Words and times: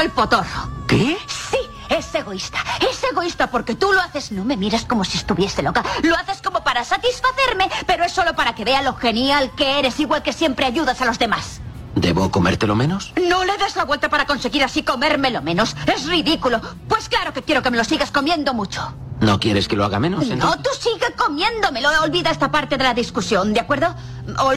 El 0.00 0.10
potorro. 0.10 0.68
¿Qué? 0.86 1.16
Sí, 1.26 1.56
es 1.88 2.14
egoísta. 2.14 2.58
Es 2.80 3.02
egoísta 3.10 3.50
porque 3.50 3.74
tú 3.74 3.92
lo 3.92 4.00
haces. 4.00 4.30
No 4.30 4.44
me 4.44 4.56
miras 4.56 4.84
como 4.84 5.04
si 5.04 5.16
estuviese 5.16 5.62
loca. 5.62 5.82
Lo 6.02 6.14
haces 6.14 6.42
como 6.42 6.62
para 6.62 6.84
satisfacerme, 6.84 7.68
pero 7.86 8.04
es 8.04 8.12
solo 8.12 8.34
para 8.36 8.54
que 8.54 8.64
vea 8.64 8.82
lo 8.82 8.94
genial 8.94 9.50
que 9.56 9.78
eres, 9.78 9.98
igual 9.98 10.22
que 10.22 10.32
siempre 10.32 10.66
ayudas 10.66 11.00
a 11.00 11.06
los 11.06 11.18
demás. 11.18 11.60
¿Debo 11.94 12.30
comértelo 12.30 12.74
menos? 12.74 13.12
No 13.28 13.44
le 13.44 13.56
des 13.56 13.74
la 13.74 13.84
vuelta 13.84 14.08
para 14.10 14.26
conseguir 14.26 14.62
así 14.62 14.82
comérmelo 14.82 15.40
menos. 15.42 15.74
Es 15.86 16.06
ridículo. 16.06 16.60
Pues 16.88 17.08
claro 17.08 17.32
que 17.32 17.42
quiero 17.42 17.62
que 17.62 17.70
me 17.70 17.78
lo 17.78 17.84
sigas 17.84 18.10
comiendo 18.10 18.52
mucho. 18.52 18.92
¿No 19.20 19.40
quieres 19.40 19.66
que 19.66 19.76
lo 19.76 19.84
haga 19.86 19.98
menos? 19.98 20.26
No, 20.26 20.34
entonces? 20.34 20.62
tú 20.62 20.70
sigue 20.78 21.14
comiéndomelo. 21.16 21.88
Olvida 22.02 22.30
esta 22.30 22.50
parte 22.50 22.76
de 22.76 22.84
la 22.84 22.92
discusión, 22.92 23.54
¿de 23.54 23.60
acuerdo? 23.60 23.94
Ol- 24.38 24.56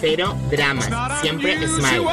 Cero 0.00 0.36
dramas, 0.50 0.90
siempre 1.22 1.56
smile. 1.66 2.06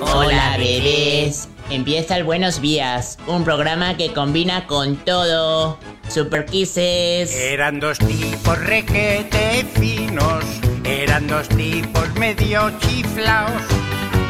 Hola, 0.00 0.56
bebés. 0.56 1.48
Empieza 1.70 2.16
el 2.16 2.24
Buenos 2.24 2.60
Días, 2.60 3.18
un 3.26 3.44
programa 3.44 3.96
que 3.96 4.12
combina 4.12 4.66
con 4.66 4.96
todo. 4.96 5.78
Super 6.10 6.44
Kisses. 6.44 7.32
Eran 7.36 7.78
dos 7.78 7.98
tipos 7.98 8.58
requete 8.64 9.64
finos, 9.78 10.44
eran 10.84 11.28
dos 11.28 11.48
tipos 11.50 12.12
medio 12.16 12.68
chiflaos, 12.80 13.62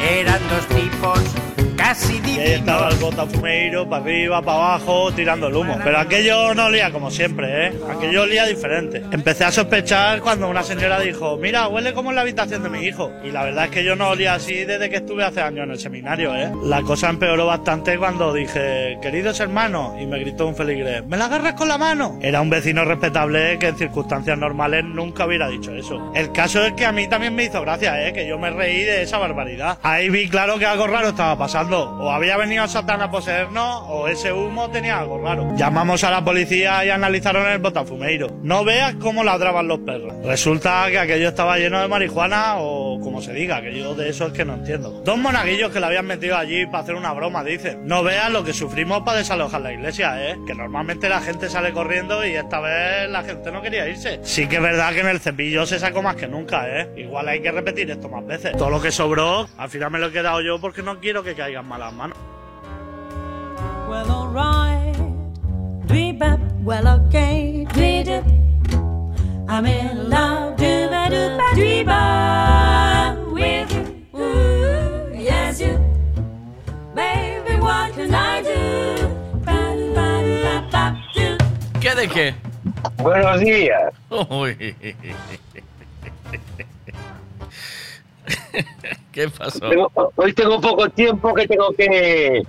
eran 0.06 0.40
dos 0.50 0.66
tipos 0.68 1.20
casi 1.90 2.20
Y 2.24 2.38
ahí 2.38 2.52
estaba 2.52 2.88
el 2.88 2.96
botafumeiro, 2.96 3.88
para 3.88 4.02
arriba, 4.02 4.42
para 4.42 4.58
abajo, 4.58 5.12
tirando 5.12 5.48
el 5.48 5.56
humo. 5.56 5.76
Pero 5.82 5.98
aquello 5.98 6.54
no 6.54 6.66
olía 6.66 6.92
como 6.92 7.10
siempre, 7.10 7.66
¿eh? 7.66 7.72
Aquello 7.90 8.22
olía 8.22 8.46
diferente. 8.46 9.02
Empecé 9.10 9.44
a 9.44 9.50
sospechar 9.50 10.20
cuando 10.20 10.48
una 10.48 10.62
señora 10.62 11.00
dijo, 11.00 11.36
mira, 11.36 11.66
huele 11.66 11.92
como 11.92 12.10
en 12.10 12.16
la 12.16 12.22
habitación 12.22 12.62
de 12.62 12.68
mi 12.68 12.84
hijo. 12.84 13.10
Y 13.24 13.30
la 13.32 13.42
verdad 13.42 13.64
es 13.64 13.70
que 13.72 13.84
yo 13.84 13.96
no 13.96 14.10
olía 14.10 14.34
así 14.34 14.64
desde 14.64 14.88
que 14.88 14.96
estuve 14.96 15.24
hace 15.24 15.40
años 15.40 15.64
en 15.64 15.72
el 15.72 15.78
seminario, 15.80 16.34
¿eh? 16.36 16.52
La 16.62 16.82
cosa 16.82 17.10
empeoró 17.10 17.46
bastante 17.46 17.98
cuando 17.98 18.32
dije, 18.32 18.98
queridos 19.02 19.40
hermanos, 19.40 20.00
y 20.00 20.06
me 20.06 20.20
gritó 20.20 20.46
un 20.46 20.54
feligrés, 20.54 21.04
¿me 21.06 21.16
la 21.16 21.24
agarras 21.24 21.54
con 21.54 21.68
la 21.68 21.78
mano? 21.78 22.18
Era 22.22 22.40
un 22.40 22.50
vecino 22.50 22.84
respetable 22.84 23.58
que 23.58 23.68
en 23.68 23.76
circunstancias 23.76 24.38
normales 24.38 24.84
nunca 24.84 25.26
hubiera 25.26 25.48
dicho 25.48 25.74
eso. 25.74 26.12
El 26.14 26.30
caso 26.30 26.64
es 26.64 26.72
que 26.74 26.86
a 26.86 26.92
mí 26.92 27.08
también 27.08 27.34
me 27.34 27.44
hizo 27.44 27.60
gracia, 27.62 28.06
¿eh? 28.06 28.12
Que 28.12 28.28
yo 28.28 28.38
me 28.38 28.50
reí 28.50 28.84
de 28.84 29.02
esa 29.02 29.18
barbaridad. 29.18 29.78
Ahí 29.82 30.08
vi 30.08 30.28
claro 30.28 30.56
que 30.58 30.66
algo 30.66 30.86
raro 30.86 31.08
estaba 31.08 31.36
pasando. 31.36 31.79
O 31.82 32.10
había 32.10 32.36
venido 32.36 32.66
Satán 32.68 33.02
a 33.02 33.10
poseernos, 33.10 33.84
o 33.88 34.08
ese 34.08 34.32
humo 34.32 34.70
tenía 34.70 34.98
algo 34.98 35.18
raro. 35.22 35.54
Llamamos 35.56 36.04
a 36.04 36.10
la 36.10 36.24
policía 36.24 36.84
y 36.84 36.90
analizaron 36.90 37.48
el 37.48 37.58
botafumeiro. 37.58 38.28
No 38.42 38.64
veas 38.64 38.94
cómo 38.96 39.24
ladraban 39.24 39.68
los 39.68 39.80
perros. 39.80 40.12
Resulta 40.24 40.86
que 40.90 40.98
aquello 40.98 41.28
estaba 41.28 41.58
lleno 41.58 41.80
de 41.80 41.88
marihuana, 41.88 42.56
o 42.58 43.00
como 43.00 43.22
se 43.22 43.32
diga, 43.32 43.62
que 43.62 43.76
yo 43.76 43.94
de 43.94 44.10
eso 44.10 44.26
es 44.26 44.32
que 44.32 44.44
no 44.44 44.54
entiendo. 44.54 44.90
Dos 45.04 45.18
monaguillos 45.18 45.70
que 45.72 45.80
le 45.80 45.86
habían 45.86 46.06
metido 46.06 46.36
allí 46.36 46.66
para 46.66 46.80
hacer 46.80 46.94
una 46.94 47.12
broma, 47.12 47.42
dicen. 47.44 47.86
No 47.86 48.02
veas 48.02 48.30
lo 48.30 48.44
que 48.44 48.52
sufrimos 48.52 49.02
para 49.02 49.18
desalojar 49.18 49.60
la 49.60 49.72
iglesia, 49.72 50.30
¿eh? 50.30 50.36
Que 50.46 50.54
normalmente 50.54 51.08
la 51.08 51.20
gente 51.20 51.48
sale 51.48 51.72
corriendo 51.72 52.24
y 52.26 52.34
esta 52.34 52.60
vez 52.60 53.08
la 53.08 53.22
gente 53.22 53.50
no 53.50 53.62
quería 53.62 53.88
irse. 53.88 54.20
Sí 54.22 54.46
que 54.46 54.56
es 54.56 54.62
verdad 54.62 54.92
que 54.92 55.00
en 55.00 55.08
el 55.08 55.20
cepillo 55.20 55.66
se 55.66 55.78
sacó 55.78 56.02
más 56.02 56.16
que 56.16 56.28
nunca, 56.28 56.66
¿eh? 56.68 56.88
Igual 56.96 57.28
hay 57.28 57.40
que 57.40 57.50
repetir 57.50 57.90
esto 57.90 58.08
más 58.08 58.26
veces. 58.26 58.56
Todo 58.56 58.70
lo 58.70 58.80
que 58.80 58.90
sobró, 58.90 59.48
al 59.56 59.70
final 59.70 59.90
me 59.90 59.98
lo 59.98 60.06
he 60.06 60.12
quedado 60.12 60.40
yo 60.40 60.60
porque 60.60 60.82
no 60.82 60.98
quiero 61.00 61.22
que 61.22 61.34
caigan 61.34 61.66
malas 61.70 61.94
manos. 61.94 62.18
Well, 63.88 64.10
alright. 64.10 64.96
Dweebap, 65.86 66.40
well, 66.64 66.88
okay. 66.88 67.64
Dweedip. 67.70 68.24
I'm 69.48 69.66
in 69.66 70.10
love. 70.10 70.56
Dooba 70.56 71.02
dooba 71.14 71.46
dweeba 71.54 72.00
with 73.32 73.70
you. 73.72 73.84
Ooh, 74.18 75.14
yes, 75.14 75.60
you. 75.60 75.78
Baby, 76.94 77.54
what 77.62 77.94
can 77.94 78.14
I 78.14 78.42
do? 78.42 79.06
Ba, 79.46 79.58
ba, 79.94 80.08
ba, 80.42 80.54
ba, 80.72 80.84
do. 81.14 81.38
¿Qué 81.80 81.94
de 81.94 82.08
qué? 82.08 82.34
Buenos 82.98 83.40
días. 83.40 83.94
Uy. 84.10 84.74
¿Qué 89.12 89.28
pasó? 89.28 89.58
Tengo- 89.68 89.90
hoy 90.16 90.32
tengo 90.32 90.60
poco 90.60 90.88
tiempo 90.90 91.34
que 91.34 91.46
tengo 91.48 91.72
que, 91.72 92.42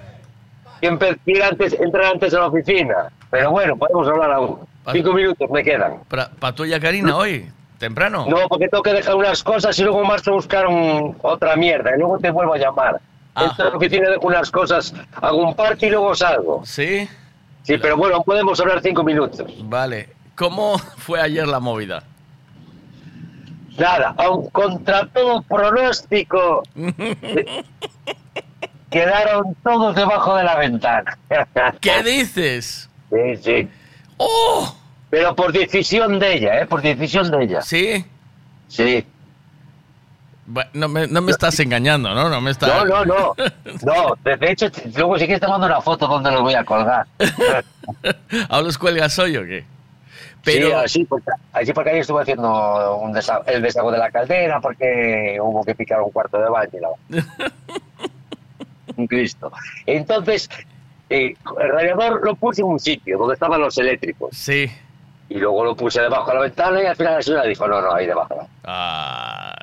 que 0.81 1.17
ir 1.25 1.43
antes, 1.43 1.73
entrar 1.79 2.05
antes 2.13 2.33
a 2.33 2.39
la 2.39 2.47
oficina. 2.47 2.95
Pero 3.29 3.51
bueno, 3.51 3.75
podemos 3.77 4.07
hablar 4.07 4.31
aún. 4.31 4.59
Cinco 4.91 5.13
minutos 5.13 5.49
me 5.49 5.63
quedan. 5.63 5.99
¿Para 6.07 6.53
tuya, 6.55 6.79
Karina, 6.79 7.15
hoy? 7.15 7.49
¿Temprano? 7.77 8.25
No, 8.29 8.47
porque 8.47 8.67
tengo 8.67 8.83
que 8.83 8.93
dejar 8.93 9.15
unas 9.15 9.43
cosas 9.43 9.77
y 9.79 9.83
luego 9.83 10.03
marcho 10.03 10.31
a 10.31 10.33
buscar 10.35 10.67
un- 10.67 11.17
otra 11.21 11.55
mierda. 11.55 11.95
Y 11.95 11.99
luego 11.99 12.19
te 12.19 12.29
vuelvo 12.29 12.53
a 12.53 12.57
llamar. 12.57 12.99
Entro 13.35 13.67
a 13.67 13.69
la 13.69 13.77
oficina, 13.77 14.09
dejo 14.09 14.27
unas 14.27 14.51
cosas, 14.51 14.93
hago 15.21 15.37
un 15.47 15.55
parque 15.55 15.87
y 15.87 15.89
luego 15.91 16.13
salgo. 16.13 16.61
¿Sí? 16.65 17.07
Sí, 17.63 17.77
pero 17.77 17.95
bueno, 17.95 18.21
podemos 18.23 18.59
hablar 18.59 18.81
cinco 18.81 19.03
minutos. 19.03 19.51
Vale. 19.63 20.09
¿Cómo 20.35 20.77
fue 20.97 21.21
ayer 21.21 21.47
la 21.47 21.59
movida? 21.59 22.03
Nada, 23.77 24.13
aun 24.17 24.49
contra 24.49 25.07
todo 25.07 25.41
pronóstico, 25.43 26.63
quedaron 28.91 29.55
todos 29.63 29.95
debajo 29.95 30.35
de 30.35 30.43
la 30.43 30.57
ventana. 30.57 31.17
¿Qué 31.81 32.03
dices? 32.03 32.89
Sí, 33.09 33.37
sí. 33.41 33.69
¡Oh! 34.17 34.75
Pero 35.09 35.35
por 35.35 35.51
decisión 35.51 36.19
de 36.19 36.35
ella, 36.35 36.61
¿eh? 36.61 36.65
Por 36.65 36.81
decisión 36.81 37.31
de 37.31 37.43
ella. 37.43 37.61
¿Sí? 37.61 38.05
Sí. 38.67 39.05
No 40.73 40.89
me, 40.89 41.07
no 41.07 41.21
me 41.21 41.31
estás 41.31 41.59
engañando, 41.59 42.13
¿no? 42.13 42.29
No 42.29 42.41
me 42.41 42.51
estás... 42.51 42.69
No, 42.69 42.85
no, 42.85 43.05
no. 43.05 43.35
No, 43.83 44.15
de 44.23 44.51
hecho, 44.51 44.67
luego 44.95 45.17
si 45.17 45.25
quieres 45.25 45.39
te 45.39 45.47
mando 45.47 45.65
una 45.65 45.81
foto 45.81 46.07
donde 46.07 46.31
lo 46.31 46.41
voy 46.41 46.55
a 46.55 46.63
colgar. 46.65 47.05
¿Ahora 48.49 48.63
los 48.63 48.77
cuelgas 48.77 49.17
hoy 49.19 49.37
o 49.37 49.43
qué? 49.43 49.65
Pero... 50.43 50.67
Sí, 50.67 50.73
así 50.73 51.05
porque, 51.73 51.89
ayer 51.89 52.01
estuve 52.01 52.21
haciendo 52.21 52.97
un 52.97 53.15
el 53.45 53.61
desagüe 53.61 53.91
de 53.91 53.97
la 53.97 54.11
caldera 54.11 54.59
porque 54.59 55.37
hubo 55.41 55.63
que 55.63 55.75
picar 55.75 56.01
un 56.01 56.11
cuarto 56.11 56.39
de 56.39 56.49
baño 56.49 56.71
un 58.95 59.07
Cristo. 59.07 59.51
Entonces, 59.85 60.49
eh, 61.09 61.35
el 61.59 61.69
radiador 61.69 62.25
lo 62.25 62.35
puse 62.35 62.61
en 62.61 62.67
un 62.67 62.79
sitio 62.79 63.17
donde 63.17 63.35
estaban 63.35 63.61
los 63.61 63.77
eléctricos. 63.77 64.29
Sí. 64.35 64.69
Y 65.29 65.35
luego 65.35 65.63
lo 65.63 65.75
puse 65.75 66.01
debajo 66.01 66.29
de 66.29 66.35
la 66.35 66.41
ventana 66.41 66.81
y 66.81 66.85
al 66.85 66.95
final 66.95 67.13
la 67.15 67.21
señora 67.21 67.43
dijo, 67.45 67.67
no, 67.67 67.81
no, 67.81 67.93
ahí 67.93 68.05
debajo. 68.07 68.35
no". 68.35 68.47
Ah, 68.63 69.55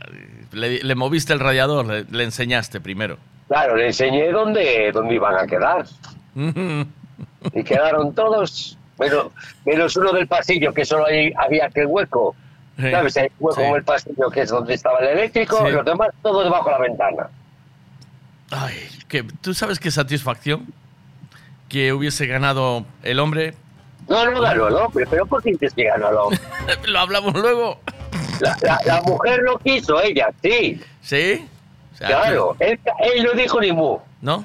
le, 0.53 0.79
le 0.83 0.95
moviste 0.95 1.33
el 1.33 1.41
radiador, 1.41 1.87
le, 1.87 2.05
le 2.05 2.25
enseñaste 2.25 2.81
primero. 2.81 3.19
Claro, 3.49 3.77
le 3.77 3.87
enseñé 3.87 4.31
dónde, 4.31 4.91
dónde 4.93 5.15
iban 5.15 5.35
a 5.35 5.47
quedar. 5.47 5.85
Y 7.53 7.63
quedaron 7.63 8.15
todos, 8.15 8.77
menos, 8.99 9.27
menos 9.65 9.97
uno 9.97 10.13
del 10.13 10.27
pasillo, 10.27 10.73
que 10.73 10.85
solo 10.85 11.07
ahí 11.07 11.33
había 11.37 11.67
aquel 11.67 11.87
hueco. 11.87 12.35
Sí, 12.79 12.91
¿Sabes? 12.91 13.17
Hay 13.17 13.29
hueco 13.41 13.61
sí. 13.61 13.67
en 13.67 13.75
el 13.75 13.83
pasillo, 13.85 14.31
que 14.31 14.43
es 14.43 14.51
donde 14.51 14.75
estaba 14.75 14.99
el 15.01 15.09
eléctrico, 15.19 15.59
Sí. 15.63 15.69
y 15.69 15.73
los 15.73 15.85
demás 15.85 16.09
todo 16.23 16.45
debajo 16.45 16.67
de 16.67 16.73
la 16.73 16.79
ventana. 16.79 17.29
Ay, 18.51 18.77
que, 19.09 19.23
¿tú 19.25 19.53
sabes 19.55 19.79
qué 19.79 19.91
satisfacción? 19.91 20.67
Que 21.69 21.93
hubiese 21.93 22.27
ganado 22.27 22.85
el 23.03 23.19
hombre. 23.21 23.55
No, 24.09 24.25
no 24.31 24.41
ganó 24.41 24.69
el 24.69 24.75
hombre, 24.75 25.05
pero 25.11 25.27
¿por 25.27 25.43
qué 25.43 25.51
dices 25.51 25.75
que 25.75 25.85
ganó 25.85 26.09
el 26.09 26.17
hombre? 26.17 26.41
Lo 26.87 26.99
hablamos 27.01 27.35
luego. 27.35 27.81
La, 28.41 28.57
la- 28.63 28.81
la 28.87 29.03
mujer 29.03 29.41
lo 29.43 29.59
quiso, 29.59 30.01
ella, 30.01 30.29
sí. 30.43 30.81
¿Sí? 31.03 31.47
O 31.93 31.97
sea, 31.97 32.07
Claro, 32.09 32.57
él, 32.61 32.79
él 33.01 33.25
no 33.25 33.33
dijo 33.33 33.61
ni 33.61 33.73
mu. 33.73 33.99
¿No? 34.23 34.45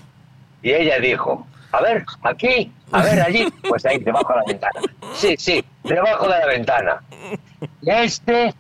Y 0.64 0.72
ella 0.72 0.98
dijo, 1.00 1.46
a 1.72 1.82
ver, 1.82 2.04
aquí, 2.24 2.72
a 2.94 3.02
ver, 3.04 3.22
allí, 3.22 3.48
pues 3.68 3.86
ahí, 3.86 3.98
debajo 4.00 4.34
de 4.34 4.40
la 4.40 4.46
ventana. 4.48 4.82
Sí, 5.14 5.36
sí, 5.38 5.64
debajo 5.84 6.24
de 6.28 6.40
la 6.40 6.46
ventana. 6.48 7.02
Y 7.82 7.90
este, 7.90 8.54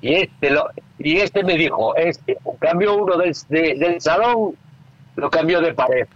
y 0.00 0.14
este, 0.14 0.50
lo, 0.50 0.68
y 0.98 1.16
este 1.18 1.42
me 1.44 1.54
dijo, 1.54 1.94
este, 1.96 2.36
cambió 2.60 2.94
uno 2.96 3.16
del, 3.16 3.34
de- 3.48 3.74
del 3.76 4.00
salón, 4.00 4.54
lo 5.16 5.30
cambió 5.30 5.60
de 5.60 5.74
pared. 5.74 6.06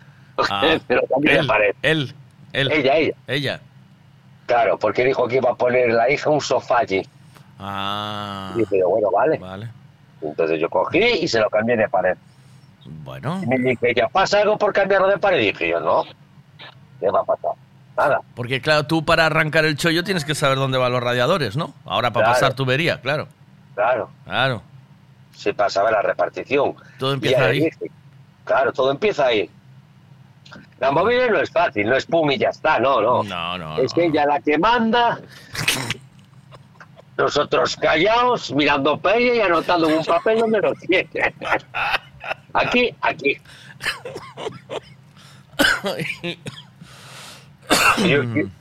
Ah, 0.50 0.76
lo 0.88 1.02
cambié 1.06 1.32
de 1.34 1.38
él, 1.40 1.46
pared. 1.46 1.74
él, 1.82 2.14
él. 2.52 2.70
Ella, 2.72 2.96
ella. 2.96 3.14
Ella. 3.26 3.60
Claro, 4.46 4.78
porque 4.78 5.04
dijo 5.04 5.26
que 5.28 5.36
iba 5.36 5.50
a 5.50 5.54
poner 5.54 5.90
la 5.90 6.10
hija 6.10 6.28
un 6.30 6.40
sofá 6.40 6.78
allí. 6.80 7.02
Ah, 7.58 8.52
Y 8.56 8.58
dije, 8.60 8.82
bueno, 8.84 9.10
vale. 9.10 9.38
vale. 9.38 9.68
Entonces 10.20 10.60
yo 10.60 10.68
cogí 10.68 10.98
y 11.02 11.28
se 11.28 11.40
lo 11.40 11.48
cambié 11.50 11.76
de 11.76 11.88
pared. 11.88 12.16
Bueno, 12.84 13.40
Y 13.42 13.46
me 13.46 13.58
dije, 13.58 13.94
¿ya 13.94 14.08
pasa 14.08 14.40
algo 14.40 14.58
por 14.58 14.72
cambiarlo 14.72 15.06
de 15.08 15.18
pared? 15.18 15.38
Y 15.40 15.46
dije 15.46 15.68
yo, 15.68 15.80
no. 15.80 16.04
¿Qué 17.02 17.10
va 17.10 17.20
a 17.20 17.24
pasar? 17.24 17.50
Nada. 17.96 18.20
porque 18.34 18.62
claro, 18.62 18.84
tú 18.86 19.04
para 19.04 19.26
arrancar 19.26 19.64
el 19.66 19.76
chollo 19.76 20.02
tienes 20.04 20.24
que 20.24 20.34
saber 20.34 20.56
dónde 20.56 20.78
van 20.78 20.92
los 20.92 21.02
radiadores, 21.02 21.56
¿no? 21.56 21.74
Ahora 21.84 22.10
para 22.12 22.26
Claro. 22.26 22.40
pasar 22.40 22.54
tubería, 22.54 23.00
claro. 23.02 23.28
Claro. 23.74 24.08
Claro. 24.24 24.62
Se 25.34 25.52
pasaba 25.52 25.90
la 25.90 26.00
repartición. 26.00 26.74
Todo 26.98 27.12
empieza 27.14 27.44
ahí. 27.44 27.68
claro, 28.44 28.72
todo 28.72 28.90
empieza 28.92 29.26
ahí. 29.26 29.50
La 30.78 30.90
móvil 30.90 31.30
no 31.32 31.40
es 31.40 31.50
fácil, 31.50 31.86
no 31.88 31.96
es 31.96 32.06
pum 32.06 32.30
y 32.30 32.38
ya 32.38 32.48
está, 32.50 32.78
no, 32.78 33.00
no. 33.02 33.22
No, 33.24 33.58
no, 33.58 33.76
es 33.78 33.92
ella 33.96 34.24
la 34.26 34.40
que 34.40 34.56
manda. 34.58 35.18
Nosotros 37.18 37.76
callados, 37.76 38.52
mirando 38.52 38.96
para 38.98 39.16
ella 39.16 39.34
y 39.34 39.40
anotando 39.40 39.88
en 39.90 39.98
un 39.98 40.04
papel 40.04 40.38
donde 40.38 40.60
lo 40.60 40.72
tiene. 40.74 41.08
Aquí, 42.54 42.94
aquí. 43.00 43.36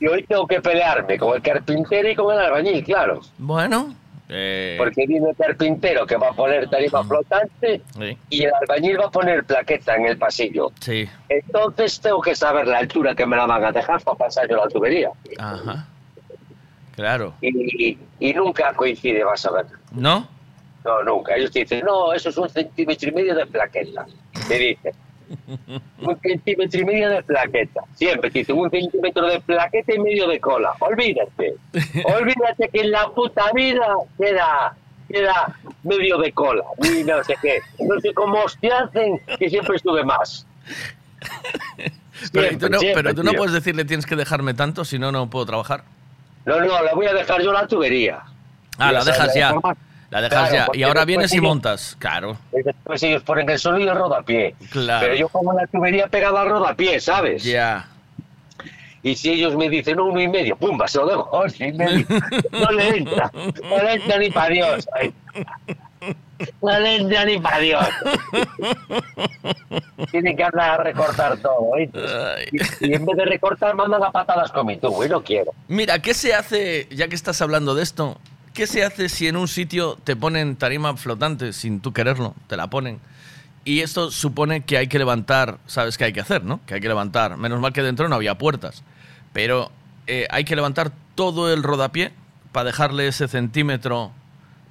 Y, 0.00 0.06
hoy 0.06 0.22
tengo 0.24 0.46
que 0.46 0.60
pelearme 0.60 1.18
con 1.18 1.34
el 1.36 1.42
carpintero 1.42 2.08
y 2.10 2.14
con 2.14 2.32
el 2.34 2.40
albañil, 2.40 2.84
claro. 2.84 3.20
Bueno, 3.38 3.94
eh, 4.28 4.76
Porque 4.78 5.06
viene 5.06 5.30
el 5.30 5.36
carpintero 5.36 6.06
que 6.06 6.16
va 6.16 6.28
a 6.28 6.32
poner 6.32 6.68
tarifa 6.70 7.02
flotante 7.04 7.82
sí, 7.98 8.16
y 8.30 8.44
el 8.44 8.52
albañil 8.54 8.98
va 9.00 9.06
a 9.06 9.10
poner 9.10 9.44
plaqueta 9.44 9.96
en 9.96 10.06
el 10.06 10.16
pasillo. 10.18 10.70
sí, 10.80 11.08
Entonces 11.28 12.00
tengo 12.00 12.20
que 12.20 12.34
saber 12.34 12.66
la 12.66 12.78
altura 12.78 13.14
que 13.14 13.26
me 13.26 13.36
la 13.36 13.46
van 13.46 13.64
a 13.64 13.72
dejar 13.72 14.00
para 14.02 14.16
pasar 14.16 14.48
yo 14.48 14.56
la 14.56 14.68
tubería. 14.68 15.10
ajá. 15.38 15.86
Claro. 16.94 17.34
Y, 17.40 17.48
y- 17.88 17.98
y 18.20 18.34
nunca 18.34 18.72
coincide, 18.74 19.24
vas 19.24 19.44
a 19.46 19.50
ver. 19.50 19.66
¿No? 19.92 20.28
No, 20.84 21.02
nunca. 21.02 21.34
Ellos 21.34 21.50
te 21.50 21.60
dicen, 21.60 21.82
no, 21.84 22.12
eso 22.12 22.28
es 22.28 22.36
un 22.36 22.48
centímetro 22.50 23.08
y 23.08 23.12
medio 23.12 23.34
de 23.34 23.46
plaqueta. 23.46 24.04
Te 24.46 24.58
dicen. 24.58 24.92
Un 26.00 26.20
centímetro 26.20 26.80
y 26.80 26.84
medio 26.84 27.08
de 27.10 27.22
plaqueta. 27.22 27.80
Siempre 27.94 28.30
dicen 28.30 28.58
un 28.58 28.70
centímetro 28.70 29.26
de 29.26 29.40
plaqueta 29.40 29.94
y 29.94 29.98
medio 29.98 30.28
de 30.28 30.40
cola. 30.40 30.72
Olvídate. 30.80 31.54
Olvídate 32.04 32.68
que 32.72 32.80
en 32.80 32.90
la 32.90 33.08
puta 33.10 33.50
vida 33.54 33.86
queda, 34.18 34.74
queda 35.08 35.56
medio 35.82 36.18
de 36.18 36.32
cola. 36.32 36.64
Y 36.82 37.04
no 37.04 37.22
sé 37.24 37.34
qué. 37.42 37.60
No 37.80 37.98
sé 38.00 38.12
cómo 38.14 38.38
te 38.60 38.70
hacen 38.72 39.20
que 39.38 39.48
siempre 39.48 39.78
sube 39.78 40.04
más. 40.04 40.46
Pero, 42.32 42.58
tú 42.58 42.68
no, 42.68 42.78
siempre, 42.78 43.02
pero 43.02 43.14
tú 43.14 43.22
no 43.22 43.30
tío. 43.30 43.38
puedes 43.38 43.54
decirle 43.54 43.84
tienes 43.84 44.06
que 44.06 44.16
dejarme 44.16 44.54
tanto, 44.54 44.84
si 44.84 44.98
no, 44.98 45.10
no 45.10 45.28
puedo 45.28 45.46
trabajar. 45.46 45.84
No, 46.44 46.60
no, 46.60 46.82
la 46.82 46.94
voy 46.94 47.06
a 47.06 47.14
dejar 47.14 47.42
yo 47.42 47.52
la 47.52 47.66
tubería. 47.66 48.20
Ah, 48.78 48.92
la 48.92 49.04
dejas 49.04 49.34
ya. 49.34 49.50
forma- 49.50 49.76
La 50.12 50.20
dejas 50.20 50.50
Claro, 50.50 50.72
ya. 50.74 50.78
Y 50.78 50.82
ahora 50.82 51.06
vienes 51.06 51.32
y 51.32 51.40
montas. 51.40 51.96
Claro. 51.98 52.36
y 52.52 52.62
Después 52.62 53.02
ellos 53.02 53.22
ponen 53.22 53.48
el 53.48 53.58
solo 53.58 53.78
y 53.78 53.88
el 53.88 53.94
rodapié. 53.94 54.54
Claro. 54.70 55.06
Pero 55.06 55.14
yo 55.14 55.28
pongo 55.30 55.54
la 55.54 55.66
tubería 55.66 56.06
pegada 56.06 56.42
al 56.42 56.50
rodapié, 56.50 57.00
¿sabes? 57.00 57.42
Ya. 57.44 57.88
Y 59.02 59.16
si 59.16 59.30
ellos 59.30 59.56
me 59.56 59.70
dicen 59.70 59.98
uno 59.98 60.20
y 60.20 60.28
medio, 60.28 60.54
¡pumba! 60.54 60.86
Se 60.86 60.98
lo 60.98 61.06
dejo 61.06 61.42
a 61.42 61.46
y 61.48 61.72
medio. 61.72 62.06
No 62.52 62.70
le 62.72 62.88
entra. 62.98 63.30
No 63.34 63.82
le 63.82 63.92
entra 63.94 64.18
ni 64.18 64.30
para 64.30 64.48
Dios. 64.50 64.86
No 66.60 66.78
le 66.78 66.96
entra 66.96 67.24
ni 67.24 67.38
para 67.38 67.58
Dios. 67.58 67.88
Tienen 70.10 70.36
que 70.36 70.44
andar 70.44 70.80
a 70.80 70.84
recortar 70.84 71.38
todo. 71.38 71.70
Ay. 71.74 71.90
Y, 72.52 72.86
y 72.86 72.94
en 72.94 73.06
vez 73.06 73.16
de 73.16 73.24
recortar, 73.24 73.74
mandan 73.74 74.04
a 74.04 74.10
patadas 74.10 74.52
con 74.52 74.66
mi 74.66 74.76
tubo. 74.76 75.02
Y 75.06 75.08
no 75.08 75.24
quiero. 75.24 75.52
Mira, 75.68 76.00
¿qué 76.00 76.12
se 76.12 76.34
hace, 76.34 76.86
ya 76.90 77.08
que 77.08 77.14
estás 77.14 77.40
hablando 77.40 77.74
de 77.74 77.82
esto, 77.82 78.18
qué 78.54 78.66
se 78.66 78.84
hace 78.84 79.08
si 79.08 79.28
en 79.28 79.36
un 79.36 79.48
sitio 79.48 79.98
te 80.04 80.16
ponen 80.16 80.56
tarima 80.56 80.96
flotante 80.96 81.52
sin 81.52 81.80
tú 81.80 81.92
quererlo? 81.92 82.34
Te 82.48 82.56
la 82.56 82.68
ponen. 82.68 82.98
Y 83.64 83.80
esto 83.80 84.10
supone 84.10 84.62
que 84.62 84.76
hay 84.76 84.88
que 84.88 84.98
levantar, 84.98 85.58
¿sabes 85.66 85.96
qué 85.96 86.04
hay 86.04 86.12
que 86.12 86.20
hacer, 86.20 86.44
no? 86.44 86.60
Que 86.66 86.74
hay 86.74 86.80
que 86.80 86.88
levantar. 86.88 87.36
Menos 87.36 87.60
mal 87.60 87.72
que 87.72 87.82
dentro 87.82 88.08
no 88.08 88.14
había 88.16 88.36
puertas. 88.36 88.82
Pero 89.32 89.70
eh, 90.06 90.26
hay 90.30 90.44
que 90.44 90.56
levantar 90.56 90.90
todo 91.14 91.52
el 91.52 91.62
rodapié 91.62 92.12
para 92.50 92.64
dejarle 92.64 93.06
ese 93.06 93.28
centímetro 93.28 94.10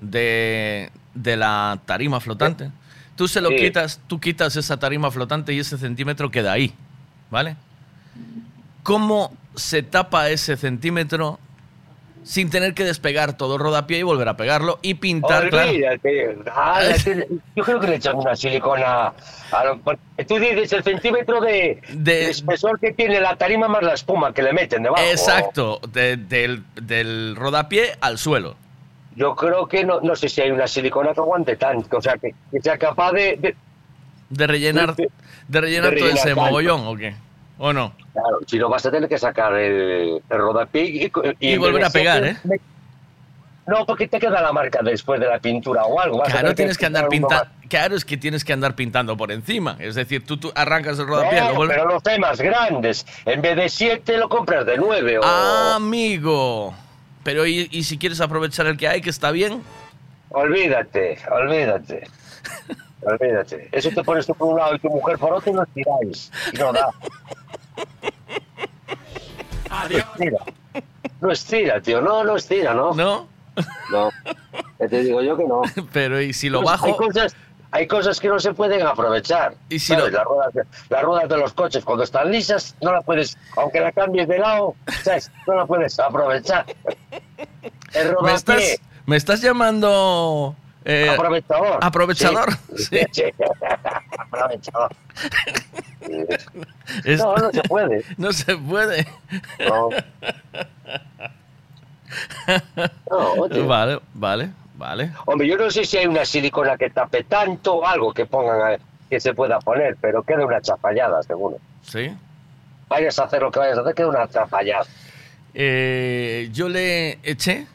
de, 0.02 0.92
de 1.14 1.38
la 1.38 1.80
tarima 1.86 2.20
flotante. 2.20 2.70
Tú 3.16 3.28
se 3.28 3.40
lo 3.42 3.50
Sí. 3.50 3.56
quitas, 3.58 4.00
tú 4.08 4.20
quitas 4.20 4.56
esa 4.56 4.78
tarima 4.78 5.10
flotante 5.12 5.54
y 5.54 5.60
ese 5.60 5.78
centímetro 5.78 6.30
queda 6.32 6.52
ahí, 6.52 6.74
¿vale? 7.30 7.56
¿Cómo 8.84 9.32
se 9.56 9.84
tapa 9.84 10.30
ese 10.30 10.58
centímetro 10.58 11.40
sin 12.24 12.50
tener 12.50 12.74
que 12.74 12.84
despegar 12.84 13.36
todo 13.38 13.56
el 13.56 13.62
rodapié 13.62 14.00
y 14.00 14.04
volver 14.04 14.28
a 14.30 14.38
pegarlo 14.38 14.80
y 14.82 14.94
pintar? 14.96 15.50
claro. 15.50 15.72
Ah, 16.54 16.82
yo 17.56 17.64
creo 17.64 17.80
que 17.80 17.88
le 17.88 17.96
echan 17.96 18.16
una 18.16 18.36
silicona. 18.36 19.14
A 19.52 19.66
lo- 19.66 19.80
tú 20.28 20.38
dices 20.38 20.72
el 20.74 20.84
centímetro 20.84 21.42
de, 21.42 21.82
De- 21.90 21.96
de 21.96 22.30
espesor 22.30 22.80
que 22.80 22.94
tiene 22.94 23.20
la 23.20 23.36
tarima 23.36 23.68
más 23.68 23.84
la 23.84 23.94
espuma 23.94 24.34
que 24.34 24.44
le 24.44 24.54
meten 24.54 24.84
debajo. 24.84 25.04
Exacto, 25.04 25.82
de- 25.92 26.18
del, 26.18 26.64
del 26.76 27.36
rodapié 27.36 27.96
al 28.02 28.18
suelo. 28.18 28.56
Yo 29.16 29.36
creo 29.36 29.68
que 29.68 29.84
no, 29.84 30.00
no 30.00 30.16
sé 30.16 30.30
si 30.30 30.40
hay 30.42 30.52
una 30.52 30.68
silicona 30.68 31.14
que 31.14 31.20
aguante 31.20 31.58
tanto, 31.58 31.98
o 31.98 32.02
sea, 32.02 32.16
que, 32.18 32.34
que 32.52 32.62
sea 32.62 32.78
capaz 32.78 33.12
de, 33.12 33.56
de- 34.30 34.48
rellenar, 34.48 34.96
De- 34.96 35.10
rellenar 35.50 35.90
de 35.92 35.98
todo 35.98 36.08
rellenar 36.10 36.28
ese 36.28 36.36
mogollón, 36.36 36.88
¿o 36.88 36.96
qué? 36.96 37.14
¿O 37.64 37.72
no? 37.74 37.94
Claro, 38.12 38.40
si 38.48 38.58
no 38.58 38.70
vas 38.70 38.84
a 38.88 38.90
tener 38.90 39.08
que 39.08 39.20
sacar 39.20 39.54
el, 39.54 40.20
el 40.28 40.38
rodapié 40.40 40.84
y, 40.84 41.12
y, 41.40 41.58
volver 41.58 41.86
a 41.86 41.92
pegar, 41.92 42.24
siempre- 42.24 42.60
No, 43.68 43.86
porque 43.86 44.08
te 44.08 44.20
queda 44.20 44.42
la 44.42 44.52
marca 44.52 44.80
después 44.82 45.20
de 45.20 45.28
la 45.28 45.38
pintura 45.38 45.84
o 45.84 46.00
algo. 46.00 46.18
vas 46.18 46.30
Claro, 46.32 46.56
tienes 46.56 46.76
que 46.76 46.88
andar 46.88 47.08
pintando. 47.08 47.46
Claro, 47.70 47.96
es 47.96 48.04
que 48.04 48.18
tienes 48.18 48.44
que 48.44 48.52
andar 48.54 48.74
pintando 48.76 49.16
por 49.16 49.32
encima. 49.32 49.78
Es 49.80 49.94
decir, 49.94 50.26
tú, 50.26 50.38
tú 50.38 50.52
arrancas 50.56 50.98
el 50.98 51.06
rodapié, 51.06 51.40
No, 51.40 51.50
lo 51.50 51.56
vuelves- 51.58 51.78
pero 51.78 51.88
los 51.88 52.02
temas 52.02 52.42
grandes, 52.42 53.06
en 53.28 53.42
vez 53.44 53.56
de 53.56 53.70
siete 53.70 54.18
lo 54.18 54.28
compras 54.28 54.66
de 54.66 54.78
nueve. 54.78 55.20
O... 55.20 55.22
Ah, 55.24 55.74
amigo. 55.76 56.74
Pero 57.24 57.46
¿y, 57.46 57.68
y 57.70 57.84
si 57.84 58.00
quieres 58.00 58.22
aprovechar 58.22 58.66
el 58.66 58.76
que 58.76 58.88
hay, 58.88 59.02
que 59.02 59.12
está 59.12 59.30
bien? 59.30 59.62
Olvídate, 60.30 61.20
olvídate. 61.30 62.08
Olvídate. 63.04 63.68
Eso 63.72 63.90
te 63.90 64.04
pones 64.04 64.28
tú 64.28 64.36
por 64.36 64.50
un 64.50 64.60
lado 64.60 64.76
y 64.76 64.80
tu 64.80 64.88
mujer 64.88 65.18
por 65.18 65.34
otro 65.34 65.52
y 65.52 65.56
lo 65.56 65.64
estiráis. 65.64 66.32
Y 66.54 66.58
no 66.58 66.72
da. 66.72 66.88
No 69.70 69.98
estira. 69.98 70.38
No 71.22 71.32
estira, 71.32 71.82
tío. 71.82 72.02
No, 72.02 72.24
no 72.24 72.36
estira, 72.36 72.74
¿no? 72.74 72.94
¿No? 72.94 73.28
No. 73.92 74.10
Ya 74.80 74.88
te 74.88 75.04
digo 75.04 75.22
yo 75.22 75.38
que 75.38 75.46
no. 75.46 75.62
Pero 75.94 76.22
¿y 76.22 76.34
si 76.34 76.50
lo 76.50 76.62
Pues 76.62 76.82
Hay 76.82 76.92
bajo? 76.92 76.98
cosas, 76.98 77.36
hay 77.72 77.88
cosas 77.88 78.20
que 78.20 78.28
no 78.28 78.40
se 78.40 78.54
pueden 78.54 78.86
aprovechar. 78.86 79.56
¿Y 79.70 79.80
si 79.80 79.88
¿sabes? 79.94 80.12
lo- 80.12 80.18
las, 80.20 80.26
ruedas 80.26 80.54
de, 80.54 80.62
las 80.90 81.04
ruedas 81.04 81.30
de 81.30 81.38
los 81.38 81.54
coches, 81.54 81.84
cuando 81.86 82.04
están 82.04 82.32
lisas, 82.32 82.76
no 82.82 82.92
la 82.92 83.02
puedes, 83.02 83.38
aunque 83.58 83.80
la 83.80 83.92
cambies 83.92 84.28
de 84.28 84.40
lado, 84.40 84.76
¿sabes? 85.04 85.32
no 85.48 85.56
la 85.56 85.66
puedes 85.66 86.00
aprovechar. 86.00 86.66
El 87.94 88.16
¿Me 88.24 88.34
estás, 88.34 88.78
me 89.06 89.18
estás 89.18 89.42
llamando... 89.42 90.56
eh, 90.86 91.10
aprovechador. 91.10 91.78
aprovechador, 91.82 92.50
sí. 92.76 93.00
Sí. 93.12 93.24
aprovechador. 94.18 94.92
es- 97.06 97.20
No, 97.20 97.36
no 97.36 97.52
se 97.52 97.62
puede. 97.64 98.06
no 98.18 98.32
se 98.34 98.58
puede. 98.58 99.08
No. 99.68 99.90
No, 103.10 103.18
oye. 103.34 103.62
Vale, 103.64 104.00
vale, 104.14 104.50
vale. 104.76 105.12
Hombre, 105.26 105.48
yo 105.48 105.58
no 105.58 105.70
sé 105.72 105.86
si 105.86 105.98
hay 105.98 106.08
una 106.08 106.26
silicona 106.26 106.78
que 106.78 106.90
tape 106.90 107.24
tanto 107.24 107.76
o 107.76 107.86
algo 107.86 108.14
que 108.14 108.26
pongan 108.26 108.74
a- 108.74 108.78
que 109.10 109.20
se 109.20 109.34
pueda 109.34 109.60
poner, 109.60 109.98
pero 110.00 110.24
queda 110.24 110.46
una 110.46 110.62
chapallada, 110.62 111.22
seguro. 111.24 111.58
Sí. 111.84 112.16
Vayas 112.88 113.20
a 113.20 113.26
hacer 113.26 113.42
lo 113.42 113.52
que 113.52 113.60
vayas 113.60 113.78
a 113.78 113.82
hacer, 113.82 113.94
queda 113.94 114.08
una 114.08 114.28
chapallada. 114.28 114.86
Eh, 115.54 116.50
yo 116.54 116.70
le 116.70 117.20
eché. 117.24 117.68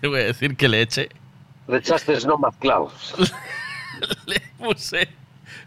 Te 0.00 0.06
voy 0.08 0.20
a 0.20 0.24
decir 0.24 0.56
que 0.56 0.68
le 0.68 0.82
eché. 0.82 1.08
Le 1.68 1.78
echaste 1.78 2.16
no 2.26 2.38
más 2.38 2.54
clavos. 2.56 3.14
Le 4.26 4.40
puse 4.58 5.08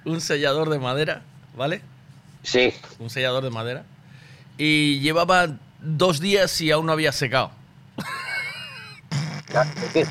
un 0.05 0.21
sellador 0.21 0.69
de 0.69 0.79
madera, 0.79 1.21
¿vale? 1.55 1.81
Sí. 2.43 2.73
Un 2.99 3.09
sellador 3.09 3.43
de 3.43 3.49
madera. 3.49 3.83
Y 4.57 4.99
llevaba 4.99 5.47
dos 5.79 6.19
días 6.19 6.59
y 6.61 6.71
aún 6.71 6.85
no 6.85 6.91
había 6.91 7.11
secado. 7.11 7.51
¿Por 9.51 9.91
qué, 9.93 10.05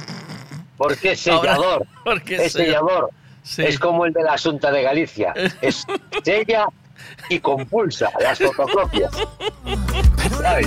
¿Por 0.76 0.96
qué 1.00 1.08
Ahora, 1.10 1.16
sellador? 1.54 1.86
¿por 2.04 2.22
qué 2.22 2.34
es 2.46 2.52
sella- 2.52 2.64
sellador. 2.64 3.10
Sí. 3.44 3.62
Es 3.62 3.78
como 3.78 4.04
el 4.04 4.12
de 4.12 4.22
la 4.24 4.32
Asunta 4.34 4.70
de 4.70 4.82
Galicia. 4.82 5.32
Es 5.62 5.86
sella 6.24 6.66
y 7.28 7.38
compulsa 7.40 8.10
las 8.20 8.38
fotocopias. 8.38 9.10
¿Sabes? 10.40 10.66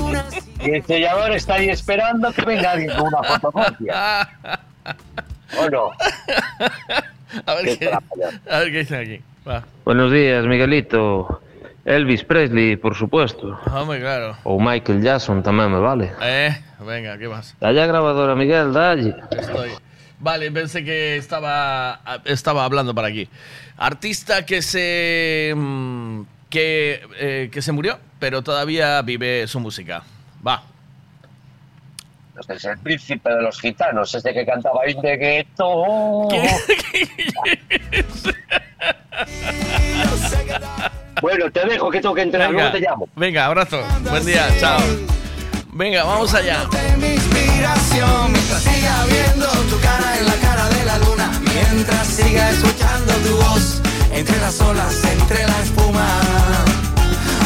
Y 0.60 0.72
el 0.72 0.84
sellador 0.86 1.32
está 1.32 1.56
ahí 1.56 1.70
esperando 1.70 2.32
que 2.32 2.42
venga 2.44 2.72
alguien 2.72 2.92
con 2.92 3.08
una 3.08 3.24
fotocopia. 3.24 4.30
¿O 5.60 5.70
no? 5.70 5.92
A 7.46 7.56
ver 7.56 7.66
Qué 7.66 7.78
qué, 7.78 7.88
trampa, 7.88 8.16
a 8.50 8.60
ver 8.60 8.72
qué 8.72 8.78
dicen 8.80 9.00
aquí. 9.02 9.22
Va. 9.48 9.64
Buenos 9.86 10.12
días, 10.12 10.46
Miguelito. 10.46 11.42
Elvis 11.86 12.24
Presley, 12.24 12.76
por 12.76 12.96
supuesto. 12.96 13.58
Hombre, 13.74 14.00
claro. 14.00 14.38
Ou 14.44 14.62
Michael 14.62 15.02
Jackson 15.02 15.42
tamén 15.42 15.72
me 15.74 15.82
vale. 15.82 16.14
Eh, 16.22 16.54
venga, 16.86 17.18
¿qué 17.18 17.26
más? 17.26 17.58
Dalle 17.58 17.82
a 17.82 17.88
grabadora, 17.90 18.36
Miguel, 18.36 18.70
dalle. 18.70 19.16
Estoy. 19.34 19.74
Vale, 20.22 20.52
pensé 20.52 20.84
que 20.84 21.18
estaba, 21.18 22.00
estaba 22.26 22.64
hablando 22.64 22.94
para 22.94 23.08
aquí. 23.08 23.28
Artista 23.78 24.46
que 24.46 24.62
se. 24.62 25.52
mm, 25.56 26.22
que, 26.50 27.02
eh, 27.18 27.50
que 27.52 27.62
se 27.62 27.72
murió, 27.72 27.98
pero 28.20 28.42
todavía 28.44 29.02
vive 29.02 29.48
su 29.48 29.60
música. 29.60 30.04
Va. 30.46 30.64
Este 32.40 32.54
es 32.56 32.66
el 32.66 32.78
príncipe 32.80 33.30
de 33.30 33.42
los 33.42 33.60
gitanos, 33.60 34.14
este 34.16 34.34
que 34.34 34.46
cantaba 34.46 34.88
In 34.90 35.02
the 35.02 35.18
Ghetto. 35.18 36.28
bueno, 41.22 41.52
te 41.52 41.66
dejo 41.68 41.90
que 41.90 42.02
tengo 42.02 42.16
que 42.16 42.22
entrenar, 42.22 42.50
Venga, 42.50 42.62
luego 42.64 42.78
te 42.78 42.82
llamo. 42.82 43.10
venga, 43.16 43.46
abrazo. 43.46 43.84
Buen 44.10 44.26
día, 44.26 44.48
chao. 44.60 44.80
Venga, 45.74 46.04
vamos 46.04 46.34
allá. 46.34 46.66
Mientras 47.62 48.64
siga 48.64 49.06
viendo 49.06 49.46
tu 49.70 49.80
cara 49.82 50.18
en 50.18 50.26
la 50.26 50.36
cara 50.38 50.68
de 50.70 50.84
la 50.84 50.98
luna 50.98 51.32
Mientras 51.42 52.08
siga 52.08 52.50
escuchando 52.50 53.14
tu 53.18 53.36
voz 53.36 53.82
Entre 54.12 54.36
las 54.40 54.60
olas, 54.62 55.04
entre 55.04 55.46
la 55.46 55.60
espuma 55.62 56.08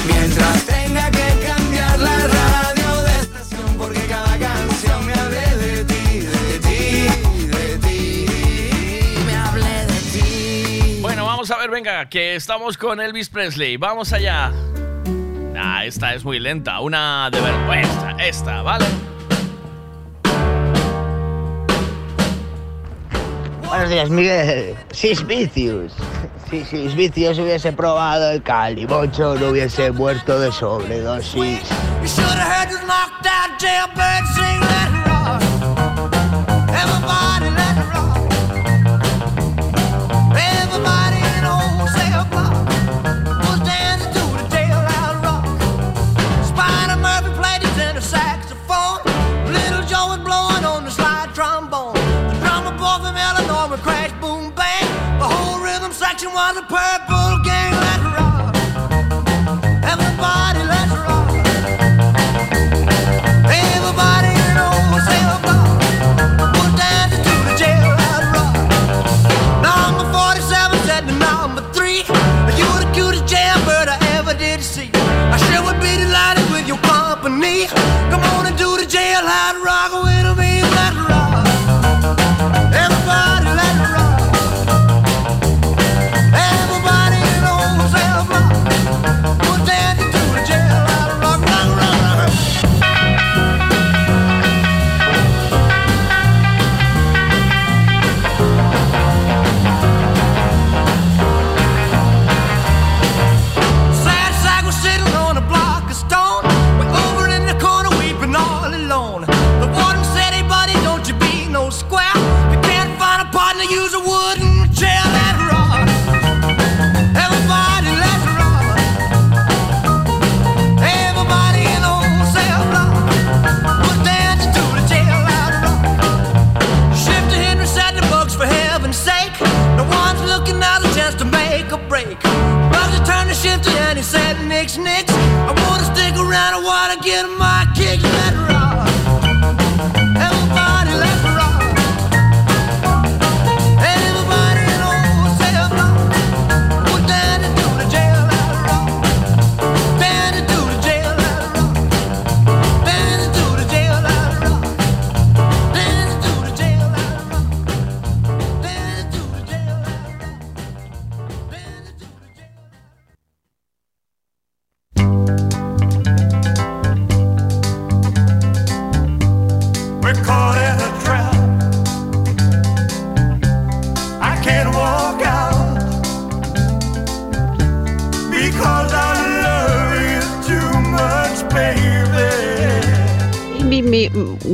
Mientras 0.08 0.64
tenga 0.64 1.12
que 1.12 1.46
cambiar 1.46 2.00
la 2.00 2.16
radio 2.16 3.02
de 3.04 3.12
estación 3.20 3.76
Porque 3.78 4.00
cada 4.08 4.40
canción 4.40 5.06
me 5.06 5.14
hable 5.16 5.58
de 5.58 5.84
ti, 5.84 6.20
de 6.20 6.60
ti, 6.60 7.48
de 7.48 7.78
ti 7.80 8.26
Me 9.26 9.36
hable 9.36 9.86
de 9.86 10.00
ti 10.14 11.00
Bueno, 11.02 11.26
vamos 11.26 11.52
a 11.52 11.58
ver, 11.58 11.70
venga, 11.70 12.08
que 12.08 12.36
estamos 12.36 12.78
con 12.78 13.02
Elvis 13.02 13.28
Presley. 13.28 13.76
Vamos 13.76 14.14
allá. 14.14 14.54
Ah, 15.58 15.84
esta 15.84 16.14
es 16.14 16.24
muy 16.24 16.40
lenta. 16.40 16.80
Una 16.80 17.30
de 17.30 17.42
ver. 17.42 17.84
Esta, 17.84 18.12
esta, 18.26 18.62
¿vale? 18.62 18.86
Buenos 23.68 23.90
días, 23.90 24.10
Miguel. 24.10 24.76
Sis 24.92 25.26
Vicious. 25.26 25.94
Si 26.50 26.64
Sis 26.66 26.96
Vicious 26.96 27.40
hubiese 27.40 27.72
probado 27.74 28.32
el 28.32 28.44
calimocho, 28.44 29.36
no 29.36 29.50
hubiese 29.50 29.92
muerto 29.92 30.40
de 30.40 30.52
sobredosis. 30.52 31.62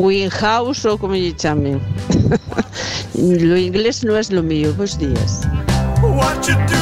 Winhouse 0.02 0.86
o 0.88 0.98
como 0.98 1.14
le 1.14 1.34
llamen. 1.34 1.80
lo 3.14 3.58
inglés 3.58 4.04
no 4.04 4.18
es 4.18 4.32
lo 4.32 4.42
mío. 4.42 4.74
Buenos 4.76 4.98
días. 4.98 5.42
What 6.02 6.48
you 6.48 6.56
doing 6.68 6.81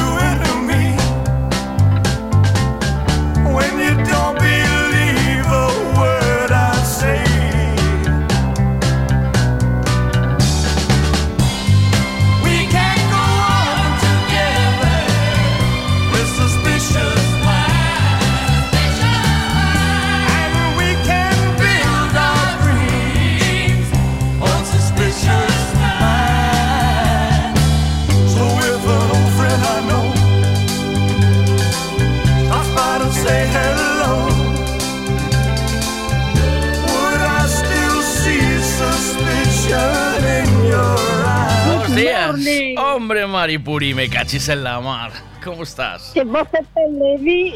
Maripuri, 43.50 43.94
me 43.94 44.08
cachis 44.08 44.48
en 44.48 44.62
la 44.62 44.80
mar. 44.80 45.10
¿Cómo 45.42 45.64
estás? 45.64 46.12
¿Qué 46.14 46.22
bofetón 46.22 47.00
le 47.00 47.18
di? 47.18 47.54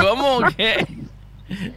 ¿Cómo 0.00 0.38
que? 0.56 0.86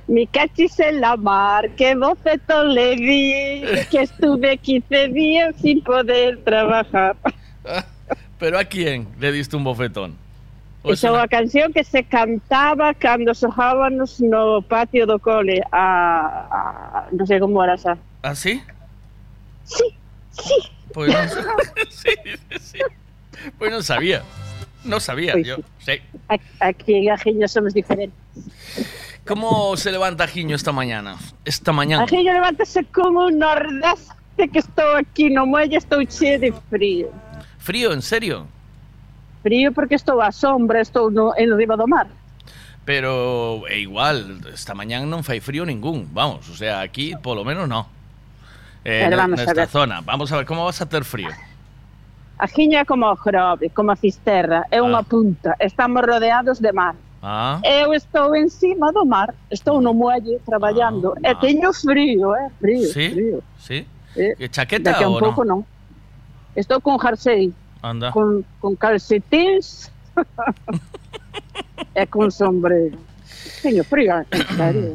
Mi 0.08 0.28
cachis 0.28 0.80
en 0.80 1.02
la 1.02 1.18
mar, 1.18 1.68
qué 1.72 1.96
bofetón 1.96 2.76
le 2.76 2.96
di, 2.96 3.64
que 3.90 4.02
estuve 4.02 4.56
15 4.56 5.08
días 5.08 5.56
sin 5.60 5.82
poder 5.82 6.44
trabajar. 6.44 7.16
¿Pero 8.38 8.60
a 8.60 8.64
quién 8.66 9.08
le 9.20 9.32
diste 9.32 9.56
un 9.56 9.64
bofetón? 9.64 10.16
Esa 10.84 11.08
é 11.08 11.12
unha 11.12 11.26
canción 11.26 11.74
que 11.74 11.82
se 11.82 12.06
cantaba 12.06 12.94
cando 12.94 13.34
xogábamos 13.34 14.22
no 14.22 14.62
patio 14.62 15.10
do 15.10 15.18
cole 15.18 15.58
a, 15.74 16.46
a 16.54 16.60
non 17.10 17.26
sei 17.26 17.42
como 17.42 17.58
era 17.66 17.82
xa. 17.82 17.98
¿Ah, 18.22 18.38
sí? 18.38 18.62
Sí, 19.66 19.90
sí. 20.38 20.58
Pues 20.94 21.10
no, 21.10 21.18
sí, 21.90 22.14
sí. 22.62 22.80
Pues 23.58 23.72
no 23.72 23.82
sabía. 23.82 24.24
No 24.84 25.00
sabía 25.00 25.34
Pues 25.34 25.48
yo. 25.48 25.58
Sí. 25.80 25.94
A- 26.30 26.68
Aquí 26.68 26.96
en 26.96 27.12
Ajiño 27.12 27.48
somos 27.48 27.74
diferentes. 27.74 28.18
¿Cómo 29.28 29.76
se 29.78 29.92
levanta 29.92 30.26
Giño 30.28 30.56
esta 30.56 30.72
mañana? 30.72 31.18
Esta 31.46 31.72
mañana. 31.72 32.04
Ajiño 32.04 32.34
levántase 32.34 32.84
como 32.86 33.26
un 33.28 33.38
nordeste 33.38 34.48
que 34.52 34.60
estou 34.60 34.96
aquí 34.96 35.30
no 35.30 35.46
muelle, 35.46 35.78
estou 35.78 36.02
cheo 36.06 36.40
de 36.40 36.52
frío. 36.70 37.12
Frío, 37.60 37.94
en 37.94 38.02
serio. 38.02 38.48
Frío 39.44 39.72
porque 39.72 39.96
estou 39.96 40.18
á 40.24 40.32
sombra, 40.32 40.82
estou 40.82 41.12
no, 41.12 41.36
en 41.38 41.54
riba 41.56 41.76
do 41.78 41.86
mar. 41.86 42.08
Pero 42.86 43.68
é 43.70 43.78
igual, 43.78 44.42
esta 44.50 44.74
mañana 44.74 45.06
non 45.06 45.22
fai 45.22 45.38
frío 45.44 45.62
ningún. 45.68 46.10
Vamos, 46.10 46.50
o 46.50 46.56
sea, 46.58 46.82
aquí 46.82 47.14
polo 47.22 47.46
menos 47.46 47.70
no. 47.70 47.86
Eh, 48.82 49.04
Pero 49.06 49.14
ne- 49.14 49.16
vamos 49.22 49.40
a 49.40 49.46
nesta 49.46 49.62
ver. 49.62 49.70
zona. 49.70 50.02
Vamos 50.02 50.32
a 50.32 50.38
ver, 50.42 50.46
como 50.48 50.66
vas 50.66 50.82
a 50.82 50.88
ter 50.90 51.04
frío? 51.06 51.30
Ajiño 52.40 52.80
é 52.80 52.86
como 52.86 53.06
o 53.06 53.16
Grove, 53.16 53.70
como 53.76 53.92
a 53.92 53.96
Fisterra, 54.00 54.64
é 54.72 54.80
unha 54.82 55.04
punta, 55.04 55.56
estamos 55.60 56.00
rodeados 56.08 56.60
de 56.64 56.72
mar. 56.72 56.96
Ah, 57.22 57.60
Eu 57.68 57.92
estou 57.94 58.32
encima 58.34 58.94
do 58.96 59.04
mar, 59.04 59.36
estou 59.52 59.82
no 59.84 59.92
muelle 59.94 60.40
traballando 60.48 61.20
e 61.20 61.36
teño 61.36 61.74
frío, 61.76 62.32
eh, 62.40 62.48
frío, 62.64 62.88
sí? 62.88 63.06
frío. 63.12 63.38
Sí? 63.60 63.78
Eh, 64.16 64.36
Que 64.40 64.48
chaqueta 64.48 64.92
Daqui 64.96 65.04
a 65.04 65.10
un 65.12 65.16
ou 65.16 65.20
non? 65.20 65.28
pouco 65.28 65.44
non. 65.44 65.60
Estou 66.56 66.80
con 66.80 66.96
jersey, 66.98 67.52
Anda. 67.84 68.12
con, 68.16 68.48
con 68.64 68.80
calcetins 68.80 69.92
e 71.94 72.08
con 72.08 72.32
sombrero. 72.32 72.96
Teño 73.62 73.84
frío, 73.84 74.24
en 74.32 74.48
serio. 74.56 74.92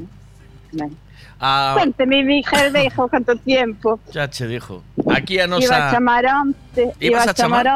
Ah, 1.45 1.77
Cuénteme, 1.77 2.25
Miguel 2.25 2.73
Beijo, 2.73 3.05
canto 3.09 3.37
tiempo. 3.37 4.01
ya 4.17 4.25
dijo. 4.49 4.81
Aquí 5.13 5.37
a 5.39 5.45
Iba 5.45 5.45
a 5.45 5.61
nosa... 5.61 5.91
chamaronte, 5.93 6.83
iba 7.05 7.21
Ibas 7.21 7.29
a 7.29 7.31
a 7.31 7.35
chamar? 7.35 7.67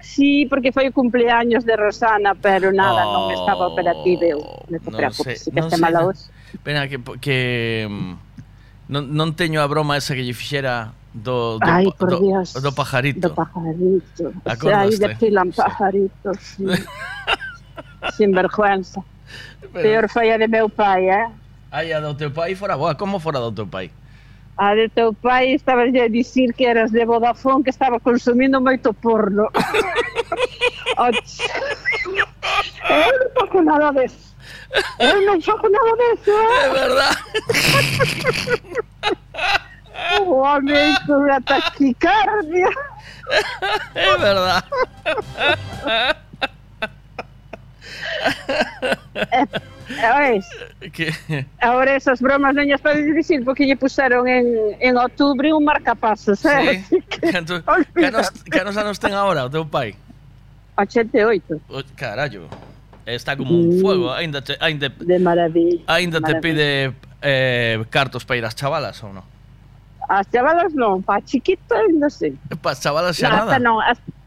Sí, 0.00 0.46
porque 0.46 0.70
foi 0.70 0.86
o 0.88 0.92
cumpleaños 0.94 1.66
de 1.66 1.74
Rosana, 1.74 2.38
pero 2.38 2.70
nada, 2.70 3.02
non 3.02 3.34
estaba 3.34 3.66
operativa 3.66 4.24
eu. 4.30 4.38
Non 4.70 4.78
te 4.78 4.88
non 4.88 4.94
preocupes, 4.94 5.42
sei, 5.42 5.50
que 5.50 5.58
este 5.58 5.76
mala 5.82 6.06
hoxe. 6.06 6.30
Pena 6.62 6.86
que, 6.86 7.02
que 7.18 7.84
mm, 7.90 8.14
non, 8.94 9.02
non 9.10 9.34
teño 9.34 9.58
a 9.58 9.66
broma 9.66 9.98
esa 9.98 10.14
que 10.14 10.22
lle 10.22 10.32
fixera 10.32 10.94
do, 11.12 11.58
do, 11.58 11.66
pa- 11.66 11.82
por 11.98 12.08
do, 12.14 12.18
Dios. 12.22 12.54
do 12.54 12.70
pajarito. 12.70 13.26
Do 13.26 13.34
pajarito. 13.34 14.30
O 14.30 14.54
sea, 14.54 14.86
aí 14.86 14.94
pajaritos. 15.50 16.36
Sí. 16.40 16.62
Sin 18.16 18.30
vergüenza. 18.32 19.02
Pero- 19.60 19.82
Peor 19.82 20.04
foi 20.08 20.30
a 20.30 20.38
de 20.38 20.46
meu 20.46 20.70
pai, 20.70 21.10
eh? 21.10 21.26
Ai, 21.70 21.92
a 21.92 22.00
do 22.00 22.14
teu 22.14 22.30
pai 22.30 22.54
fora 22.54 22.76
boa. 22.76 22.94
Como 22.94 23.20
fora 23.20 23.40
do 23.40 23.52
teu 23.52 23.66
pai? 23.66 23.90
A 24.56 24.74
de 24.74 24.88
teu 24.88 25.12
pai 25.12 25.54
estaba 25.54 25.82
a 25.82 26.08
dicir 26.08 26.54
que 26.54 26.66
eras 26.66 26.90
de 26.90 27.04
Vodafone 27.04 27.62
que 27.62 27.70
estaba 27.70 28.00
consumindo 28.00 28.60
moito 28.60 28.92
porno. 28.94 29.48
Och. 30.98 31.14
Eu 32.88 33.12
non 33.20 33.30
fago 33.36 33.62
nada 33.62 33.92
deso. 33.92 34.34
Eu 34.98 35.20
non 35.26 35.40
fago 35.40 35.68
nada 35.68 35.92
deso, 35.96 36.32
eh? 36.32 36.64
É 36.64 36.68
verdad. 36.72 37.14
O 40.26 40.42
home 40.42 40.96
con 41.06 41.30
a 41.30 41.40
taquicardia. 41.40 42.70
É 43.94 44.16
verdad. 44.16 44.64
Ois, 49.88 50.46
que... 50.92 51.14
Ahora 51.60 51.96
esas 51.96 52.20
bromas 52.20 52.52
non 52.52 52.68
as 52.68 52.80
podes 52.84 53.08
dicir 53.08 53.40
porque 53.40 53.64
lle 53.64 53.76
puseron 53.76 54.28
en, 54.28 54.76
en 54.76 54.92
outubro 55.00 55.56
un 55.56 55.64
marcapasos, 55.64 56.44
eh? 56.44 56.84
Sí. 56.84 57.00
Que, 57.08 57.32
Canto, 57.32 57.64
canos, 57.96 58.28
canos 58.52 58.76
anos 58.76 59.00
ten 59.00 59.16
agora 59.16 59.48
o 59.48 59.50
teu 59.50 59.64
pai? 59.64 59.96
88. 60.76 61.60
O, 61.68 61.82
carallo. 61.96 62.46
Está 63.06 63.36
como 63.36 63.56
un 63.56 63.80
fuego, 63.80 64.12
¿eh? 64.12 64.20
ainda 64.20 64.44
te, 64.44 64.56
ainda, 64.60 64.88
de 64.90 65.18
maravilla. 65.18 65.80
Ainda 65.86 66.20
maravilla. 66.20 66.40
te 66.40 66.48
pide 66.48 66.92
eh, 67.22 67.84
cartos 67.88 68.24
para 68.24 68.36
ir 68.36 68.44
ás 68.44 68.54
chavalas 68.54 69.00
ou 69.02 69.16
non? 69.16 69.24
As 70.08 70.28
chavalas 70.28 70.76
non, 70.76 71.00
pa 71.00 71.20
chiquito 71.24 71.72
ainda 71.72 72.12
sei. 72.12 72.36
Pa 72.60 72.76
chavalas 72.76 73.16
xa 73.16 73.32
nada. 73.32 73.48
Hasta 73.48 73.58
non, 73.58 73.80
hasta 73.80 74.17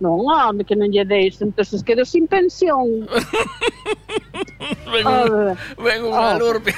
as... 0.00 0.02
Non, 0.02 0.24
home, 0.24 0.64
que 0.64 0.74
non 0.76 0.88
lle 0.88 1.04
deis, 1.04 1.40
entonces 1.44 1.84
quedo 1.84 2.04
sin 2.08 2.26
pensión. 2.26 3.04
Ven 4.92 5.06
A 5.06 5.10
un, 5.22 5.30
ver. 5.30 5.56
ven 5.78 6.04
un 6.04 6.14
Ah. 6.14 6.32
alurpi. 6.32 6.72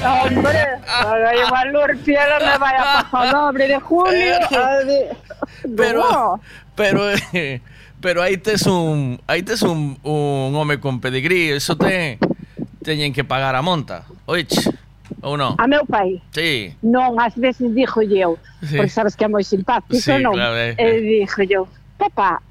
Hombre, 0.00 0.58
ahora 0.88 1.30
hay 1.30 1.50
valor, 1.50 1.96
piedra 1.98 2.38
me 2.40 2.58
vaya 2.58 3.00
a 3.00 3.10
pasar 3.10 3.32
doble 3.34 3.68
de 3.68 3.80
junio. 3.80 4.34
a 4.50 4.76
de- 4.84 5.16
Pero, 5.76 6.00
No. 6.10 6.40
pero, 6.74 7.10
eh, 7.32 7.60
pero 8.00 8.22
aí 8.22 8.36
tes 8.36 8.66
un, 8.66 9.20
aí 9.26 9.42
tes 9.42 9.62
un, 9.62 9.98
un 10.02 10.54
home 10.54 10.78
con 10.80 11.00
pedigrí, 11.00 11.50
eso 11.50 11.76
te 11.76 12.18
teñen 12.82 13.12
que 13.12 13.24
pagar 13.24 13.54
a 13.56 13.62
monta. 13.62 14.04
Oich, 14.26 14.54
ou 15.22 15.36
non? 15.36 15.54
A 15.58 15.66
meu 15.66 15.84
pai. 15.86 16.22
Sí. 16.34 16.74
Non, 16.82 17.18
ás 17.18 17.34
veces 17.36 17.74
dixo 17.74 18.02
eu, 18.02 18.38
Sí. 18.62 18.76
porque 18.78 18.90
sabes 18.90 19.14
que 19.16 19.24
é 19.24 19.28
moi 19.28 19.42
simpático, 19.44 19.94
Sí, 19.98 20.14
non? 20.22 20.34
claro, 20.34 20.54
é, 20.54 20.74
E 20.78 20.86
dixo 21.22 21.42
eu, 21.50 21.66
papá, 21.98 22.42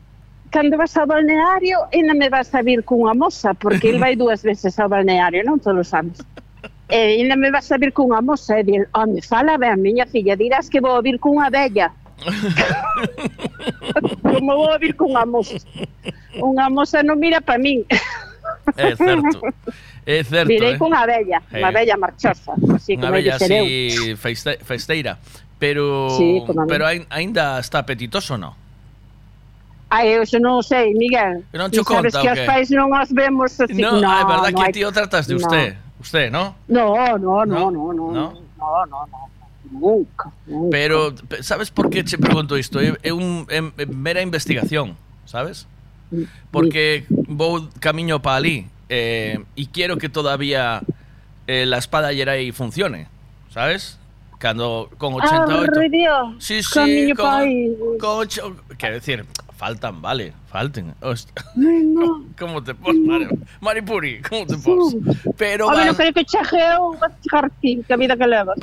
cando 0.51 0.77
vas 0.77 0.95
ao 0.97 1.07
balneario, 1.07 1.79
ainda 1.93 2.13
me 2.13 2.29
vas 2.29 2.53
a 2.55 2.61
vir 2.61 2.83
cunha 2.83 3.13
moza, 3.13 3.53
porque 3.53 3.89
el 3.89 3.99
vai 3.99 4.15
dúas 4.21 4.43
veces 4.43 4.79
ao 4.79 4.89
balneario, 4.89 5.43
non 5.43 5.59
todos 5.59 5.87
os 5.87 5.93
anos. 5.93 6.19
E 6.87 7.19
ainda 7.19 7.35
me 7.35 7.51
vas 7.51 7.71
a 7.71 7.77
vir 7.77 7.91
cunha 7.91 8.21
moza 8.21 8.59
e 8.59 8.63
dir, 8.63 8.87
home, 8.93 9.21
fala 9.21 9.57
ben, 9.57 9.81
miña 9.81 10.05
filla, 10.05 10.35
dirás 10.35 10.69
que 10.69 10.79
vou 10.79 11.01
vir 11.01 11.19
cunha 11.19 11.49
vella. 11.49 11.91
Como 14.23 14.55
vou 14.55 14.71
a 14.71 14.77
vir 14.77 14.95
cunha 14.95 15.25
moza? 15.25 15.59
Unha 16.39 16.69
moza 16.69 17.03
non 17.03 17.19
mira 17.19 17.41
para 17.41 17.59
min. 17.59 17.83
É 18.77 18.95
certo. 18.95 19.41
É 20.05 20.23
certo, 20.23 20.47
Virei 20.47 20.73
eh? 20.73 20.77
cunha 20.77 21.03
vella, 21.03 21.41
unha 21.49 21.67
eh. 21.67 21.73
vella 21.73 21.97
marchosa. 21.97 22.53
Así 22.71 22.95
unha 22.95 23.09
vella 23.09 23.35
así 23.35 24.15
feiste, 24.15 24.61
festeira. 24.61 25.17
Pero, 25.57 26.13
sí, 26.13 26.43
pero 26.67 26.85
ainda 26.85 27.57
está 27.57 27.81
apetitoso, 27.81 28.37
non? 28.37 28.53
Ai, 29.89 30.17
eu 30.17 30.25
xa 30.25 30.39
non 30.39 30.61
sei, 30.65 30.93
Miguel. 30.93 31.45
Que 31.51 31.57
non 31.57 31.69
Ti 31.69 31.77
cho 31.77 31.83
sabes 31.85 32.13
que 32.15 32.27
o 32.27 32.33
os 32.33 32.41
pais 32.49 32.67
non 32.73 32.89
os 32.91 33.09
vemos 33.13 33.53
así. 33.61 33.77
No, 33.79 34.01
no, 34.01 34.09
ah, 34.09 34.21
é 34.21 34.25
verdad 34.25 34.51
no 34.51 34.59
que 34.73 34.85
o 34.85 34.91
tratas 34.91 35.27
de 35.27 35.35
no. 35.35 35.41
usted. 35.45 35.77
Usted, 36.01 36.27
¿no? 36.29 36.55
No, 36.67 36.93
no, 37.17 37.45
no, 37.45 37.45
no, 37.45 37.71
no, 37.71 37.93
no, 37.93 38.05
¿No? 38.11 38.25
no, 38.57 38.85
no, 38.85 38.99
no, 39.07 39.21
nunca, 39.71 40.29
nunca. 40.45 40.69
Pero, 40.69 41.13
pe- 41.15 41.41
sabes 41.41 41.71
por 41.71 41.89
que 41.89 42.03
che 42.03 42.17
pregunto 42.17 42.57
isto? 42.57 42.79
É, 42.81 42.93
é 43.01 43.13
un 43.13 43.45
é, 43.49 43.57
é 43.63 43.85
mera 43.85 44.21
investigación, 44.21 44.97
sabes? 45.25 45.65
Porque 46.51 47.05
vou 47.09 47.67
camiño 47.79 48.21
para 48.21 48.37
ali 48.37 48.67
eh, 48.89 49.39
y 49.55 49.67
quiero 49.67 49.97
que 49.97 50.09
todavía 50.09 50.81
eh, 51.47 51.65
la 51.65 51.77
espada 51.77 52.13
Jedi 52.13 52.51
funcione, 52.51 53.07
¿sabes? 53.49 53.97
Cando 54.37 54.89
con 54.97 55.13
88... 55.15 55.71
Ah, 56.11 56.33
Sí, 56.39 56.61
sí, 56.61 56.69
camiño 56.73 57.15
con, 57.15 57.97
con 57.97 58.09
ocho- 58.19 58.55
Quero 58.77 58.93
decir, 58.95 59.25
faltan, 59.57 60.01
vale, 60.01 60.33
falten. 60.51 60.93
No, 61.55 62.25
¿Cómo 62.39 62.63
te 62.63 62.73
pos, 62.75 62.95
Mari, 62.95 63.27
Maripuri? 63.61 64.21
¿Cómo 64.21 64.45
te 64.45 64.57
pos? 64.57 64.95
Pero 65.37 65.67
Home, 65.67 65.77
va- 65.77 65.85
non 65.85 65.95
creo 65.95 66.13
que 66.13 66.23
eu, 66.59 66.93
vas 66.99 67.13
ti, 67.61 67.81
que 67.87 67.93
a 67.93 67.97
vida 67.97 68.15
que 68.17 68.27
levas. 68.27 68.57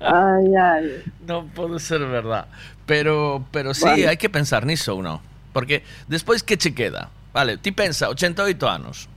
Ay, 0.00 0.54
ay. 0.56 1.02
No 1.26 1.44
pode 1.46 1.78
ser 1.80 2.00
verdad. 2.06 2.46
Pero, 2.86 3.44
pero 3.50 3.74
sí, 3.74 3.84
Vale. 3.84 4.08
hai 4.08 4.16
que 4.16 4.28
pensar 4.32 4.64
niso 4.64 4.96
ou 4.96 5.02
non? 5.04 5.20
Porque 5.52 5.84
despois 6.08 6.40
que 6.40 6.56
che 6.56 6.72
queda? 6.72 7.12
Vale, 7.36 7.58
ti 7.60 7.72
pensa, 7.72 8.08
88 8.08 8.64
anos. 8.68 9.08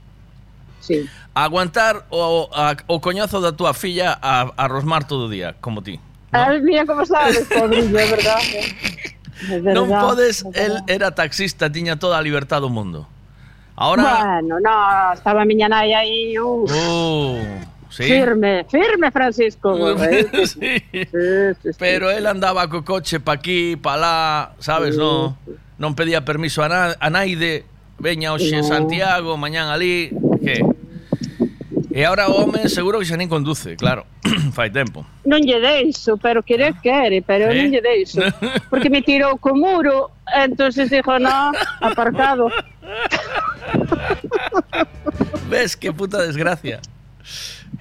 sí. 0.82 1.08
aguantar 1.32 2.04
o, 2.10 2.50
a, 2.52 2.76
o 2.90 3.00
coñazo 3.00 3.40
da 3.40 3.56
túa 3.56 3.72
filla 3.72 4.18
a, 4.20 4.52
a 4.52 4.64
rosmar 4.68 5.06
todo 5.06 5.26
o 5.26 5.30
día, 5.30 5.54
como 5.62 5.80
ti. 5.80 5.96
¿no? 5.96 6.38
Ah, 6.38 6.52
mira 6.60 6.84
como 6.84 7.06
sabes, 7.06 7.46
pobrillo, 7.48 7.96
é 7.98 8.06
verdad. 8.06 8.42
É 9.48 9.60
verdad. 9.60 9.74
Non 9.74 9.88
podes, 9.88 10.44
el 10.54 10.80
era 10.88 11.12
taxista, 11.12 11.68
tiña 11.68 11.96
toda 11.96 12.18
a 12.18 12.22
libertad 12.24 12.60
do 12.60 12.68
mundo. 12.68 13.06
Ahora... 13.76 14.40
Bueno, 14.40 14.60
no, 14.60 14.76
estaba 15.12 15.44
miña 15.44 15.68
nai 15.68 15.92
aí, 15.92 16.38
uff. 16.38 16.70
Uh. 16.70 17.72
Sí. 17.92 18.04
Firme, 18.04 18.64
firme 18.70 19.10
Francisco. 19.10 19.76
sí. 20.46 20.80
Sí, 20.80 21.04
sí, 21.62 21.70
Pero 21.78 22.10
él 22.10 22.26
andaba 22.26 22.64
co 22.68 22.82
coche 22.84 23.20
pa 23.20 23.36
aquí, 23.36 23.76
pa 23.76 24.00
lá, 24.00 24.56
sabes, 24.64 24.96
no, 24.96 25.36
non 25.76 25.92
pedía 25.92 26.24
permiso 26.24 26.64
a, 26.64 26.72
na, 26.72 26.80
a 26.96 27.08
naide, 27.12 27.68
veña 28.00 28.32
hoxe 28.32 28.56
no. 28.56 28.64
Santiago, 28.64 29.36
mañán 29.36 29.68
ali 29.68 30.08
que 30.42 30.58
E 31.92 32.04
ahora 32.04 32.28
o 32.28 32.32
home 32.32 32.68
seguro 32.72 32.98
que 32.98 33.04
xa 33.04 33.20
nin 33.20 33.28
conduce, 33.28 33.76
claro, 33.76 34.08
fai 34.56 34.72
tempo. 34.72 35.04
Non 35.28 35.44
lle 35.44 35.60
deixo, 35.60 36.16
pero 36.16 36.40
querer 36.40 36.72
ah. 36.72 36.80
quere, 36.80 37.20
pero 37.20 37.52
eh? 37.52 37.60
non 37.60 37.68
lle 37.68 37.84
deixo. 37.84 38.24
Porque 38.72 38.88
me 38.88 39.04
tirou 39.04 39.36
co 39.36 39.52
muro, 39.52 40.08
entonces 40.32 40.88
dixo, 40.88 41.20
no, 41.20 41.52
aparcado. 41.84 42.48
Ves, 45.52 45.76
que 45.76 45.92
puta 45.92 46.24
desgracia. 46.24 46.80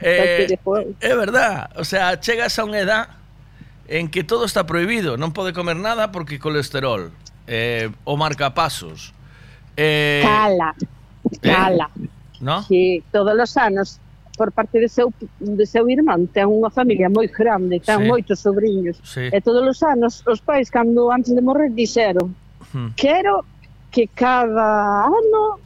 Eh, 0.03 0.59
é 0.99 1.13
verdad, 1.15 1.71
o 1.79 1.87
sea, 1.87 2.19
chegas 2.19 2.59
a 2.59 2.67
unha 2.67 2.83
edad 2.83 3.15
en 3.87 4.11
que 4.11 4.27
todo 4.27 4.43
está 4.43 4.67
prohibido, 4.67 5.15
non 5.15 5.31
pode 5.31 5.55
comer 5.55 5.79
nada 5.79 6.11
porque 6.11 6.35
colesterol, 6.35 7.15
eh, 7.47 7.87
o 8.03 8.19
marcapasos. 8.19 9.15
Eh, 9.79 10.19
Cala. 10.19 10.75
Eh, 10.75 11.47
cala. 11.47 11.87
Eh, 11.95 12.19
no? 12.41 12.61
Sí, 12.63 13.03
todos 13.11 13.37
os 13.37 13.57
anos 13.57 13.99
por 14.37 14.51
parte 14.51 14.79
de 14.79 14.89
seu, 14.89 15.13
de 15.39 15.65
seu 15.65 15.85
irmán 15.89 16.25
ten 16.27 16.49
unha 16.49 16.73
familia 16.73 17.07
moi 17.11 17.29
grande, 17.29 17.77
ten 17.79 18.01
sí. 18.01 18.07
moitos 18.09 18.41
sobrinhos 18.41 18.97
sí. 19.05 19.29
e 19.29 19.37
todos 19.41 19.61
os 19.61 19.79
anos 19.85 20.25
os 20.25 20.41
pais 20.41 20.73
cando 20.73 21.11
antes 21.13 21.31
de 21.35 21.41
morrer 21.45 21.69
dixeron 21.69 22.33
hmm. 22.73 22.97
quero 22.97 23.45
que 23.91 24.07
cada 24.07 25.05
ano 25.05 25.61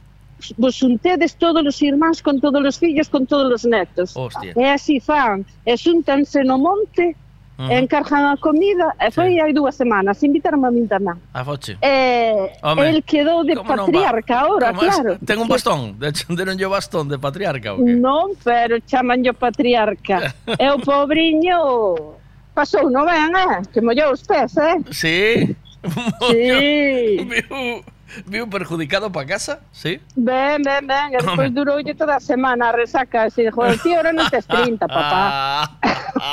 vos 0.58 0.74
xuntedes 0.76 1.34
todos 1.34 1.64
os 1.64 1.80
irmáns 1.80 2.20
con 2.20 2.40
todos 2.40 2.60
os 2.60 2.76
fillos, 2.76 3.08
con 3.08 3.24
todos 3.24 3.48
os 3.48 3.64
netos. 3.64 4.12
Hostia. 4.16 4.52
E 4.52 4.64
así 4.68 5.00
fan, 5.00 5.46
e 5.64 5.72
xuntanse 5.76 6.44
no 6.44 6.58
monte 6.58 7.16
encargan 7.58 8.36
comida, 8.36 8.92
e 9.00 9.10
foi 9.10 9.40
hai 9.40 9.52
dúas 9.52 9.74
semanas, 9.74 10.20
invitaron 10.22 10.64
a 10.64 10.70
min 10.70 10.84
tamén. 10.84 11.16
A 11.32 11.40
foche. 11.40 11.80
E 11.80 12.52
Home, 12.62 12.84
el 12.84 13.00
quedou 13.02 13.44
de 13.44 13.56
patriarca 13.56 14.44
ahora, 14.44 14.72
claro. 14.76 15.16
Ten 15.24 15.40
un 15.40 15.48
bastón, 15.48 15.96
de 15.98 16.12
hecho, 16.12 16.28
deron 16.36 16.60
yo 16.60 16.68
bastón 16.68 17.08
de 17.08 17.18
patriarca 17.18 17.72
o 17.72 17.80
que? 17.80 17.96
Non, 17.96 18.36
pero 18.44 18.76
chaman 18.84 19.24
yo 19.24 19.32
patriarca. 19.32 20.36
e 20.60 20.66
o 20.68 20.76
pobriño 20.78 22.16
pasou 22.52 22.88
no 22.92 23.04
ben, 23.08 23.32
eh? 23.32 23.64
Que 23.72 23.80
mollou 23.80 24.12
os 24.12 24.22
pés, 24.22 24.56
eh? 24.56 24.76
Sí. 24.92 25.56
Sí. 26.32 27.22
Viu, 27.22 27.84
viu 28.26 28.46
perjudicado 28.48 29.10
para 29.10 29.26
casa, 29.26 29.60
sí? 29.72 30.00
Ben, 30.16 30.62
ben. 30.62 30.86
E 31.12 31.16
despois 31.18 31.50
Home. 31.50 31.52
duroulle 31.54 31.94
toda 31.94 32.20
semana 32.20 32.72
resaca. 32.72 33.26
E 33.26 33.30
dixo, 33.30 33.60
tío, 33.82 33.96
ahora 33.98 34.12
non 34.12 34.30
tes 34.30 34.46
30, 34.46 34.86
papá. 34.86 35.70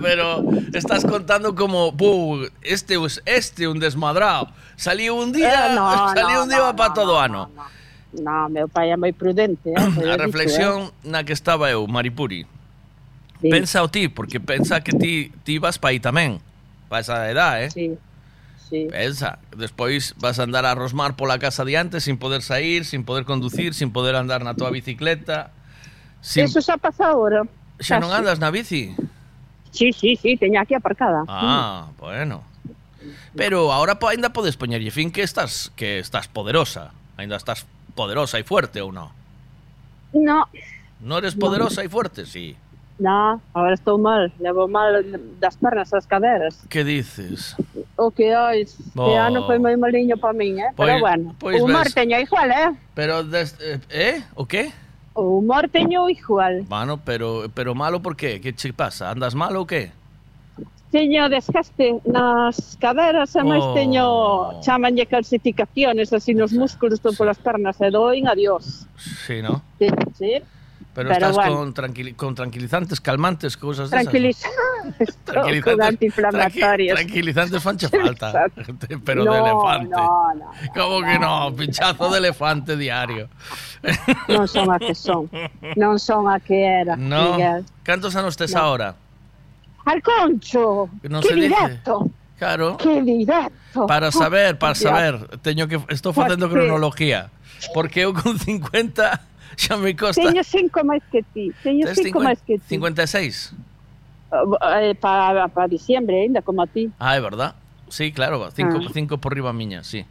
Pero 0.00 0.42
estás 0.72 1.04
contando 1.04 1.54
como, 1.54 1.92
"Bu, 1.92 2.48
este 2.62 2.94
es 2.96 3.22
este 3.26 3.68
un 3.68 3.78
desmadrado. 3.78 4.48
Salió 4.76 5.14
un 5.14 5.32
día, 5.32 5.72
Eh, 5.72 5.74
no, 5.74 6.08
salió 6.14 6.36
no, 6.36 6.42
un 6.44 6.48
día 6.48 6.76
para 6.76 6.94
todo 6.94 7.20
ano. 7.20 7.50
No, 8.10 8.48
meu 8.50 8.66
pai 8.66 8.90
é 8.90 8.96
moi 8.98 9.14
prudente, 9.14 9.70
eh? 9.70 9.78
A 10.10 10.18
reflexión 10.18 10.90
na 11.06 11.22
que 11.22 11.30
estaba 11.32 11.70
eu, 11.70 11.86
Maripuri. 11.86 12.42
Pensa 13.40 13.82
o 13.82 13.88
ti, 13.88 14.08
porque 14.10 14.40
pensa 14.42 14.82
que 14.82 14.90
ti, 14.92 15.30
ti 15.46 15.58
vas 15.62 15.78
para 15.78 15.94
aí 15.94 16.00
tamén. 16.02 16.42
Para 16.90 17.00
esa 17.06 17.30
edad, 17.30 17.62
eh? 17.62 17.70
Sí. 17.70 17.94
sí. 18.70 18.86
Pensa, 18.88 19.38
despois 19.56 20.14
vas 20.16 20.38
a 20.38 20.46
andar 20.46 20.64
a 20.64 20.74
rosmar 20.74 21.16
pola 21.18 21.38
casa 21.38 21.66
diante 21.66 22.00
sin 22.00 22.16
poder 22.16 22.40
sair, 22.40 22.86
sin 22.86 23.04
poder 23.04 23.24
conducir, 23.26 23.74
sin 23.74 23.92
poder 23.92 24.14
andar 24.16 24.46
na 24.46 24.54
tua 24.54 24.70
bicicleta. 24.70 25.50
Sin... 26.22 26.46
Eso 26.46 26.62
xa 26.62 26.78
pasa 26.78 27.10
agora. 27.10 27.44
Xa 27.82 27.98
non 27.98 28.14
andas 28.14 28.38
na 28.38 28.54
bici? 28.54 28.94
Sí, 29.74 29.92
sí, 29.92 30.16
sí, 30.16 30.38
teña 30.38 30.62
aquí 30.62 30.74
aparcada. 30.74 31.26
Ah, 31.28 31.90
bueno. 31.98 32.46
Pero 33.34 33.72
agora 33.72 33.98
po, 33.98 34.08
ainda 34.08 34.30
podes 34.30 34.56
poñerlle 34.56 34.90
fin 34.94 35.10
que 35.10 35.22
estás 35.22 35.74
que 35.74 35.98
estás 35.98 36.28
poderosa. 36.28 36.94
Ainda 37.16 37.36
estás 37.36 37.66
poderosa 37.94 38.38
e 38.38 38.44
fuerte 38.44 38.80
ou 38.80 38.94
non? 38.94 39.10
No. 40.14 40.46
No 41.00 41.18
eres 41.18 41.34
poderosa 41.34 41.82
no. 41.82 41.86
e 41.86 41.88
fuerte, 41.88 42.26
sí. 42.26 42.56
Na, 43.00 43.40
agora 43.54 43.72
estou 43.72 43.96
mal, 43.96 44.30
levo 44.38 44.68
mal 44.68 45.00
das 45.40 45.56
pernas 45.56 45.88
as 45.96 46.04
caderas. 46.04 46.60
Que 46.68 46.84
dices? 46.84 47.56
O 47.96 48.12
que 48.12 48.28
hai, 48.28 48.68
oh. 48.94 49.08
que 49.08 49.16
ano 49.16 49.48
foi 49.48 49.56
moi 49.56 49.72
maliño 49.72 50.20
para 50.20 50.36
min, 50.36 50.60
eh? 50.60 50.68
Pois, 50.76 50.84
Pero 50.84 51.00
bueno, 51.00 51.34
pois 51.40 51.56
o 51.56 51.64
humor 51.64 51.88
ves. 51.88 51.96
teño 51.96 52.20
igual, 52.20 52.52
eh? 52.52 52.76
Pero, 52.92 53.24
des, 53.24 53.56
eh? 53.64 53.80
¿eh? 53.88 54.22
O 54.36 54.44
que? 54.44 54.68
O 55.16 55.40
humor 55.40 55.72
teño 55.72 56.12
igual. 56.12 56.68
Bueno, 56.68 57.00
pero, 57.00 57.48
pero 57.54 57.74
malo 57.74 58.04
por 58.04 58.20
qué? 58.20 58.38
Que 58.38 58.52
che 58.52 58.68
pasa? 58.76 59.08
Andas 59.08 59.34
mal 59.34 59.56
ou 59.56 59.64
que? 59.64 59.96
Teño 60.92 61.32
desgaste 61.32 62.04
nas 62.04 62.76
caderas 62.76 63.32
e 63.32 63.40
máis 63.40 63.64
oh. 63.64 63.72
teño 63.72 64.04
chamanlle 64.60 65.08
calcificaciones 65.08 66.12
así 66.12 66.36
nos 66.36 66.52
músculos 66.52 67.00
sí. 67.00 67.16
polas 67.16 67.40
pernas 67.40 67.80
e 67.80 67.88
doin, 67.88 68.28
adiós. 68.28 68.84
Sí, 69.00 69.40
no? 69.40 69.64
Sí, 69.80 69.88
sí. 70.20 70.44
Pero, 70.92 71.08
Pero 71.10 71.12
estás 71.12 71.36
bueno. 71.36 71.56
con, 71.56 71.72
tranquili- 71.74 72.16
con 72.16 72.34
tranquilizantes, 72.34 73.00
calmantes, 73.00 73.56
cousas 73.56 73.90
desas. 73.90 74.04
Tranquiliza. 74.10 74.48
Tranquilizantes, 75.24 75.62
con 75.76 75.82
antiinflamatorios. 75.82 76.98
tranqui- 76.98 77.06
tranquilizantes 77.06 77.62
fanche 77.62 77.88
falta. 77.94 78.46
pero 79.04 79.22
de 79.22 79.30
No, 79.30 79.46
elefante. 79.46 79.94
no, 79.96 80.34
no. 80.34 80.50
¿Cómo 80.74 81.06
que 81.06 81.18
no? 81.18 81.54
Pinchazo 81.54 82.10
de 82.10 82.18
elefante 82.18 82.76
diario. 82.76 83.28
Non 84.28 84.50
son 84.50 84.66
a 84.74 84.78
que 84.82 84.92
son. 84.98 85.30
Non 85.78 85.96
son 86.02 86.26
a 86.26 86.42
que 86.42 86.58
era, 86.58 86.98
No. 86.98 87.38
Miguel. 87.38 87.62
Cantos 87.86 88.18
anos 88.18 88.34
tes 88.36 88.50
No. 88.52 88.60
ahora? 88.60 88.92
Alconcho, 89.86 90.90
Non 91.08 91.22
que 91.22 91.28
se 91.28 91.34
dice. 91.34 91.48
directo. 91.48 92.10
Claro. 92.38 92.76
Que 92.76 93.00
directo. 93.02 93.86
Para 93.86 94.10
saber, 94.10 94.58
para 94.58 94.74
saber, 94.74 95.38
teño 95.40 95.68
que 95.68 95.78
estou 95.88 96.12
facendo 96.12 96.48
cronología. 96.50 97.30
Porque 97.72 98.02
eu 98.08 98.12
con 98.16 98.38
50 98.40 99.20
me 99.82 99.96
costa. 99.96 100.22
Teño 100.22 100.42
cinco 100.44 100.84
máis 100.84 101.02
que 101.10 101.22
ti. 101.22 101.52
Teño 101.62 101.86
Tes 101.86 101.98
cinco 101.98 102.20
50 102.20 102.28
máis 102.28 102.38
que 102.46 102.58
ti. 102.58 102.64
56. 102.68 103.54
Eh, 104.30 104.94
para, 105.00 105.48
para 105.48 105.66
diciembre 105.68 106.22
ainda, 106.22 106.40
como 106.42 106.62
a 106.62 106.66
ti. 106.66 106.90
Ah, 106.98 107.16
é 107.16 107.20
verdad. 107.20 107.54
Sí, 107.88 108.12
claro, 108.12 108.48
cinco, 108.54 108.78
Ah. 108.78 108.90
cinco 108.94 109.18
por 109.18 109.34
riba 109.34 109.52
miña, 109.52 109.82
sí. 109.82 110.06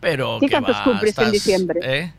Pero 0.00 0.40
que 0.40 0.48
cantos 0.48 0.76
va, 0.76 0.84
cumpres 0.84 1.16
en 1.18 1.30
diciembre? 1.30 1.78
Eh? 1.84 2.12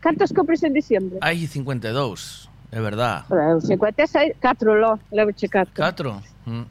Cantos 0.00 0.32
compres 0.34 0.62
en 0.66 0.74
diciembre? 0.74 1.18
Hai 1.22 1.46
52, 1.46 2.50
é 2.74 2.80
verdad. 2.82 3.24
Eh, 3.30 3.62
56, 3.62 4.34
4 4.42 4.74
lo, 4.74 4.98
levo 5.14 5.30
che 5.32 5.46
4. 5.48 5.72
4. 5.78 6.22
Mm. 6.50 6.62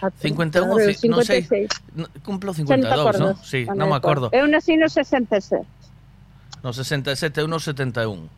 4. 0.00 0.16
51, 0.16 0.94
ci- 0.96 1.08
non 1.12 1.22
sei. 1.22 1.44
56. 1.44 1.68
No, 1.92 2.08
Cumplo 2.24 2.54
Xa 2.56 2.64
non 2.64 2.80
te 2.80 2.88
52, 2.88 3.20
¿no? 3.20 3.28
acordas? 3.36 3.46
Sí, 3.46 3.68
non 3.68 3.86
me 3.92 3.96
acordo. 4.00 4.32
Eu 4.32 4.48
nací 4.48 4.80
no 4.80 4.88
66. 4.88 5.60
No 6.62 6.72
67, 6.72 7.40
eu 7.40 7.48
no 7.48 7.58
71. 7.58 8.28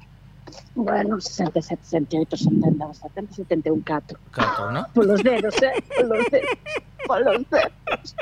Bueno, 0.74 1.20
67, 1.20 1.80
68, 1.84 2.36
70, 2.36 2.94
70, 2.94 3.34
71, 3.34 3.82
4. 3.86 4.18
4, 4.34 4.70
¿no? 4.72 4.86
Por 4.94 5.06
los 5.06 5.22
dedos, 5.22 5.54
¿eh? 5.62 5.72
Por 5.96 6.06
los 6.06 6.26
dedos. 6.30 6.48
Por 7.06 7.20
los 7.24 7.50
dedos. 7.50 8.14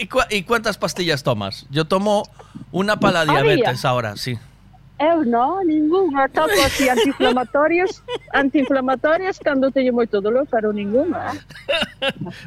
¿Y, 0.00 0.06
cua- 0.08 0.26
y 0.30 0.42
cuántas 0.42 0.78
pastillas 0.78 1.22
tomas? 1.22 1.66
Yo 1.70 1.86
tomo 1.86 2.28
una 2.72 2.98
para 3.00 3.24
la 3.24 3.32
diabetes 3.32 3.84
ahora, 3.84 4.16
sí. 4.16 4.38
Eu 4.98 5.24
non, 5.24 5.62
ninguna. 5.62 6.26
Topo 6.34 6.58
así 6.66 6.88
antiinflamatorios, 6.90 8.02
antiinflamatorios 8.34 9.38
cando 9.38 9.70
teño 9.70 9.94
moito 9.94 10.20
dolor, 10.20 10.46
eh. 10.50 11.38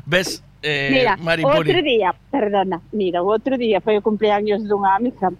¿Ves, 0.05 0.43
eh, 0.61 0.89
Mira, 0.91 1.15
Maripuri? 1.17 1.57
outro 1.57 1.79
día, 1.81 2.13
perdona, 2.29 2.81
mira, 2.91 3.23
outro 3.23 3.57
día 3.57 3.79
foi 3.79 3.97
o 3.97 4.01
cumpleaños 4.03 4.67
dunha 4.67 4.95
amiga 4.99 5.31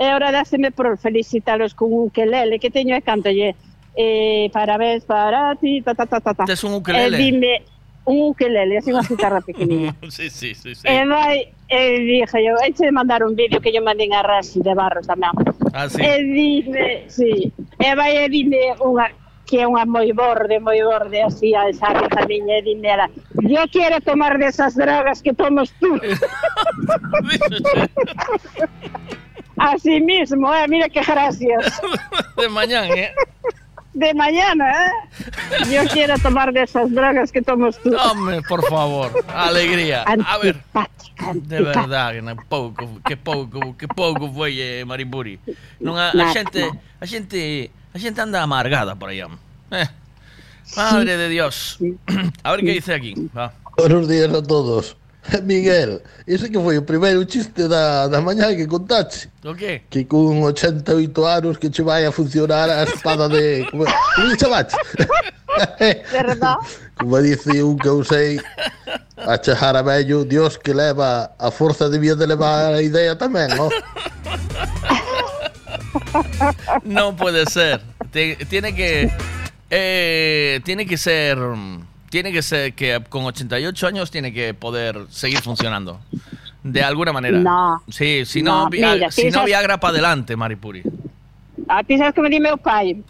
e 0.00 0.08
ahora 0.08 0.32
dáseme 0.32 0.70
por 0.72 0.96
felicitaros 0.96 1.74
con 1.74 1.92
un 1.92 2.08
ukelele 2.08 2.56
que 2.56 2.70
teño 2.70 2.96
e 2.96 3.02
cantolle 3.02 3.52
eh, 3.92 4.48
parabéns 4.54 5.04
para 5.04 5.52
ti, 5.60 5.82
ta 5.82 5.92
ta 5.94 6.06
ta 6.06 6.20
ta 6.20 6.32
ta. 6.32 6.44
Tes 6.46 6.64
un 6.64 6.74
ukelele? 6.74 7.18
E 7.18 7.20
dime, 7.20 7.62
un 8.06 8.30
ukelele, 8.32 8.78
así 8.78 8.94
unha 8.94 9.04
guitarra 9.04 9.44
pequeniña. 9.48 9.92
sí, 10.08 10.30
sí, 10.30 10.54
sí. 10.54 10.72
sí. 10.74 10.86
E 10.88 11.04
vai, 11.04 11.52
e 11.70 12.00
dije 12.00 12.44
yo, 12.44 12.56
eche 12.66 12.86
de 12.86 12.92
mandar 12.92 13.22
un 13.22 13.36
vídeo 13.36 13.60
que 13.60 13.72
yo 13.72 13.80
mandei 13.80 14.10
a 14.12 14.22
Rasi 14.22 14.60
de 14.60 14.74
Barros 14.74 15.06
tamén. 15.06 15.30
Ah, 15.72 15.88
sí. 15.88 16.02
E 16.02 16.18
dime, 16.26 17.04
sí, 17.06 17.52
e 17.78 17.94
vai 17.94 18.18
e 18.18 18.28
dime 18.28 18.74
unha 18.82 19.06
que 19.46 19.62
é 19.62 19.66
unha 19.66 19.86
moi 19.86 20.10
borde, 20.14 20.58
moi 20.62 20.78
borde, 20.82 21.22
así, 21.22 21.54
a 21.54 21.70
esa 21.70 21.90
amiga 21.90 22.26
miña, 22.26 22.58
e 22.58 22.62
dime 22.62 22.90
ela, 22.90 23.06
yo 23.46 23.62
quiero 23.70 23.98
tomar 24.02 24.38
de 24.38 24.46
esas 24.46 24.74
drogas 24.74 25.22
que 25.22 25.34
tomas 25.34 25.70
tú. 25.78 25.94
así 29.58 30.00
mismo, 30.00 30.54
eh, 30.54 30.66
mira 30.68 30.88
que 30.88 31.02
gracias. 31.02 31.82
De 32.36 32.48
mañana, 32.48 32.94
¿eh? 32.94 33.14
De 33.92 34.14
mañana, 34.14 34.86
eh. 34.86 34.90
Yo 35.70 35.82
quiero 35.88 36.16
tomar 36.18 36.52
de 36.52 36.62
esas 36.62 36.90
drogas 36.94 37.32
que 37.32 37.42
tomas 37.42 37.76
tú. 37.82 37.90
Hombre, 37.96 38.40
por 38.42 38.64
favor, 38.68 39.10
alegría. 39.34 40.04
A 40.04 40.38
ver, 40.38 40.62
de 41.34 41.60
verdad, 41.60 42.12
que 42.14 42.22
non 42.22 42.38
pouco, 42.46 43.02
que 43.02 43.18
pouco, 43.18 43.74
que 43.74 43.90
pouco 43.90 44.30
foi 44.30 44.56
eh, 44.62 44.86
Maripuri. 44.86 45.42
A, 45.82 46.32
xente, 46.32 46.62
a 47.02 47.04
xente, 47.04 47.70
a 47.90 47.98
xente 47.98 48.18
anda 48.22 48.38
amargada 48.40 48.94
por 48.94 49.10
aí. 49.10 49.20
Eh. 49.20 49.88
Madre 50.76 51.16
de 51.16 51.28
Dios. 51.28 51.78
A 52.44 52.52
ver 52.52 52.60
que 52.62 52.72
dice 52.72 52.94
aquí. 52.94 53.14
Va. 53.36 53.52
Buenos 53.76 54.06
días 54.06 54.32
a 54.32 54.42
todos. 54.42 54.96
Miguel, 55.44 56.02
ese 56.26 56.48
que 56.48 56.58
foi 56.58 56.78
o 56.78 56.82
primeiro 56.82 57.24
chiste 57.24 57.68
da, 57.68 58.08
da 58.08 58.20
mañá 58.20 58.54
que 58.54 58.66
contaste 58.66 59.28
O 59.44 59.54
que? 59.54 59.82
Que 59.90 60.04
con 60.04 60.42
88 60.42 61.26
anos 61.26 61.58
que 61.58 61.70
che 61.70 61.82
vai 61.82 62.06
a 62.06 62.12
funcionar 62.12 62.70
a 62.70 62.84
espada 62.84 63.28
de... 63.28 63.66
Como, 63.70 63.84
como 63.84 64.36
chamaste? 64.36 64.76
Verdad? 66.12 66.56
Como 66.96 67.20
dice 67.20 67.62
un 67.62 67.76
que 67.76 67.88
eu 67.88 68.04
sei 68.04 68.40
A 69.16 69.36
chejar 69.36 69.76
a 69.76 69.82
vello 69.82 70.24
Dios 70.24 70.56
que 70.56 70.72
leva 70.72 71.32
A 71.38 71.50
forza 71.50 71.88
debía 71.88 72.14
de 72.14 72.26
levar 72.26 72.74
a 72.74 72.82
idea 72.82 73.16
tamén, 73.16 73.48
no? 73.56 73.68
Non 76.84 77.16
pode 77.16 77.44
ser 77.50 77.80
Tiene 78.12 78.74
que... 78.74 79.10
Eh, 79.70 80.60
tiene 80.64 80.84
que 80.84 80.96
ser... 80.96 81.38
Mm, 81.38 81.89
Tiene 82.10 82.32
que 82.32 82.42
ser 82.42 82.74
que 82.74 83.02
con 83.08 83.24
88 83.24 83.86
años 83.86 84.10
tiene 84.10 84.32
que 84.32 84.52
poder 84.52 85.06
seguir 85.10 85.40
funcionando. 85.40 86.00
De 86.62 86.82
alguna 86.82 87.12
manera. 87.12 87.38
No. 87.38 87.82
Sí, 87.88 88.24
si 88.26 88.42
no, 88.42 88.64
No, 88.64 88.70
via- 88.70 88.94
mira, 88.94 89.10
si 89.10 89.30
no 89.30 89.44
Viagra 89.46 89.80
para 89.80 89.92
adelante, 89.92 90.36
Maripuri. 90.36 90.82
A 91.68 91.82
ti 91.84 91.96
sabes 91.96 92.12
que 92.14 92.20
me 92.20 92.28
di 92.28 92.40
meu 92.40 92.58
pai? 92.58 93.02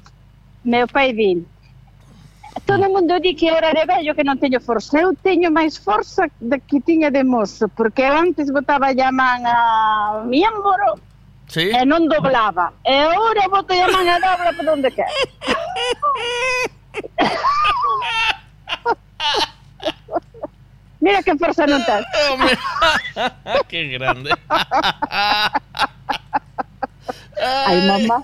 Meu 0.62 0.86
pai 0.86 1.12
din 1.12 1.46
Todo 2.66 2.88
mundo 2.90 3.18
di 3.20 3.34
que 3.34 3.46
eu 3.48 3.56
era 3.56 3.72
de 3.72 3.86
vello 3.86 4.14
que 4.14 4.22
non 4.22 4.36
teño 4.36 4.60
forza. 4.60 5.00
Eu 5.00 5.14
teño 5.16 5.48
máis 5.50 5.78
forza 5.78 6.28
da 6.42 6.58
que 6.58 6.78
tiña 6.82 7.08
de 7.10 7.24
mozo, 7.24 7.68
porque 7.72 8.02
eu 8.02 8.12
antes 8.14 8.50
botaba 8.52 8.90
a 8.92 9.10
man 9.14 9.42
a 9.46 10.22
miembro 10.26 10.98
Sí? 11.48 11.70
e 11.72 11.82
non 11.86 12.06
doblaba. 12.06 12.74
E 12.84 12.92
agora 12.94 13.48
boto 13.48 13.72
a 13.72 13.88
man 13.90 14.06
a 14.06 14.18
dobla 14.20 14.50
por 14.54 14.66
onde 14.76 14.90
quer. 14.92 15.08
Mira 21.00 21.22
forza 21.38 21.64
non 21.66 21.83
ten. 21.85 22.04
Qué 23.68 23.88
grande. 23.88 24.30
Ay, 27.40 27.88
mamá. 27.88 28.22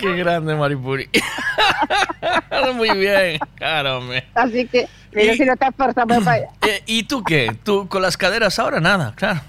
Qué 0.00 0.16
grande, 0.16 0.56
Maripuri. 0.56 1.08
Muy 2.74 2.90
bien, 2.96 3.38
claro, 3.56 4.00
me. 4.00 4.24
Así 4.34 4.66
que, 4.66 4.88
mira 5.12 5.34
si 5.34 5.44
no 5.44 5.56
te 5.56 5.70
forza 5.72 6.06
meu 6.06 6.24
pai. 6.24 6.44
Eh, 6.62 6.82
¿Y 6.86 7.02
tú 7.04 7.22
qué? 7.22 7.54
¿Tú 7.62 7.86
con 7.88 8.00
las 8.00 8.16
caderas 8.16 8.58
ahora 8.58 8.80
nada? 8.80 9.12
Claro. 9.14 9.40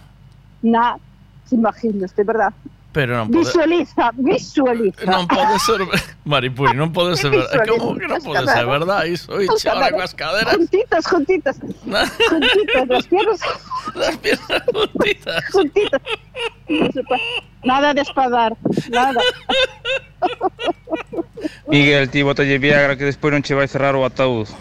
Na, 0.61 0.97
se 1.45 1.55
imagina, 1.55 2.07
de 2.07 2.23
verdad. 2.23 2.53
Pero 2.91 3.15
non 3.15 3.31
pode, 3.31 3.39
Visualiza, 3.47 4.11
visualiza. 4.19 5.05
non 5.07 5.23
pode 5.25 5.55
ser... 5.63 5.79
Maripuri, 6.27 6.75
non 6.75 6.91
pode 6.91 7.15
ser 7.15 7.31
verdad. 7.31 7.63
Visualiza 7.63 7.79
Como 7.79 7.95
que 7.95 8.03
non 8.07 8.19
pode 8.19 8.43
ser 8.43 8.67
caderas. 8.67 8.75
verdad 8.75 9.01
iso? 9.07 9.31
As 9.31 9.63
ahora 9.65 9.91
coas 9.95 10.11
caderas. 10.13 10.51
Juntitas, 10.59 11.03
juntitas. 11.07 11.55
juntitas, 11.63 12.87
las 12.91 13.05
piernas. 13.07 13.39
Las 13.95 14.15
piernas 14.19 14.63
juntitas. 14.75 15.39
Juntitas. 15.55 16.01
Nada 17.63 17.93
de 17.95 18.01
espadar, 18.01 18.57
nada. 18.91 19.21
Miguel, 21.71 22.09
ti 22.11 22.23
botalle 22.27 22.59
Viagra 22.59 22.97
que 22.99 23.05
despois 23.07 23.31
non 23.31 23.39
che 23.41 23.55
vai 23.55 23.69
cerrar 23.71 23.95
o 23.95 24.03
ataúd. 24.03 24.51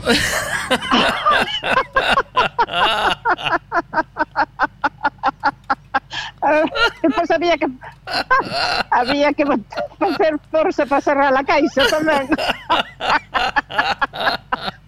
pois 7.14 7.30
había 7.30 7.56
que 7.56 7.66
ah, 8.06 8.84
había 8.90 9.32
que 9.32 9.44
facer 9.98 10.38
forza 10.50 10.86
para 10.86 11.00
cerrar 11.00 11.36
a 11.36 11.44
caixa 11.44 11.86
tamén. 11.88 12.28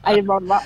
Ai, 0.03 0.21
mamá. 0.23 0.61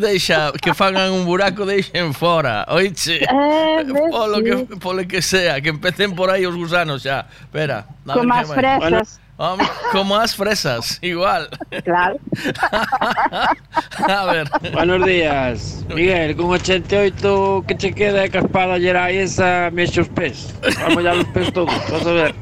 Deixa, 0.00 0.50
que 0.56 0.72
fagan 0.72 1.12
un 1.12 1.26
buraco, 1.26 1.66
deixen 1.66 2.14
fora. 2.14 2.64
Oiche. 2.68 3.20
Eh, 3.20 3.84
polo, 4.10 4.42
que, 4.42 4.56
polo 4.80 5.06
que 5.06 5.20
sea, 5.20 5.60
que 5.60 5.68
empecen 5.68 6.16
por 6.16 6.30
aí 6.30 6.46
os 6.46 6.56
gusanos 6.56 7.04
xa. 7.04 7.28
Espera. 7.28 7.84
Como 8.06 8.32
as 8.32 8.48
fresas. 8.48 8.80
Bueno. 8.80 9.02
Home, 9.36 9.64
como 9.90 10.14
as 10.14 10.32
fresas, 10.32 10.98
igual. 11.02 11.48
Claro. 11.82 12.20
A 14.08 14.24
ver. 14.26 14.48
Buenos 14.72 15.04
días. 15.04 15.84
Miguel, 15.92 16.36
con 16.36 16.50
88 16.50 17.64
que 17.66 17.76
che 17.76 17.92
queda 17.92 18.20
de 18.22 18.30
caspada 18.30 18.78
llera 18.78 19.10
esa 19.10 19.70
mexe 19.72 20.02
os 20.02 20.08
pés. 20.08 20.54
Vamos 20.82 21.02
ya 21.02 21.14
los 21.14 21.26
pés 21.34 21.52
todos, 21.52 21.74
vas 21.90 22.06
a 22.06 22.12
ver. 22.12 22.34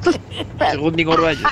Según 0.70 0.94
digo 0.94 1.16
vellos. 1.16 1.50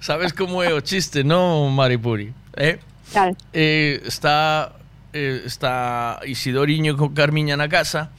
Sabes 0.00 0.32
como 0.32 0.62
é 0.62 0.72
o 0.72 0.80
chiste, 0.80 1.24
non, 1.24 1.68
Maripuri? 1.76 2.32
Eh? 2.56 2.80
Claro. 3.12 3.36
Eh, 3.52 4.00
está 4.04 4.72
eh, 5.12 5.42
está 5.44 6.20
Isidoriño 6.24 6.96
con 6.96 7.12
Carmiña 7.12 7.56
na 7.56 7.68
casa 7.68 8.12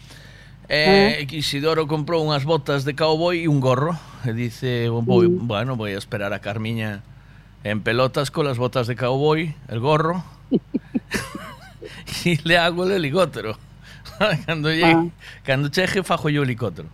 Eh, 0.67 1.27
Isidoro 1.31 1.85
comprou 1.85 2.25
unhas 2.25 2.43
botas 2.43 2.85
de 2.85 2.95
cowboy 2.97 3.43
e 3.43 3.47
un 3.47 3.61
gorro 3.61 3.93
dice, 4.33 4.89
voy, 4.89 5.27
bueno, 5.27 5.75
voy 5.75 5.91
a 5.91 5.97
esperar 5.97 6.33
a 6.33 6.39
Carmiña 6.39 7.03
en 7.63 7.81
pelotas 7.81 8.31
con 8.31 8.45
las 8.45 8.57
botas 8.57 8.87
de 8.87 8.95
cowboy, 8.95 9.55
el 9.67 9.79
gorro 9.79 10.23
y 12.25 12.37
le 12.47 12.57
hago 12.57 12.85
el 12.85 12.91
helicóptero. 12.93 13.57
cando, 14.45 14.71
llegue, 14.71 15.11
cando 15.43 15.69
cheje 15.69 16.03
fajo 16.03 16.29
yo 16.29 16.41
el 16.41 16.49
helicóptero. 16.49 16.89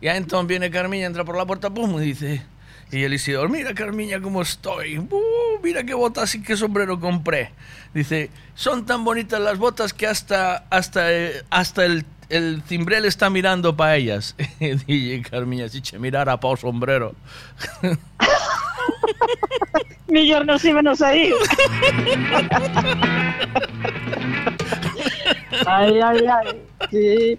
Y 0.00 0.08
entonces 0.08 0.48
viene 0.48 0.70
Carmiña, 0.70 1.06
entra 1.06 1.24
por 1.24 1.36
la 1.36 1.46
puerta, 1.46 1.70
pum, 1.70 2.00
y 2.02 2.06
dice, 2.06 2.42
y 2.90 3.04
el 3.04 3.14
Isidoro, 3.14 3.48
mira 3.48 3.72
Carmiña 3.72 4.20
cómo 4.20 4.42
estoy, 4.42 4.98
Uh, 4.98 5.60
mira 5.62 5.84
qué 5.84 5.94
botas 5.94 6.34
y 6.34 6.42
qué 6.42 6.56
sombrero 6.56 6.98
compré. 6.98 7.52
Dice, 7.94 8.30
son 8.54 8.84
tan 8.84 9.04
bonitas 9.04 9.40
las 9.40 9.58
botas 9.58 9.92
que 9.92 10.06
hasta, 10.06 10.64
hasta, 10.70 11.12
eh, 11.12 11.42
hasta 11.50 11.84
el, 11.84 12.04
el 12.32 12.62
cimbrel 12.66 13.04
está 13.04 13.28
mirando 13.28 13.76
para 13.76 13.96
ellas. 13.96 14.34
Dice 14.58 15.22
Carmiña, 15.30 15.68
si 15.68 15.82
che 15.82 15.98
mirara 15.98 16.38
o 16.40 16.56
sombrero. 16.56 17.14
Millor 20.08 20.46
nos 20.46 20.64
íbamos 20.64 21.00
a 21.02 21.14
ir. 21.14 21.34
Ay, 25.66 26.00
ay, 26.00 26.26
ay. 26.26 26.62
Sí. 26.90 27.38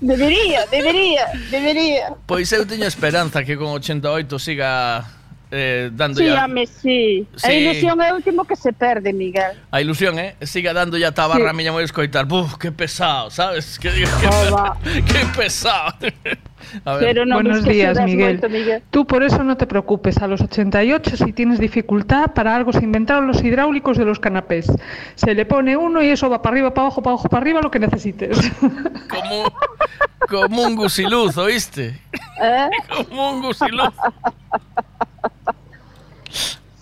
Debería, 0.00 0.66
debería, 0.66 1.26
debería. 1.50 2.14
Pois 2.26 2.50
eu 2.52 2.66
teño 2.66 2.86
esperanza 2.86 3.44
que 3.44 3.56
con 3.56 3.68
88 3.68 4.38
siga 4.38 5.04
eh, 5.52 5.90
dando 5.92 6.18
Sí, 6.18 6.26
ya 6.26 6.46
home, 6.46 6.66
sí. 6.66 7.28
A 7.44 7.46
Sí. 7.46 7.52
ilusión 7.52 8.00
é 8.00 8.10
o 8.12 8.16
último 8.16 8.44
que 8.48 8.56
se 8.56 8.72
perde, 8.72 9.12
Miguel. 9.12 9.52
a 9.70 9.80
ilusión, 9.84 10.18
eh? 10.18 10.34
Siga 10.40 10.72
dando 10.72 10.96
ya 10.96 11.12
tabarra 11.12 11.44
Sí. 11.44 11.50
a 11.50 11.52
miña 11.52 11.70
moi 11.76 11.84
escoitar. 11.84 12.24
Buf, 12.24 12.56
que 12.56 12.72
pesado, 12.72 13.28
sabes? 13.30 13.78
Que, 13.78 13.90
que, 13.92 15.02
que, 15.04 15.20
pesado. 15.36 15.92
A 16.86 16.94
ver. 16.96 17.18
Buenos 17.28 17.64
días, 17.64 17.98
Miguel. 18.02 18.40
Tú 18.90 19.04
por 19.04 19.22
eso 19.22 19.44
no 19.44 19.56
te 19.58 19.66
preocupes. 19.66 20.16
A 20.22 20.26
los 20.26 20.40
88, 20.40 21.16
si 21.18 21.32
tienes 21.34 21.58
dificultad, 21.58 22.32
para 22.32 22.56
algo 22.56 22.72
se 22.72 22.80
inventaron 22.84 23.26
los 23.26 23.42
hidráulicos 23.44 23.98
de 23.98 24.06
los 24.06 24.18
canapés. 24.18 24.72
Se 25.16 25.34
le 25.34 25.44
pone 25.44 25.76
uno 25.76 26.00
y 26.02 26.08
eso 26.08 26.30
va 26.30 26.40
para 26.40 26.54
arriba, 26.54 26.72
para 26.72 26.86
abajo, 26.86 27.02
para 27.02 27.12
abajo, 27.14 27.28
para 27.28 27.42
arriba, 27.42 27.60
lo 27.60 27.70
que 27.70 27.78
necesites. 27.78 28.38
Como, 29.10 29.52
como 30.28 30.62
un 30.62 30.76
gusiluz, 30.76 31.36
¿oíste? 31.36 32.00
Eh? 32.40 32.68
Como 33.08 33.32
un 33.32 33.42
gusiluz. 33.42 33.92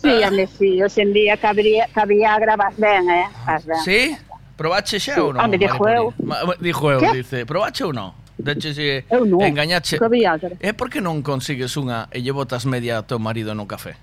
Sí, 0.00 0.08
home, 0.24 0.46
sí. 0.46 0.82
Hoxe 0.82 1.02
en 1.02 1.12
día 1.12 1.36
cabría, 1.36 1.86
cabía 1.92 2.38
grabas 2.38 2.74
ben, 2.78 3.10
eh? 3.10 3.26
Vas 3.46 3.66
ben. 3.66 3.78
Sí? 3.84 4.16
Probache 4.56 4.96
xa 5.00 5.14
Sí, 5.14 5.20
ou 5.20 5.32
non? 5.32 5.44
home, 5.44 5.56
dixo 5.60 5.84
eu. 5.88 6.12
Dixo 6.60 6.86
eu, 6.90 7.00
dice. 7.12 7.44
Probache 7.44 7.84
ou 7.84 7.92
non? 7.92 8.12
Deche 8.40 8.72
si 8.72 9.04
Eu 9.12 9.28
non. 9.28 9.44
engañache. 9.44 10.00
Que 10.00 10.08
Viagra. 10.08 10.56
É 10.64 10.72
por 10.72 10.88
que 10.88 11.00
non 11.04 11.20
consigues 11.20 11.76
unha 11.76 12.08
e 12.08 12.24
lle 12.24 12.32
botas 12.32 12.64
media 12.64 13.00
a 13.00 13.04
teu 13.04 13.20
marido 13.20 13.52
no 13.52 13.68
café? 13.68 14.00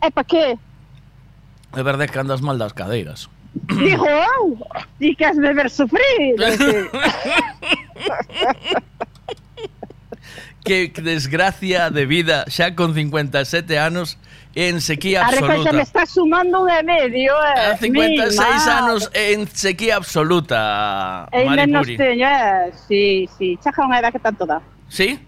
É 0.00 0.08
pa 0.08 0.24
que? 0.24 0.56
É 1.76 1.82
verdade 1.84 2.08
que 2.08 2.16
andas 2.20 2.40
mal 2.40 2.56
das 2.56 2.72
cadeiras. 2.72 3.28
Dijo, 3.76 4.08
oh, 4.40 4.56
ti 4.96 5.12
que 5.12 5.28
has 5.28 5.36
de 5.36 5.52
ver 5.52 5.68
sufrir. 5.68 6.40
Que 10.64 10.92
desgracia 10.94 11.90
de 11.90 12.06
vida 12.06 12.44
xa 12.46 12.74
con 12.78 12.94
57 12.94 13.78
anos 13.78 14.16
en 14.54 14.80
sequía 14.80 15.24
recolta 15.26 15.54
absoluta. 15.54 15.72
me 15.72 15.82
está 15.82 16.06
sumando 16.06 16.62
un 16.62 16.70
e 16.70 16.82
medio, 16.84 17.34
eh. 17.34 17.72
A 17.72 17.76
56 17.76 18.38
Mi 18.38 18.70
anos 18.70 19.10
en 19.12 19.48
sequía 19.48 19.96
absoluta, 19.96 21.26
madre. 21.32 21.48
Ainda 21.50 21.66
nos 21.66 21.86
Maripuri. 21.88 21.96
teño, 21.96 22.26
eh. 22.28 22.70
Sí, 22.86 23.28
sí. 23.38 23.58
Chaja 23.58 23.82
unha 23.82 23.98
edad 23.98 24.12
que 24.14 24.22
tanto 24.22 24.46
dá. 24.46 24.62
¿Sí? 24.86 25.18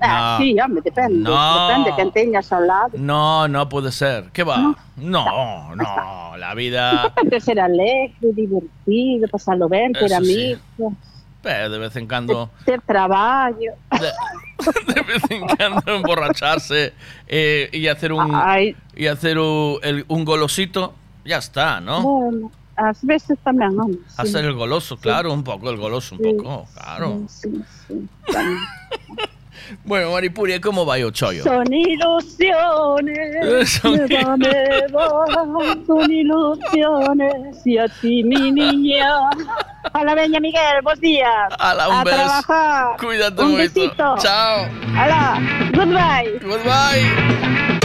Ah, 0.00 0.36
No. 0.36 0.44
sí, 0.44 0.52
home, 0.60 0.80
depende. 0.84 1.24
No. 1.24 1.68
Depende 1.68 1.88
quen 1.96 2.10
teñas 2.12 2.52
ao 2.52 2.60
lado. 2.60 2.92
No, 2.98 3.48
no 3.48 3.64
puede 3.68 3.88
ser. 3.92 4.28
¿Qué 4.34 4.44
va? 4.44 4.74
No, 4.96 5.72
no, 5.76 6.36
la 6.36 6.52
vida 6.54 7.14
Depende 7.14 7.36
de 7.36 7.40
ser 7.40 7.60
alegre, 7.60 8.28
divertido, 8.34 9.28
pasarlo 9.30 9.68
ben, 9.70 9.92
ter 9.92 10.10
Eso 10.12 10.20
sí. 10.24 10.56
Pero 11.46 11.66
¿eh? 11.66 11.68
de 11.68 11.78
vez 11.78 11.94
en 11.94 12.08
cuando. 12.08 12.50
De, 12.66 12.78
trabajo. 12.78 13.56
De, 13.56 13.74
de, 14.94 15.00
vez 15.02 15.22
en 15.30 15.46
cuando 15.46 15.94
emborracharse 15.94 16.92
eh, 17.28 17.70
y 17.72 17.86
hacer 17.86 18.12
un. 18.12 18.34
Ay. 18.34 18.76
Y 18.96 19.06
hacer 19.06 19.38
un, 19.38 19.78
el, 19.82 20.04
un, 20.08 20.24
golosito, 20.24 20.92
ya 21.24 21.38
está, 21.38 21.80
¿no? 21.80 22.02
Bueno, 22.02 22.50
a 22.76 22.92
veces 23.02 23.38
también, 23.44 23.76
¿no? 23.76 23.86
Sí. 23.86 24.00
Hacer 24.16 24.44
el 24.44 24.54
goloso, 24.54 24.96
claro, 24.96 25.30
sí. 25.30 25.36
un 25.36 25.44
poco, 25.44 25.70
el 25.70 25.76
goloso, 25.76 26.16
un 26.16 26.24
sí, 26.24 26.32
poco, 26.32 26.66
claro. 26.74 27.22
sí, 27.28 27.62
sí. 27.86 28.08
Bueno, 29.84 30.12
Maripuria, 30.12 30.60
¿cómo 30.60 30.84
va 30.86 30.98
yo, 30.98 31.10
Choyo? 31.10 31.42
Son 31.44 31.72
ilusiones, 31.72 33.70
son... 33.80 33.92
Me 34.06 34.08
son 35.86 36.10
ilusiones, 36.10 37.66
y 37.66 37.78
a 37.78 37.86
ti, 37.88 38.22
mi 38.24 38.52
niña. 38.52 39.06
Hola, 39.92 40.14
Beña 40.14 40.40
Miguel, 40.40 40.82
buenos 40.82 41.00
días. 41.00 41.52
Hola, 41.58 41.88
un 41.88 41.94
a 41.94 42.04
beso. 42.04 42.16
trabajar. 42.16 42.96
Cuídate 42.98 43.42
un 43.42 43.56
besito. 43.56 44.14
Chao. 44.18 44.66
Hola, 44.92 45.40
goodbye. 45.74 46.38
Goodbye. 46.42 47.75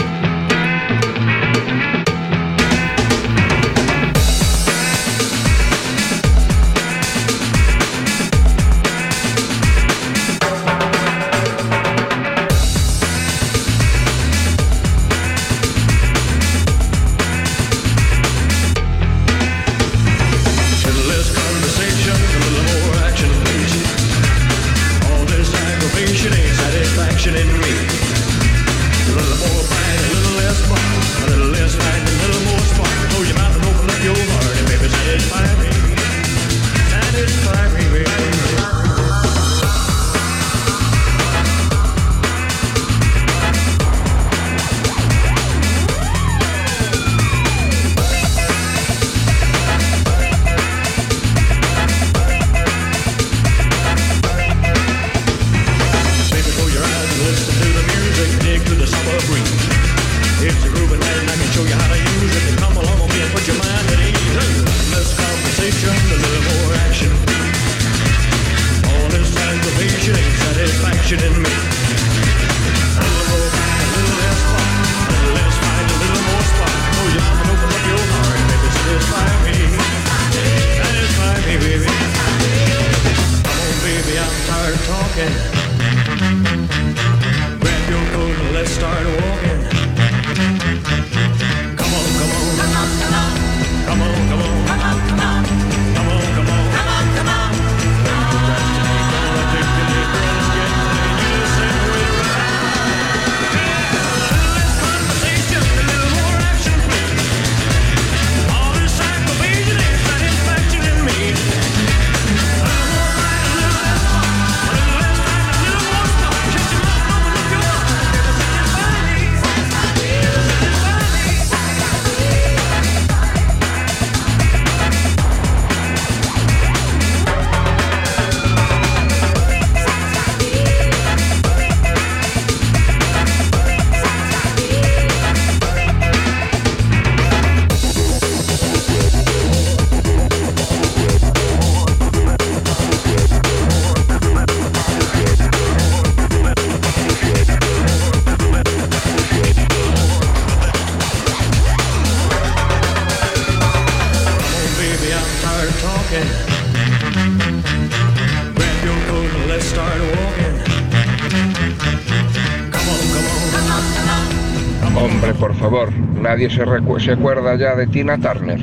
nadie 166.42 166.50
se, 166.50 167.04
se 167.04 167.12
acuerda 167.12 167.56
ya 167.56 167.74
de 167.76 167.86
Tina 167.86 168.18
Turner. 168.18 168.60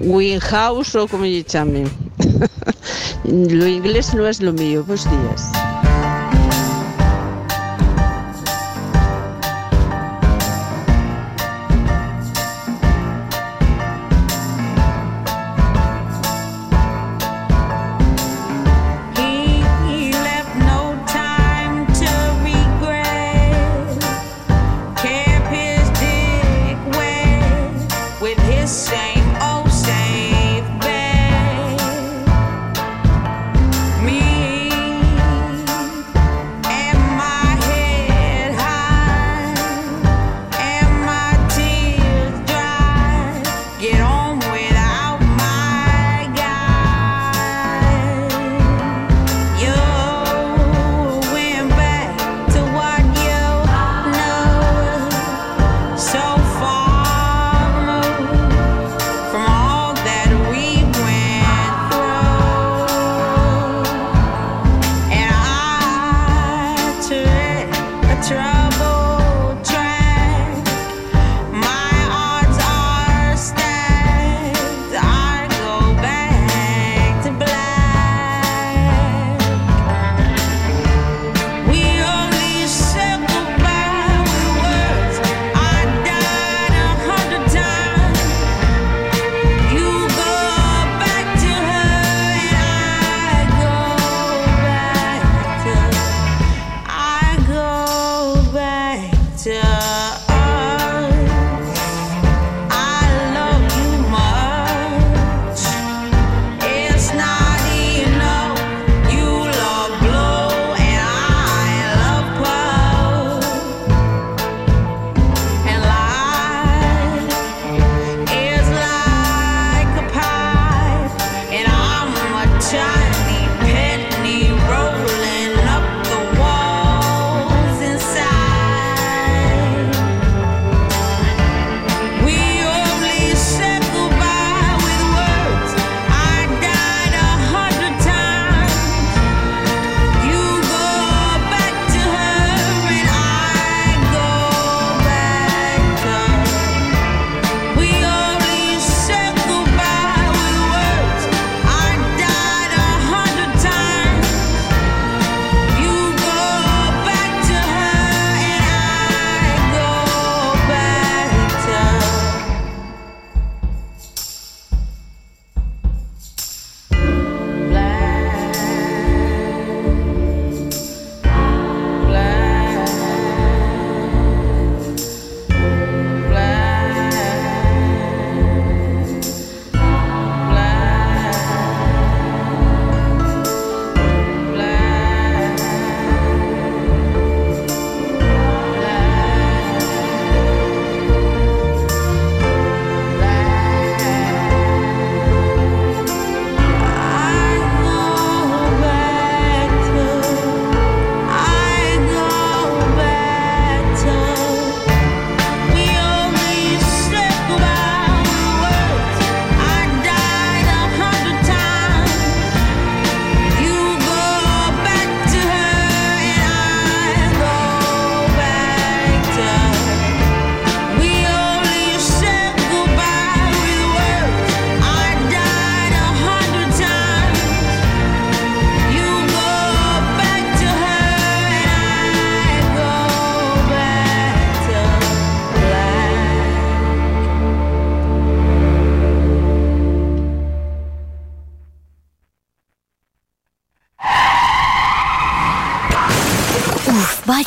Winhouse 0.00 0.96
o 0.96 1.08
como 1.08 1.24
lle 1.24 1.44
chamen. 1.44 1.88
lo 3.24 3.66
inglés 3.66 4.14
no 4.14 4.26
es 4.26 4.40
lo 4.40 4.52
mío, 4.52 4.84
bos 4.84 5.04
días. 5.04 5.57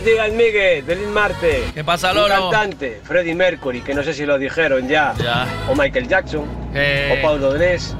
Buenos 0.00 0.14
días, 0.14 0.32
Miguel. 0.32 0.84
Feliz 0.84 1.08
martes. 1.08 1.72
¿Qué 1.74 1.82
pasa, 1.82 2.12
Un 2.12 2.18
Loro? 2.18 2.50
cantante, 2.50 3.00
Freddie 3.02 3.34
Mercury, 3.34 3.80
que 3.80 3.94
no 3.94 4.04
sé 4.04 4.14
si 4.14 4.24
lo 4.24 4.38
dijeron 4.38 4.86
ya. 4.86 5.12
O 5.68 5.74
Michael 5.74 6.06
Jackson. 6.06 6.44
Eh. 6.72 7.18
O 7.18 7.22
Paul 7.26 7.40
Donés. 7.40 7.96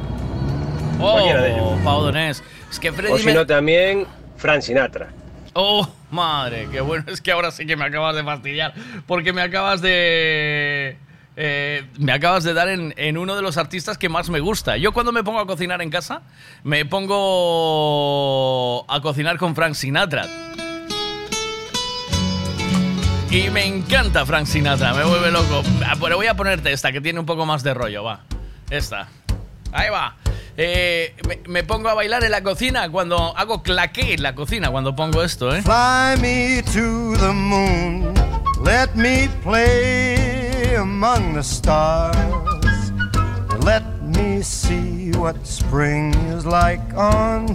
Cualquiera 1.01 1.43
de 1.43 1.51
ellos. 1.55 1.63
Oh, 1.65 1.77
Pau 1.83 2.03
Donés. 2.03 2.45
Es 2.71 2.79
que 2.79 2.91
O 2.91 3.19
si 3.19 3.33
no, 3.33 3.45
también 3.45 4.07
Frank 4.37 4.61
Sinatra. 4.61 5.09
Oh, 5.55 5.89
madre, 6.13 6.69
qué 6.71 6.81
bueno. 6.81 7.03
Es 7.09 7.21
que 7.21 7.33
ahora 7.33 7.51
sí 7.51 7.67
que 7.67 7.75
me 7.75 7.87
acabas 7.87 8.15
de 8.15 8.23
fastidiar. 8.23 8.75
Porque 9.09 9.33
me 9.33 9.43
acabas 9.43 9.81
de. 9.81 10.97
eh, 11.37 11.85
me 11.99 12.13
acabas 12.13 12.45
de 12.45 12.55
dar 12.55 12.69
en, 12.69 12.95
en 12.97 13.19
uno 13.19 13.35
de 13.35 13.43
los 13.43 13.57
artistas 13.57 13.99
que 13.99 14.09
más 14.09 14.31
me 14.31 14.39
gusta. 14.39 14.77
Yo 14.77 14.93
cuando 14.93 15.11
me 15.11 15.25
pongo 15.25 15.41
a 15.41 15.47
cocinar 15.49 15.83
en 15.83 15.91
casa, 15.91 16.23
me 16.63 16.85
pongo 16.85 18.85
a 18.89 19.01
cocinar 19.01 19.37
con 19.37 19.57
Frank 19.57 19.75
Sinatra. 19.75 20.27
Y 23.31 23.51
me 23.51 23.67
encanta 23.67 24.25
Frank 24.25 24.47
Sinatra, 24.47 24.95
me 24.95 25.05
vuelve 25.05 25.31
loco. 25.31 25.63
Ah, 25.87 25.95
Pero 26.01 26.17
voy 26.17 26.27
a 26.27 26.35
ponerte 26.35 26.73
esta, 26.73 26.93
que 26.93 27.01
tiene 27.01 27.21
un 27.21 27.27
poco 27.27 27.45
más 27.45 27.63
de 27.63 27.75
rollo, 27.75 28.03
va. 28.03 28.21
Esta. 28.71 29.09
Ahí 29.73 29.91
va. 29.91 30.17
Eh, 30.57 31.15
me, 31.29 31.41
me 31.47 31.63
pongo 31.63 31.89
a 31.91 31.95
bailar 31.95 32.25
en 32.25 32.31
la 32.31 32.43
cocina 32.43 32.89
cuando 32.91 33.37
hago 33.37 33.63
claqué 33.63 34.15
en 34.15 34.23
la 34.23 34.35
cocina 34.35 34.71
cuando 34.71 34.97
pongo 34.97 35.23
esto, 35.23 35.55
¿eh? 35.55 35.63
Fly 35.63 36.21
me 36.21 36.63
to 36.63 37.17
the 37.19 37.33
moon. 37.33 38.15
Let 38.65 38.95
me 38.95 39.29
play 39.45 40.75
among 40.77 41.35
the 41.35 41.43
stars. 41.43 42.17
Let 43.65 43.83
me 44.03 44.43
see 44.43 45.13
what 45.17 45.37
spring 45.47 46.15
is 46.37 46.45
like 46.45 46.81
on 46.97 47.55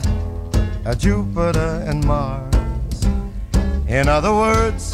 uh, 0.86 0.94
Jupiter 0.96 1.84
and 1.88 2.06
Mars. 2.06 2.54
In 3.88 4.08
other 4.08 4.32
words, 4.34 4.94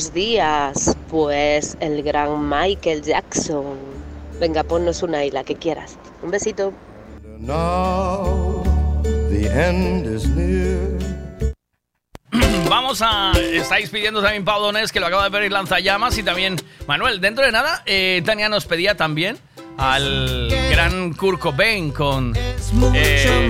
Buenos 0.00 0.14
días, 0.14 0.96
pues 1.10 1.76
el 1.78 2.02
gran 2.02 2.48
Michael 2.48 3.02
Jackson. 3.02 3.76
Venga, 4.40 4.62
ponnos 4.62 5.02
una 5.02 5.26
y 5.26 5.30
la 5.30 5.44
que 5.44 5.56
quieras. 5.56 5.98
Un 6.22 6.30
besito. 6.30 6.72
Vamos 12.66 13.02
a. 13.02 13.32
Estáis 13.52 13.90
pidiendo 13.90 14.22
también 14.22 14.42
Pau 14.42 14.62
Donés, 14.62 14.90
que 14.90 15.00
lo 15.00 15.06
acaba 15.06 15.24
de 15.24 15.32
pedir 15.32 15.52
Lanzallamas, 15.52 16.16
y 16.16 16.22
también 16.22 16.56
Manuel. 16.86 17.20
Dentro 17.20 17.44
de 17.44 17.52
nada, 17.52 17.82
eh, 17.84 18.22
Tania 18.24 18.48
nos 18.48 18.64
pedía 18.64 18.96
también 18.96 19.36
al 19.76 20.48
gran 20.70 21.12
Kurt 21.12 21.40
Cobain 21.40 21.92
con. 21.92 22.34
eh, 22.94 23.48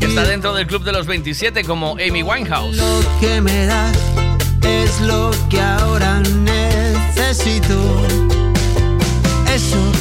que 0.00 0.06
está 0.06 0.24
dentro 0.24 0.52
del 0.52 0.66
club 0.66 0.82
de 0.82 0.90
los 0.90 1.06
27 1.06 1.62
como 1.62 1.92
Amy 1.92 2.24
Winehouse. 2.24 2.82
que 3.20 3.40
me 3.40 3.66
das 3.66 3.96
es 4.90 5.00
lo 5.02 5.30
que 5.48 5.60
ahora 5.60 6.20
necesito. 6.20 7.76
Eso 9.54 9.99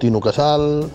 Tino 0.00 0.18
Casal 0.20 0.90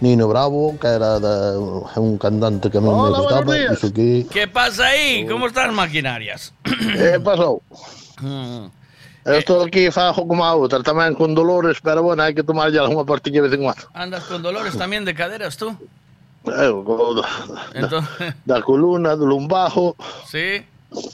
Nino 0.00 0.26
Bravo, 0.26 0.74
que 0.80 0.88
era 0.88 1.20
da, 1.20 1.54
un 1.58 2.18
cantante 2.18 2.68
que 2.70 2.78
a 2.78 2.80
mí 2.80 2.88
me 2.88 2.94
Hola, 2.94 3.18
gustaba 3.22 3.54
días. 3.54 3.78
Iso 3.78 3.92
que 3.94 4.26
¿Qué 4.28 4.48
pasa 4.48 4.86
ahí? 4.88 5.24
¿Cómo 5.30 5.46
están 5.46 5.72
maquinarias? 5.74 6.52
Eh, 6.98 7.20
pasou? 7.22 7.62
Mm. 8.20 8.66
Eu 9.24 9.38
estou 9.38 9.62
aquí 9.62 9.86
fajo 9.94 10.26
como 10.26 10.42
a 10.42 10.50
outra, 10.58 10.82
tamén 10.82 11.14
con 11.14 11.30
dolores, 11.30 11.78
pero 11.78 12.02
bueno, 12.02 12.26
hai 12.26 12.34
que 12.34 12.42
tomarlle 12.42 12.74
algunha 12.82 13.06
partilla 13.06 13.38
de 13.38 13.46
vez 13.46 13.54
en 13.54 13.62
cuando. 13.62 13.86
¿Andas 13.94 14.26
con 14.26 14.42
dolores 14.42 14.74
también 14.74 15.06
de 15.06 15.14
caderas 15.14 15.54
tú? 15.54 15.70
Eu, 16.42 16.82
co- 16.82 17.14
da, 17.14 17.30
Entonces, 17.70 18.34
da 18.42 18.58
columna, 18.66 19.14
do 19.14 19.22
lumbajo, 19.30 19.94
¿sí? 20.26 20.66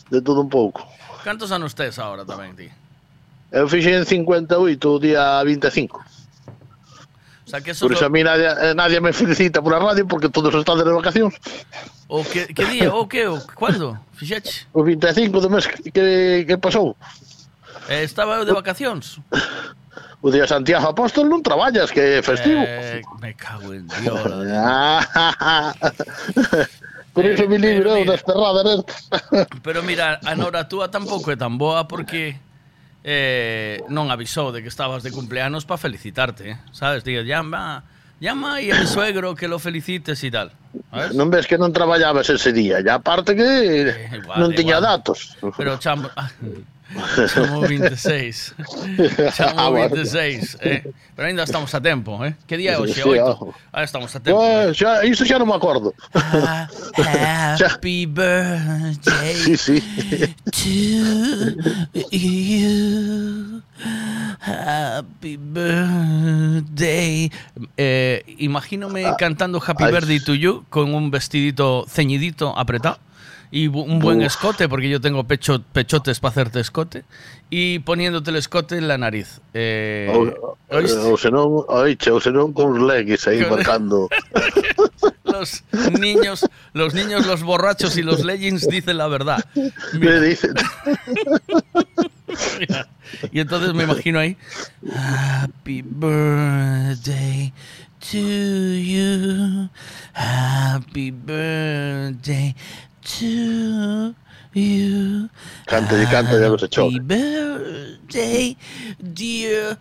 de 0.09 0.21
todo 0.25 0.41
un 0.41 0.49
pouco. 0.49 0.89
¿Cuántos 1.21 1.53
son 1.53 1.61
ustedes 1.69 2.01
ahora 2.01 2.25
también, 2.25 2.57
tío? 2.57 2.73
Eu 3.53 3.69
fixen 3.69 4.09
58 4.09 4.57
o 4.89 4.97
día 4.97 5.45
25. 5.45 6.01
O 7.49 7.51
sea, 7.51 7.63
que 7.63 7.71
eso 7.71 7.87
por 7.87 7.97
eso 7.97 8.05
a 8.05 8.11
mí 8.11 8.23
nadie, 8.23 8.47
eh, 8.47 8.75
nadie 8.75 9.01
me 9.01 9.11
felicita 9.11 9.63
por 9.63 9.73
la 9.73 9.79
radio 9.79 10.07
porque 10.07 10.29
todos 10.29 10.55
están 10.55 10.77
de 10.77 10.85
vacacións. 10.85 11.33
O 12.07 12.23
que, 12.23 12.45
que 12.53 12.65
día, 12.67 12.93
o 12.93 13.09
que, 13.09 13.27
o 13.27 13.41
cuándo, 13.57 13.97
Fixeche. 14.13 14.69
O 14.77 14.85
25 14.85 15.41
do 15.41 15.49
mes 15.49 15.65
que, 15.67 16.45
que 16.45 16.59
pasou. 16.61 16.93
Eh, 17.89 18.05
estaba 18.05 18.37
eu 18.37 18.45
de 18.45 18.53
vacacións. 18.53 19.17
O 20.21 20.29
día 20.29 20.45
Santiago 20.45 20.93
Apóstol 20.93 21.25
non 21.25 21.41
traballas, 21.41 21.89
que 21.89 22.21
é 22.21 22.21
festivo. 22.21 22.61
Eh, 22.69 23.01
me 23.17 23.33
cago 23.33 23.73
en 23.73 23.89
Dios. 23.89 24.21
Por 27.17 27.25
iso 27.25 27.45
eh, 27.45 27.49
me 27.49 27.57
librou 27.57 28.05
das 28.05 28.21
perradas. 28.21 28.85
Pero 29.65 29.81
mira, 29.81 30.21
a 30.21 30.37
Nora 30.37 30.69
Túa 30.69 30.93
tampouco 30.93 31.33
é 31.33 31.37
tan 31.41 31.57
boa 31.57 31.89
porque 31.89 32.37
eh, 33.05 33.83
non 33.89 34.11
avisou 34.11 34.51
de 34.51 34.63
que 34.63 34.71
estabas 34.71 35.03
de 35.03 35.11
cumpleanos 35.15 35.65
para 35.65 35.79
felicitarte, 35.79 36.55
eh. 36.55 36.57
sabes? 36.73 37.05
Digo, 37.05 37.23
llama, 37.23 37.85
llama 38.21 38.61
e 38.61 38.71
el 38.71 38.87
suegro 38.87 39.35
que 39.35 39.47
lo 39.47 39.59
felicites 39.59 40.23
e 40.25 40.31
tal. 40.31 40.51
¿Sabes? 40.91 41.15
Non 41.15 41.31
ves 41.31 41.47
que 41.47 41.57
non 41.57 41.71
traballabas 41.71 42.29
ese 42.29 42.51
día, 42.51 42.83
e 42.83 42.89
aparte 42.91 43.39
que 43.39 43.47
eh, 43.47 44.19
igual, 44.19 44.39
non 44.43 44.51
tiña 44.53 44.83
igual. 44.83 44.99
datos. 44.99 45.39
Pero 45.57 45.79
chamo... 45.79 46.11
Ah, 46.17 46.31
chamo 47.35 47.61
26. 47.61 48.55
Chamo 49.37 49.55
Ah, 49.61 49.69
bueno. 49.69 49.95
26. 49.95 50.57
Eh. 50.61 50.83
Pero 51.15 51.29
ainda 51.29 51.43
estamos 51.45 51.75
a 51.75 51.81
tempo, 51.81 52.25
eh? 52.25 52.35
Que 52.47 52.57
día 52.57 52.73
é 52.73 52.79
hoxe? 52.79 53.03
Sí, 53.03 53.09
8. 53.09 53.25
ojo. 53.27 53.55
Ahora 53.73 53.85
estamos 53.85 54.15
a 54.17 54.21
tempo. 54.21 54.41
Xa, 54.73 55.05
iso 55.05 55.25
xa 55.27 55.37
non 55.39 55.49
me 55.49 55.55
acordo. 55.55 55.93
Happy 57.61 58.07
birthday 58.07 59.35
Sí, 59.35 59.57
sí. 59.57 59.83
to 61.93 62.09
you. 62.11 63.63
Happy 64.41 65.37
birthday. 65.37 67.31
Eh, 67.77 68.23
imagínome 68.39 69.05
cantando 69.19 69.61
Happy 69.61 69.85
Ay. 69.85 69.93
Birthday 69.93 70.21
to 70.21 70.35
you 70.35 70.65
con 70.71 70.95
un 70.95 71.11
vestidito 71.11 71.85
ceñidito 71.89 72.57
apretado 72.57 72.99
y 73.51 73.69
bu- 73.69 73.85
un 73.85 73.99
buen 73.99 74.19
Uf. 74.21 74.27
escote, 74.27 74.69
porque 74.69 74.89
yo 74.89 75.01
tengo 75.01 75.25
pecho, 75.25 75.63
pechotes 75.73 76.21
para 76.21 76.31
hacerte 76.33 76.61
escote, 76.61 77.05
y 77.51 77.79
poniéndote 77.81 78.31
el 78.31 78.37
escote 78.37 78.77
en 78.77 78.89
la 78.89 78.99
nariz. 78.99 79.41
Eh, 79.55 80.09
ou 80.13 81.17
senón, 81.17 81.65
oiche, 81.69 82.11
ou 82.13 82.21
senón 82.21 82.53
con 82.53 82.77
aí 83.27 83.41
Con- 83.41 83.57
marcando. 83.57 84.09
los 85.25 85.65
niños, 86.01 86.45
los 86.75 86.93
niños, 86.95 87.27
los 87.27 87.43
borrachos 87.43 87.97
y 87.97 88.03
los 88.03 88.25
leggings 88.25 88.69
dicen 88.69 88.99
la 88.99 89.09
verdad. 89.09 89.45
Me 89.95 90.21
dicen. 90.21 90.53
Mira, 92.59 92.89
Y 93.33 93.41
entonces 93.41 93.73
me 93.73 93.85
imagino 93.85 94.19
ahí, 94.19 94.37
Happy 94.95 95.83
birthday 95.83 97.53
to 98.11 98.19
you, 98.77 99.69
Happy 100.13 101.11
birthday 101.11 102.55
to 103.09 104.15
you. 104.55 105.29
Canta 105.67 105.97
canta 106.07 106.37
e 106.37 106.45
algo 106.45 106.59
se 106.59 106.69
chove. 106.69 106.95
Happy 106.95 107.01
birthday, 107.01 108.57
dear 109.01 109.79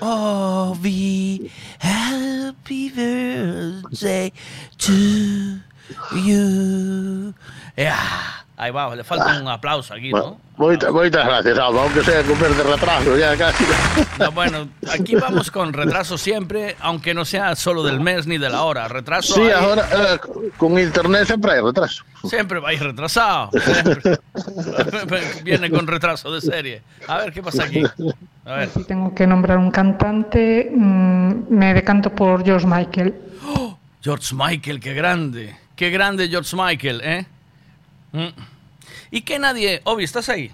Ovi. 0.00 1.50
Happy 1.78 2.90
birthday 2.90 4.32
to 4.78 5.60
you. 6.14 7.34
Ah, 7.78 8.44
ahí 8.62 8.70
va, 8.70 8.94
le 8.94 9.04
falta 9.04 9.40
un 9.40 9.48
aplauso 9.48 9.94
aquí, 9.94 10.10
¿no? 10.12 10.38
Moita, 10.58 10.92
moitas 10.92 11.24
gracias, 11.24 11.58
Alba, 11.58 11.82
aunque 11.84 12.04
sea 12.04 12.22
con 12.22 12.38
de 12.38 12.62
retraso, 12.62 13.16
ya 13.16 13.34
casi. 13.34 13.64
No, 14.18 14.30
bueno, 14.32 14.68
aquí 14.92 15.14
vamos 15.14 15.50
con 15.50 15.72
retraso 15.72 16.18
siempre, 16.18 16.76
aunque 16.80 17.14
no 17.14 17.24
sea 17.24 17.56
solo 17.56 17.82
del 17.82 18.00
mes 18.00 18.26
ni 18.26 18.36
de 18.36 18.50
la 18.50 18.62
hora. 18.64 18.86
Retraso 18.86 19.34
Sí, 19.36 19.40
hay- 19.40 19.52
ahora 19.52 19.88
eh, 19.90 20.18
con 20.58 20.78
internet 20.78 21.24
sempre 21.26 21.52
hai 21.52 21.62
retraso. 21.62 22.04
siempre 22.28 22.60
va 22.60 22.68
a 22.68 22.72
ir 22.74 22.82
retrasado. 22.82 23.48
siempre. 23.58 24.18
Viene 25.42 25.70
con 25.70 25.86
retraso 25.86 26.30
de 26.30 26.42
serie. 26.42 26.82
A 27.08 27.16
ver, 27.16 27.32
¿qué 27.32 27.42
pasa 27.42 27.64
aquí? 27.64 27.82
A 28.44 28.52
ver. 28.52 28.68
Si 28.68 28.84
tengo 28.84 29.14
que 29.14 29.26
nombrar 29.26 29.56
un 29.56 29.70
cantante, 29.70 30.70
mm, 30.70 31.44
me 31.48 31.72
decanto 31.72 32.10
por 32.10 32.44
George 32.44 32.66
Michael. 32.66 33.14
George 34.02 34.34
Michael, 34.34 34.78
qué 34.80 34.92
grande. 34.92 35.56
Qué 35.74 35.88
grande 35.88 36.28
George 36.28 36.54
Michael, 36.54 37.00
¿eh? 37.02 37.26
Mm. 38.12 38.28
Y 39.10 39.22
que 39.22 39.38
nadie... 39.38 39.80
Obi, 39.84 40.04
¿estás 40.04 40.28
ahí? 40.28 40.50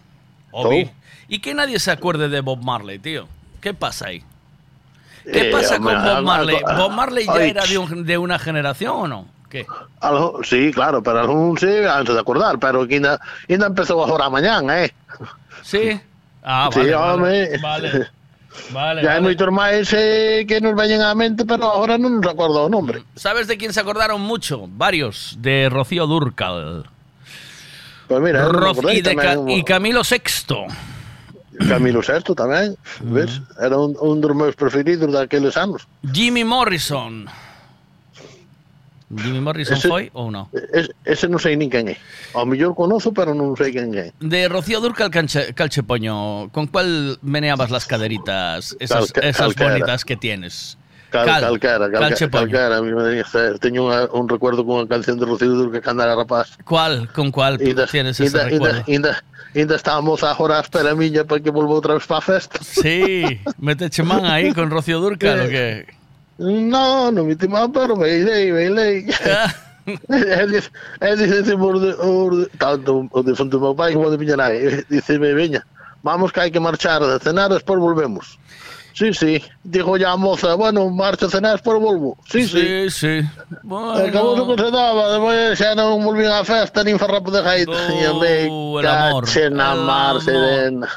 Obi. 0.52 0.90
Y 1.28 1.40
que 1.40 1.54
nadie 1.54 1.78
se 1.78 1.90
acuerde 1.90 2.28
de 2.28 2.40
Bob 2.40 2.62
Marley, 2.62 2.98
tío. 2.98 3.28
¿Qué 3.60 3.74
pasa 3.74 4.08
ahí? 4.08 4.22
¿Qué 5.24 5.48
Eh, 5.48 5.52
pasa 5.52 5.76
con 5.78 5.92
Bob 6.02 6.22
Marley? 6.22 6.56
algo- 6.64 6.76
¿Bob 6.88 6.92
Marley 6.92 7.26
ya 7.26 7.32
Ay, 7.34 7.50
era 7.50 7.66
de, 7.66 7.78
un- 7.78 8.04
de 8.06 8.16
una 8.18 8.38
generación 8.38 8.92
o 8.96 9.06
no? 9.08 9.26
¿Qué? 9.50 9.66
Algo, 10.00 10.40
sí, 10.42 10.70
claro, 10.72 11.02
pero 11.02 11.20
algún 11.20 11.58
sí, 11.58 11.66
antes 11.88 12.14
de 12.14 12.20
acordar, 12.20 12.58
pero 12.58 12.82
ainda 12.82 13.18
empezou 13.66 14.02
agora 14.02 14.30
mañán, 14.30 14.70
eh? 14.70 14.92
Sí. 15.62 16.00
Ah, 16.42 16.68
Sí, 16.72 16.80
vale, 16.80 16.94
home. 16.96 17.58
vale, 17.58 17.58
vale. 17.58 18.08
Vale, 18.72 19.02
Ya 19.02 19.08
vale. 19.14 19.20
moitos 19.20 19.50
máis 19.52 19.84
eh, 19.92 20.46
que 20.48 20.62
nos 20.64 20.72
veñen 20.74 21.02
á 21.04 21.12
mente, 21.14 21.44
pero 21.44 21.68
agora 21.68 21.98
non 22.00 22.18
nos 22.22 22.26
acordo 22.30 22.64
o 22.64 22.70
nombre. 22.72 23.04
¿Sabes 23.14 23.44
de 23.46 23.58
quién 23.60 23.70
se 23.76 23.80
acordaron 23.84 24.22
mucho? 24.24 24.64
Varios. 24.66 25.36
De 25.38 25.68
Rocío 25.68 26.06
Durcal. 26.08 26.88
Pues 28.06 28.20
mira, 28.22 28.46
y, 28.92 29.00
de 29.02 29.14
Ca- 29.16 29.34
tamén, 29.34 29.50
y 29.50 29.64
Camilo 29.64 30.02
VI. 30.02 30.66
Camilo 31.68 32.02
Sesto 32.02 32.34
tamén, 32.36 32.76
ves? 33.00 33.40
Era 33.58 33.80
un, 33.80 33.96
un 33.98 34.20
dos 34.20 34.36
meus 34.36 34.54
preferidos 34.54 35.08
daqueles 35.10 35.56
anos. 35.56 35.88
Jimmy 36.12 36.44
Morrison. 36.44 37.26
Jimmy 39.08 39.40
Morrison 39.40 39.78
Ese- 39.78 39.88
foi 39.88 40.10
ou 40.18 40.34
non? 40.34 40.50
Es, 40.52 40.90
ese 41.06 41.30
non 41.30 41.38
sei 41.38 41.54
nin 41.54 41.70
quen 41.70 41.86
é. 41.88 41.96
Ao 42.34 42.42
mellor 42.42 42.74
conozo, 42.74 43.14
pero 43.14 43.32
non 43.32 43.54
sei 43.54 43.70
quen 43.70 43.94
é. 43.94 44.10
De 44.18 44.50
Rocío 44.50 44.82
Durcal 44.82 45.08
canche, 45.14 45.54
Calchepoño, 45.54 46.50
¿con 46.50 46.66
cuál 46.66 47.16
meneabas 47.22 47.70
las 47.70 47.86
caderitas? 47.86 48.74
Esas, 48.82 49.14
bonitas 49.54 50.02
que 50.04 50.18
tienes. 50.18 50.74
Cal, 51.10 51.24
cal, 51.24 51.40
calquera, 51.40 51.90
calquera, 51.90 52.08
cal 52.08 52.30
calquera, 52.30 52.80
calquera 52.80 53.58
teño 53.58 53.86
unha, 53.86 54.10
un 54.10 54.26
recuerdo 54.26 54.66
cunha 54.66 54.86
canción 54.90 55.18
de 55.18 55.24
Rocío 55.24 55.54
Durque 55.54 55.80
cando 55.80 56.02
era 56.02 56.18
rapaz. 56.18 56.58
Cual, 56.66 57.06
con 57.14 57.30
cual 57.30 57.62
inda, 57.62 57.86
tienes 57.86 58.18
ese 58.18 58.26
inda, 58.26 58.44
recuerdo? 58.50 58.82
Inda, 58.90 59.22
inda, 59.54 59.74
está 59.76 59.94
a 59.94 60.02
moza 60.02 60.34
a 60.34 60.60
espera 60.60 60.94
miña 60.94 61.24
para 61.24 61.40
que 61.40 61.50
volva 61.50 61.78
outra 61.78 61.94
vez 61.94 62.06
para 62.06 62.18
a 62.18 62.22
festa. 62.22 62.58
Sí, 62.62 63.38
meteche 63.58 64.02
man 64.02 64.26
aí 64.26 64.52
con 64.52 64.70
Rocío 64.70 64.98
Durque, 64.98 65.30
o 65.30 65.42
eh, 65.46 65.48
que... 65.48 65.96
No, 66.42 67.08
non 67.14 67.24
meti 67.24 67.48
man, 67.48 67.72
pero 67.72 67.96
bailei, 67.96 68.52
bailei. 68.52 69.08
Eles 70.08 70.70
dicen 71.00 71.58
tanto 72.58 73.06
o 73.10 73.22
difunto 73.22 73.60
meu 73.60 73.74
pai 73.78 73.94
como 73.94 74.10
de 74.10 74.18
miña 74.18 74.36
nai. 74.36 74.58
Eh, 74.58 74.84
Diceme, 74.90 75.32
veña, 75.32 75.62
vamos 76.02 76.32
que 76.32 76.40
hai 76.40 76.50
que 76.50 76.60
marchar 76.60 77.00
de 77.00 77.18
cenar, 77.22 77.48
despois 77.48 77.78
volvemos. 77.78 78.38
Sí, 78.96 79.12
sí, 79.12 79.36
dijo 79.62 79.98
ya 80.00 80.16
moza, 80.16 80.54
bueno, 80.56 80.88
marcha 80.88 81.26
a 81.26 81.28
cenar, 81.28 81.52
despois 81.60 81.76
volvo. 81.78 82.16
Sí, 82.32 82.48
sí. 82.48 82.88
Sí, 82.88 83.20
sí. 83.20 83.28
Acabou 83.68 84.40
o 84.40 84.56
que 84.56 84.62
se 84.64 84.70
daba, 84.72 85.12
despois 85.12 85.52
xa 85.60 85.76
non 85.76 86.00
volvín 86.00 86.32
á 86.32 86.40
festa, 86.48 86.80
nin 86.80 86.96
farrapo 86.96 87.28
de 87.28 87.44
gaita. 87.44 87.76
E 87.92 88.08
me 88.16 88.48
Oh, 88.48 88.80
el 88.80 88.88
amor, 88.88 89.24
na 89.52 89.72
el 89.76 89.80
mar, 89.84 90.16
amor. 90.16 90.22
serena. 90.24 90.88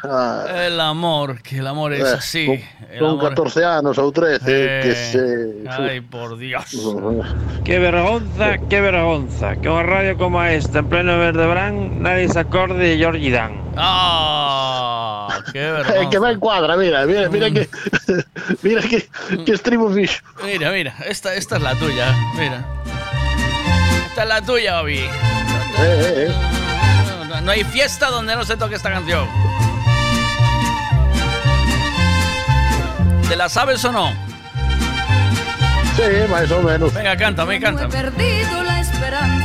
El 0.48 0.80
amor, 0.80 1.44
que 1.44 1.60
el 1.60 1.68
amor 1.68 1.92
es 1.92 2.08
Eh, 2.08 2.16
así. 2.16 2.46
con- 2.48 2.64
el 2.88 3.00
Con 3.04 3.10
amor- 3.20 3.36
14 3.36 3.68
anos 3.68 4.00
ou 4.00 4.16
13, 4.16 4.48
que 4.48 4.92
Eh, 4.96 5.10
se... 5.12 5.24
Ay, 5.68 6.00
por 6.00 6.40
Dios. 6.40 6.72
Qué 7.68 7.80
vergonza, 7.84 8.58
qué 8.72 8.80
vergonza. 8.80 9.60
Que 9.60 9.68
unha 9.68 9.84
radio 9.84 10.16
como 10.16 10.40
esta, 10.40 10.80
en 10.80 10.88
pleno 10.88 11.20
Verdebrán, 11.20 12.00
nadie 12.00 12.32
se 12.32 12.40
acorde 12.40 12.80
de 12.80 12.96
Georgie 12.96 13.36
Dan. 13.36 13.60
Ah, 13.76 15.28
qué 15.54 15.60
É 15.68 15.72
vergüenza. 15.72 16.10
que 16.10 16.20
ben 16.20 16.40
cuadra, 16.40 16.78
mira, 16.78 17.06
mira, 17.06 17.30
mira 17.30 17.52
que 17.52 17.70
mira 18.62 18.82
que, 18.82 19.10
que 19.46 19.52
estribo 19.52 19.92
fixo. 19.94 20.22
Mira, 20.44 20.72
mira, 20.72 20.96
esta, 21.06 21.34
esta 21.36 21.58
es 21.58 21.62
la 21.62 21.76
tuya, 21.76 22.16
mira. 22.36 22.66
Esta 24.10 24.24
es 24.24 24.30
la 24.30 24.42
tuya, 24.42 24.82
Obi. 24.82 25.00
Eh, 25.00 25.08
eh, 25.80 26.28
eh. 26.28 27.42
no 27.42 27.52
hay 27.52 27.64
fiesta 27.64 28.10
donde 28.10 28.36
no 28.36 28.44
se 28.44 28.58
toque 28.58 28.76
esta 28.76 28.92
canción. 28.92 29.28
¿Te 33.28 33.36
la 33.36 33.48
sabes 33.48 33.86
o 33.86 33.92
no? 33.92 34.12
Sí, 35.96 36.04
más 36.30 36.50
o 36.52 36.62
menos. 36.62 36.94
Venga, 36.94 37.16
perdido 37.90 38.64
la 38.64 38.80
esperanza 38.80 39.00
de 39.00 39.20
tener 39.20 39.39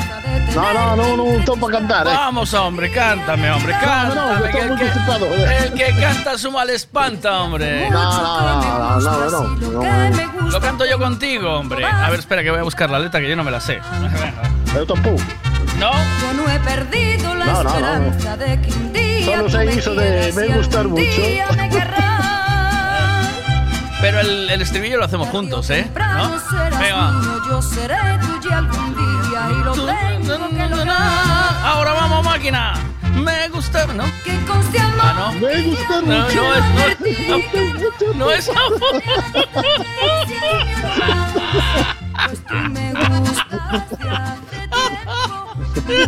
No, 0.54 0.72
no, 0.72 0.96
no, 0.96 1.16
no, 1.16 1.38
no 1.44 1.56
para 1.56 1.72
cantar, 1.78 2.06
eh. 2.06 2.10
Vamos, 2.14 2.54
hombre, 2.54 2.90
cántame, 2.92 3.50
hombre, 3.50 3.74
No, 3.74 3.80
cántame. 3.80 4.34
no, 4.36 4.40
que 4.40 4.46
estoy 4.48 4.60
el, 4.62 4.68
muy 4.68 4.78
que, 4.78 5.86
el 5.88 5.94
que 5.94 6.00
canta 6.00 6.38
su 6.38 6.52
mal 6.52 6.70
espanta, 6.70 7.40
hombre. 7.42 7.90
No, 7.90 8.02
no, 8.22 8.40
no, 8.40 9.00
no, 9.00 9.00
no, 9.00 9.80
no, 9.80 10.10
no. 10.40 10.48
Lo 10.50 10.60
canto 10.60 10.86
yo 10.86 10.98
contigo, 10.98 11.58
hombre. 11.58 11.84
A 11.84 12.08
ver, 12.10 12.20
espera 12.20 12.42
que 12.44 12.50
voy 12.50 12.60
a 12.60 12.62
buscar 12.62 12.88
la 12.88 13.00
letra 13.00 13.20
que 13.20 13.28
yo 13.28 13.34
no 13.34 13.42
me 13.42 13.50
la 13.50 13.60
sé. 13.60 13.80
Yo 14.74 14.86
tampoco. 14.86 15.20
¿No? 15.78 15.90
Yo 15.92 16.32
no 16.36 16.48
he 16.48 16.60
perdido 16.60 17.34
la 17.34 17.46
No, 17.46 17.52
no, 17.52 17.62
no. 17.64 17.68
esperanza 17.70 18.36
de 18.36 18.60
que 18.60 18.72
un 18.74 18.92
día 18.92 19.36
Solo 19.36 19.48
se 19.50 19.66
hizo 19.74 19.94
de 19.96 20.32
me 20.34 20.56
gustar 20.56 20.86
mucho. 20.86 21.02
Pero 24.00 24.20
el, 24.20 24.50
el 24.50 24.62
estribillo 24.62 24.98
lo 24.98 25.04
hacemos 25.06 25.28
juntos, 25.30 25.68
¿eh? 25.70 25.90
¿No? 25.96 26.28
No 26.28 26.78
Venga, 26.78 27.12
yo 27.48 27.62
seré 27.62 27.96
tuya 28.20 28.58
algún 28.58 28.94
día 28.94 29.13
y 29.50 29.64
lo 29.64 29.72
tengo 29.72 30.48
que 30.50 30.66
lograr. 30.68 30.98
Ahora 31.64 31.92
vamos, 31.94 32.24
máquina. 32.24 32.74
Me 33.14 33.48
gusta, 33.48 33.86
¿no? 33.86 34.04
Que 34.24 34.36
conste 34.44 34.78
amor 34.80 35.00
Ah, 35.02 35.14
no. 35.16 35.32
Me 35.40 35.62
gusta 35.62 36.00
No, 36.00 36.22
mucho. 36.22 36.42
no 36.42 36.54
es, 36.54 36.64
no, 36.74 36.80
es- 36.80 37.00
no, 37.28 38.14
no 38.14 38.30
es 38.30 38.50
pues 42.26 42.44
tú 42.46 42.54
me 42.54 42.92
gustas 43.20 44.38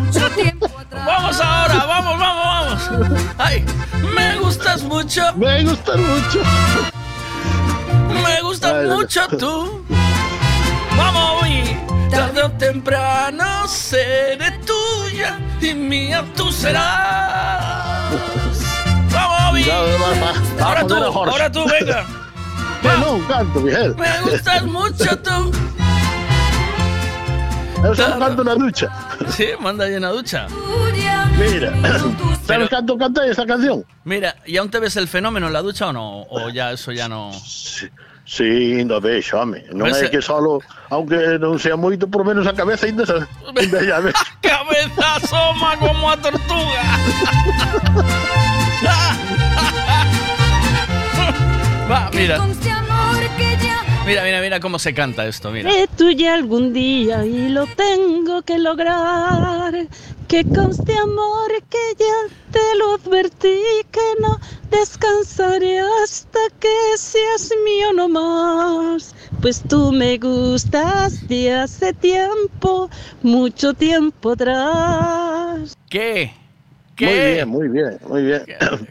mucho 0.01 0.31
tiempo 0.31 0.67
atrás. 0.79 1.07
Vamos 1.07 1.41
ahora, 1.41 1.85
vamos, 1.87 2.19
vamos, 2.19 2.91
vamos. 2.91 3.23
Ay, 3.39 3.65
me 4.15 4.37
gustas 4.39 4.83
mucho, 4.83 5.23
Me 5.37 5.65
gusta 5.65 5.97
mucho. 5.97 6.41
me 8.25 8.41
gustas 8.43 8.73
Ay, 8.73 8.87
mucho 8.89 9.29
tú. 9.39 9.85
Vamos, 10.97 11.43
hoy, 11.43 11.77
tarde 12.11 12.43
o 12.43 12.51
temprano 12.53 13.67
seré 13.69 14.51
tuya 14.67 15.39
y 15.61 15.75
mía 15.75 16.25
tú 16.37 16.51
serás. 16.53 18.13
Vamos, 19.13 19.61
Ahora 20.61 20.87
tú, 20.87 20.95
ahora 20.95 21.51
tú, 21.51 21.65
venga. 21.69 22.07
No, 23.01 23.27
canto, 23.27 23.61
Miguel. 23.61 23.97
Me 23.97 24.21
gustas 24.23 24.65
mucho 24.65 25.19
tú. 25.19 25.51
Eso 27.93 28.19
canto 28.19 28.43
en 28.43 28.49
la 28.49 28.55
ducha. 28.55 28.89
Sí, 29.29 29.49
manda 29.61 29.85
ahí 29.85 29.95
en 29.95 30.03
la 30.03 30.11
ducha. 30.11 30.47
Mira, 31.37 31.75
¿sabes 32.47 32.69
cuánto 32.69 32.97
canta 32.97 33.27
esa 33.27 33.45
canción? 33.45 33.85
Mira, 34.05 34.37
¿y 34.47 34.57
aún 34.57 34.71
te 34.71 34.79
ves 34.79 34.97
el 34.97 35.09
fenómeno 35.09 35.49
en 35.49 35.53
la 35.53 35.63
ducha 35.63 35.89
o 35.89 35.93
no? 35.93 36.23
O 36.31 36.49
ya 36.49 36.73
eso 36.73 36.93
ya 36.93 37.09
no. 37.09 37.33
Sí, 37.33 37.89
ainda 38.27 38.99
vexo, 38.99 39.39
home. 39.39 39.63
Non 39.71 39.87
Ves, 39.87 40.03
é 40.03 40.09
que 40.11 40.21
solo, 40.21 40.59
aunque 40.91 41.39
non 41.39 41.59
sea 41.63 41.79
moito, 41.79 42.11
por 42.11 42.27
menos 42.27 42.43
a 42.47 42.53
cabeza 42.53 42.87
ainda, 42.91 43.07
se- 43.07 43.23
ainda 43.55 43.79
ya 43.87 44.03
ves. 44.03 44.15
Cabeza 44.43 45.05
asoma 45.23 45.79
como 45.79 46.11
a 46.11 46.17
tortuga. 46.19 46.83
Va, 51.89 52.11
mira. 52.13 52.39
Mira, 54.07 54.23
mira, 54.23 54.41
mira 54.41 54.61
cómo 54.61 54.79
se 54.79 54.95
canta 54.95 55.27
esto, 55.27 55.51
mira. 55.51 55.69
Seré 55.69 55.89
tuya 55.89 56.35
algún 56.35 56.73
día 56.73 57.27
y 57.27 57.49
lo 57.49 57.67
tengo 57.67 58.41
que 58.43 58.57
lograr. 58.57 59.89
Que 60.29 60.45
conste 60.45 60.97
amor 60.97 61.51
que 61.69 61.79
ya 61.99 62.35
te 62.53 62.79
lo 62.79 62.95
advertí 62.95 63.59
que 63.91 64.01
no 64.21 64.39
descansaré 64.71 65.81
hasta 65.81 66.39
que 66.61 66.69
seas 66.97 67.53
mío 67.65 67.93
no 67.95 68.09
más. 68.09 69.13
Pues 69.41 69.63
tú 69.69 69.91
me 69.91 70.19
gustas 70.19 71.27
de 71.27 71.53
hace 71.53 71.93
tiempo, 71.93 72.89
mucho 73.23 73.75
tiempo 73.75 74.33
atrás. 74.33 75.75
¿Qué? 75.91 76.33
Muy 76.99 77.15
bien, 77.15 77.49
muy 77.49 77.69
bien, 77.69 77.99
muy 78.09 78.23
bien. 78.23 78.43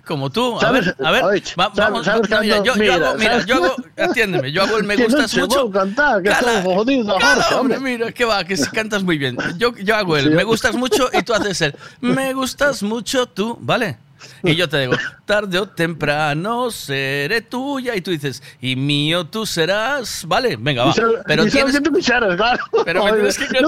Como 0.06 0.30
tú, 0.30 0.60
a 0.62 0.72
ver, 0.72 0.96
a 1.04 1.12
ver, 1.12 1.24
Oye, 1.24 1.42
va- 1.60 1.66
¿sabes- 1.74 1.78
vamos, 1.78 2.06
sabes 2.06 2.32
va- 2.32 2.42
mira, 2.42 2.58
yo, 2.64 2.76
yo 2.76 2.94
hago, 2.94 3.18
mira, 3.18 3.46
yo 3.46 3.56
hago, 3.56 3.76
atiéndeme, 3.98 4.52
yo 4.52 4.62
hago 4.64 4.78
el 4.78 4.84
me 4.88 4.96
no 4.96 5.06
gustas 5.06 5.32
se 5.32 5.42
mucho. 5.42 5.72
cantar, 5.72 6.22
que 6.22 6.30
Cala, 6.30 6.62
jodido, 6.62 7.18
cala, 7.18 7.36
Jorge, 7.44 7.56
hombre, 7.56 7.78
hombre. 7.78 7.98
mira, 7.98 8.12
que 8.12 8.26
va, 8.26 8.44
que 8.44 8.58
si 8.58 8.70
cantas 8.70 9.04
muy 9.04 9.18
bien. 9.18 9.38
Yo, 9.58 9.74
yo 9.78 9.96
hago 9.96 10.16
el 10.18 10.26
Sí. 10.26 10.30
me 10.30 10.44
gustas 10.44 10.76
mucho 10.76 11.10
y 11.14 11.24
tú 11.24 11.34
haces 11.34 11.62
el 11.62 11.76
me 12.02 12.34
gustas 12.34 12.84
mucho 12.84 13.26
tú, 13.26 13.58
¿vale? 13.60 13.98
Y 14.44 14.56
yo 14.56 14.70
te 14.70 14.80
digo, 14.80 14.94
tarde 15.26 15.60
o 15.60 15.68
temprano 15.68 16.72
seré 16.72 17.42
tuya. 17.42 17.96
Y 17.96 18.02
tú 18.02 18.12
dices, 18.12 18.42
y 18.62 18.76
mío 18.76 19.26
tú 19.26 19.46
serás, 19.46 20.24
¿vale? 20.28 20.56
Venga, 20.58 20.86
va. 20.86 20.94
Sabes- 20.94 21.22
Pero 21.26 21.46
tienes 21.48 21.80
que 21.80 21.92
picharas, 21.92 22.36
claro. 22.36 22.64
Pero 22.86 23.04
me 23.06 23.14
tienes 23.14 23.38
que 23.38 23.62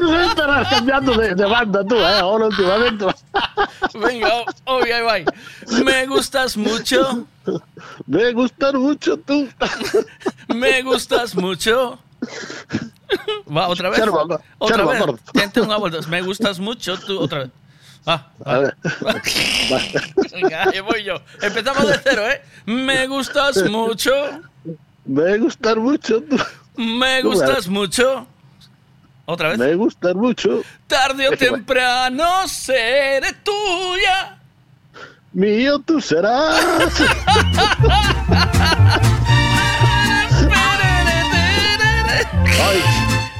No 0.00 0.20
estarás 0.22 0.68
cambiando 0.68 1.12
de, 1.14 1.34
de 1.34 1.44
banda 1.46 1.84
tú, 1.84 1.96
¿eh? 1.96 2.18
Ahora 2.18 2.46
últimamente. 2.46 3.06
Venga, 3.94 4.30
obvio, 4.64 4.96
ahí 4.96 5.02
va. 5.24 5.32
Me 5.84 6.06
gustas 6.06 6.56
mucho, 6.56 7.26
Me 8.06 8.32
gustas 8.32 8.74
mucho 8.74 9.16
tú. 9.18 9.48
me 10.48 10.82
gustas 10.82 11.34
mucho. 11.34 11.98
Va, 13.54 13.68
otra 13.68 13.90
vez. 13.90 14.00
Va, 14.00 14.40
otra 14.58 14.76
serva, 14.76 14.92
vez. 15.06 15.20
Tente 15.32 15.60
una 15.60 15.76
vuelta. 15.76 15.98
Me 16.08 16.22
gustas 16.22 16.58
mucho 16.58 16.98
tú, 16.98 17.18
otra 17.20 17.40
vez. 17.40 17.50
Va, 18.08 18.30
A 18.44 18.58
ver. 18.58 18.76
Venga, 20.32 20.70
voy 20.80 21.04
yo. 21.04 21.20
Empezamos 21.42 21.86
de 21.86 22.00
cero, 22.02 22.28
¿eh? 22.28 22.42
Me 22.66 23.06
gustas 23.06 23.62
mucho, 23.70 24.12
Me 25.04 25.38
gustas 25.38 25.76
mucho 25.76 26.22
me 26.80 27.22
gustas 27.22 27.68
mucho. 27.68 28.26
Otra 29.26 29.50
vez. 29.50 29.58
Me 29.58 29.74
gustas 29.74 30.14
mucho. 30.14 30.62
Tarde 30.86 31.28
o 31.28 31.32
va. 31.32 31.36
temprano 31.36 32.48
seré 32.48 33.32
tuya. 33.44 34.38
Mío 35.32 35.78
tú 35.78 36.00
serás. 36.00 36.64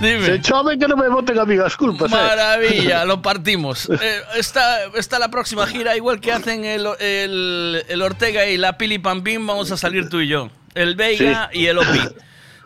Dime. 0.01 0.25
se 0.25 0.41
chove 0.41 0.79
que 0.79 0.89
no 0.89 0.97
me 0.97 1.09
voten 1.09 1.39
a 1.39 1.45
mí 1.45 1.57
las 1.57 1.77
culpas, 1.77 2.11
¿eh? 2.11 2.15
Maravilla, 2.15 3.05
lo 3.11 3.21
partimos. 3.21 3.89
Eh, 3.91 4.21
está, 4.37 4.85
está 4.97 5.19
la 5.19 5.29
próxima 5.31 5.67
gira, 5.67 5.95
igual 5.97 6.21
que 6.21 6.33
hacen 6.33 6.65
el, 6.65 6.87
el, 6.99 7.85
el 7.87 8.03
Ortega 8.03 8.47
y 8.47 8.57
la 8.57 8.79
Pili 8.79 8.99
Pampín, 8.99 9.47
vamos 9.47 9.71
a 9.73 9.77
salir 9.77 10.09
tú 10.09 10.21
y 10.21 10.29
yo. 10.29 10.49
El 10.75 10.97
Veiga 10.97 11.51
y 11.53 11.67
el 11.67 11.79
Opi. 11.79 12.01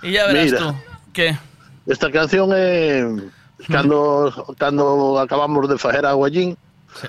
Y 0.02 0.12
ya 0.12 0.26
verás 0.26 0.44
Mira. 0.44 0.58
tú. 0.58 0.74
¿Qué? 1.12 1.36
Esta 1.86 2.10
canción 2.10 2.50
é 2.52 3.04
cando 3.68 4.32
cando 4.58 5.18
acabamos 5.18 5.68
de 5.68 5.76
facer 5.76 6.04
a 6.06 6.10
Aguallín, 6.10 6.56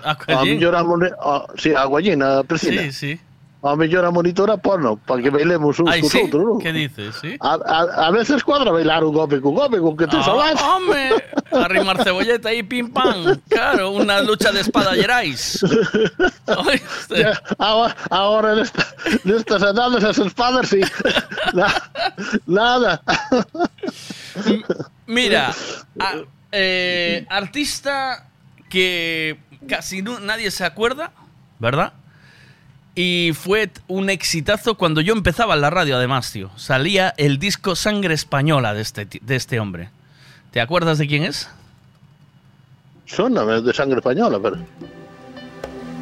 a 0.03 0.11
Aguallín? 0.11 0.55
mellor 0.59 0.75
a, 0.75 0.81
a, 0.81 1.45
sí, 1.57 1.73
a 1.73 1.81
Aguallín, 1.81 2.21
a. 2.21 2.43
Sí, 2.57 2.91
sí. 2.91 3.19
A 3.63 3.75
mellor 3.75 4.05
a 4.05 4.11
monitora 4.11 4.57
porno, 4.57 4.95
para 4.95 5.23
que 5.23 5.31
bailemos 5.31 5.79
uns 5.79 5.89
Ay, 5.89 6.01
cos 6.01 6.11
sí. 6.11 6.19
outros, 6.21 6.43
non? 6.45 6.59
¿Qué 6.61 6.71
dices? 6.71 7.15
Sí. 7.19 7.35
A, 7.41 7.57
a, 7.65 8.07
a 8.07 8.11
veces 8.11 8.43
cuadra 8.43 8.69
bailar 8.69 9.03
un 9.03 9.11
gope 9.11 9.41
con 9.41 9.55
gope, 9.55 9.79
con 9.79 9.97
que 9.97 10.05
te 10.05 10.17
Ah, 10.17 10.23
sabes. 10.23 10.61
hombre, 10.61 11.09
arrimar 11.51 12.03
cebolleta 12.03 12.53
y 12.53 12.61
pim 12.61 12.93
pam. 12.93 13.41
Claro, 13.49 13.89
una 13.89 14.21
lucha 14.21 14.51
de 14.51 14.59
espada. 14.61 14.91
Oíste. 14.91 15.65
Ya, 17.17 17.41
ahora, 17.57 17.95
ahora 18.11 18.53
en, 18.53 18.59
esta, 18.59 18.85
en 19.23 19.31
estas 19.33 19.61
edades, 19.63 19.97
esas 20.03 20.19
espadas, 20.19 20.69
sí. 20.69 20.81
Na- 21.53 21.73
nada. 22.45 23.01
Mira, 25.07 25.51
a- 25.99 26.13
eh, 26.51 27.25
artista 27.29 28.27
que 28.69 29.39
casi 29.67 30.01
no- 30.01 30.19
nadie 30.19 30.51
se 30.51 30.65
acuerda, 30.65 31.11
¿verdad? 31.59 31.93
Y 32.95 33.33
fue 33.33 33.69
un 33.87 34.09
exitazo 34.09 34.75
cuando 34.75 35.01
yo 35.01 35.13
empezaba 35.13 35.53
en 35.55 35.61
la 35.61 35.69
radio, 35.69 35.97
además, 35.97 36.31
tío. 36.31 36.49
Salía 36.55 37.13
el 37.17 37.39
disco 37.39 37.75
Sangre 37.75 38.13
Española 38.13 38.73
de 38.73 38.81
este, 38.81 39.05
de 39.21 39.35
este 39.35 39.59
hombre. 39.59 39.89
¿Te 40.51 40.61
acuerdas 40.61 40.97
de 40.97 41.07
quién 41.07 41.23
es? 41.23 41.49
Sóname 43.05 43.61
de 43.61 43.73
sangre 43.73 43.97
española, 43.97 44.39
pero. 44.41 44.57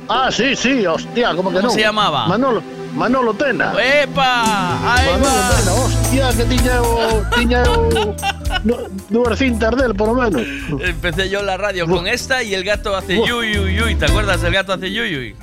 Ah, 0.07 0.29
sí, 0.31 0.55
sí, 0.55 0.85
hostia, 0.85 1.35
¿cómo 1.35 1.49
que 1.49 1.55
¿Cómo 1.57 1.67
no? 1.67 1.73
se 1.73 1.81
llamaba? 1.81 2.27
Manolo, 2.27 2.61
Manolo 2.93 3.33
Tena. 3.33 3.73
¡Epa! 3.73 4.93
¡Ahí 4.95 5.07
Manolo 5.07 5.25
va! 5.25 5.49
Tena, 5.57 5.73
hostia, 5.73 6.29
que 6.37 6.43
tiña 6.45 6.81
o, 6.81 7.23
tiña 7.35 7.63
o, 7.63 8.15
no, 8.63 8.77
dúas 9.09 9.39
cintas 9.39 9.75
del, 9.75 9.95
por 9.95 10.09
lo 10.09 10.15
menos. 10.15 10.41
Empecé 10.81 11.29
yo 11.29 11.39
en 11.39 11.47
la 11.47 11.57
radio 11.57 11.87
con 11.87 12.07
esta 12.07 12.43
y 12.43 12.53
el 12.53 12.63
gato 12.63 12.95
hace 12.95 13.15
yuy, 13.25 13.55
yuy, 13.55 13.75
yuy. 13.75 13.95
¿Te 13.95 14.05
acuerdas 14.05 14.41
del 14.41 14.53
gato 14.53 14.73
hace 14.73 14.91
yuy, 14.91 15.11
yuy? 15.11 15.35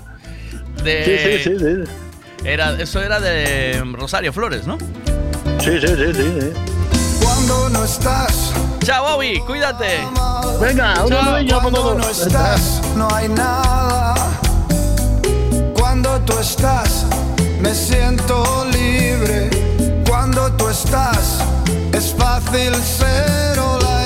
De... 0.82 1.04
Sí, 1.04 1.42
sí, 1.50 1.58
sí, 1.58 1.64
sí. 1.86 1.92
Era, 2.44 2.80
eso 2.80 3.02
era 3.02 3.20
de 3.20 3.82
Rosario 3.92 4.32
Flores, 4.32 4.66
¿no? 4.66 4.78
Sí, 5.58 5.78
sí, 5.80 5.86
sí, 5.88 6.14
sí. 6.14 6.40
sí. 6.40 6.52
Cuando 7.22 7.68
no 7.68 7.84
estás, 7.84 8.52
Chao, 8.82 9.04
Bobby, 9.04 9.38
cuídate. 9.40 10.00
Venga, 10.58 11.04
un 11.04 11.10
Cuando 11.10 11.70
todos. 11.70 11.98
no 11.98 12.08
estás, 12.08 12.80
no 12.96 13.08
hay 13.14 13.28
nada. 13.28 14.14
Cuando 15.78 16.18
tú 16.22 16.38
estás, 16.38 17.04
me 17.60 17.74
siento 17.74 18.66
libre. 18.72 19.50
Cuando 20.08 20.50
tú 20.52 20.68
estás, 20.68 21.40
es 21.92 22.14
fácil 22.16 22.74
ser 22.76 23.58
ola 23.58 23.99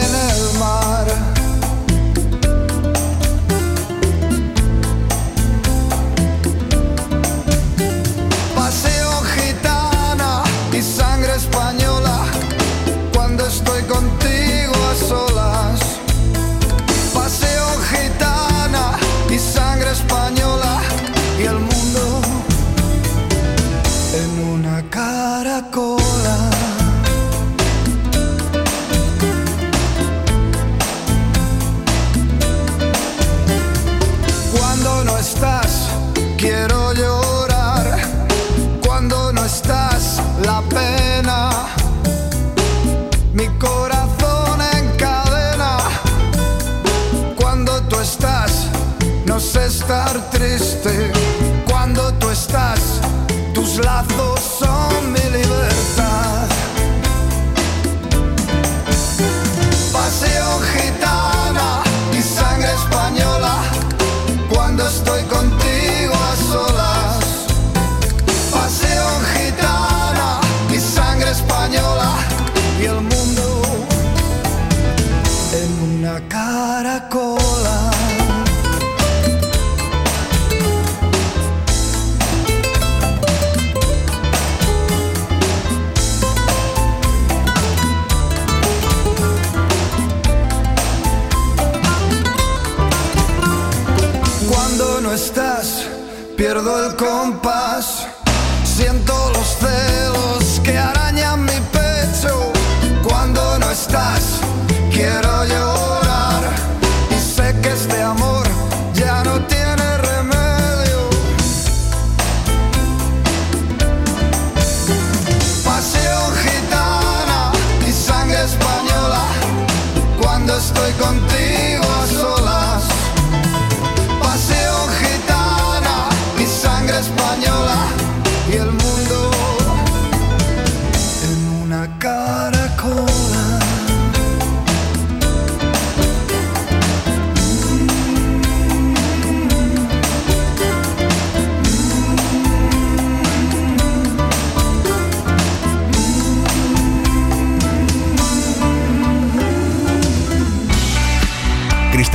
triste. 50.31 51.13
Cuando 51.69 52.13
tú 52.15 52.29
estás, 52.31 53.01
tus 53.55 53.77
lazos 53.77 54.44
kompas 97.05 97.94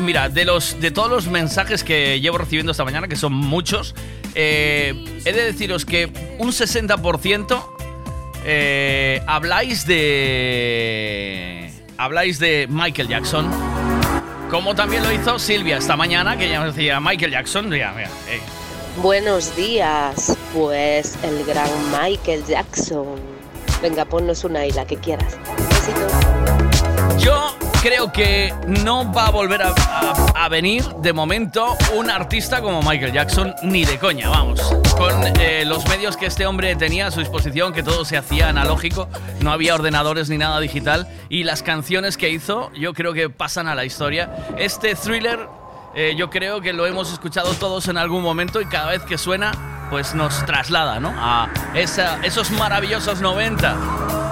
mira, 0.00 0.28
de, 0.28 0.44
los, 0.44 0.80
de 0.80 0.90
todos 0.90 1.10
los 1.10 1.26
mensajes 1.28 1.84
que 1.84 2.20
llevo 2.20 2.38
recibiendo 2.38 2.72
esta 2.72 2.84
mañana, 2.84 3.08
que 3.08 3.16
son 3.16 3.32
muchos, 3.32 3.94
eh, 4.34 5.20
he 5.24 5.32
de 5.32 5.44
deciros 5.44 5.84
que 5.84 6.06
un 6.38 6.50
60% 6.50 7.64
eh, 8.44 9.22
habláis 9.26 9.86
de... 9.86 11.72
Habláis 11.98 12.38
de 12.38 12.66
Michael 12.68 13.08
Jackson. 13.08 13.50
Como 14.50 14.74
también 14.74 15.02
lo 15.02 15.10
hizo 15.12 15.38
Silvia 15.38 15.78
esta 15.78 15.96
mañana, 15.96 16.36
que 16.36 16.48
ya 16.48 16.64
decía 16.64 17.00
Michael 17.00 17.32
Jackson. 17.32 17.70
Ya, 17.72 17.92
mira. 17.92 18.10
Eh. 18.28 18.40
Buenos 19.02 19.56
días, 19.56 20.36
pues 20.54 21.18
el 21.22 21.44
gran 21.44 21.68
Michael 21.90 22.44
Jackson. 22.46 23.16
Venga, 23.82 24.04
ponnos 24.04 24.44
una 24.44 24.64
y 24.64 24.70
la 24.72 24.86
que 24.86 24.96
quieras. 24.96 25.36
Yo 27.18 27.56
creo 27.86 28.10
que 28.10 28.52
no 28.66 29.12
va 29.12 29.28
a 29.28 29.30
volver 29.30 29.62
a, 29.62 29.68
a, 29.68 30.44
a, 30.44 30.48
venir 30.48 30.84
de 31.02 31.12
momento 31.12 31.76
un 31.94 32.10
artista 32.10 32.60
como 32.60 32.82
Michael 32.82 33.12
Jackson, 33.12 33.54
ni 33.62 33.84
de 33.84 33.96
coña, 33.96 34.28
vamos. 34.28 34.60
Con 34.98 35.12
eh, 35.40 35.64
los 35.64 35.86
medios 35.88 36.16
que 36.16 36.26
este 36.26 36.46
hombre 36.46 36.74
tenía 36.74 37.06
a 37.06 37.10
su 37.12 37.20
disposición, 37.20 37.72
que 37.72 37.84
todo 37.84 38.04
se 38.04 38.16
hacía 38.16 38.48
analógico, 38.48 39.08
no 39.40 39.52
había 39.52 39.76
ordenadores 39.76 40.28
ni 40.28 40.36
nada 40.36 40.58
digital, 40.58 41.06
y 41.28 41.44
las 41.44 41.62
canciones 41.62 42.16
que 42.16 42.28
hizo 42.28 42.72
yo 42.72 42.92
creo 42.92 43.12
que 43.12 43.30
pasan 43.30 43.68
a 43.68 43.76
la 43.76 43.84
historia. 43.84 44.34
Este 44.58 44.96
thriller 44.96 45.48
eh, 45.94 46.16
yo 46.16 46.28
creo 46.28 46.60
que 46.60 46.72
lo 46.72 46.86
hemos 46.86 47.12
escuchado 47.12 47.54
todos 47.54 47.86
en 47.86 47.98
algún 47.98 48.24
momento 48.24 48.60
y 48.60 48.66
cada 48.66 48.90
vez 48.90 49.02
que 49.02 49.16
suena, 49.16 49.52
pues 49.90 50.12
nos 50.12 50.44
traslada, 50.44 50.98
¿no? 50.98 51.14
A 51.16 51.50
esa, 51.74 52.18
esos 52.24 52.50
maravillosos 52.50 53.20
90. 53.20 54.25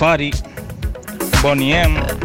Fari, 0.00 0.32
Bonnie 1.42 1.74
M. 1.74 2.19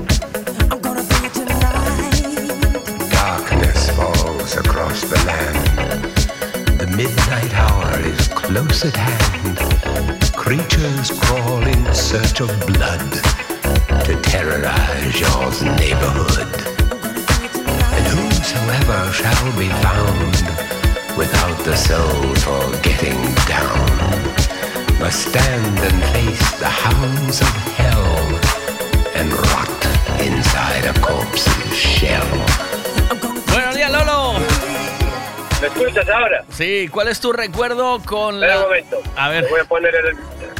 Sí, 36.86 36.92
¿cuál 36.92 37.08
es 37.08 37.20
tu 37.20 37.34
recuerdo 37.34 38.00
con 38.06 38.36
Espera 38.36 38.58
un 38.58 38.62
la... 38.62 38.68
momento. 38.68 38.98
A 39.16 39.30
ver. 39.30 39.44
Te 39.46 39.50
voy 39.50 39.60
a 39.60 39.66
poner 39.66 39.96
el, 39.96 40.16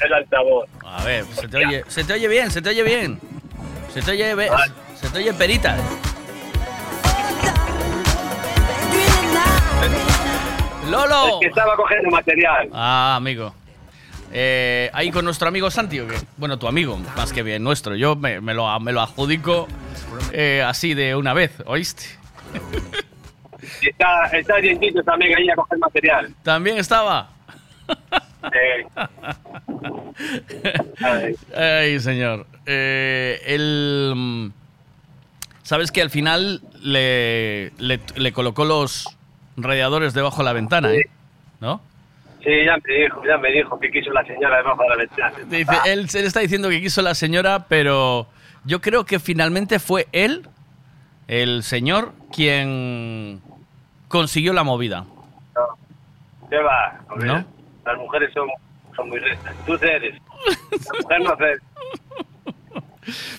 el 0.06 0.14
altavoz. 0.14 0.68
A 0.84 1.04
ver, 1.04 1.24
se 1.26 1.48
te 1.48 1.58
oye, 1.58 1.84
se 1.88 2.04
te 2.04 2.14
oye 2.14 2.28
bien, 2.28 2.50
se 2.50 2.64
te 2.64 2.70
oye 2.70 2.82
bien. 2.82 3.20
Se 3.94 4.02
te 4.02 4.10
oye, 4.10 4.34
be- 4.34 4.50
se 5.00 5.08
te 5.10 5.20
oye 5.20 5.34
perita. 5.36 5.78
Lolo. 10.90 11.28
Es 11.28 11.34
que 11.42 11.48
estaba 11.48 11.76
cogiendo 11.76 12.10
material. 12.10 12.70
Ah, 12.74 13.16
amigo. 13.18 13.54
Eh, 14.34 14.90
ahí 14.94 15.12
con 15.12 15.26
nuestro 15.26 15.48
amigo 15.48 15.70
Santi, 15.70 16.00
¿o 16.00 16.08
qué? 16.08 16.16
Bueno, 16.38 16.58
tu 16.58 16.68
amigo, 16.68 16.98
más 17.16 17.32
que 17.34 17.44
bien 17.44 17.64
nuestro. 17.64 17.96
Yo 17.96 18.16
me, 18.16 18.42
me 18.42 18.56
lo, 18.56 18.80
me 18.80 18.92
lo 18.94 19.02
adjudico 19.02 19.68
eh, 20.32 20.64
así 20.66 20.96
de 20.96 21.16
una 21.16 21.34
vez, 21.36 21.52
¿oíste? 21.68 22.15
Está, 24.06 24.38
está 24.38 24.56
Dientito 24.58 25.04
también 25.04 25.36
ahí 25.38 25.50
a 25.50 25.56
coger 25.56 25.80
material. 25.80 26.34
También 26.44 26.78
estaba. 26.78 27.30
Eh, 28.54 28.86
Ay, 31.56 32.00
señor. 32.00 32.46
Eh, 32.66 33.42
el, 33.46 34.14
mm, 34.16 34.52
Sabes 35.64 35.92
que 35.92 36.04
al 36.04 36.12
final 36.12 36.62
le, 36.80 37.72
le, 37.80 38.00
le 38.16 38.32
colocó 38.32 38.66
los 38.66 39.18
radiadores 39.58 40.14
debajo 40.14 40.38
de 40.38 40.44
la 40.44 40.54
ventana, 40.54 40.94
¿eh? 40.94 41.10
¿No? 41.60 41.82
sí, 42.44 42.52
ya 42.64 42.78
me 42.78 42.94
dijo, 42.94 43.24
ya 43.26 43.38
me 43.40 43.52
dijo 43.52 43.80
que 43.80 43.90
quiso 43.90 44.12
la 44.12 44.24
señora 44.24 44.58
debajo 44.58 44.84
de 44.84 44.90
la 44.90 44.96
ventana. 44.98 45.36
Dice, 45.48 45.74
él, 45.86 46.08
él 46.14 46.26
está 46.26 46.42
diciendo 46.42 46.70
que 46.70 46.80
quiso 46.80 47.02
la 47.02 47.16
señora, 47.16 47.66
pero 47.68 48.28
yo 48.64 48.80
creo 48.82 49.06
que 49.06 49.18
finalmente 49.18 49.80
fue 49.80 50.08
él, 50.12 50.48
el 51.28 51.64
señor, 51.64 52.14
quien 52.32 53.42
consiguió 54.16 54.54
la 54.54 54.64
movida. 54.64 55.06
¿Qué 56.50 56.58
va? 56.58 57.00
¿No? 57.18 57.44
Las 57.86 57.98
mujeres 57.98 58.32
son, 58.34 58.48
son 58.96 59.10
muy 59.10 59.20
rectas. 59.20 59.54
Tú 59.66 59.78
cedes. 59.78 60.16
La 60.90 61.00
mujer 61.02 61.22
no 61.22 61.36
cede. 61.36 61.60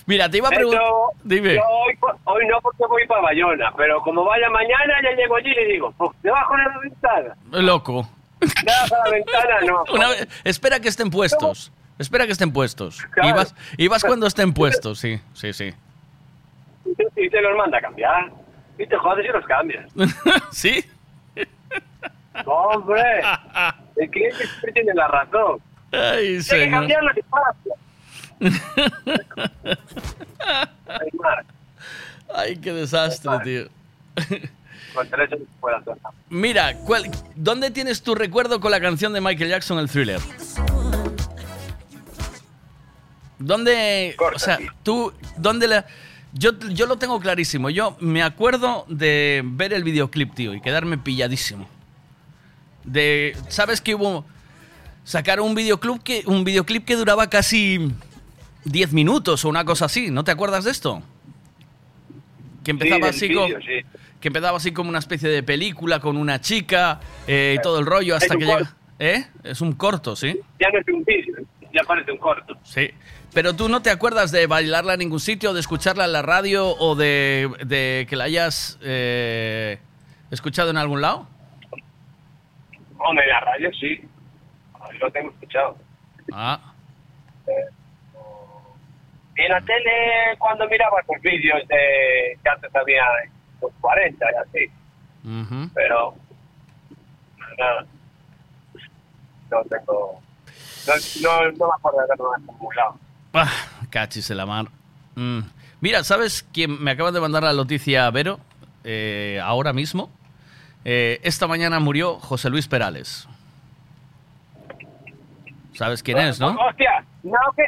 Mira, 0.05 0.29
te 0.29 0.37
iba 0.37 0.47
a 0.47 0.51
preguntar. 0.51 0.81
Dime. 1.23 1.55
Yo 1.55 1.61
hoy, 1.67 1.97
hoy 2.25 2.47
no 2.47 2.61
porque 2.61 2.83
voy 2.87 3.05
para 3.07 3.21
Bayona, 3.21 3.73
pero 3.75 4.01
como 4.01 4.23
vaya 4.23 4.49
mañana 4.49 4.93
ya 5.03 5.15
llego 5.17 5.35
allí 5.35 5.49
y 5.49 5.55
le 5.55 5.65
digo, 5.73 5.93
debajo 6.23 6.53
de 6.55 6.63
la 6.63 6.79
ventana. 6.79 7.35
Loco. 7.51 8.07
Debajo 8.39 8.95
de 9.03 9.09
la 9.09 9.11
ventana 9.11 9.55
no. 9.65 9.83
Una 9.93 10.09
vez- 10.09 10.27
espera 10.43 10.79
que 10.79 10.87
estén 10.89 11.09
puestos. 11.09 11.71
Espera 11.99 12.25
que 12.27 12.31
estén 12.33 12.53
puestos. 12.53 13.01
Claro. 13.11 13.29
Y 13.29 13.31
vas, 13.33 13.55
y 13.77 13.87
vas 13.87 14.03
cuando 14.03 14.27
estén 14.27 14.53
puestos, 14.53 14.99
sí, 14.99 15.19
sí, 15.33 15.51
sí. 15.51 15.73
Y 17.15 17.29
te 17.29 17.41
los 17.41 17.57
manda 17.57 17.79
a 17.79 17.81
cambiar. 17.81 18.31
Y 18.77 18.85
te 18.87 18.95
jodes 18.97 19.25
y 19.25 19.31
los 19.31 19.45
cambias. 19.45 19.91
¿Sí? 20.51 20.85
¡Hombre! 22.45 23.01
El 23.95 24.09
cliente 24.11 24.45
siempre 24.47 24.71
tiene 24.73 24.93
la 24.93 25.07
razón. 25.07 25.59
Ay, 25.91 26.37
Hay 26.37 26.43
que 26.43 26.69
cambiarlo 26.69 27.11
despacio. 27.15 27.73
Ay, 32.33 32.57
qué 32.57 32.73
desastre, 32.73 33.31
tío. 33.43 33.63
No. 34.95 35.03
Mira, 36.29 36.75
¿cuál- 36.85 37.09
¿dónde 37.35 37.71
tienes 37.71 38.01
tu 38.01 38.15
recuerdo 38.15 38.59
con 38.59 38.71
la 38.71 38.79
canción 38.81 39.13
de 39.13 39.21
Michael 39.21 39.49
Jackson, 39.51 39.79
el 39.79 39.89
thriller? 39.89 40.19
¿Dónde, 43.39 44.15
o 44.35 44.39
sea, 44.39 44.57
tú, 44.83 45.13
dónde 45.37 45.67
la... 45.67 45.85
Yo, 46.33 46.51
yo 46.69 46.85
lo 46.85 46.97
tengo 46.97 47.19
clarísimo. 47.19 47.69
Yo 47.69 47.97
me 47.99 48.21
acuerdo 48.23 48.85
de 48.87 49.41
ver 49.45 49.73
el 49.73 49.83
videoclip, 49.83 50.33
tío, 50.33 50.53
y 50.53 50.61
quedarme 50.61 50.97
pilladísimo. 50.97 51.67
De, 52.83 53.35
¿sabes 53.49 53.81
que 53.81 53.95
hubo? 53.95 54.25
Sacaron 55.03 55.47
un 55.47 55.55
videoclip 55.55 56.03
que, 56.03 56.23
un 56.25 56.43
videoclip 56.43 56.85
que 56.85 56.95
duraba 56.95 57.27
casi 57.29 57.91
10 58.65 58.93
minutos 58.93 59.45
o 59.45 59.49
una 59.49 59.63
cosa 59.65 59.85
así. 59.85 60.11
¿No 60.11 60.23
te 60.23 60.31
acuerdas 60.31 60.65
de 60.65 60.71
esto? 60.71 61.01
Que 62.63 62.71
empezaba 62.71 63.11
Sí, 63.13 63.25
así 63.25 63.27
sí. 63.65 63.85
que 64.19 64.27
empezaba 64.27 64.57
así 64.57 64.71
como 64.73 64.89
una 64.89 64.99
especie 64.99 65.29
de 65.29 65.43
película 65.43 65.99
con 66.01 66.17
una 66.17 66.41
chica 66.41 66.99
eh, 67.25 67.55
y 67.57 67.61
todo 67.61 67.79
el 67.79 67.85
rollo 67.85 68.15
hasta 68.15 68.33
Es 68.33 68.39
que 68.39 68.45
corto. 68.45 68.59
llega. 68.65 68.75
¿Eh? 68.99 69.27
Es 69.43 69.61
un 69.61 69.73
corto, 69.73 70.15
¿sí? 70.15 70.37
Ya 70.59 70.69
no 70.73 70.79
es 70.79 70.87
un 70.93 71.03
vídeo, 71.03 71.35
ya 71.73 71.83
parece 71.87 72.11
un 72.11 72.17
corto. 72.17 72.57
Sí. 72.63 72.89
Pero 73.33 73.55
tú 73.55 73.69
no 73.69 73.81
te 73.81 73.91
acuerdas 73.91 74.31
de 74.31 74.47
bailarla 74.47 74.93
en 74.93 74.99
ningún 74.99 75.19
sitio, 75.19 75.53
de 75.53 75.59
escucharla 75.59 76.05
en 76.05 76.13
la 76.13 76.21
radio 76.21 76.69
o 76.69 76.95
de, 76.95 77.49
de 77.65 78.07
que 78.09 78.15
la 78.15 78.23
hayas 78.25 78.79
eh, 78.81 79.79
escuchado 80.31 80.69
en 80.69 80.77
algún 80.77 81.01
lado? 81.01 81.27
Hombre, 82.97 83.23
en 83.25 83.29
la 83.29 83.39
radio 83.41 83.71
sí. 83.73 84.01
Lo 84.99 85.11
tengo 85.11 85.29
escuchado. 85.29 85.77
Ah. 86.33 86.59
Y 89.37 89.41
en 89.41 89.49
la 89.49 89.61
tele, 89.61 90.35
cuando 90.39 90.67
miraba 90.67 90.97
los 91.07 91.21
vídeos 91.21 91.67
de 91.67 92.37
que 92.41 92.49
antes 92.49 92.75
había 92.75 93.05
los 93.61 93.71
40 93.81 94.25
y 94.25 94.35
así. 94.35 94.71
Pero. 95.75 96.15
Nada. 97.57 97.85
No 99.51 99.63
tengo. 99.63 100.21
No, 100.87 100.93
no, 101.21 101.51
no 101.51 101.67
me 101.67 101.73
acuerdo 101.77 101.97
de 101.99 102.03
haberlo 102.05 102.33
acumulado. 102.33 102.99
Ah, 103.37 103.51
cachis 103.89 104.29
en 104.31 104.37
la 104.37 104.45
mar. 104.45 104.67
Mm. 105.15 105.39
Mira, 105.81 106.03
¿sabes 106.03 106.45
quién 106.53 106.81
me 106.83 106.91
acaba 106.91 107.11
de 107.11 107.19
mandar 107.19 107.43
la 107.43 107.53
noticia 107.53 108.09
Vero? 108.11 108.39
Eh, 108.83 109.39
ahora 109.43 109.73
mismo. 109.73 110.09
Eh, 110.85 111.19
esta 111.23 111.47
mañana 111.47 111.79
murió 111.79 112.15
José 112.19 112.49
Luis 112.49 112.67
Perales. 112.67 113.27
¿Sabes 115.73 116.01
quién 116.01 116.17
es, 116.17 116.39
no? 116.39 116.57
Hostia, 116.59 117.03
no 117.23 117.37
que. 117.55 117.63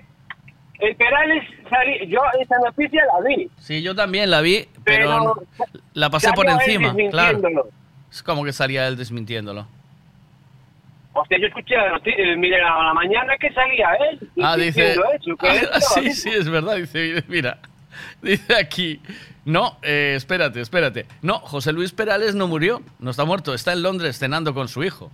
El 0.79 0.95
Perales 0.95 1.43
salí- 1.69 2.07
yo 2.09 2.19
esa 2.41 2.55
noticia 2.65 3.01
la 3.05 3.27
vi. 3.27 3.49
Sí, 3.59 3.81
yo 3.83 3.93
también 3.93 4.31
la 4.31 4.39
vi, 4.39 4.65
pero, 4.85 5.35
Pero 5.35 5.77
la 5.93 6.09
pasé 6.09 6.31
por 6.31 6.47
encima, 6.49 6.95
claro. 7.11 7.67
Es 8.09 8.23
como 8.23 8.45
que 8.45 8.53
salía 8.53 8.87
él 8.87 8.95
desmintiéndolo. 8.95 9.67
Hostia, 11.13 11.39
yo 11.39 11.47
escuché 11.47 11.75
la 11.75 11.89
noticia, 11.91 12.23
eh, 12.23 12.35
mira, 12.37 12.57
a 12.73 12.83
la 12.85 12.93
mañana 12.93 13.35
que 13.37 13.51
salía 13.51 13.89
él. 14.11 14.29
Ah, 14.41 14.55
dice. 14.55 14.93
Eso, 14.93 15.01
Ah, 15.73 15.79
sí, 15.81 16.13
sí, 16.13 16.29
es 16.29 16.47
verdad. 16.49 16.75
Dice, 16.77 17.23
mira, 17.27 17.57
dice 18.21 18.55
aquí. 18.55 19.01
No, 19.45 19.77
eh, 19.81 20.13
espérate, 20.15 20.61
espérate. 20.61 21.07
No, 21.21 21.39
José 21.39 21.73
Luis 21.73 21.91
Perales 21.91 22.35
no 22.35 22.47
murió, 22.47 22.81
no 22.99 23.09
está 23.11 23.25
muerto, 23.25 23.53
está 23.53 23.73
en 23.73 23.81
Londres 23.81 24.19
cenando 24.19 24.53
con 24.53 24.67
su 24.67 24.83
hijo. 24.83 25.11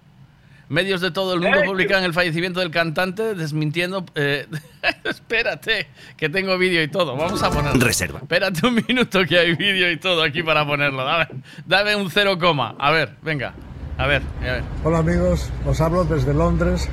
Medios 0.68 1.00
de 1.00 1.12
todo 1.12 1.36
el 1.36 1.42
mundo 1.42 1.60
¿Eh? 1.60 1.64
publican 1.64 2.04
el 2.04 2.12
fallecimiento 2.12 2.60
del 2.60 2.72
cantante 2.72 3.36
desmintiendo. 3.36 4.04
eh, 4.16 4.48
espérate, 5.04 5.88
que 6.18 6.28
tengo 6.28 6.58
vídeo 6.58 6.82
y 6.82 6.88
todo. 6.88 7.16
Vamos 7.16 7.42
a 7.44 7.52
ponerlo. 7.52 7.86
Reserva. 7.86 8.20
Espérate 8.20 8.66
un 8.66 8.76
minuto 8.88 9.24
que 9.26 9.38
hay 9.38 9.54
vídeo 9.56 9.90
y 9.92 9.98
todo 9.98 10.24
aquí 10.24 10.42
para 10.44 10.66
ponerlo. 10.66 11.06
Dame, 11.06 11.28
dame 11.66 11.96
un 11.96 12.10
cero 12.10 12.38
coma. 12.40 12.76
A 12.80 12.92
ver, 12.92 13.12
venga. 13.22 13.54
A 13.98 14.08
ver, 14.08 14.22
a 14.42 14.44
ver. 14.44 14.64
Hola 14.84 15.00
amigos, 15.00 15.50
os 15.66 15.80
hablo 15.80 16.04
desde 16.04 16.34
Londres, 16.34 16.90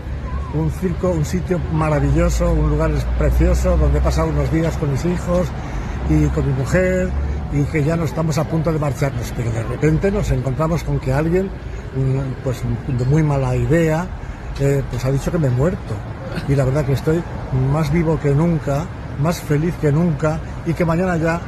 un 0.54 0.70
circo, 0.70 1.10
un 1.10 1.24
sitio 1.24 1.58
maravilloso, 1.72 2.52
un 2.52 2.70
lugar 2.70 2.92
precioso 3.18 3.76
donde 3.76 3.98
he 3.98 4.00
pasado 4.00 4.28
unos 4.28 4.52
días 4.52 4.76
con 4.76 4.92
mis 4.92 5.04
hijos 5.04 5.48
y 6.08 6.26
con 6.26 6.46
mi 6.46 6.52
mujer 6.52 7.08
y 7.52 7.64
que 7.64 7.82
ya 7.82 7.96
no 7.96 8.04
estamos 8.04 8.38
a 8.38 8.44
punto 8.44 8.72
de 8.72 8.78
marcharnos, 8.78 9.32
pero 9.36 9.50
de 9.50 9.64
repente 9.64 10.12
nos 10.12 10.30
encontramos 10.30 10.84
con 10.84 11.00
que 11.00 11.12
alguien, 11.12 11.46
mm, 11.46 12.44
pues 12.44 12.62
de 12.86 13.04
muy 13.04 13.24
mala 13.24 13.56
idea, 13.56 14.06
eh, 14.60 14.82
pues 14.88 15.04
ha 15.04 15.10
dicho 15.10 15.32
que 15.32 15.38
me 15.38 15.48
he 15.48 15.50
muerto. 15.50 15.94
Y 16.48 16.54
la 16.54 16.64
verdad 16.64 16.84
que 16.84 16.92
estoy 16.92 17.20
más 17.72 17.92
vivo 17.92 18.18
que 18.20 18.30
nunca, 18.30 18.86
más 19.20 19.40
feliz 19.40 19.74
que 19.80 19.90
nunca 19.90 20.38
y 20.66 20.72
que 20.72 20.84
mañana 20.84 21.16
ya 21.16 21.40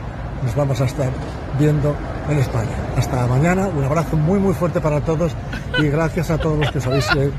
nos 0.43 0.55
vamos 0.57 0.81
a 0.81 0.85
estar 0.85 1.11
viendo 1.59 1.97
en 2.29 2.39
España. 2.39 2.71
Hasta 2.97 3.27
mañana, 3.27 3.67
un 3.69 3.85
abrazo 3.85 4.17
muy 4.17 4.39
muy 4.39 4.55
fuerte 4.55 4.81
para 4.81 5.01
todos 5.01 5.33
y 5.79 5.89
gracias 5.89 6.31
a 6.31 6.39
todos 6.39 6.59
los 6.59 6.71
que 6.71 6.79
os 6.79 6.87
habéis 6.87 7.09
eh, 7.17 7.31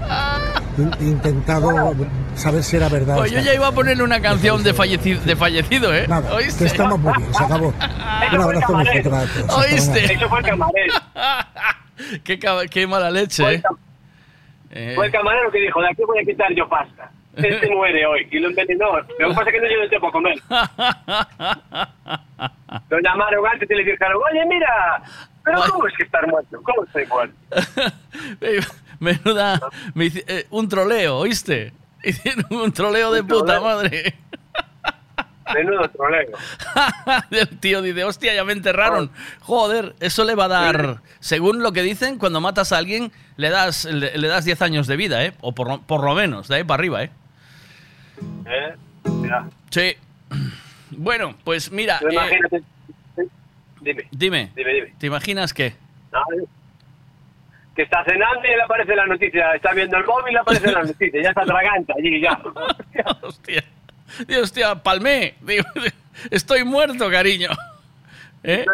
in- 0.77 1.07
intentado 1.07 1.93
saber 2.35 2.63
si 2.63 2.77
era 2.77 2.89
verdad. 2.89 3.17
Oye, 3.19 3.33
yo 3.35 3.39
ya 3.41 3.53
iba 3.53 3.67
a 3.67 3.71
ponerle 3.71 4.03
una 4.03 4.19
canción 4.21 4.63
de 4.63 4.73
fallecido, 4.73 5.21
de 5.23 5.35
fallecido 5.35 5.93
¿eh? 5.93 6.07
Nada, 6.07 6.33
¿Oíste? 6.33 6.59
que 6.59 6.65
estamos 6.65 6.99
muy 6.99 7.13
bien, 7.17 7.33
se 7.33 7.43
acabó. 7.43 7.73
Un 8.33 8.41
abrazo 8.41 8.73
muy 8.73 8.85
fuerte 8.85 9.09
para 9.09 9.25
todos. 9.25 9.57
¿Oíste? 9.65 10.13
Eso 10.13 10.29
fue 10.29 10.39
el 10.39 10.45
camarero. 10.45 10.93
qué, 12.23 12.39
qué 12.69 12.87
mala 12.87 13.09
leche. 13.11 13.61
Eh, 14.71 14.91
Fue 14.95 15.05
el 15.05 15.11
camarero 15.11 15.49
que 15.51 15.59
dijo, 15.61 15.79
de 15.81 15.87
aquí 15.89 16.01
voy 16.05 16.19
a 16.19 16.23
quitar 16.25 16.47
yo 16.53 16.67
pasta. 16.67 17.09
Este 17.35 17.69
muere 17.69 18.05
hoy. 18.05 18.27
Y 18.31 18.39
lo 18.39 18.49
envenenó. 18.49 18.97
Lo 18.97 19.05
que 19.05 19.35
pasa 19.35 19.49
es 19.49 19.53
que 19.53 19.61
no 19.61 19.67
llevo 19.67 19.89
tiempo 19.89 20.07
a 20.07 20.11
comer. 20.11 20.37
Lo 22.89 22.99
llamaron 22.99 23.45
antes 23.51 23.69
y 23.69 23.73
le 23.73 23.83
dijeron, 23.83 24.21
oye, 24.31 24.45
mira, 24.47 25.01
pero 25.43 25.61
¿cómo 25.69 25.87
es 25.87 25.93
que 25.95 26.03
estar 26.03 26.27
muerto? 26.27 26.61
¿Cómo 26.63 26.83
estoy 26.83 27.05
muerto? 27.05 27.35
Menuda. 28.99 29.59
me 29.93 30.07
eh, 30.07 30.47
un 30.49 30.67
troleo, 30.67 31.17
¿oíste? 31.17 31.73
Hicieron 32.03 32.45
un 32.49 32.71
troleo 32.71 33.11
de 33.11 33.23
puta 33.23 33.59
madre. 33.59 34.15
Menudo 35.53 35.87
troleo. 35.89 36.31
El 37.31 37.59
tío 37.59 37.81
dice, 37.81 38.03
hostia, 38.03 38.33
ya 38.33 38.43
me 38.43 38.53
enterraron. 38.53 39.11
Joder, 39.41 39.95
eso 39.99 40.23
le 40.23 40.33
va 40.33 40.45
a 40.45 40.49
dar, 40.49 41.01
según 41.19 41.61
lo 41.61 41.71
que 41.71 41.83
dicen, 41.83 42.17
cuando 42.17 42.41
matas 42.41 42.71
a 42.71 42.77
alguien, 42.77 43.11
le 43.37 43.49
das, 43.49 43.85
le, 43.85 44.17
le 44.17 44.27
das 44.27 44.45
10 44.45 44.61
años 44.63 44.87
de 44.87 44.95
vida, 44.95 45.23
¿eh? 45.23 45.33
O 45.41 45.53
por, 45.53 45.81
por 45.81 46.03
lo 46.03 46.15
menos, 46.15 46.47
de 46.47 46.55
ahí 46.55 46.63
para 46.63 46.79
arriba, 46.79 47.03
¿eh? 47.03 47.11
¿Eh? 48.45 48.75
Mira, 49.21 49.47
Sí. 49.69 49.95
Bueno, 50.91 51.35
pues 51.43 51.71
mira, 51.71 51.99
eh, 52.01 52.13
imagínate. 52.13 52.63
Dime, 53.81 54.07
dime, 54.11 54.51
dime, 54.55 54.73
dime. 54.73 54.93
¿te 54.97 55.07
imaginas 55.07 55.53
qué? 55.53 55.73
Que 57.75 57.81
está 57.81 58.03
cenando 58.05 58.41
y 58.45 58.55
le 58.55 58.63
aparece 58.63 58.95
la 58.95 59.05
noticia. 59.05 59.53
Está 59.53 59.73
viendo 59.73 59.97
el 59.97 60.05
móvil 60.05 60.29
y 60.29 60.33
le 60.33 60.39
aparece 60.39 60.71
la 60.71 60.83
noticia. 60.83 61.21
Ya 61.21 61.29
está 61.29 61.43
tragante 61.43 61.93
allí, 61.97 62.21
ya. 62.21 62.39
hostia. 63.21 63.63
Dios, 64.27 64.43
hostia, 64.43 64.75
palmé. 64.75 65.35
Digo, 65.41 65.65
estoy 66.31 66.63
muerto, 66.63 67.09
cariño. 67.11 67.49
¿Eh? 68.43 68.65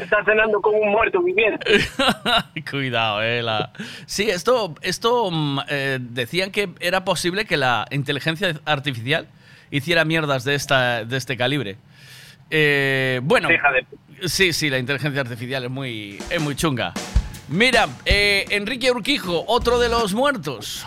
Está 0.00 0.24
cenando 0.24 0.60
con 0.60 0.74
un 0.74 0.90
muerto 0.90 1.22
viviente. 1.22 1.66
Cuidado, 2.70 3.22
eh. 3.22 3.42
la- 3.42 3.72
Sí, 4.06 4.28
esto, 4.30 4.74
esto 4.82 5.30
mm, 5.30 5.60
eh, 5.68 5.98
decían 6.00 6.50
que 6.50 6.70
era 6.80 7.04
posible 7.04 7.44
que 7.44 7.56
la 7.56 7.86
inteligencia 7.90 8.54
artificial 8.64 9.26
hiciera 9.70 10.04
mierdas 10.04 10.44
de, 10.44 10.54
esta, 10.54 11.04
de 11.04 11.16
este 11.16 11.36
calibre. 11.36 11.76
Eh, 12.50 13.20
bueno, 13.22 13.48
de- 13.48 14.28
sí, 14.28 14.52
sí, 14.52 14.70
la 14.70 14.78
inteligencia 14.78 15.20
artificial 15.20 15.64
es 15.64 15.70
muy, 15.70 16.18
es 16.30 16.40
muy 16.40 16.54
chunga. 16.54 16.92
Mira, 17.48 17.88
eh, 18.04 18.44
Enrique 18.50 18.90
Urquijo, 18.90 19.44
otro 19.46 19.78
de 19.78 19.88
los 19.88 20.14
muertos. 20.14 20.86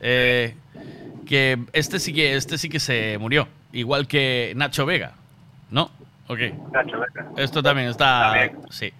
Eh, 0.00 0.54
que 1.26 1.58
este 1.72 1.98
sí 1.98 2.12
que 2.14 2.36
este 2.36 2.56
sí 2.58 2.68
que 2.68 2.80
se 2.80 3.18
murió, 3.18 3.48
igual 3.72 4.06
que 4.06 4.52
Nacho 4.56 4.86
Vega, 4.86 5.12
¿no? 5.70 5.90
Ok. 6.28 6.38
Esto 7.36 7.62
también 7.62 7.88
está. 7.88 8.50
Sí. 8.70 8.92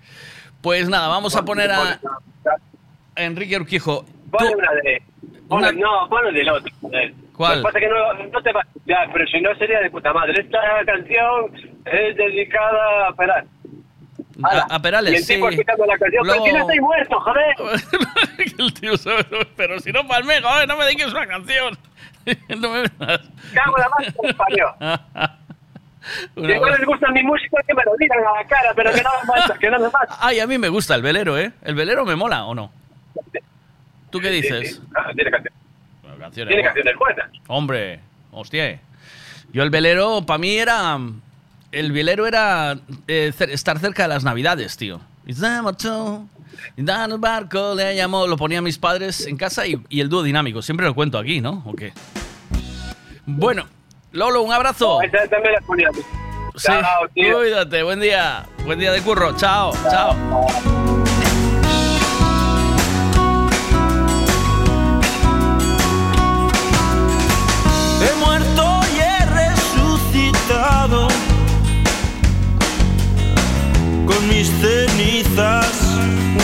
Pues 0.60 0.88
nada, 0.88 1.08
vamos 1.08 1.36
a 1.36 1.44
poner 1.44 1.70
a 1.70 1.98
Enrique 3.16 3.56
Urquijo. 3.56 4.04
Ponle 4.30 4.54
una 4.56 4.72
de. 4.82 5.02
ponle- 5.48 5.76
No, 5.78 6.08
ponle 6.08 6.32
del 6.32 6.48
otro. 6.50 6.72
¿Cuál? 7.36 7.62
Lo 7.62 7.68
que 7.68 7.72
pasa 7.72 7.78
es 7.78 7.84
que 7.84 7.90
no, 7.90 8.24
no 8.32 8.42
te 8.42 8.52
va 8.52 8.62
ya, 8.86 9.06
pero 9.12 9.26
si 9.28 9.40
no 9.40 9.54
sería 9.56 9.80
de 9.80 9.90
puta 9.90 10.12
madre. 10.12 10.40
Esta 10.40 10.58
canción 10.84 11.54
es 11.84 12.16
dedicada 12.16 13.08
a 13.08 13.12
Peral. 13.14 13.46
A, 14.42 14.74
a 14.76 14.82
Perales, 14.82 15.12
y 15.12 15.16
el 15.16 15.22
sí. 15.24 15.34
tipo 15.34 15.48
escuchando 15.48 15.86
la 15.86 15.98
canción, 15.98 16.24
Luego- 16.26 16.44
pero 16.44 16.56
si 16.56 16.58
no 16.58 16.70
estoy 16.70 16.80
muerto, 16.80 17.20
joder. 17.20 17.54
el 18.58 18.74
tío 18.74 18.96
sabe, 18.96 19.24
pero 19.56 19.80
si 19.80 19.90
no 19.92 20.06
palme, 20.06 20.40
joder, 20.42 20.66
no 20.68 20.76
me 20.76 20.84
dediques 20.84 21.12
una 21.12 21.26
canción. 21.26 21.76
no 22.60 22.70
me. 22.70 22.82
Cago 22.88 23.76
en 23.76 24.28
la 24.28 24.32
parió. 24.36 24.74
Si 24.78 25.47
Una 26.36 26.54
no 26.54 26.60
buena- 26.60 26.76
les 26.76 26.86
gusta 26.86 27.10
mi 27.10 27.22
música, 27.22 27.56
que 27.66 27.74
me 27.74 27.82
lo 27.84 27.92
digan 27.98 28.18
a 28.20 28.42
la 28.42 28.46
cara, 28.48 28.72
pero 28.74 28.92
que 28.92 29.02
nada 29.02 29.24
más, 29.26 29.58
que 29.58 29.70
nada 29.70 29.90
más. 29.90 30.18
Ay, 30.20 30.40
a 30.40 30.46
mí 30.46 30.58
me 30.58 30.68
gusta 30.68 30.94
el 30.94 31.02
velero, 31.02 31.38
¿eh? 31.38 31.52
¿El 31.62 31.74
velero 31.74 32.04
me 32.04 32.16
mola 32.16 32.44
o 32.46 32.54
no? 32.54 32.70
¿Tú 34.10 34.20
qué 34.20 34.30
dices? 34.30 34.80
Ah, 34.96 35.10
tiene 35.14 35.30
canción. 35.30 35.54
Bueno, 36.02 36.18
canciones 36.18 36.48
Tiene 36.54 36.62
buenas. 36.62 36.74
canciones 36.74 36.98
buenas. 36.98 37.30
Hombre, 37.48 38.00
hostia. 38.32 38.80
Yo 39.52 39.62
el 39.62 39.70
velero, 39.70 40.22
para 40.26 40.38
mí 40.38 40.56
era... 40.56 40.98
El 41.70 41.92
velero 41.92 42.26
era 42.26 42.78
eh, 43.06 43.32
estar 43.50 43.78
cerca 43.78 44.04
de 44.04 44.08
las 44.08 44.24
navidades, 44.24 44.76
tío. 44.78 45.00
Dan 46.76 47.20
barco, 47.20 47.74
le 47.74 47.94
llamó, 47.94 48.26
lo 48.26 48.36
ponía 48.38 48.60
a 48.60 48.62
mis 48.62 48.78
padres 48.78 49.26
en 49.26 49.36
casa 49.36 49.66
y, 49.66 49.78
y 49.90 50.00
el 50.00 50.08
dúo 50.08 50.22
dinámico. 50.22 50.62
Siempre 50.62 50.86
lo 50.86 50.94
cuento 50.94 51.18
aquí, 51.18 51.42
¿no? 51.42 51.62
¿O 51.66 51.74
qué? 51.74 51.92
Bueno, 53.26 53.66
Lolo, 54.12 54.42
un 54.42 54.52
abrazo. 54.52 55.02
Esa 55.02 55.26
también 55.28 55.54
la 55.54 55.60
ponía. 55.66 55.88
Sí, 56.56 56.66
Chao, 56.66 57.08
tío. 57.14 57.38
cuídate, 57.38 57.82
buen 57.82 58.00
día. 58.00 58.44
Buen 58.64 58.78
día 58.78 58.92
de 58.92 59.00
curro. 59.02 59.36
Chao, 59.36 59.72
chao. 59.90 60.16
He 68.00 68.14
muerto 68.24 68.80
y 68.94 69.00
he 69.00 69.26
resucitado 69.26 71.08
con 74.06 74.28
mis 74.28 74.48
cenizas. 74.60 75.66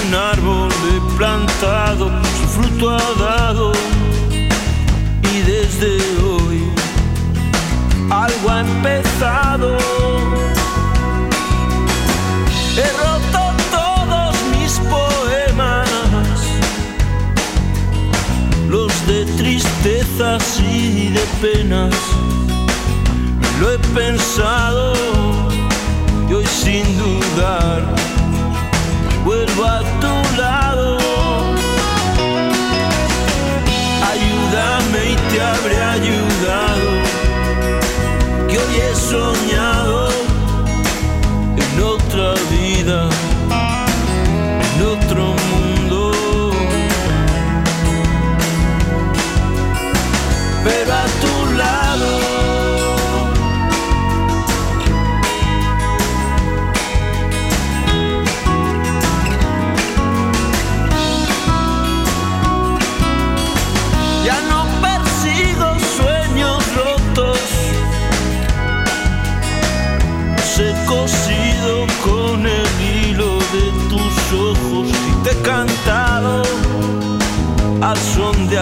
Un 0.07 0.15
árbol 0.15 0.69
he 0.91 1.17
plantado, 1.17 2.11
su 2.39 2.49
fruto 2.61 2.91
ha 2.91 3.15
dado 3.19 3.73
y 5.33 5.41
desde 5.41 5.97
hoy 6.23 6.65
algo 8.23 8.51
ha 8.51 8.61
empezado. 8.61 9.77
He 12.77 12.89
roto 13.03 13.43
todos 13.71 14.35
mis 14.55 14.73
poemas 14.95 15.89
los 18.69 18.93
de 19.07 19.25
tristezas 19.37 20.61
y 20.61 21.09
de 21.09 21.25
penas. 21.41 21.95
Lo 23.61 23.73
he 23.73 23.79
pensado 23.95 24.93
y 26.29 26.35
hoy 26.35 26.47
sin 26.47 26.85
dudar 26.99 27.83
vuelvo 29.25 29.65
a 29.65 29.81
tu 30.01 30.37
lado. 30.37 30.99
Ayúdame 34.13 35.01
y 35.13 35.17
te 35.31 35.41
habré 35.41 35.83
ayudado, 35.97 36.91
que 38.55 38.61
hoy 38.61 38.77
he 38.77 38.95
soñado 38.95 40.09
en 41.57 41.83
otra 41.83 42.35
vida, 42.51 42.64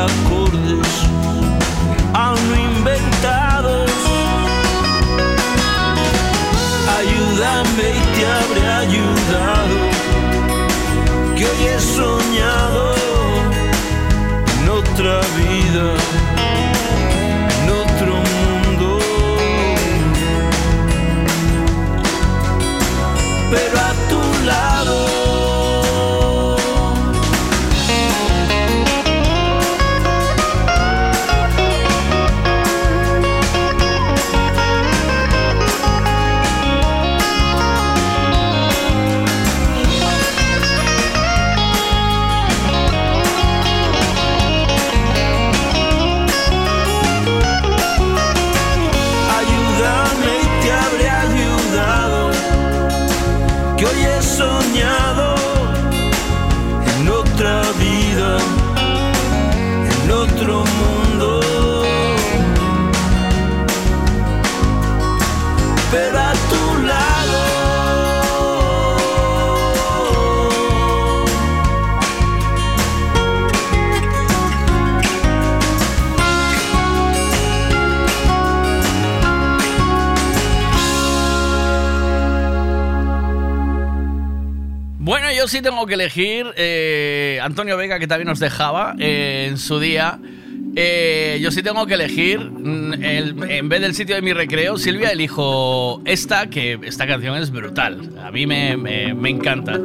acordes 0.04 0.88
aún 2.14 2.50
inventados. 2.70 3.90
Ayúdame 6.98 7.86
y 7.98 8.02
te 8.14 8.22
habré 8.36 8.64
ayudado, 8.84 9.78
que 11.36 11.44
hoy 11.46 11.62
he 11.66 11.80
soñado 11.80 12.94
en 14.52 14.68
otra 14.68 15.14
vida, 15.40 15.86
yo 85.42 85.48
sí 85.48 85.60
tengo 85.60 85.84
que 85.86 85.94
elegir 85.94 86.46
eh, 86.56 87.40
Antonio 87.42 87.76
Vega, 87.76 87.98
que 87.98 88.06
también 88.06 88.28
nos 88.28 88.38
dejaba 88.38 88.94
eh, 89.00 89.46
en 89.50 89.58
su 89.58 89.80
día. 89.80 90.20
eh, 90.76 91.38
yo 91.42 91.50
sí 91.50 91.62
tengo 91.64 91.84
que 91.86 91.94
elegir, 91.94 92.38
mm, 92.38 92.94
en 93.02 93.68
vez 93.68 93.80
del 93.80 93.94
sitio 93.94 94.14
de 94.14 94.22
mi 94.22 94.32
recreo, 94.32 94.78
Silvia, 94.78 95.10
elijo 95.10 96.00
esta, 96.04 96.46
que 96.48 96.78
esta 96.84 97.08
canción 97.08 97.36
es 97.36 97.50
brutal. 97.50 98.08
A 98.24 98.30
mí 98.30 98.46
me- 98.46 98.76
me 98.76 99.30
encanta. 99.30 99.80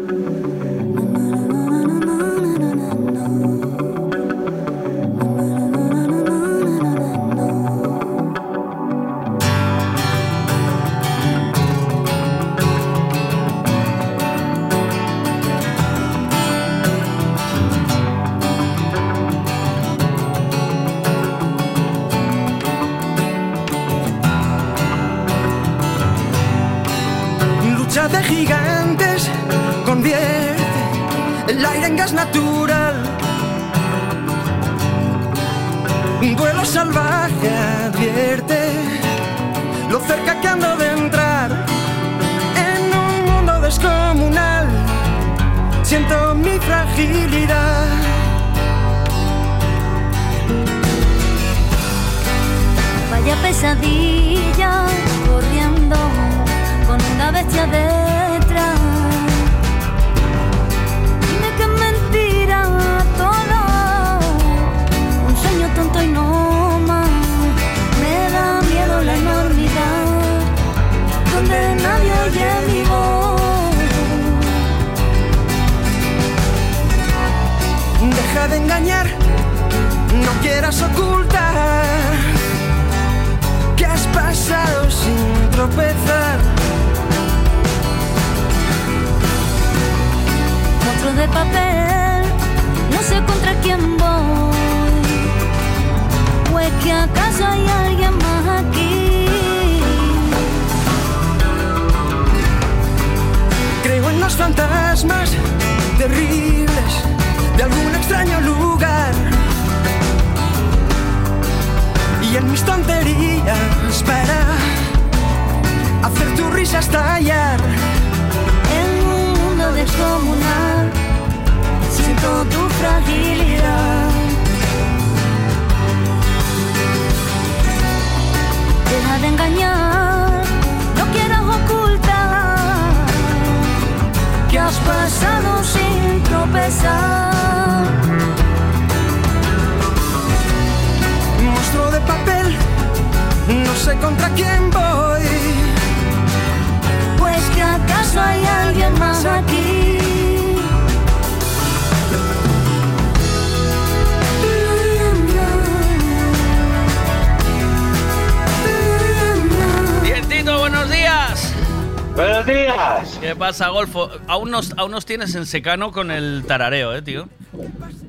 Nos, 164.58 164.74
aún 164.78 164.92
nos 164.92 165.06
tienes 165.06 165.36
en 165.36 165.46
secano 165.46 165.92
con 165.92 166.10
el 166.10 166.44
tarareo, 166.48 166.96
¿eh, 166.96 167.02
tío? 167.02 167.30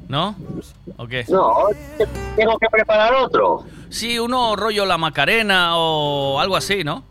¿No? 0.09 0.35
¿O 0.97 1.07
qué? 1.07 1.25
No, 1.29 1.69
tengo 2.37 2.59
que 2.59 2.69
preparar 2.71 3.15
otro. 3.15 3.65
Sí, 3.91 4.19
uno 4.19 4.57
rollo 4.57 4.87
la 4.87 4.97
Macarena 4.97 5.77
o 5.77 6.41
algo 6.41 6.57
así, 6.57 6.85
¿no? 6.85 7.05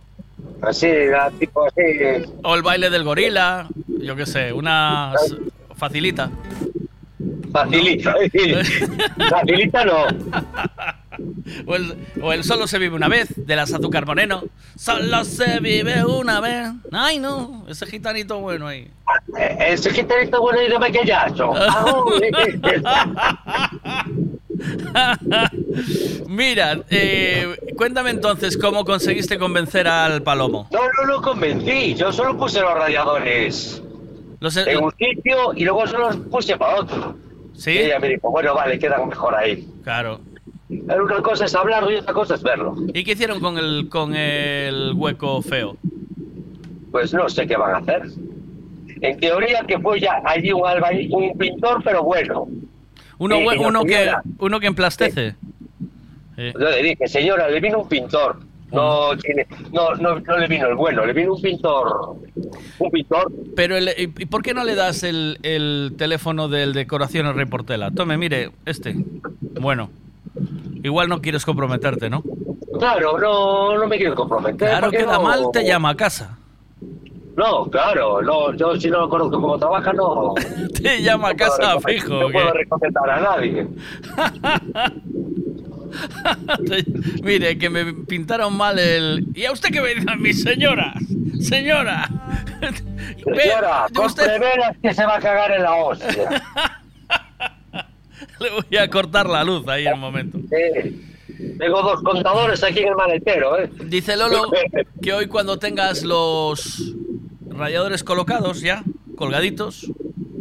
Así, 0.61 0.87
tipo 1.39 1.65
así. 1.65 1.81
O 2.43 2.55
el 2.55 2.63
baile 2.63 2.89
del 2.89 3.03
gorila, 3.03 3.67
yo 3.87 4.15
qué 4.15 4.25
sé, 4.25 4.51
una 4.53 5.13
facilita. 5.75 6.31
Facilita. 7.51 8.15
Facilita 9.29 9.85
no. 9.85 10.05
O 11.65 11.75
el, 11.75 11.95
o 12.21 12.33
el 12.33 12.43
solo 12.43 12.67
se 12.67 12.79
vive 12.79 12.95
una 12.95 13.07
vez, 13.07 13.33
de 13.35 13.55
las 13.55 13.71
azúcar 13.71 14.05
moreno. 14.05 14.43
Solo 14.75 15.23
se 15.25 15.59
vive 15.59 16.03
una 16.05 16.39
vez. 16.39 16.69
Ay, 16.91 17.19
no, 17.19 17.65
ese 17.67 17.85
gitanito 17.85 18.39
bueno 18.39 18.67
ahí. 18.67 18.89
Eh, 19.59 19.73
Ese 19.73 19.91
gitanito 19.91 20.41
bueno 20.41 20.61
y 20.61 20.69
de 20.69 20.79
maquillazo. 20.79 21.53
Mira, 26.27 26.79
eh, 26.89 27.55
cuéntame 27.75 28.09
entonces 28.11 28.57
cómo 28.57 28.85
conseguiste 28.85 29.37
convencer 29.37 29.87
al 29.87 30.23
palomo. 30.23 30.67
No, 30.71 30.79
no 30.99 31.05
lo 31.13 31.21
convencí. 31.21 31.93
Yo 31.95 32.11
solo 32.11 32.37
puse 32.37 32.61
los 32.61 32.73
radiadores 32.73 33.81
Los, 34.39 34.57
en 34.57 34.83
un 34.83 34.91
sitio 34.97 35.53
y 35.55 35.63
luego 35.63 35.85
solo 35.87 36.07
los 36.07 36.17
puse 36.17 36.57
para 36.57 36.81
otro. 36.81 37.15
¿Sí? 37.55 37.71
Y 37.71 37.77
ella 37.79 37.99
me 37.99 38.09
dijo, 38.09 38.29
bueno, 38.29 38.53
vale, 38.53 38.77
quedan 38.77 39.07
mejor 39.07 39.35
ahí. 39.35 39.67
Claro. 39.83 40.19
Pero 40.69 41.05
una 41.05 41.21
cosa 41.21 41.45
es 41.45 41.55
hablarlo 41.55 41.91
y 41.91 41.95
otra 41.95 42.13
cosa 42.13 42.35
es 42.35 42.43
verlo. 42.43 42.75
¿Y 42.93 43.03
qué 43.03 43.13
hicieron 43.13 43.39
con 43.39 43.57
el, 43.57 43.87
con 43.89 44.15
el 44.15 44.93
hueco 44.95 45.41
feo? 45.41 45.77
Pues 46.91 47.13
no 47.13 47.27
sé 47.29 47.47
qué 47.47 47.55
van 47.55 47.75
a 47.75 47.77
hacer. 47.77 48.03
En 49.01 49.19
teoría 49.19 49.63
que 49.67 49.77
fue 49.79 49.99
ya 49.99 50.21
allí 50.25 50.51
un 50.51 50.65
albañil, 50.65 51.09
un 51.11 51.37
pintor, 51.37 51.81
pero 51.83 52.03
bueno. 52.03 52.47
Uno, 53.19 53.35
Eh, 53.35 53.47
que 53.51 53.57
uno, 53.59 53.83
que, 53.83 54.11
uno 54.39 54.59
que 54.59 54.67
emplastece. 54.67 55.35
Yo 56.37 56.59
le 56.59 56.83
dije, 56.83 57.07
señora, 57.07 57.49
le 57.49 57.59
vino 57.59 57.79
un 57.79 57.87
pintor. 57.89 58.39
No, 58.71 59.17
tiene, 59.17 59.47
no, 59.71 59.95
no, 59.95 60.19
no 60.19 60.37
le 60.37 60.45
vino 60.47 60.67
el 60.67 60.75
bueno, 60.75 61.05
le 61.05 61.13
vino 61.13 61.33
un 61.33 61.41
pintor. 61.41 62.17
Un 62.79 62.91
pintor. 62.91 63.31
Pero, 63.55 63.77
el- 63.77 63.89
¿y 63.97 64.07
por 64.25 64.43
qué 64.43 64.53
no 64.53 64.63
le 64.65 64.75
das 64.75 65.03
el, 65.03 65.39
el 65.41 65.93
teléfono 65.97 66.49
del 66.49 66.73
Decoraciones 66.73 67.33
Rey 67.35 67.45
Portela? 67.45 67.91
Tome, 67.91 68.17
mire, 68.17 68.51
este. 68.65 68.93
Bueno, 69.61 69.89
igual 70.83 71.07
no 71.07 71.21
quieres 71.21 71.45
comprometerte, 71.45 72.09
¿no? 72.09 72.21
Claro, 72.77 73.17
no, 73.17 73.77
no 73.77 73.87
me 73.87 73.97
quiero 73.97 74.13
comprometer. 74.15 74.67
Claro, 74.69 74.91
queda 74.91 75.13
no- 75.13 75.23
mal, 75.23 75.45
te 75.53 75.65
llama 75.65 75.89
a 75.91 75.95
casa. 75.95 76.37
No, 77.37 77.69
claro, 77.69 78.19
no, 78.23 78.51
yo 78.55 78.75
si 78.77 78.89
no 78.89 79.07
conozco 79.07 79.39
cómo 79.39 79.59
trabaja, 79.59 79.93
no. 79.93 80.33
Te 80.81 81.03
llama 81.03 81.27
a 81.29 81.33
no 81.33 81.37
casa 81.37 81.79
fijo. 81.81 82.15
No 82.15 82.25
¿o 82.25 82.31
puedo 82.31 82.51
recomendar 82.51 83.07
a 83.11 83.21
nadie. 83.21 83.67
Mire, 87.21 87.59
que 87.59 87.69
me 87.69 87.93
pintaron 87.93 88.57
mal 88.57 88.79
el... 88.79 89.23
¿Y 89.35 89.45
a 89.45 89.51
usted 89.51 89.69
qué 89.69 89.81
me 89.81 89.93
dice? 89.93 90.15
Mi 90.17 90.33
señora, 90.33 90.95
señora. 91.39 92.09
Señora, 93.23 93.85
usted- 94.03 94.39
velas 94.39 94.75
que 94.81 94.95
se 94.95 95.05
va 95.05 95.17
a 95.17 95.19
cagar 95.19 95.51
en 95.51 95.61
la 95.61 95.75
hostia. 95.75 96.09
Le 98.39 98.49
voy 98.49 98.77
a 98.77 98.89
cortar 98.89 99.29
la 99.29 99.43
luz 99.43 99.67
ahí 99.67 99.85
en 99.85 99.93
un 99.93 99.99
momento. 99.99 100.39
Sí. 100.49 101.03
Tengo 101.59 101.83
dos 101.83 102.01
contadores 102.01 102.63
aquí 102.63 102.79
en 102.79 102.87
el 102.89 102.95
maletero, 102.95 103.59
¿eh? 103.59 103.69
Dice 103.85 104.17
Lolo 104.17 104.49
que 105.01 105.13
hoy 105.13 105.27
cuando 105.27 105.59
tengas 105.59 106.01
los 106.03 106.95
radiadores 107.57 108.03
colocados 108.03 108.61
ya, 108.61 108.83
colgaditos, 109.15 109.91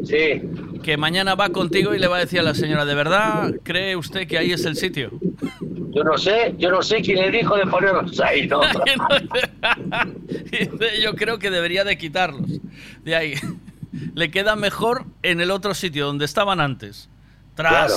Sí. 0.07 0.41
Que 0.83 0.97
mañana 0.97 1.35
va 1.35 1.49
contigo 1.49 1.95
y 1.95 1.99
le 1.99 2.07
va 2.07 2.19
a 2.19 2.21
decir 2.21 2.39
a 2.39 2.43
la 2.43 2.55
señora, 2.55 2.85
¿de 2.85 2.95
verdad 2.95 3.55
cree 3.65 3.97
usted 3.97 4.29
que 4.29 4.39
ahí 4.39 4.53
es 4.53 4.65
el 4.65 4.77
sitio? 4.77 5.11
Yo 5.91 6.05
no 6.05 6.17
sé, 6.17 6.55
yo 6.59 6.71
no 6.71 6.83
sé 6.83 7.03
quién 7.03 7.19
le 7.19 7.31
dijo 7.31 7.57
de 7.57 7.67
ponerlos 7.67 8.21
ahí, 8.21 8.47
¿no? 8.47 8.61
Yo 11.03 11.15
creo 11.17 11.39
que 11.39 11.51
debería 11.51 11.85
de 11.85 11.99
quitarlos. 11.99 12.61
De 13.03 13.17
ahí. 13.17 13.35
Le 14.15 14.31
queda 14.31 14.57
mejor 14.57 15.07
en 15.23 15.41
el 15.41 15.51
otro 15.51 15.75
sitio 15.75 16.07
donde 16.07 16.27
estaban 16.27 16.61
antes. 16.61 17.09
Tras. 17.55 17.73
Claro. 17.73 17.97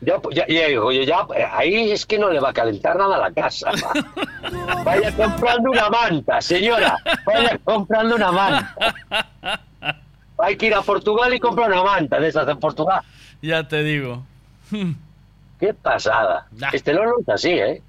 Ya, 0.00 0.20
ya, 0.30 0.46
ya 0.46 0.68
ya, 1.04 1.26
ahí 1.52 1.90
es 1.90 2.06
que 2.06 2.18
no 2.18 2.30
le 2.30 2.38
va 2.38 2.50
a 2.50 2.52
calentar 2.52 2.96
nada 2.96 3.18
la 3.18 3.32
casa. 3.32 3.70
va. 3.72 4.82
Vaya 4.84 5.14
comprando 5.14 5.70
una 5.70 5.90
manta, 5.90 6.40
señora. 6.40 6.96
Vaya 7.26 7.58
comprando 7.64 8.14
una 8.14 8.30
manta. 8.30 8.94
Hay 10.38 10.56
que 10.56 10.66
ir 10.66 10.74
a 10.74 10.82
Portugal 10.82 11.34
y 11.34 11.40
comprar 11.40 11.70
una 11.72 11.82
manta 11.82 12.20
de 12.20 12.28
esas 12.28 12.48
en 12.48 12.58
Portugal. 12.60 13.02
Ya 13.42 13.66
te 13.66 13.82
digo. 13.82 14.22
Qué 15.58 15.74
pasada. 15.74 16.46
Este 16.72 16.92
Lolo 16.92 17.16
es 17.20 17.28
así, 17.28 17.50
¿eh? 17.50 17.82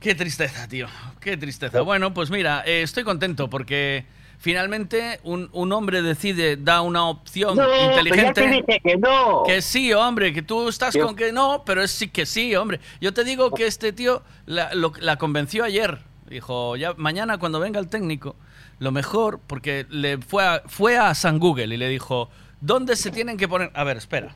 Qué 0.00 0.14
tristeza, 0.14 0.66
tío. 0.66 0.86
Qué 1.20 1.36
tristeza. 1.36 1.82
Bueno, 1.82 2.14
pues 2.14 2.30
mira, 2.30 2.62
eh, 2.66 2.82
estoy 2.82 3.04
contento 3.04 3.50
porque 3.50 4.06
finalmente 4.44 5.20
un, 5.24 5.48
un 5.52 5.72
hombre 5.72 6.02
decide, 6.02 6.58
da 6.58 6.82
una 6.82 7.08
opción 7.08 7.56
No, 7.56 7.64
pero 7.66 7.90
inteligente. 7.92 8.26
ya 8.26 8.32
te 8.34 8.46
dije 8.48 8.80
que 8.84 8.96
no. 8.98 9.42
Que 9.46 9.62
sí, 9.62 9.90
hombre, 9.94 10.34
que 10.34 10.42
tú 10.42 10.68
estás 10.68 10.92
Yo- 10.92 11.06
con 11.06 11.16
que 11.16 11.32
no, 11.32 11.62
pero 11.64 11.82
es 11.82 11.90
sí 11.90 12.08
que 12.08 12.26
sí, 12.26 12.54
hombre. 12.54 12.78
Yo 13.00 13.14
te 13.14 13.24
digo 13.24 13.52
que 13.52 13.66
este 13.66 13.94
tío 13.94 14.22
la, 14.44 14.74
lo- 14.74 14.92
la 15.00 15.16
convenció 15.16 15.64
ayer. 15.64 15.98
Dijo, 16.28 16.76
ya 16.76 16.92
mañana 16.98 17.38
cuando 17.38 17.58
venga 17.58 17.80
el 17.80 17.88
técnico, 17.88 18.36
lo 18.80 18.92
mejor, 18.92 19.40
porque 19.46 19.86
le 19.88 20.18
fue 20.18 20.44
a, 20.46 20.62
fue 20.66 20.98
a 20.98 21.14
San 21.14 21.38
Google 21.38 21.74
y 21.74 21.78
le 21.78 21.88
dijo, 21.88 22.28
¿dónde 22.60 22.96
se 22.96 23.10
tienen 23.10 23.38
que 23.38 23.48
poner? 23.48 23.70
A 23.72 23.82
ver, 23.82 23.96
espera. 23.96 24.34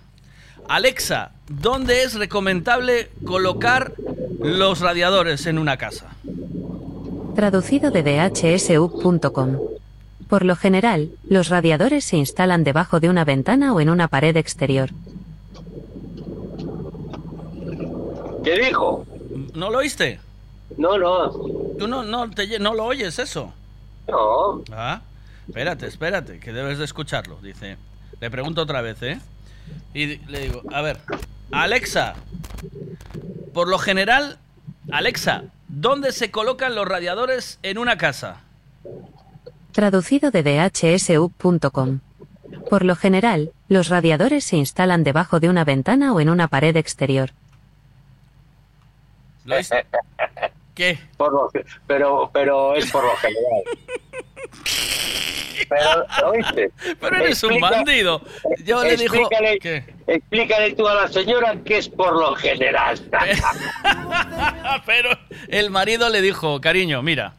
Alexa, 0.69 1.33
¿dónde 1.49 2.03
es 2.03 2.15
recomendable 2.15 3.11
colocar 3.27 3.93
los 4.41 4.81
radiadores 4.81 5.45
en 5.45 5.59
una 5.59 5.77
casa? 5.77 6.07
Traducido 7.35 7.91
de 7.91 8.03
dhsu.com. 8.03 9.59
Por 10.29 10.45
lo 10.45 10.57
general, 10.57 11.11
los 11.29 11.49
radiadores 11.49 12.05
se 12.05 12.17
instalan 12.17 12.63
debajo 12.63 13.01
de 13.01 13.09
una 13.09 13.25
ventana 13.25 13.73
o 13.73 13.81
en 13.81 13.89
una 13.89 14.09
pared 14.09 14.37
exterior. 14.37 14.91
¿Qué 18.45 18.59
dijo? 18.59 19.07
¿No 19.55 19.71
lo 19.71 19.79
oíste? 19.79 20.21
No, 20.77 20.99
no. 20.99 21.31
¿Tú 21.79 21.89
no, 21.89 22.03
no, 22.03 22.31
te 22.31 22.59
no 22.59 22.75
lo 22.75 22.85
oyes 22.85 23.19
eso? 23.19 23.53
No. 24.07 24.63
Ah, 24.71 25.01
espérate, 25.47 25.87
espérate, 25.87 26.41
que 26.41 26.53
debes 26.53 26.79
de 26.79 26.85
escucharlo. 26.85 27.39
Dice, 27.43 27.79
le 28.21 28.31
pregunto 28.31 28.63
otra 28.63 28.83
vez, 28.83 29.03
¿eh? 29.03 29.21
Y 29.95 30.19
le 30.27 30.41
digo, 30.41 30.63
a 30.73 30.83
ver, 30.83 31.01
Alexa, 31.53 32.15
por 33.55 33.69
lo 33.69 33.79
general, 33.79 34.39
Alexa, 34.91 35.45
¿dónde 35.69 36.13
se 36.13 36.31
colocan 36.31 36.75
los 36.75 36.87
radiadores 36.87 37.59
en 37.63 37.79
una 37.79 37.97
casa? 37.97 38.43
Traducido 39.83 40.33
de 40.33 40.43
dhsu.com. 40.43 42.01
Por 42.69 42.85
lo 42.85 42.97
general, 42.97 43.53
los 43.69 43.89
radiadores 43.89 44.43
se 44.43 44.57
instalan 44.57 45.05
debajo 45.05 45.39
de 45.39 45.49
una 45.49 45.63
ventana 45.65 46.13
o 46.13 46.19
en 46.19 46.31
una 46.31 46.49
pared 46.49 46.77
exterior. 46.77 47.31
¿Lo 49.45 49.55
oíste? 49.55 49.87
¿Qué? 50.75 50.99
Por 51.17 51.33
lo 51.33 51.49
que- 51.51 51.65
pero, 51.87 52.29
pero 52.35 52.75
es 52.75 52.91
por 52.91 53.05
lo 53.05 53.15
general. 53.19 53.63
Pero, 55.69 56.07
¿lo 56.23 56.31
oíste? 56.31 56.73
Pero 56.99 57.17
eres 57.17 57.41
un 57.45 57.61
bandido. 57.61 58.21
Yo 58.65 58.83
le 58.83 58.97
dijo... 58.97 59.15
Explícale, 59.15 59.59
¿Qué? 59.61 59.85
explícale 60.09 60.75
tú 60.75 60.89
a 60.89 60.95
la 60.95 61.07
señora 61.07 61.55
que 61.65 61.79
es 61.79 61.89
por 61.89 62.15
lo 62.15 62.35
general. 62.35 62.99
Pero 64.87 65.11
el 65.47 65.71
marido 65.71 66.09
le 66.09 66.21
dijo, 66.21 66.61
cariño, 66.61 67.01
mira, 67.03 67.35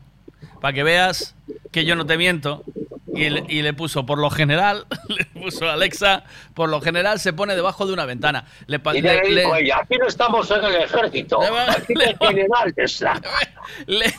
para 0.61 0.73
que 0.73 0.83
veas 0.83 1.35
que 1.71 1.85
yo 1.85 1.95
no 1.95 2.05
te 2.05 2.17
miento. 2.17 2.63
Y 3.11 3.27
le, 3.31 3.43
y 3.49 3.63
le 3.63 3.73
puso, 3.73 4.05
por 4.05 4.19
lo 4.19 4.29
general, 4.29 4.85
le 5.09 5.25
puso 5.25 5.67
Alexa, 5.69 6.23
por 6.53 6.69
lo 6.69 6.79
general 6.79 7.19
se 7.19 7.33
pone 7.33 7.55
debajo 7.55 7.87
de 7.87 7.91
una 7.93 8.05
ventana. 8.05 8.45
Le, 8.67 8.79
Y 8.93 9.01
le- 9.01 9.23
le 9.31 9.41
digo 9.41 9.55
ella, 9.55 9.79
aquí 9.81 9.97
no 9.97 10.05
estamos 10.07 10.49
en 10.51 10.63
el 10.63 10.75
ejército, 10.75 11.39
aquí 11.41 11.93
el 11.93 12.17
general 12.19 12.73
está. 12.77 13.19
le- 13.87 14.13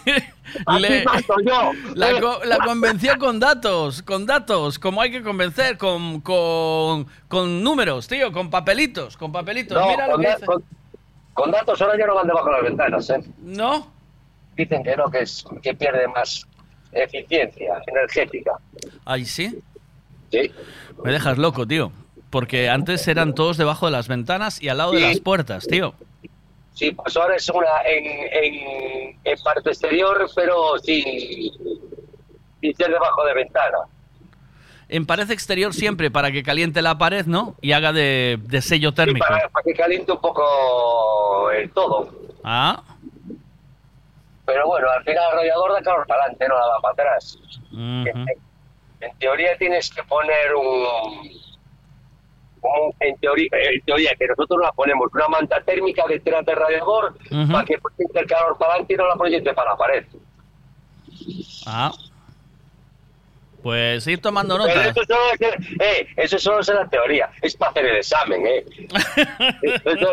yo. 1.45 1.73
la, 1.95 2.11
la 2.45 2.59
convenció 2.59 3.17
con 3.19 3.39
datos, 3.39 4.03
con 4.03 4.27
datos, 4.27 4.79
como 4.81 5.01
hay 5.01 5.11
que 5.13 5.23
convencer, 5.23 5.79
con, 5.79 6.21
con, 6.21 7.07
con 7.29 7.63
números, 7.63 8.09
tío, 8.09 8.33
con 8.33 8.51
papelitos, 8.51 9.17
con 9.17 9.31
papelitos. 9.33 9.81
No, 9.81 9.89
Mira 9.89 10.07
lo 10.09 10.13
con, 10.15 10.21
que 10.23 10.29
da- 10.29 10.35
dice. 10.37 10.47
con 11.33 11.51
datos 11.53 11.81
ahora 11.81 11.97
ya 11.97 12.07
no 12.07 12.17
van 12.17 12.27
debajo 12.27 12.47
de 12.47 12.53
las 12.55 12.63
ventanas, 12.65 13.11
¿eh? 13.11 13.21
¿No? 13.39 13.93
Dicen 14.57 14.83
que 14.83 14.97
no, 14.97 15.11
que, 15.11 15.21
es, 15.21 15.45
que 15.63 15.75
pierde 15.75 16.07
más 16.09 16.47
eficiencia 16.93 17.81
energética. 17.87 18.53
Ay, 19.05 19.25
sí. 19.25 19.59
Sí. 20.31 20.51
Me 21.03 21.13
dejas 21.13 21.39
loco, 21.39 21.67
tío. 21.67 21.93
Porque 22.31 22.69
antes 22.69 23.07
eran 23.09 23.35
todos 23.35 23.57
debajo 23.57 23.87
de 23.87 23.93
las 23.93 24.07
ventanas 24.09 24.63
y 24.63 24.69
al 24.69 24.79
lado 24.79 24.93
de 24.93 25.01
las 25.01 25.21
puertas, 25.21 25.67
tío. 25.67 25.95
Sí, 26.75 26.93
pues 26.93 27.17
ahora 27.17 27.37
es 27.37 27.49
una 27.49 27.67
en, 27.87 28.05
en, 28.07 29.19
en 29.25 29.39
parte 29.43 29.71
exterior, 29.71 30.29
pero 30.35 30.79
sí, 30.79 31.51
sin 32.61 32.75
ser 32.77 32.89
debajo 32.91 33.25
de 33.25 33.35
ventana. 33.35 33.79
En 34.89 35.07
pared 35.07 35.31
exterior 35.31 35.73
siempre 35.75 36.11
para 36.11 36.33
que 36.33 36.43
caliente 36.43 36.83
la 36.83 36.99
pared, 36.99 37.27
¿no? 37.27 37.55
Y 37.61 37.73
haga 37.73 37.93
de, 37.93 38.39
de 38.43 38.63
sello 38.63 38.91
Sí, 38.91 38.95
térmico. 38.97 39.27
para, 39.29 39.49
para 39.49 39.63
que 39.65 39.73
caliente 39.75 40.11
un 40.13 40.21
poco 40.21 41.51
el 41.51 41.71
todo. 41.73 42.13
Ah, 42.45 42.83
Pero 44.53 44.67
bueno, 44.67 44.89
al 44.91 45.05
final 45.05 45.25
el 45.31 45.37
radiador 45.37 45.73
da 45.75 45.83
calor 45.83 46.07
para 46.09 46.23
adelante, 46.23 46.49
no 46.49 46.55
la 46.59 46.67
da 46.67 46.81
para 46.83 46.93
atrás. 46.93 47.39
ujú. 47.73 48.25
En 49.01 49.17
teoría 49.19 49.57
tienes 49.57 49.91
que 49.95 50.03
poner 50.05 50.55
un... 50.55 50.67
un- 52.63 52.93
en, 53.01 53.17
teoría, 53.19 53.49
en 53.53 53.81
teoría, 53.83 54.11
que 54.19 54.27
nosotros 54.27 54.61
la 54.61 54.73
ponemos 54.73 55.09
una 55.15 55.29
manta 55.29 55.63
térmica 55.63 56.05
detrás 56.09 56.45
del 56.45 56.57
radiador 56.57 57.17
para 57.53 57.65
que 57.65 57.79
proyecte 57.79 58.21
el 58.21 58.27
calor 58.27 58.59
para 58.59 58.73
adelante 58.73 58.95
y 58.95 58.97
no 58.97 59.07
la 59.07 59.15
proyecte 59.17 59.55
para 59.55 59.71
la 59.71 59.77
pared. 59.77 60.05
ah. 61.67 61.93
Pues 63.63 64.07
ir 64.07 64.21
tomando 64.21 64.57
nota. 64.57 64.89
eso 64.89 65.03
solo, 65.07 65.21
es, 65.39 65.41
eh, 65.81 66.09
eso 66.17 66.39
solo 66.39 66.61
es 66.61 66.69
la 66.69 66.89
teoría, 66.89 67.31
es 67.43 67.57
para 67.57 67.71
hacer 67.73 67.87
el 67.87 67.97
examen, 67.97 68.47
¿eh? 68.47 68.65
Eso 69.85 70.13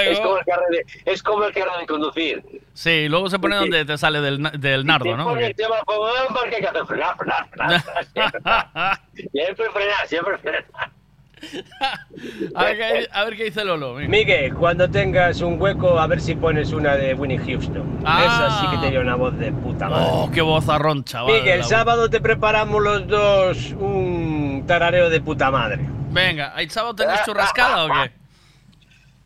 es, 0.00 0.18
como 0.20 0.38
el 0.38 0.44
carnet 0.44 0.68
de, 0.70 1.12
es 1.12 1.22
como 1.22 1.44
el 1.44 1.52
carnet 1.52 1.80
de 1.80 1.86
conducir. 1.86 2.44
Sí, 2.74 3.08
luego 3.08 3.30
se 3.30 3.38
pone 3.38 3.56
donde 3.56 3.84
te 3.84 3.96
sale 3.98 4.20
del, 4.20 4.42
del 4.60 4.84
nardo, 4.84 5.16
¿no? 5.16 5.24
Pone 5.24 5.46
el 5.46 5.56
tema 5.56 5.76
porque 5.84 6.56
hay 6.56 6.62
que 6.62 6.68
hacer 6.68 6.86
frenar, 6.86 7.16
frenar. 7.16 7.48
frenar. 7.50 9.00
Siempre 9.14 9.70
frenar, 9.70 10.06
siempre 10.08 10.38
frenar. 10.38 10.99
A 12.54 12.64
ver, 12.64 12.76
qué, 12.76 13.08
a 13.10 13.24
ver 13.24 13.36
qué 13.36 13.44
dice 13.44 13.64
Lolo. 13.64 13.94
venga. 13.94 14.10
Miguel, 14.10 14.54
cuando 14.54 14.90
tengas 14.90 15.40
un 15.40 15.60
hueco, 15.60 15.98
a 15.98 16.06
ver 16.06 16.20
si 16.20 16.34
pones 16.34 16.72
una 16.72 16.96
de 16.96 17.14
Winnie 17.14 17.38
Houston. 17.38 18.00
Ah. 18.04 18.24
Esa 18.24 18.60
sí 18.60 18.66
que 18.76 18.86
tenía 18.86 19.00
una 19.00 19.16
voz 19.16 19.36
de 19.38 19.52
puta 19.52 19.88
madre. 19.88 20.08
Oh, 20.10 20.30
qué 20.32 20.42
vozarrón, 20.42 21.04
chaval. 21.04 21.34
Miguel, 21.34 21.60
el 21.60 21.64
sábado 21.64 22.10
te 22.10 22.20
preparamos 22.20 22.82
los 22.82 23.06
dos 23.06 23.72
un 23.72 24.64
tarareo 24.66 25.08
de 25.08 25.20
puta 25.20 25.50
madre. 25.50 25.86
Venga, 26.10 26.52
¿hay 26.54 26.68
sábado 26.68 26.94
tenés 26.94 27.24
churrascada 27.24 27.84
o 27.84 27.88
qué? 27.88 28.12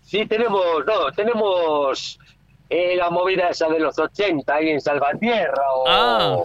Sí, 0.02 0.26
tenemos, 0.26 0.84
no, 0.86 1.10
tenemos 1.12 2.18
eh, 2.68 2.94
la 2.96 3.10
movida 3.10 3.48
esa 3.48 3.68
de 3.68 3.80
los 3.80 3.98
80 3.98 4.54
ahí 4.54 4.70
en 4.70 4.80
Salvatierra 4.80 5.62
o... 5.74 5.84
Ah. 5.88 6.42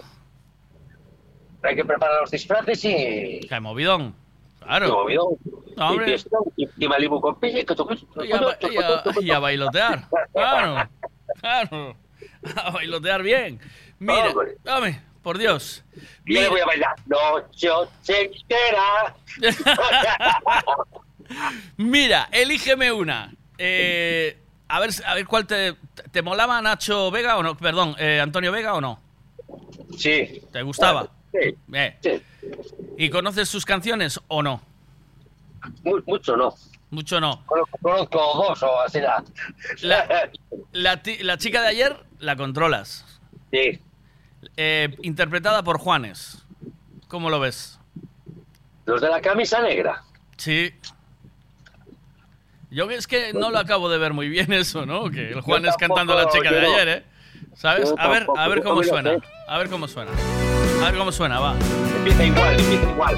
Hay 1.62 1.76
que 1.76 1.84
preparar 1.84 2.22
los 2.22 2.30
disfraces 2.30 2.84
y... 2.86 3.40
Qué 3.46 3.60
movidón. 3.60 4.14
Claro. 4.70 5.04
No, 5.76 5.84
hombre. 5.88 6.16
y, 6.56 6.68
y 6.78 6.88
Malibu 6.88 7.20
con 7.20 7.40
pilla 7.40 7.58
y 7.58 9.30
a, 9.32 9.38
bailotear. 9.40 10.08
Claro. 10.32 10.88
Claro. 11.40 11.96
A 12.54 12.70
bailotear 12.70 13.22
bien. 13.24 13.60
Mira, 13.98 14.32
dame, 14.62 15.02
por 15.22 15.38
Dios. 15.38 15.82
Y 16.24 16.34
yo 16.34 16.42
le 16.42 16.48
voy 16.50 16.60
a 16.60 16.66
bailar 16.66 16.94
noche 17.06 17.68
ochentera. 17.68 19.16
Mira, 21.76 22.28
elígeme 22.30 22.92
una. 22.92 23.34
Eh, 23.58 24.38
a 24.68 24.78
ver, 24.78 24.90
a 25.04 25.14
ver 25.14 25.26
cuál 25.26 25.48
te, 25.48 25.74
te 26.12 26.22
molaba 26.22 26.62
Nacho 26.62 27.10
Vega 27.10 27.38
o 27.38 27.42
no, 27.42 27.56
perdón, 27.56 27.96
eh, 27.98 28.20
Antonio 28.20 28.52
Vega 28.52 28.74
o 28.74 28.80
no. 28.80 29.00
Sí. 29.98 30.42
¿Te 30.52 30.62
gustaba? 30.62 31.08
Sí. 31.32 31.56
Eh. 31.72 32.22
¿Y 32.96 33.10
conoces 33.10 33.48
sus 33.48 33.64
canciones 33.64 34.20
o 34.28 34.42
no? 34.42 34.60
Mu- 35.84 36.02
mucho 36.06 36.36
no. 36.36 36.54
Mucho 36.90 37.20
no. 37.20 37.44
Conozco, 37.46 37.78
conozco 37.80 38.18
dos 38.34 38.62
o 38.62 38.80
así 38.80 39.00
la... 39.00 39.22
La, 39.82 40.30
la 41.22 41.38
chica 41.38 41.62
de 41.62 41.68
ayer 41.68 41.96
la 42.18 42.36
controlas. 42.36 43.04
Sí. 43.52 43.80
Eh, 44.56 44.96
interpretada 45.02 45.62
por 45.62 45.78
Juanes. 45.78 46.44
¿Cómo 47.08 47.30
lo 47.30 47.40
ves? 47.40 47.78
Los 48.86 49.00
de 49.00 49.08
la 49.08 49.20
camisa 49.20 49.60
negra. 49.62 50.02
Sí. 50.36 50.72
Yo 52.70 52.88
es 52.90 53.06
que 53.06 53.32
no 53.32 53.50
lo 53.50 53.58
acabo 53.58 53.88
de 53.90 53.98
ver 53.98 54.12
muy 54.12 54.28
bien 54.28 54.52
eso, 54.52 54.86
¿no? 54.86 55.10
Que 55.10 55.30
el 55.30 55.40
Juan 55.40 55.66
es 55.66 55.76
cantando 55.76 56.12
a 56.16 56.24
la 56.24 56.30
chica 56.30 56.50
de 56.50 56.60
ayer, 56.66 56.88
¿eh? 56.88 57.04
¿Sabes? 57.60 57.92
A 57.98 58.08
ver, 58.08 58.26
a 58.38 58.48
ver 58.48 58.62
cómo 58.62 58.82
suena. 58.82 59.18
A 59.46 59.58
ver 59.58 59.68
cómo 59.68 59.86
suena. 59.86 60.10
A 60.80 60.84
ver 60.86 60.96
cómo 60.96 61.12
suena, 61.12 61.40
va. 61.40 61.54
Empieza 61.98 62.24
igual, 62.24 62.58
empieza 62.58 62.90
igual. 62.90 63.14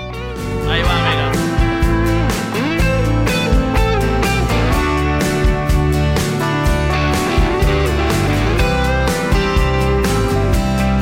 Ahí 0.68 0.82
va, 0.82 0.94
venga. 1.04 1.32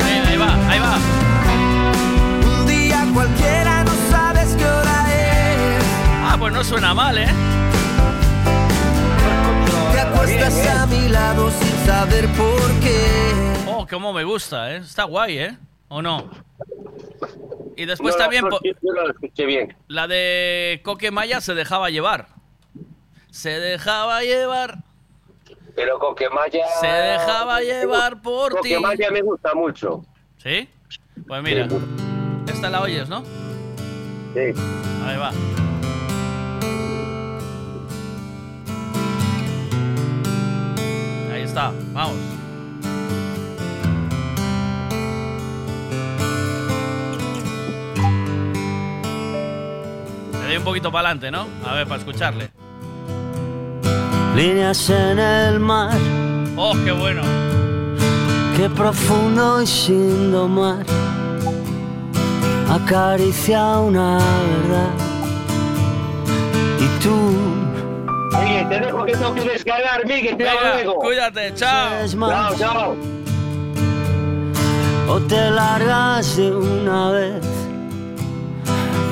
Venga, 0.05 0.29
ahí 0.29 0.37
va, 0.37 0.69
ahí 0.69 0.79
va. 0.79 0.97
Un 2.59 2.67
día 2.67 3.03
cualquiera 3.11 3.83
no 3.83 3.91
sabes 4.11 4.55
qué 4.55 4.65
hora 4.65 5.05
es. 5.15 5.83
Ah, 6.25 6.35
pues 6.37 6.53
no 6.53 6.63
suena 6.63 6.93
mal, 6.93 7.17
¿eh? 7.17 7.50
Acuestas 10.21 10.67
a 10.67 10.85
mi 10.85 11.09
lado 11.09 11.49
sin 11.49 11.77
saber 11.85 12.27
por 12.37 12.79
qué. 12.79 13.33
Oh, 13.67 13.87
cómo 13.89 14.13
me 14.13 14.23
gusta, 14.23 14.71
¿eh? 14.71 14.77
Está 14.77 15.05
guay, 15.05 15.39
¿eh? 15.39 15.57
¿O 15.87 15.99
no? 15.99 16.29
Y 17.75 17.85
después 17.85 18.13
No, 18.13 18.17
no, 18.19 18.23
también 18.23 18.43
no, 18.43 18.49
po- 18.51 18.59
yo 18.63 18.71
no 18.83 19.01
lo 19.01 19.09
escuché 19.09 19.45
bien. 19.47 19.75
la 19.87 20.07
de 20.07 20.79
Coque 20.83 21.09
Maya 21.09 21.41
se 21.41 21.55
dejaba 21.55 21.89
llevar. 21.89 22.27
Se 23.31 23.49
dejaba 23.49 24.21
llevar. 24.21 24.83
Pero 25.75 25.97
Coquemaya... 25.97 26.67
Se 26.79 26.85
dejaba 26.87 27.61
llevar 27.61 28.21
por 28.21 28.51
ti. 28.61 28.75
Coquemaya 28.75 29.09
me 29.09 29.21
gusta 29.23 29.55
mucho. 29.55 30.05
¿Sí? 30.37 30.69
Pues 31.27 31.41
mira, 31.41 31.67
esta 32.47 32.69
la 32.69 32.81
oyes, 32.81 33.09
¿no? 33.09 33.23
Sí. 34.35 34.53
Ahí 35.03 35.17
va. 35.17 35.31
Está, 41.51 41.71
vamos. 41.93 42.15
Le 50.39 50.47
doy 50.47 50.57
un 50.57 50.63
poquito 50.63 50.91
para 50.91 51.09
adelante, 51.09 51.29
¿no? 51.29 51.47
A 51.69 51.73
ver, 51.73 51.87
para 51.87 51.99
escucharle. 51.99 52.51
Líneas 54.35 54.89
en 54.89 55.19
el 55.19 55.59
mar, 55.59 55.97
¡Oh, 56.55 56.73
qué 56.85 56.91
bueno! 56.93 57.21
qué 58.55 58.69
profundo 58.69 59.61
y 59.61 59.67
sin 59.67 60.31
domar. 60.31 60.85
Acaricia 62.69 63.79
una 63.79 64.17
verdad. 64.17 64.91
Y 66.79 67.03
tú, 67.03 67.17
Oye, 68.41 68.65
te 68.69 68.79
dejo 68.79 69.05
que 69.05 69.11
tengo 69.13 69.33
que 69.35 69.41
descargar, 69.41 70.05
Miguel. 70.05 70.37
Te 70.37 70.43
Venga, 70.43 70.73
luego. 70.73 70.95
cuídate, 70.95 71.53
chao. 71.55 71.89
Chao, 72.07 72.55
chao. 72.57 72.95
o 75.07 75.19
te 75.21 75.51
largas 75.51 76.37
de 76.37 76.51
una 76.55 77.11
vez, 77.11 77.43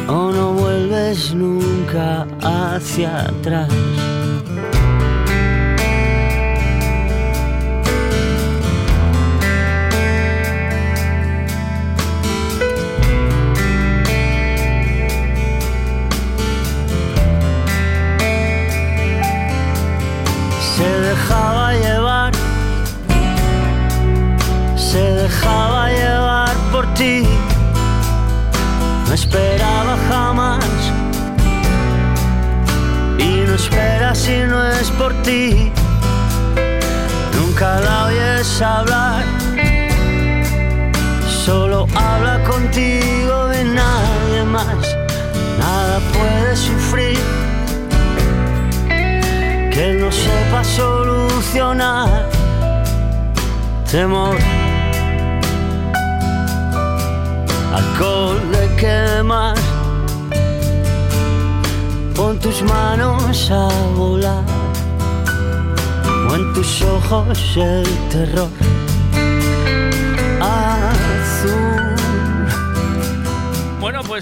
o 0.07 0.31
no 0.31 0.53
vuelves 0.53 1.33
nunca 1.33 2.25
hacia 2.41 3.21
atrás. 3.21 3.67
Llevar, 21.73 22.31
se 24.75 25.01
dejaba 25.01 25.89
llevar 25.89 26.53
por 26.71 26.93
ti, 26.93 27.23
no 29.07 29.13
esperaba 29.13 29.97
jamás 30.09 30.65
y 33.17 33.43
no 33.47 33.53
espera 33.55 34.15
si 34.15 34.37
no 34.39 34.65
es 34.67 34.89
por 34.91 35.13
ti. 35.23 35.71
Nunca 37.37 37.79
la 37.79 38.05
oyes 38.05 38.61
hablar, 38.61 39.23
solo 41.45 41.87
habla 41.95 42.43
contigo 42.43 43.47
de 43.47 43.63
nadie 43.65 44.43
más. 44.45 44.88
Que 49.79 49.93
no 49.93 50.11
sepa 50.11 50.61
solucionar. 50.61 52.27
Temor, 53.89 54.35
alcohol 57.79 58.39
de 58.51 58.65
quemar. 58.81 59.55
Pon 62.13 62.37
tus 62.39 62.61
manos 62.63 63.49
a 63.51 63.69
volar, 63.95 64.43
o 66.29 66.35
en 66.35 66.53
tus 66.53 66.81
ojos 66.81 67.39
el 67.55 67.87
terror 68.11 68.78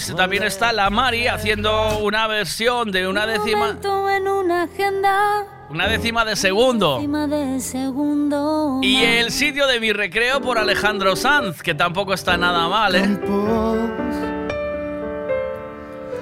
pues 0.06 0.15
también 0.15 0.44
está 0.44 0.72
la 0.72 0.91
Mari 0.91 1.28
haciendo 1.28 1.98
una 1.98 2.28
versión 2.28 2.91
de 2.91 3.07
una 3.07 3.26
décima, 3.26 3.76
una 3.82 4.64
agenda. 4.64 5.44
una 5.72 5.88
décima 5.88 6.24
de 6.24 6.36
segundo. 6.36 6.98
Décima 6.98 7.26
de 7.26 7.60
segundo. 7.60 8.80
Y 8.84 8.98
el 8.98 9.32
sitio 9.32 9.65
de 9.65 9.80
mi 9.80 9.94
recreo 9.94 10.40
por 10.40 10.60
Alejandro 10.60 11.15
Sanz, 11.15 11.64
que 11.64 11.74
tampoco 11.74 12.14
está 12.14 12.38
nada 12.38 12.68
mal, 12.68 12.95
¿eh? 12.95 13.19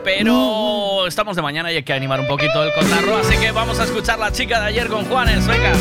Pero 0.06 1.06
estamos 1.08 1.36
de 1.36 1.42
mañana 1.42 1.70
y 1.70 1.76
hay 1.76 1.84
que 1.84 1.92
animar 1.92 2.22
un 2.22 2.28
poquito 2.28 2.64
el 2.64 2.72
cotarro, 2.74 3.18
así 3.18 3.38
que 3.38 3.52
vamos 3.52 3.78
a 3.80 3.84
escuchar 3.84 4.20
la 4.20 4.32
chica 4.32 4.62
de 4.62 4.68
ayer 4.68 4.88
con 4.88 5.04
Juanes, 5.04 5.46
venga. 5.46 5.74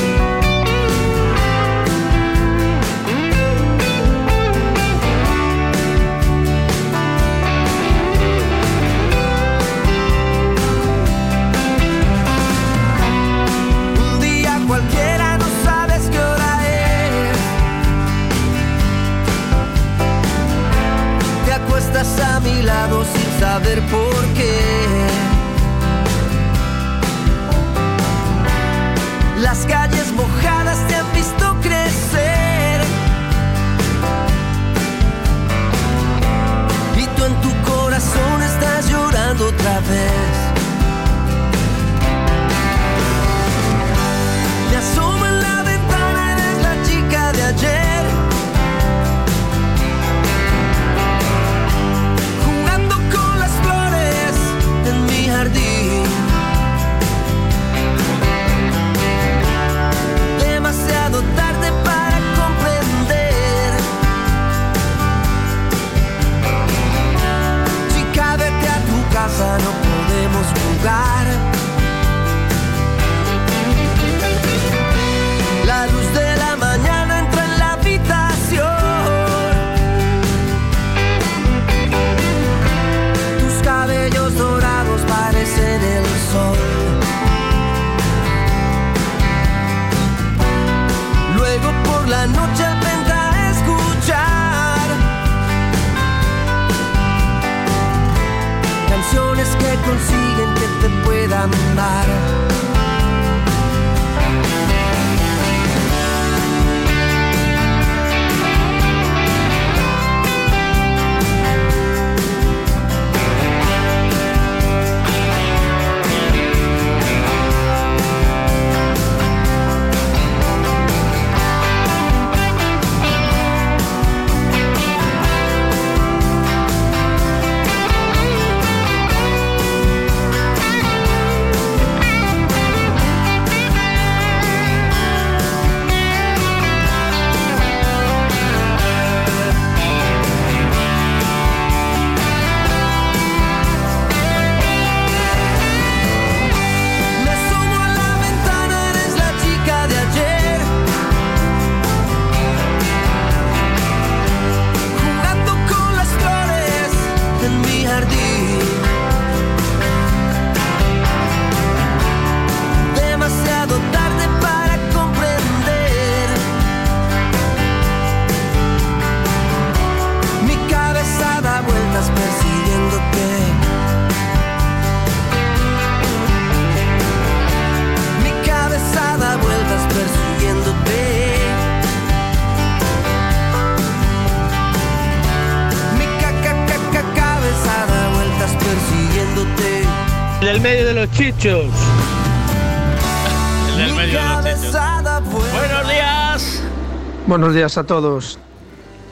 Buenos 197.35 197.53
días 197.53 197.77
a 197.79 197.83
todos. 197.83 198.39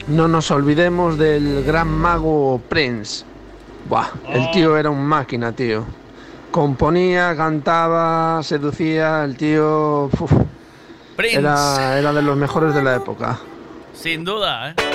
No 0.07 0.29
nos 0.29 0.49
olvidemos 0.49 1.17
del 1.17 1.61
gran 1.65 1.89
mago 1.89 2.61
Prince. 2.69 3.25
Buah, 3.89 4.07
el 4.29 4.49
tío 4.51 4.77
era 4.77 4.89
un 4.89 5.03
máquina, 5.03 5.51
tío. 5.51 5.83
Componía, 6.49 7.35
cantaba, 7.35 8.41
seducía, 8.41 9.25
el 9.25 9.35
tío... 9.35 10.09
Prince. 11.17 11.37
Era, 11.37 11.99
era 11.99 12.13
de 12.13 12.21
los 12.21 12.37
mejores 12.37 12.73
de 12.73 12.81
la 12.81 12.95
época. 12.95 13.39
Sin 13.93 14.23
duda, 14.23 14.69
¿eh? 14.69 14.92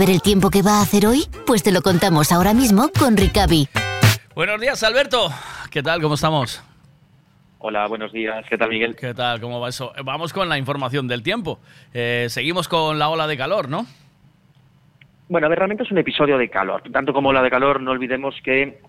saber 0.00 0.14
el 0.14 0.22
tiempo 0.22 0.48
que 0.48 0.62
va 0.62 0.78
a 0.78 0.82
hacer 0.82 1.04
hoy? 1.04 1.24
Pues 1.46 1.62
te 1.62 1.72
lo 1.72 1.82
contamos 1.82 2.32
ahora 2.32 2.54
mismo 2.54 2.88
con 2.98 3.18
Ricavi. 3.18 3.68
Buenos 4.34 4.58
días, 4.58 4.82
Alberto. 4.82 5.28
¿Qué 5.70 5.82
tal? 5.82 6.00
¿Cómo 6.00 6.14
estamos? 6.14 6.64
Hola, 7.58 7.86
buenos 7.86 8.10
días. 8.10 8.46
¿Qué 8.48 8.56
tal, 8.56 8.70
Miguel? 8.70 8.96
¿Qué 8.96 9.12
tal? 9.12 9.42
¿Cómo 9.42 9.60
va 9.60 9.68
eso? 9.68 9.92
Vamos 10.02 10.32
con 10.32 10.48
la 10.48 10.56
información 10.56 11.06
del 11.06 11.22
tiempo. 11.22 11.58
Eh, 11.92 12.28
seguimos 12.30 12.66
con 12.66 12.98
la 12.98 13.10
ola 13.10 13.26
de 13.26 13.36
calor, 13.36 13.68
¿no? 13.68 13.84
Bueno, 15.28 15.46
a 15.46 15.50
ver, 15.50 15.58
realmente 15.58 15.82
es 15.82 15.90
un 15.90 15.98
episodio 15.98 16.38
de 16.38 16.48
calor. 16.48 16.82
Tanto 16.90 17.12
como 17.12 17.30
la 17.34 17.42
de 17.42 17.50
calor, 17.50 17.82
no 17.82 17.90
olvidemos 17.90 18.34
que 18.42 18.80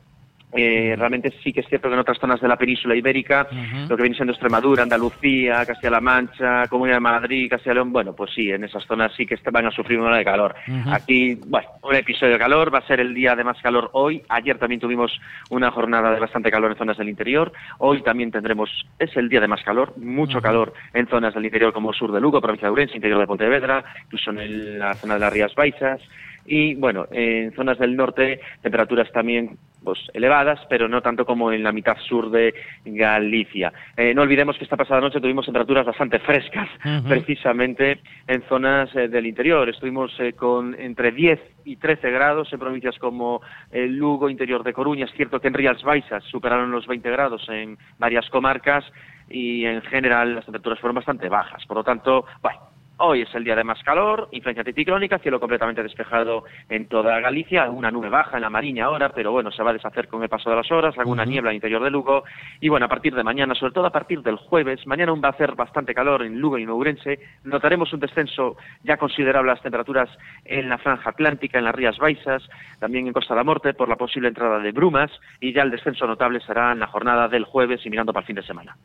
eh, 0.55 0.95
realmente 0.97 1.33
sí 1.43 1.53
que 1.53 1.61
es 1.61 1.67
cierto 1.67 1.87
que 1.87 1.93
en 1.93 1.99
otras 1.99 2.17
zonas 2.19 2.41
de 2.41 2.47
la 2.47 2.57
península 2.57 2.95
ibérica, 2.95 3.47
lo 3.89 3.95
que 3.95 4.03
viene 4.03 4.15
siendo 4.15 4.33
Extremadura, 4.33 4.83
Andalucía, 4.83 5.65
Castilla-La 5.65 6.01
Mancha, 6.01 6.67
Comunidad 6.67 6.97
de 6.97 7.01
Madrid, 7.01 7.49
Castilla 7.49 7.71
y 7.71 7.75
León, 7.75 7.91
bueno, 7.93 8.13
pues 8.13 8.31
sí, 8.33 8.49
en 8.51 8.63
esas 8.63 8.83
zonas 8.85 9.11
sí 9.15 9.25
que 9.25 9.37
van 9.51 9.65
a 9.65 9.71
sufrir 9.71 9.97
una 9.99 10.09
ola 10.09 10.17
de 10.17 10.25
calor. 10.25 10.55
Aquí, 10.91 11.35
bueno, 11.47 11.67
un 11.83 11.95
episodio 11.95 12.33
de 12.33 12.39
calor, 12.39 12.73
va 12.73 12.79
a 12.79 12.87
ser 12.87 12.99
el 12.99 13.13
día 13.13 13.35
de 13.35 13.43
más 13.43 13.61
calor 13.61 13.89
hoy. 13.93 14.21
Ayer 14.29 14.57
también 14.57 14.81
tuvimos 14.81 15.11
una 15.49 15.71
jornada 15.71 16.11
de 16.11 16.19
bastante 16.19 16.51
calor 16.51 16.71
en 16.71 16.77
zonas 16.77 16.97
del 16.97 17.09
interior. 17.09 17.51
Hoy 17.79 18.01
también 18.03 18.31
tendremos, 18.31 18.69
es 18.99 19.15
el 19.17 19.29
día 19.29 19.39
de 19.41 19.47
más 19.47 19.63
calor, 19.63 19.93
mucho 19.97 20.41
calor 20.41 20.73
en 20.93 21.07
zonas 21.07 21.33
del 21.33 21.45
interior 21.45 21.73
como 21.73 21.93
sur 21.93 22.11
de 22.11 22.19
Lugo, 22.21 22.41
provincia 22.41 22.67
de 22.67 22.71
Ourense, 22.71 22.95
interior 22.95 23.19
de 23.19 23.27
Pontevedra, 23.27 23.83
incluso 24.05 24.31
en 24.31 24.39
el- 24.39 24.79
la 24.79 24.93
zona 24.95 25.15
de 25.15 25.19
las 25.21 25.33
Rías 25.33 25.55
Baixas. 25.55 26.01
Y 26.45 26.75
bueno, 26.75 27.07
en 27.11 27.53
zonas 27.53 27.77
del 27.77 27.95
norte, 27.95 28.39
temperaturas 28.61 29.11
también 29.11 29.57
pues, 29.83 29.99
elevadas, 30.13 30.59
pero 30.69 30.87
no 30.87 31.01
tanto 31.01 31.25
como 31.25 31.51
en 31.51 31.63
la 31.63 31.71
mitad 31.71 31.97
sur 32.07 32.29
de 32.29 32.53
Galicia. 32.85 33.73
Eh, 33.97 34.13
no 34.13 34.21
olvidemos 34.21 34.57
que 34.57 34.63
esta 34.63 34.77
pasada 34.77 35.01
noche 35.01 35.19
tuvimos 35.19 35.45
temperaturas 35.45 35.85
bastante 35.85 36.19
frescas, 36.19 36.69
precisamente 37.07 37.99
en 38.27 38.43
zonas 38.43 38.95
eh, 38.95 39.07
del 39.07 39.25
interior. 39.25 39.67
Estuvimos 39.69 40.11
eh, 40.19 40.33
con 40.33 40.79
entre 40.79 41.11
10 41.11 41.39
y 41.65 41.75
13 41.77 42.11
grados 42.11 42.51
en 42.53 42.59
provincias 42.59 42.97
como 42.99 43.41
eh, 43.71 43.87
Lugo, 43.87 44.29
interior 44.29 44.63
de 44.63 44.73
Coruña. 44.73 45.05
Es 45.05 45.13
cierto 45.13 45.39
que 45.39 45.47
en 45.47 45.53
Rías 45.53 45.81
Baixas 45.83 46.23
superaron 46.25 46.71
los 46.71 46.87
20 46.87 47.09
grados 47.09 47.47
en 47.49 47.77
varias 47.97 48.29
comarcas 48.29 48.85
y 49.29 49.65
en 49.65 49.81
general 49.83 50.35
las 50.35 50.45
temperaturas 50.45 50.79
fueron 50.79 50.95
bastante 50.95 51.29
bajas. 51.29 51.65
Por 51.65 51.77
lo 51.77 51.83
tanto, 51.83 52.25
bueno, 52.41 52.59
Hoy 53.03 53.23
es 53.23 53.33
el 53.33 53.43
día 53.43 53.55
de 53.55 53.63
más 53.63 53.81
calor, 53.83 54.29
influencia 54.31 54.61
anticiclónica, 54.61 55.17
cielo 55.17 55.39
completamente 55.39 55.81
despejado 55.81 56.43
en 56.69 56.87
toda 56.87 57.19
Galicia, 57.19 57.67
una 57.71 57.89
nube 57.89 58.09
baja 58.09 58.35
en 58.37 58.43
la 58.43 58.49
Mariña 58.51 58.85
ahora, 58.85 59.09
pero 59.09 59.31
bueno, 59.31 59.51
se 59.51 59.63
va 59.63 59.71
a 59.71 59.73
deshacer 59.73 60.07
con 60.07 60.21
el 60.21 60.29
paso 60.29 60.51
de 60.51 60.55
las 60.55 60.71
horas, 60.71 60.95
alguna 60.99 61.25
niebla 61.25 61.49
en 61.49 61.53
el 61.53 61.55
interior 61.55 61.83
de 61.83 61.89
Lugo, 61.89 62.23
y 62.59 62.69
bueno, 62.69 62.85
a 62.85 62.89
partir 62.89 63.15
de 63.15 63.23
mañana, 63.23 63.55
sobre 63.55 63.73
todo 63.73 63.87
a 63.87 63.91
partir 63.91 64.21
del 64.21 64.35
jueves, 64.35 64.85
mañana 64.85 65.09
aún 65.11 65.21
va 65.23 65.29
a 65.29 65.31
hacer 65.31 65.55
bastante 65.55 65.95
calor 65.95 66.21
en 66.21 66.39
Lugo 66.39 66.59
y 66.59 66.63
en 66.63 66.69
Ourense, 66.69 67.19
notaremos 67.43 67.91
un 67.91 67.99
descenso 68.01 68.55
ya 68.83 68.97
considerable 68.97 69.49
a 69.49 69.55
las 69.55 69.63
temperaturas 69.63 70.07
en 70.45 70.69
la 70.69 70.77
franja 70.77 71.09
atlántica, 71.09 71.57
en 71.57 71.65
las 71.65 71.73
Rías 71.73 71.97
Baixas, 71.97 72.43
también 72.79 73.07
en 73.07 73.13
Costa 73.13 73.33
da 73.33 73.43
Morte, 73.43 73.73
por 73.73 73.89
la 73.89 73.95
posible 73.95 74.27
entrada 74.27 74.59
de 74.59 74.71
brumas, 74.71 75.09
y 75.39 75.53
ya 75.53 75.63
el 75.63 75.71
descenso 75.71 76.05
notable 76.05 76.39
será 76.41 76.71
en 76.71 76.79
la 76.79 76.87
jornada 76.87 77.27
del 77.27 77.45
jueves 77.45 77.83
y 77.83 77.89
mirando 77.89 78.13
para 78.13 78.21
el 78.21 78.27
fin 78.27 78.35
de 78.35 78.43
semana. 78.43 78.75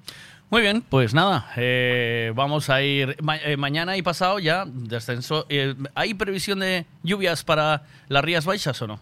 Muy 0.49 0.63
bien, 0.63 0.83
pues 0.89 1.13
nada, 1.13 1.51
eh, 1.57 2.33
vamos 2.35 2.71
a 2.71 2.81
ir 2.81 3.17
ma- 3.21 3.37
eh, 3.37 3.57
mañana 3.57 3.97
y 3.97 4.03
pasado 4.07 4.39
ya, 4.39 4.65
descenso. 4.65 5.47
Eh, 5.49 5.75
¿Hay 5.97 6.15
previsión 6.15 6.61
de 6.61 6.87
lluvias 7.03 7.43
para 7.43 7.83
las 8.07 8.25
Rías 8.25 8.47
Baixas 8.47 8.81
o 8.81 8.87
no? 8.87 9.01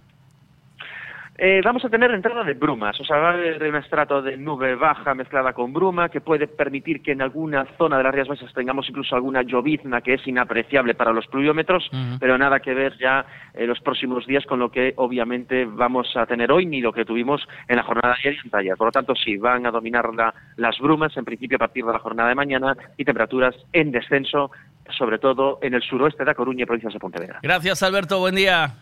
Eh, 1.37 1.61
vamos 1.65 1.85
a 1.85 1.89
tener 1.89 2.13
entrada 2.13 2.45
de 2.45 2.55
brumas, 2.55 2.99
o 3.01 3.05
sea, 3.05 3.17
va 3.17 3.31
a 3.31 3.33
haber 3.33 3.61
un 3.65 3.75
estrato 3.75 4.23
de 4.23 4.37
nube 4.37 4.77
baja 4.77 5.15
mezclada 5.15 5.53
con 5.53 5.73
bruma 5.73 6.09
que 6.09 6.21
puede 6.21 6.47
permitir 6.47 7.03
que 7.03 7.11
en 7.11 7.23
alguna 7.23 7.67
zona 7.77 7.99
de 7.99 8.05
las 8.05 8.15
Rías 8.15 8.29
Baixas 8.29 8.55
tengamos 8.55 8.89
incluso 8.89 9.17
alguna 9.17 9.43
llovizna 9.43 10.01
que 10.01 10.15
es 10.15 10.25
inapreciable 10.29 10.95
para 10.95 11.13
los 11.13 11.27
pluviómetros, 11.27 11.91
pero 12.21 12.39
nada 12.39 12.61
que 12.61 12.73
ver 12.73 12.97
ya 12.99 13.27
en 13.53 13.67
los 13.67 13.81
próximos 13.81 14.25
días 14.27 14.47
con 14.47 14.61
lo 14.61 14.71
que 14.71 14.93
obviamente 14.97 15.65
vamos 15.65 16.17
a 16.17 16.25
tener 16.27 16.53
hoy 16.53 16.67
ni 16.67 16.81
lo 16.81 16.93
que 16.93 17.05
tuvimos 17.05 17.45
en 17.67 17.77
la 17.77 17.83
jornada 17.83 18.15
de 18.15 18.21
ayer 18.21 18.35
y 18.35 18.39
anteayer. 18.47 18.77
Por 18.77 18.87
lo 18.87 18.93
tanto, 18.93 19.15
sí, 19.17 19.37
van 19.37 19.67
a 19.67 19.73
dominar 19.73 20.15
la- 20.15 20.33
las 20.57 20.79
brumas 20.79 21.17
en 21.17 21.25
principio 21.25 21.57
a 21.57 21.59
partir 21.59 21.85
de 21.85 21.93
la 21.93 21.99
jornada 21.99 22.29
de 22.29 22.37
mañana 22.37 22.77
y 22.97 23.05
temperaturas 23.05 23.57
en 23.73 23.91
descenso, 23.91 24.53
sobre 24.97 25.19
todo 25.19 25.59
en 25.63 25.75
el 25.75 25.83
suroeste 25.83 26.25
de 26.25 26.31
A 26.31 26.35
Coruña 26.35 26.63
y 26.63 26.67
provincias 26.67 26.93
de 26.93 27.01
Pontevedra. 27.01 27.41
Gracias, 27.43 27.83
Alberto, 27.83 28.21
buen 28.21 28.37
día. 28.37 28.75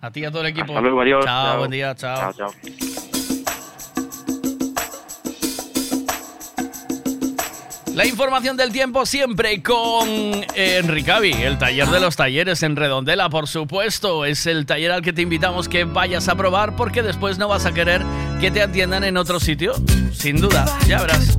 A 0.00 0.10
ti 0.10 0.20
y 0.20 0.24
a 0.24 0.30
todo 0.30 0.42
el 0.42 0.48
equipo. 0.48 0.68
Hasta 0.72 0.80
luego, 0.80 1.00
adiós. 1.00 1.24
Chao, 1.24 1.44
Chao. 1.46 1.58
buen 1.58 1.70
día, 1.70 1.94
chao. 1.94 2.32
Chao, 2.32 2.50
chao. 2.52 2.52
La 7.94 8.06
información 8.06 8.56
del 8.56 8.70
tiempo 8.70 9.04
siempre 9.06 9.60
con 9.60 10.08
eh, 10.54 10.78
Enricavi, 10.80 11.32
el 11.32 11.58
taller 11.58 11.88
de 11.88 11.98
los 11.98 12.14
talleres 12.14 12.62
en 12.62 12.76
Redondela, 12.76 13.28
por 13.28 13.48
supuesto. 13.48 14.24
Es 14.24 14.46
el 14.46 14.66
taller 14.66 14.92
al 14.92 15.02
que 15.02 15.12
te 15.12 15.22
invitamos 15.22 15.68
que 15.68 15.82
vayas 15.82 16.28
a 16.28 16.36
probar 16.36 16.76
porque 16.76 17.02
después 17.02 17.38
no 17.38 17.48
vas 17.48 17.66
a 17.66 17.74
querer 17.74 18.04
que 18.40 18.52
te 18.52 18.62
atiendan 18.62 19.02
en 19.02 19.16
otro 19.16 19.40
sitio. 19.40 19.72
Sin 20.12 20.40
duda, 20.40 20.64
ya 20.86 21.00
verás. 21.00 21.36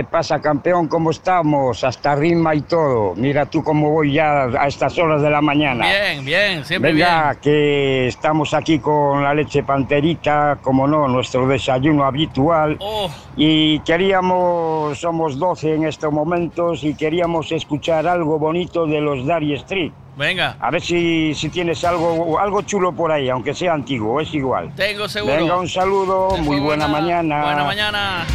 ¿Qué 0.00 0.04
pasa, 0.04 0.40
campeón? 0.40 0.88
¿Cómo 0.88 1.10
estamos? 1.10 1.84
Hasta 1.84 2.14
rima 2.14 2.54
y 2.54 2.62
todo. 2.62 3.14
Mira 3.16 3.44
tú 3.44 3.62
cómo 3.62 3.90
voy 3.90 4.14
ya 4.14 4.44
a 4.44 4.66
estas 4.66 4.96
horas 4.98 5.20
de 5.20 5.28
la 5.28 5.42
mañana. 5.42 5.84
Bien, 5.84 6.24
bien, 6.24 6.64
siempre 6.64 6.94
Venga, 6.94 7.32
bien. 7.32 7.40
que 7.42 8.06
estamos 8.06 8.54
aquí 8.54 8.78
con 8.78 9.22
la 9.22 9.34
leche 9.34 9.62
panterita, 9.62 10.58
como 10.62 10.86
no, 10.86 11.06
nuestro 11.06 11.46
desayuno 11.46 12.06
habitual. 12.06 12.78
Oh. 12.80 13.10
Y 13.36 13.80
queríamos, 13.80 14.98
somos 14.98 15.38
12 15.38 15.74
en 15.74 15.84
estos 15.84 16.10
momentos, 16.10 16.82
y 16.82 16.94
queríamos 16.94 17.52
escuchar 17.52 18.06
algo 18.06 18.38
bonito 18.38 18.86
de 18.86 19.02
los 19.02 19.26
Dari 19.26 19.52
Street. 19.52 19.92
Venga, 20.16 20.56
A 20.60 20.70
ver 20.70 20.80
si, 20.80 21.34
si 21.34 21.50
tienes 21.50 21.84
algo, 21.84 22.38
algo 22.38 22.62
chulo 22.62 22.92
por 22.92 23.12
ahí, 23.12 23.28
aunque 23.28 23.52
sea 23.54 23.74
antiguo, 23.74 24.18
es 24.20 24.32
igual. 24.32 24.74
tengo 24.74 25.06
seguro. 25.08 25.34
Venga, 25.34 25.58
un 25.58 25.68
saludo, 25.68 26.38
muy 26.38 26.58
buena, 26.58 26.88
mañana. 26.88 27.42
Buena 27.42 27.64
mañana. 27.64 28.26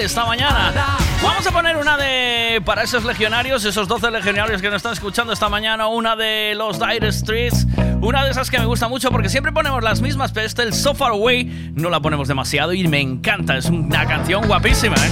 Esta 0.00 0.24
mañana. 0.24 0.96
Vamos 1.22 1.44
a 1.44 1.50
poner 1.50 1.76
una 1.76 1.96
de 1.96 2.62
para 2.64 2.84
esos 2.84 3.04
legionarios, 3.04 3.64
esos 3.64 3.88
12 3.88 4.12
legionarios 4.12 4.62
que 4.62 4.68
nos 4.68 4.76
están 4.76 4.92
escuchando 4.92 5.32
esta 5.32 5.48
mañana, 5.48 5.88
una 5.88 6.14
de 6.14 6.54
los 6.54 6.78
Dire 6.78 7.10
Streets, 7.10 7.66
una 8.00 8.24
de 8.24 8.30
esas 8.30 8.48
que 8.48 8.60
me 8.60 8.66
gusta 8.66 8.86
mucho 8.88 9.10
porque 9.10 9.28
siempre 9.28 9.50
ponemos 9.50 9.82
las 9.82 10.00
mismas, 10.00 10.30
pero 10.30 10.46
este, 10.46 10.62
el 10.62 10.72
So 10.72 10.94
Far 10.94 11.10
Away, 11.10 11.72
no 11.74 11.90
la 11.90 12.00
ponemos 12.00 12.28
demasiado 12.28 12.72
y 12.72 12.86
me 12.86 13.00
encanta, 13.00 13.56
es 13.56 13.66
una 13.66 14.06
canción 14.06 14.46
guapísima, 14.46 14.94
¿eh? 14.94 15.10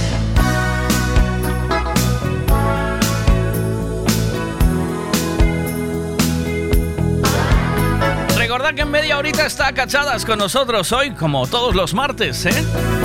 Recordad 8.37 8.73
que 8.73 8.81
en 8.81 8.91
media 8.91 9.17
horita 9.17 9.45
está 9.45 9.73
Cachadas 9.73 10.25
con 10.25 10.39
nosotros 10.39 10.93
hoy, 10.93 11.11
como 11.11 11.45
todos 11.45 11.75
los 11.75 11.93
martes, 11.93 12.45
¿eh? 12.45 12.96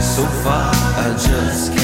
so 0.00 0.24
far, 0.42 0.72
I 0.72 1.12
just 1.12 1.75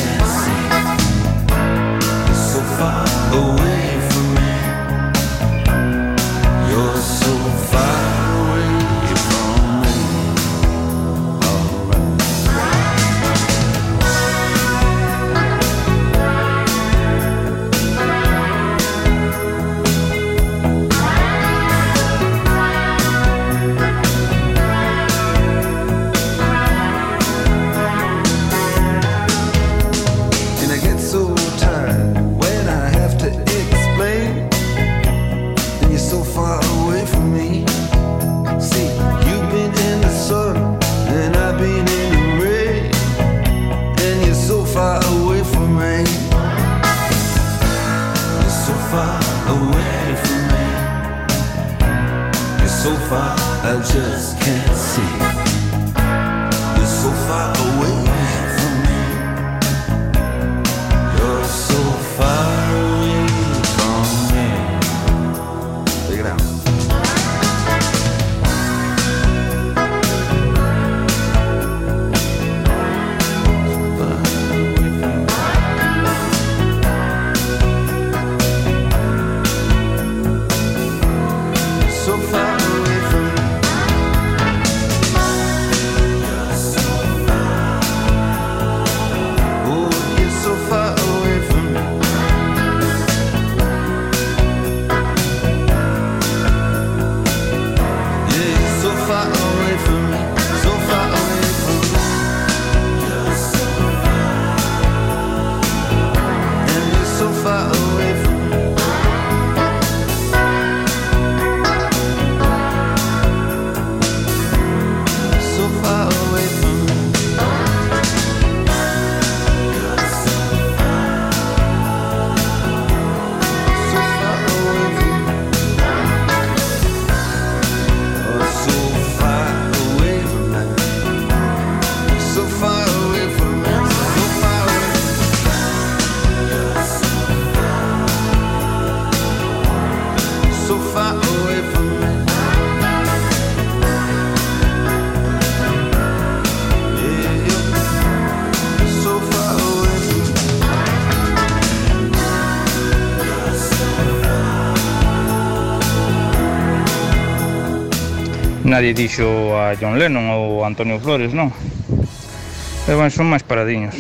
nadie 158.82 158.94
dixo 158.94 159.54
a 159.54 159.76
John 159.78 159.94
Lennon 159.94 160.26
ou 160.34 160.64
a 160.64 160.66
Antonio 160.66 160.98
Flores, 160.98 161.30
non. 161.30 161.54
Eh, 161.54 162.90
Levan 162.90 163.14
son 163.14 163.30
máis 163.30 163.46
paradiños. 163.46 163.94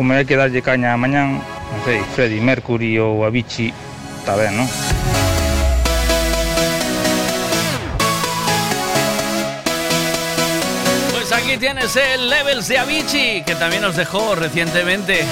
Como 0.00 0.16
hai 0.16 0.24
que 0.24 0.32
darlle 0.32 0.64
caña 0.64 0.96
a 0.96 1.00
mañán, 1.00 1.44
non 1.44 1.80
sei, 1.84 2.00
Freddie 2.16 2.40
Mercury 2.40 2.96
ou 2.96 3.20
a 3.20 3.28
Vichy, 3.28 3.68
está 3.68 4.32
ben, 4.32 4.56
non? 4.56 4.64
Pues 11.12 11.28
aquí 11.28 11.60
tienes 11.60 11.92
el 11.92 12.32
Levels 12.32 12.64
de 12.64 12.80
Avicii, 12.80 13.44
que 13.44 13.60
también 13.60 13.84
nos 13.84 13.92
dejó 14.00 14.32
recientemente. 14.32 15.28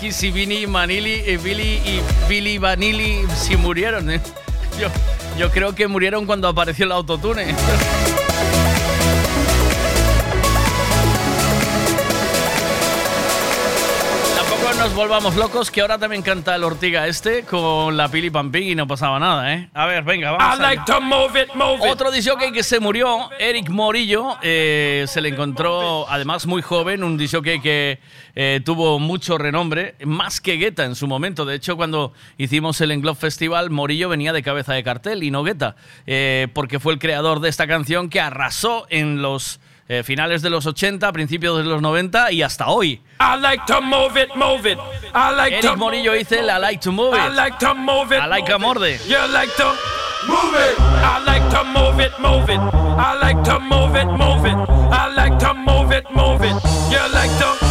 Tranqui, 0.00 0.12
si 0.12 0.30
Vini, 0.30 0.66
Manili, 0.66 1.22
eh, 1.26 1.36
Billy 1.36 1.80
y 1.84 2.00
Billy 2.26 2.56
Vanilli 2.56 3.22
si 3.36 3.56
murieron, 3.56 4.10
¿eh? 4.10 4.20
Yo, 4.80 4.88
yo 5.38 5.50
creo 5.50 5.74
que 5.74 5.88
murieron 5.88 6.24
cuando 6.24 6.48
apareció 6.48 6.86
el 6.86 6.92
autotune. 6.92 7.54
Nos 14.80 14.94
volvamos 14.94 15.36
locos, 15.36 15.70
que 15.70 15.82
ahora 15.82 15.98
también 15.98 16.22
canta 16.22 16.56
el 16.56 16.64
Ortiga 16.64 17.06
este 17.06 17.42
con 17.42 17.98
la 17.98 18.08
Pili 18.08 18.30
Pampín 18.30 18.62
y 18.62 18.74
no 18.74 18.86
pasaba 18.86 19.18
nada, 19.18 19.52
¿eh? 19.52 19.68
A 19.74 19.84
ver, 19.84 20.02
venga, 20.04 20.30
vamos. 20.30 20.58
I 20.58 20.62
like 20.62 20.84
to 20.86 21.02
move 21.02 21.38
it, 21.38 21.54
move 21.54 21.80
it. 21.84 21.92
Otro 21.92 22.10
disjockey 22.10 22.50
que 22.50 22.62
se 22.62 22.80
murió, 22.80 23.28
Eric 23.38 23.68
Morillo, 23.68 24.38
eh, 24.40 25.04
se 25.06 25.20
le 25.20 25.28
encontró 25.28 26.08
además 26.08 26.46
muy 26.46 26.62
joven, 26.62 27.04
un 27.04 27.18
disjockey 27.18 27.60
que 27.60 27.98
eh, 28.34 28.62
tuvo 28.64 28.98
mucho 28.98 29.36
renombre, 29.36 29.96
más 30.06 30.40
que 30.40 30.56
Guetta 30.56 30.86
en 30.86 30.94
su 30.94 31.06
momento. 31.06 31.44
De 31.44 31.56
hecho, 31.56 31.76
cuando 31.76 32.14
hicimos 32.38 32.80
el 32.80 32.92
Englobe 32.92 33.20
Festival, 33.20 33.68
Morillo 33.68 34.08
venía 34.08 34.32
de 34.32 34.42
cabeza 34.42 34.72
de 34.72 34.82
cartel 34.82 35.22
y 35.22 35.30
no 35.30 35.42
Guetta, 35.42 35.76
eh, 36.06 36.48
porque 36.54 36.80
fue 36.80 36.94
el 36.94 36.98
creador 36.98 37.40
de 37.40 37.50
esta 37.50 37.66
canción 37.66 38.08
que 38.08 38.22
arrasó 38.22 38.86
en 38.88 39.20
los 39.20 39.60
eh, 39.90 40.04
finales 40.04 40.40
de 40.40 40.50
los 40.50 40.66
80, 40.66 41.10
principios 41.12 41.58
de 41.58 41.64
los 41.64 41.82
90 41.82 42.30
y 42.30 42.42
hasta 42.42 42.68
hoy. 42.68 43.00
I 43.18 43.36
like 43.40 43.64
to 43.66 43.80
move 43.80 44.16
it, 44.16 44.28
move 44.36 44.64
it. 44.70 44.78
I 45.12 45.34
like 45.34 45.56
Eric 45.56 45.62
to 45.62 45.76
Morillo 45.76 46.12
dice 46.12 46.40
la 46.42 46.58
like 46.58 46.80
to 46.80 46.92
move 46.92 47.12
it. 47.14 47.20
I 47.20 47.34
like 47.34 47.58
to 47.58 47.74
move 47.74 48.12
it. 48.12 48.22
I 48.22 48.28
like 48.28 48.48
a 48.52 48.58
morde. 48.58 49.00
You 49.08 49.18
like 49.32 49.52
to 49.56 49.74
move 50.28 50.54
it. 50.54 50.78
I 50.78 51.24
like 51.26 51.50
to 51.50 51.64
move 51.64 51.98
it, 51.98 52.12
move 52.20 52.48
it. 52.48 52.60
I 52.60 53.18
like 53.20 53.42
to 53.42 53.58
move 53.58 53.96
it, 53.96 54.06
move 54.06 54.46
it. 54.46 54.54
I 54.92 55.12
like 55.12 55.38
to 55.40 55.54
move 55.54 55.90
it, 55.90 56.04
move 56.12 56.42
it. 56.44 56.54
You 56.92 57.12
like 57.12 57.36
to 57.38 57.69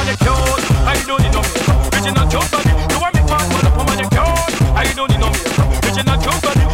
I 0.00 0.96
don't 1.06 1.20
need 1.20 1.32
no. 1.32 1.42
You 2.88 3.00
want 3.00 3.14
me. 3.14 3.20
I 4.72 4.92
don't 4.96 5.10
need 5.10 5.20
no. 5.20 5.28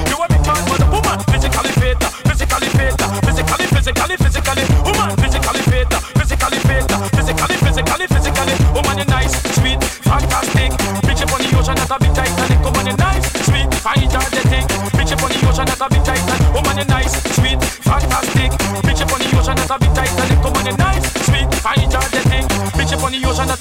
You 0.07 0.19
want 0.19 0.31
me 0.31 0.39
mother, 0.47 0.85
uh, 0.85 0.91
woman, 0.95 1.19
uh, 1.19 1.33
physically 1.33 1.73
physically 2.23 2.69
fit, 2.79 3.03
uh, 3.03 3.09
physically, 3.27 3.67
physically, 3.67 4.17
physically, 4.17 4.65
woman, 4.87 5.11
physically 5.17 5.63
fit, 5.67 5.91
physically 6.15 6.59
physically, 7.19 7.57
physically, 7.67 8.07
physically, 8.07 8.55
woman, 8.75 8.99
you 8.99 9.05
nice, 9.07 9.35
sweet, 9.59 9.83
fantastic. 10.07 10.71
Bitch 11.03 11.23
on 11.33 11.41
the 11.43 11.59
ocean, 11.59 11.75
that's 11.75 11.91
a 11.91 11.99
big 11.99 12.26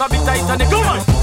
up 0.01 0.11
on 0.11 0.25
the 0.25 0.31
ocean, 0.31 0.47
that's 0.47 0.51
a 0.51 0.57
big 0.57 0.75
Titanic. 0.75 1.14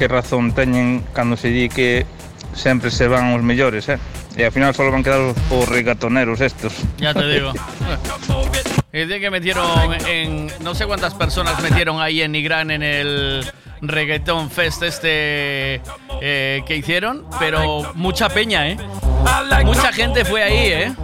Que 0.00 0.08
razón 0.08 0.56
teñen 0.56 1.04
cando 1.12 1.36
se 1.36 1.52
di 1.52 1.68
que 1.68 2.06
sempre 2.56 2.88
se 2.90 3.04
van 3.04 3.36
os 3.36 3.44
mellores, 3.44 3.84
eh? 3.92 4.00
E 4.32 4.48
ao 4.48 4.50
final 4.50 4.72
só 4.72 4.88
van 4.88 5.04
quedar 5.04 5.20
os, 5.20 5.36
os 5.52 5.68
regatoneros 5.68 6.40
estos. 6.40 6.72
Ya 6.96 7.12
te 7.12 7.28
digo. 7.28 7.52
El 8.96 9.12
día 9.12 9.20
que 9.20 9.28
metieron 9.28 9.68
en. 10.08 10.48
No 10.64 10.74
sé 10.74 10.86
cuántas 10.88 11.12
personas 11.12 11.60
metieron 11.60 12.00
ahí 12.00 12.22
en 12.22 12.32
Nigrán 12.32 12.70
en 12.72 12.82
el 12.82 13.44
Reggaeton 13.82 14.50
Fest 14.50 14.82
este 14.82 15.82
eh, 16.20 16.62
que 16.66 16.76
hicieron, 16.76 17.26
pero 17.38 17.92
mucha 17.94 18.30
peña, 18.30 18.68
¿eh? 18.68 18.78
Mucha 19.64 19.92
gente 19.92 20.24
fue 20.24 20.42
ahí, 20.42 20.88
¿eh? 20.88 20.94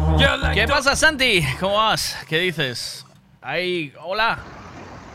¿Qué 0.54 0.66
pasa, 0.66 0.96
Santi? 0.96 1.46
¿Cómo 1.60 1.76
vas? 1.76 2.16
¿Qué 2.26 2.38
dices? 2.38 3.04
Ahí, 3.42 3.92
hola. 4.02 4.38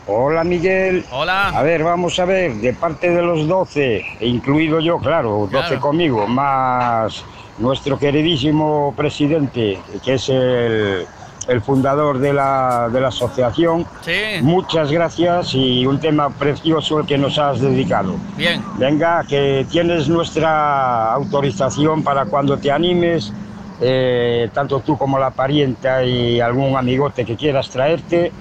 Hola 0.06 0.42
Miguel. 0.44 1.04
Hola. 1.12 1.50
A 1.50 1.62
ver, 1.62 1.84
vamos 1.84 2.18
a 2.18 2.24
ver, 2.24 2.54
de 2.54 2.72
parte 2.72 3.10
de 3.10 3.22
los 3.22 3.46
12, 3.46 4.04
e 4.20 4.26
incluido 4.26 4.80
yo, 4.80 4.98
claro, 4.98 5.48
12 5.50 5.50
Claro. 5.50 5.80
conmigo, 5.80 6.26
más 6.26 7.24
nuestro 7.58 7.98
queridísimo 7.98 8.92
presidente, 8.96 9.78
que 10.04 10.14
es 10.14 10.28
el, 10.28 11.06
el 11.46 11.60
fundador 11.60 12.18
de 12.18 12.32
la, 12.32 12.88
de 12.92 13.00
la 13.00 13.08
asociación. 13.08 13.86
Sí. 14.00 14.42
Muchas 14.42 14.90
gracias 14.90 15.54
y 15.54 15.86
un 15.86 16.00
tema 16.00 16.30
precioso 16.30 16.98
el 17.00 17.06
que 17.06 17.16
nos 17.18 17.38
has 17.38 17.60
dedicado. 17.60 18.14
Bien. 18.36 18.60
Venga, 18.78 19.22
que 19.28 19.64
tienes 19.70 20.08
nuestra 20.08 21.12
autorización 21.12 22.02
para 22.02 22.24
cuando 22.24 22.56
te 22.58 22.72
animes 22.72 23.32
eh, 23.80 24.48
tanto 24.52 24.80
tú 24.80 24.98
como 24.98 25.18
la 25.18 25.30
parienta 25.30 26.02
y 26.04 26.40
algún 26.40 26.76
amigote 26.76 27.24
que 27.24 27.36
quieras 27.36 27.68
traerte, 27.70 28.32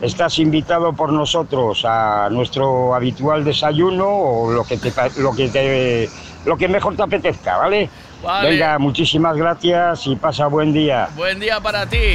estás 0.00 0.38
invitado 0.38 0.92
por 0.92 1.12
nosotros 1.12 1.84
a 1.84 2.28
nuestro 2.30 2.94
habitual 2.94 3.44
desayuno 3.44 4.06
o 4.08 4.52
lo 4.52 4.64
que 4.64 4.76
te, 4.76 4.92
lo 5.18 5.32
que 5.34 5.48
te, 5.48 6.10
lo 6.44 6.56
que 6.56 6.68
mejor 6.68 6.96
te 6.96 7.02
apetezca, 7.02 7.56
¿vale? 7.58 7.88
Vale. 8.22 8.50
Venga, 8.50 8.78
muchísimas 8.78 9.36
gracias 9.36 10.06
y 10.06 10.16
pasa 10.16 10.46
buen 10.46 10.72
día. 10.72 11.08
Buen 11.16 11.38
día 11.40 11.60
para 11.60 11.86
ti. 11.86 12.14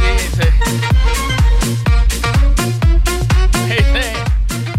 Dice. 0.00 0.52
Dice 3.64 4.12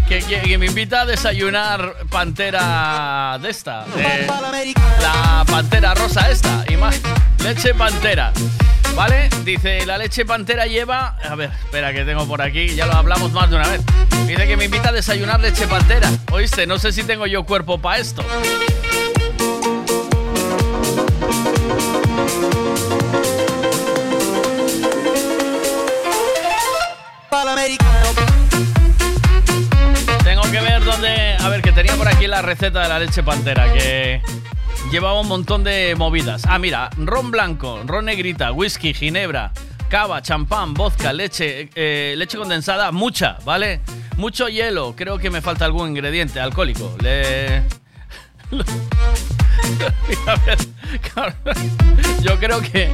que, 0.08 0.18
que- 0.20 0.40
que 0.42 0.58
me 0.58 0.66
invita 0.66 1.00
a 1.02 1.06
desayunar 1.06 1.94
pantera 2.10 3.38
de 3.40 3.50
esta. 3.50 3.84
de 3.96 4.26
la 5.00 5.44
pantera 5.50 5.94
rosa 5.94 6.30
esta. 6.30 6.64
Y 6.68 6.76
más. 6.76 7.00
Leche 7.42 7.74
pantera. 7.74 8.32
¿Vale? 8.94 9.28
Dice, 9.44 9.84
la 9.86 9.98
leche 9.98 10.24
pantera 10.24 10.66
lleva. 10.66 11.16
A 11.28 11.34
ver, 11.34 11.50
espera, 11.50 11.92
que 11.92 12.04
tengo 12.04 12.26
por 12.26 12.40
aquí. 12.40 12.74
Ya 12.74 12.86
lo 12.86 12.92
hablamos 12.92 13.32
más 13.32 13.50
de 13.50 13.56
una 13.56 13.68
vez. 13.68 13.80
Dice 14.26 14.46
que 14.46 14.56
me 14.56 14.66
invita 14.66 14.90
a 14.90 14.92
desayunar 14.92 15.40
leche 15.40 15.66
pantera. 15.66 16.08
Oíste, 16.32 16.66
no 16.66 16.78
sé 16.78 16.92
si 16.92 17.02
tengo 17.02 17.26
yo 17.26 17.44
cuerpo 17.44 17.78
para 17.78 17.98
esto. 17.98 18.24
Tengo 30.22 30.42
que 30.50 30.60
ver 30.60 30.84
dónde. 30.84 31.36
A 31.40 31.48
ver, 31.48 31.62
que 31.62 31.72
tenía 31.72 31.94
por 31.96 32.08
aquí 32.08 32.26
la 32.26 32.42
receta 32.42 32.82
de 32.82 32.88
la 32.88 32.98
leche 32.98 33.22
pantera, 33.22 33.72
que 33.72 34.22
llevaba 34.90 35.20
un 35.20 35.28
montón 35.28 35.64
de 35.64 35.94
movidas. 35.96 36.44
Ah, 36.46 36.58
mira, 36.58 36.90
ron 36.96 37.30
blanco, 37.30 37.82
ron 37.86 38.06
negrita, 38.06 38.52
whisky, 38.52 38.94
ginebra, 38.94 39.52
cava, 39.88 40.22
champán, 40.22 40.74
vodka, 40.74 41.12
leche, 41.12 41.70
eh, 41.74 42.14
leche 42.16 42.38
condensada, 42.38 42.92
mucha, 42.92 43.38
¿vale? 43.44 43.80
Mucho 44.16 44.48
hielo, 44.48 44.94
creo 44.96 45.18
que 45.18 45.30
me 45.30 45.40
falta 45.40 45.64
algún 45.64 45.90
ingrediente 45.90 46.40
alcohólico. 46.40 46.96
Le. 47.00 47.62
Yo 52.22 52.38
creo 52.38 52.60
que 52.60 52.92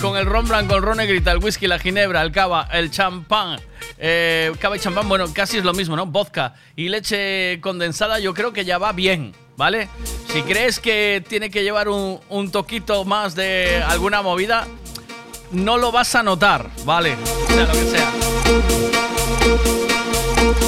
con 0.00 0.16
el 0.16 0.24
ron 0.26 0.48
blanco, 0.48 0.76
el 0.76 0.82
ron 0.82 0.96
negrita, 0.98 1.32
el 1.32 1.38
whisky, 1.38 1.66
la 1.66 1.78
ginebra, 1.78 2.22
el 2.22 2.32
cava, 2.32 2.68
el 2.72 2.90
champán, 2.90 3.60
eh, 3.98 4.52
cava 4.60 4.76
y 4.76 4.80
champán, 4.80 5.08
bueno, 5.08 5.26
casi 5.32 5.58
es 5.58 5.64
lo 5.64 5.74
mismo, 5.74 5.96
¿no? 5.96 6.06
Vodka 6.06 6.54
y 6.76 6.88
leche 6.88 7.60
condensada, 7.60 8.18
yo 8.18 8.32
creo 8.32 8.52
que 8.52 8.64
ya 8.64 8.78
va 8.78 8.92
bien, 8.92 9.34
¿vale? 9.56 9.88
Si 10.32 10.42
crees 10.42 10.80
que 10.80 11.24
tiene 11.28 11.50
que 11.50 11.62
llevar 11.62 11.88
un, 11.88 12.20
un 12.28 12.50
toquito 12.50 13.04
más 13.04 13.34
de 13.34 13.82
alguna 13.86 14.22
movida, 14.22 14.66
no 15.50 15.76
lo 15.76 15.92
vas 15.92 16.14
a 16.14 16.22
notar, 16.22 16.70
¿vale? 16.84 17.16
Sea 17.48 17.64
lo 17.66 17.72
que 17.72 17.84
sea. 17.84 18.12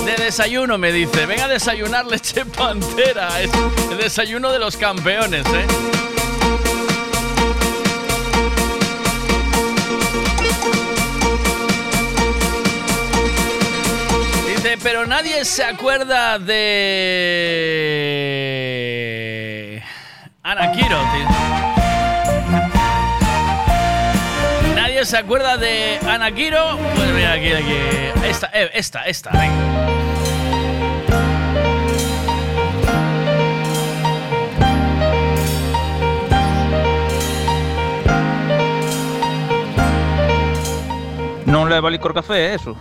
De 0.05 0.17
desayuno 0.25 0.79
me 0.79 0.93
dice, 0.93 1.27
venga 1.27 1.47
a 1.47 1.49
desayunar 1.49 2.07
leche 2.07 2.45
pantera. 2.57 3.41
Es 3.41 3.51
el 3.91 3.99
desayuno 3.99 4.53
de 4.53 4.59
los 4.61 4.77
campeones, 4.77 5.45
¿eh? 5.47 5.67
Dice, 14.47 14.79
pero 14.83 15.07
nadie 15.07 15.45
se 15.45 15.65
acuerda 15.65 16.39
de... 16.39 17.47
Ana 20.49 20.71
Quiro, 20.71 20.97
tío. 21.13 21.27
¿Nadie 24.77 25.05
se 25.05 25.17
acuerda 25.17 25.57
de 25.57 25.99
Ana 26.09 26.31
Quiro? 26.31 26.79
Pues 26.95 27.11
mira, 27.15 27.33
aquí, 27.33 27.53
aquí. 27.53 27.77
Esta, 28.25 28.49
eh, 28.53 28.71
esta, 28.73 29.03
esta, 29.07 29.31
venga. 29.33 29.51
Non 41.47 41.69
leva 41.69 41.91
licor 41.91 42.15
café, 42.15 42.55
eso. 42.55 42.77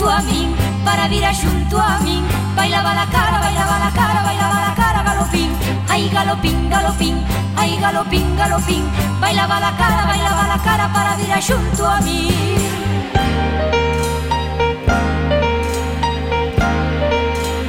Vir 0.00 0.10
a 0.10 0.20
min 0.22 0.54
Para 0.84 1.08
vir 1.08 1.24
a 1.24 1.32
xunto 1.32 1.78
a 1.78 1.98
min 2.00 2.24
Bailaba 2.56 2.94
la 2.94 3.06
cara, 3.06 3.38
bailaba 3.38 3.78
la 3.78 3.90
cara, 3.90 4.22
bailaba 4.22 4.60
la 4.68 4.74
cara 4.74 5.02
Galopín, 5.02 5.50
ay 5.88 6.08
galopín, 6.08 6.70
galopín 6.70 7.24
Ay 7.56 7.78
galopín, 7.80 8.36
galopín 8.36 8.84
Bailaba 9.20 9.60
la 9.60 9.76
cara, 9.76 10.06
bailaba 10.06 10.48
la 10.48 10.58
cara 10.62 10.92
Para 10.92 11.16
vir 11.16 11.32
a 11.32 11.40
xunto 11.40 11.86
a 11.86 12.00
min 12.00 12.30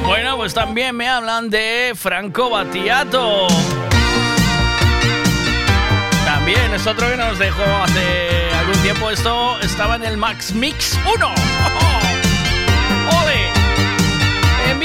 Bueno, 0.06 0.36
pues 0.36 0.52
también 0.52 0.94
me 0.94 1.08
hablan 1.08 1.48
de 1.48 1.94
Franco 1.96 2.50
Battiato. 2.50 3.46
También 6.26 6.74
es 6.74 6.86
otro 6.86 7.08
que 7.08 7.16
nos 7.16 7.38
dejó 7.38 7.62
hace 7.82 8.50
algún 8.58 8.76
tiempo. 8.82 9.10
Esto 9.10 9.58
estaba 9.60 9.96
en 9.96 10.04
el 10.04 10.18
Max 10.18 10.52
Mix 10.52 10.98
1. 11.14 11.91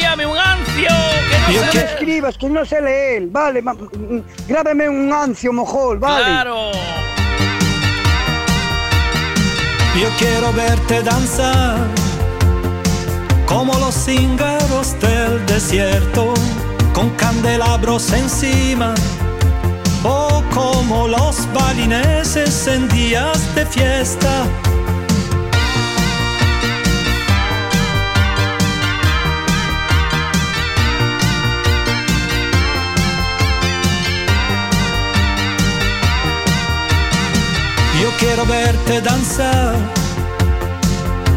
Envíame 0.08 0.26
un 0.26 0.38
ancio 0.38 0.88
que 1.30 1.38
no 1.54 1.72
se 1.72 1.78
lee. 1.78 1.84
escribas, 1.84 2.38
que 2.38 2.50
no 2.50 2.66
sé 2.66 2.82
leer, 2.82 3.28
vale, 3.28 3.62
mm, 3.62 4.20
grábame 4.48 4.88
un 4.88 5.12
ancio, 5.12 5.52
mojol, 5.52 6.00
vale. 6.00 6.24
Claro. 6.24 6.72
Yo 10.00 10.08
quiero 10.18 10.54
verte 10.54 11.02
danzar 11.04 11.78
como 13.48 13.74
los 13.80 13.96
cíngaros 13.96 14.98
del 15.02 15.46
desierto, 15.46 16.34
con 16.94 17.10
candelabros 17.12 18.14
encima, 18.14 18.96
o 20.04 20.42
como 20.54 21.08
los 21.10 21.52
balineses 21.54 22.68
en 22.68 22.88
días 22.90 23.56
de 23.56 23.66
fiesta. 23.66 24.46
Quiero 38.18 38.46
verte 38.46 39.02
danzar 39.02 39.76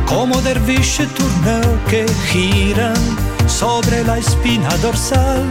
como 0.07 0.41
derviche 0.41 1.07
turneo 1.07 1.79
que 1.89 2.07
giran 2.29 2.97
sobre 3.47 4.03
la 4.05 4.19
espina 4.19 4.69
dorsal 4.83 5.45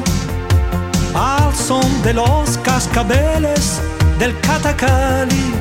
al 1.13 1.55
son 1.55 2.01
de 2.03 2.13
los 2.13 2.57
cascabeles 2.59 3.79
del 4.17 4.39
catacali. 4.41 5.53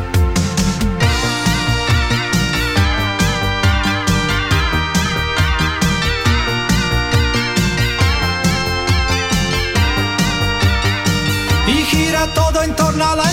Y 11.66 11.84
gira 11.84 12.26
todo 12.34 12.62
en 12.62 12.74
torno 12.74 13.04
a 13.04 13.16
la 13.16 13.30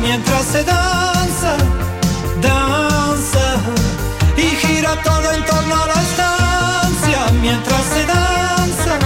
mientras 0.00 0.44
se 0.44 0.62
danza, 0.62 1.56
danza 2.40 3.56
y 4.36 4.42
gira 4.42 4.94
todo 5.02 5.32
en 5.32 5.44
torno 5.44 5.74
a 5.74 5.86
la 5.86 5.94
estancia 5.94 7.18
mientras 7.42 7.82
se 7.82 8.06
danza. 8.06 8.98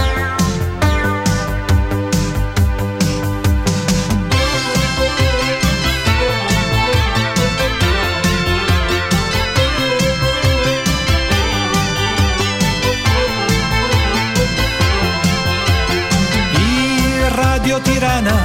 Y 16.58 17.28
Radio 17.30 17.80
Tirana 17.80 18.36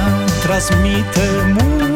transmite 0.42 1.30
mucho 1.52 1.95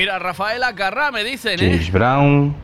Mira, 0.00 0.18
Rafaela 0.18 0.74
Carrá 0.74 1.12
me 1.12 1.22
dicen, 1.22 1.58
James 1.58 1.88
¿eh? 1.88 1.90
Brown. 1.90 2.56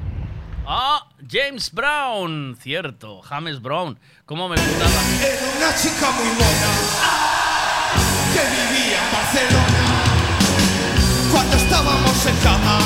Ah, 0.67 1.07
James 1.31 1.71
Brown. 1.71 2.57
Cierto, 2.59 3.21
James 3.21 3.61
Brown. 3.61 3.99
¿Cómo 4.25 4.49
me 4.49 4.57
gustaba? 4.57 4.91
Era 5.21 5.45
una 5.59 5.75
chica 5.77 6.11
muy 6.13 6.29
mona 6.29 6.73
que 8.33 8.41
vivía 8.41 9.05
en 9.05 9.13
Barcelona 9.13 9.85
cuando 11.31 11.57
estábamos 11.59 12.27
en 12.27 12.37
cama. 12.37 12.79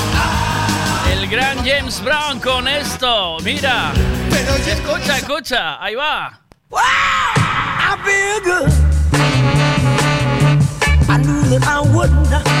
El 1.13 1.29
gran 1.29 1.57
James 1.59 2.03
Brown 2.03 2.41
con 2.41 2.67
esto. 2.67 3.37
Mira. 3.45 3.93
escucha, 4.67 5.17
escucha. 5.17 5.81
Ahí 5.81 5.95
va. 5.95 6.41
I 6.73 7.95
feel 8.03 8.41
good. 8.43 8.69
I 11.07 11.17
knew 11.19 11.57
that 11.57 11.63
I 11.65 11.79
would 11.95 12.11
not. 12.29 12.60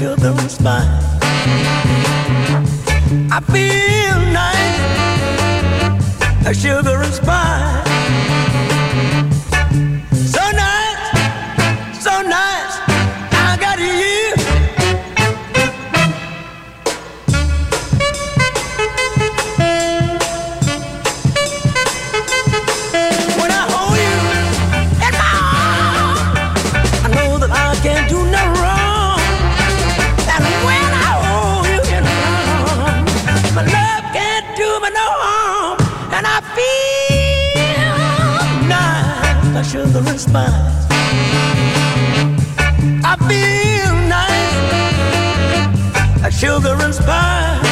like 0.00 0.16
sugar 0.16 0.40
and 0.40 0.50
spice. 0.50 0.86
I 3.30 3.40
feel 3.52 4.18
nice, 4.32 4.80
like 6.44 6.56
sugar 6.56 7.02
and 7.02 7.14
nice, 46.42 46.98
like 47.06 47.71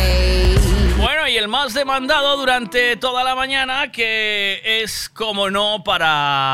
El 1.41 1.47
más 1.47 1.73
demandado 1.73 2.37
durante 2.37 2.95
toda 2.97 3.23
la 3.23 3.33
mañana, 3.33 3.91
que 3.91 4.61
es 4.63 5.09
como 5.09 5.49
no 5.49 5.83
para 5.83 6.45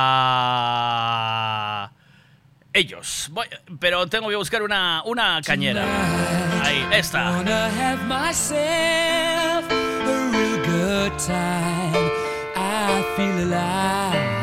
ellos. 2.72 3.30
Pero 3.80 4.07
tengo 4.07 4.30
que 4.30 4.38
buscar 4.38 4.64
una, 4.64 5.03
una 5.03 5.41
cañera. 5.41 5.84
Ahí, 6.64 6.88
esta. 6.91 7.43
I 12.59 13.03
feel 13.15 13.39
alive. 13.53 14.36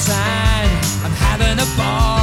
time. 0.00 0.70
I'm 1.04 1.12
having 1.12 1.58
a 1.58 1.76
ball. 1.76 2.13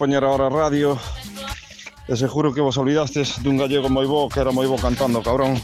De 0.00 0.06
poñer 0.06 0.24
ahora 0.24 0.46
a 0.46 0.48
radio 0.48 0.98
e 2.08 2.16
seguro 2.16 2.56
que 2.56 2.64
vos 2.64 2.80
olvidastes 2.80 3.44
dun 3.44 3.60
gallego 3.60 3.92
moi 3.92 4.08
bo 4.08 4.32
que 4.32 4.40
era 4.40 4.48
moi 4.48 4.64
bo 4.64 4.80
cantando, 4.80 5.20
cabrón. 5.20 5.60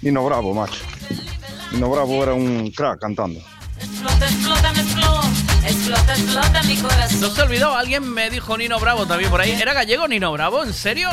Nino 0.00 0.24
Bravo, 0.24 0.56
macho. 0.56 0.80
Nino 1.76 1.92
Bravo 1.92 2.16
era 2.24 2.32
un 2.32 2.72
crack 2.72 2.98
cantando. 2.98 3.44
Explota, 3.76 4.24
explota, 4.24 4.72
me 4.72 4.80
explota. 4.80 5.28
Explota, 5.68 6.12
explota 6.16 6.62
mi 6.64 6.76
corazón. 6.80 7.20
No 7.20 7.28
se 7.28 7.42
olvidó, 7.42 7.76
alguien 7.76 8.08
me 8.08 8.30
dijo 8.30 8.56
Nino 8.56 8.80
Bravo 8.80 9.04
también 9.04 9.30
por 9.30 9.40
ahí. 9.40 9.52
¿Era 9.52 9.74
gallego 9.74 10.08
Nino 10.08 10.32
Bravo? 10.32 10.64
¿En 10.64 10.72
serio? 10.72 11.10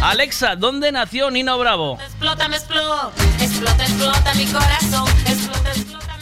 Alexa, 0.00 0.54
¿dónde 0.54 0.92
nació 0.92 1.30
Nino 1.30 1.58
Bravo? 1.58 1.98
Explota, 2.00 2.46
me 2.48 2.56
explota. 2.56 3.10
Explota, 3.40 3.82
explota 3.82 4.34
mi 4.34 4.46
corazón. 4.46 5.08
Explota, 5.26 5.70
explota. 5.72 6.14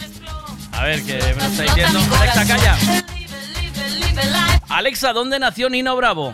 A 0.73 0.83
ver, 0.83 1.03
que 1.05 1.21
me 1.21 1.35
lo 1.35 1.45
está 1.45 1.63
diciendo. 1.63 1.99
Alexa, 2.19 2.47
calla. 2.47 3.02
Alexa, 4.73 5.13
¿dónde 5.13 5.37
nació 5.37 5.69
Nino 5.69 5.95
Bravo? 5.95 6.33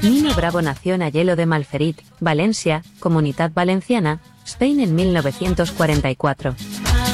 Nino 0.00 0.32
Bravo 0.34 0.62
nació 0.62 0.94
en 0.94 1.02
Ayelo 1.02 1.34
de 1.34 1.44
Malferit, 1.44 2.00
Valencia, 2.20 2.84
Comunidad 3.00 3.50
Valenciana, 3.52 4.20
Spain 4.44 4.78
en 4.78 4.94
1944. 4.94 6.54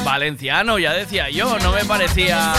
Valenciano, 0.05 0.77
ya 0.77 0.93
decía 0.93 1.31
yo, 1.31 1.57
no 1.57 1.71
me 1.71 1.83
parecía. 1.85 2.53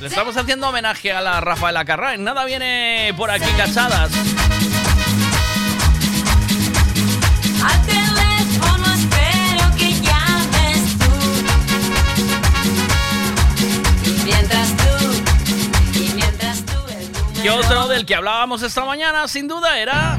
Le 0.00 0.08
estamos 0.08 0.36
haciendo 0.36 0.70
homenaje 0.70 1.12
a 1.12 1.20
la 1.20 1.40
Rafaela 1.40 1.84
Carrá. 1.84 2.16
Nada 2.16 2.44
viene 2.44 3.14
por 3.16 3.30
aquí 3.30 3.48
cachadas. 3.56 4.10
Y 17.46 17.48
otro 17.48 17.86
del 17.86 18.04
que 18.04 18.16
hablábamos 18.16 18.60
esta 18.62 18.84
mañana, 18.84 19.28
sin 19.28 19.46
duda, 19.46 19.78
era. 19.78 20.18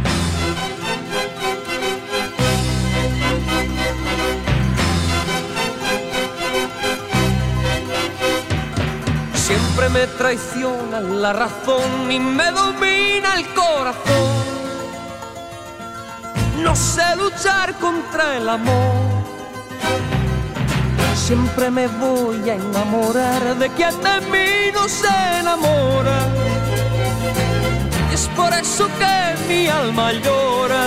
Siempre 9.34 9.90
me 9.90 10.08
traiciona 10.08 11.02
la 11.02 11.34
razón 11.34 12.10
y 12.10 12.18
me 12.18 12.50
domina 12.52 13.36
el 13.36 13.46
corazón. 13.54 14.46
No 16.60 16.74
sé 16.78 17.14
luchar 17.18 17.74
contra 17.74 18.38
el 18.38 18.48
amor. 18.48 19.26
Siempre 21.14 21.70
me 21.72 21.88
voy 21.88 22.50
a 22.50 22.54
enamorar 22.54 23.58
de 23.58 23.70
quien 23.72 24.02
de 24.02 24.22
mí 24.32 24.72
no 24.74 24.88
se 24.88 25.10
enamora. 25.42 26.48
Es 28.18 28.28
por 28.30 28.52
eso 28.52 28.88
que 28.98 29.48
mi 29.48 29.68
alma 29.68 30.12
llora. 30.12 30.86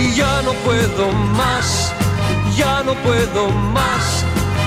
Y 0.00 0.14
ya 0.14 0.40
no 0.42 0.52
puedo 0.66 1.10
más, 1.40 1.92
ya 2.56 2.84
no 2.84 2.94
puedo 3.06 3.48
más. 3.78 4.24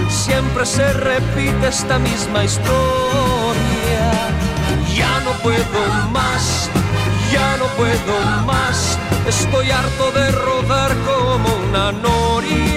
Siempre 0.09 0.65
se 0.65 0.91
repite 0.91 1.69
esta 1.69 1.99
misma 1.99 2.43
historia. 2.43 4.03
Ya 4.93 5.21
no 5.21 5.31
puedo 5.41 5.81
más, 6.11 6.69
ya 7.31 7.55
no 7.61 7.67
puedo 7.79 8.15
más. 8.45 8.99
Estoy 9.25 9.71
harto 9.71 10.11
de 10.11 10.31
rodar 10.31 10.91
como 11.09 11.47
una 11.69 11.93
noria. 11.93 12.74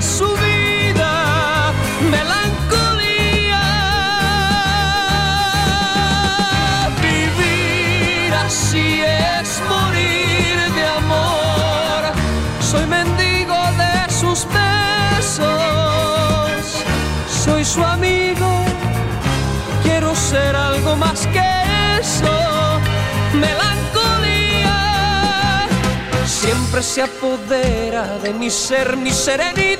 Su 0.00 0.26
vida. 0.26 1.72
Melancolía. 2.10 3.62
Vivir 7.02 8.34
así 8.34 9.02
es 9.02 9.60
morir 9.68 10.72
de 10.74 10.84
amor. 10.86 12.12
Soy 12.60 12.86
mendigo 12.86 13.56
de 13.82 14.12
sus 14.12 14.46
besos. 14.46 15.40
Soy 17.44 17.64
su 17.64 17.84
amigo. 17.84 18.64
Quiero 19.82 20.14
ser 20.14 20.56
algo 20.56 20.96
más 20.96 21.26
que 21.26 21.44
eso. 22.00 22.32
Melancolía. 23.34 24.78
Siempre 26.26 26.82
se 26.82 27.02
apodera 27.02 28.18
de 28.22 28.32
mi 28.32 28.50
ser, 28.50 28.96
mi 28.96 29.10
serenidad 29.10 29.79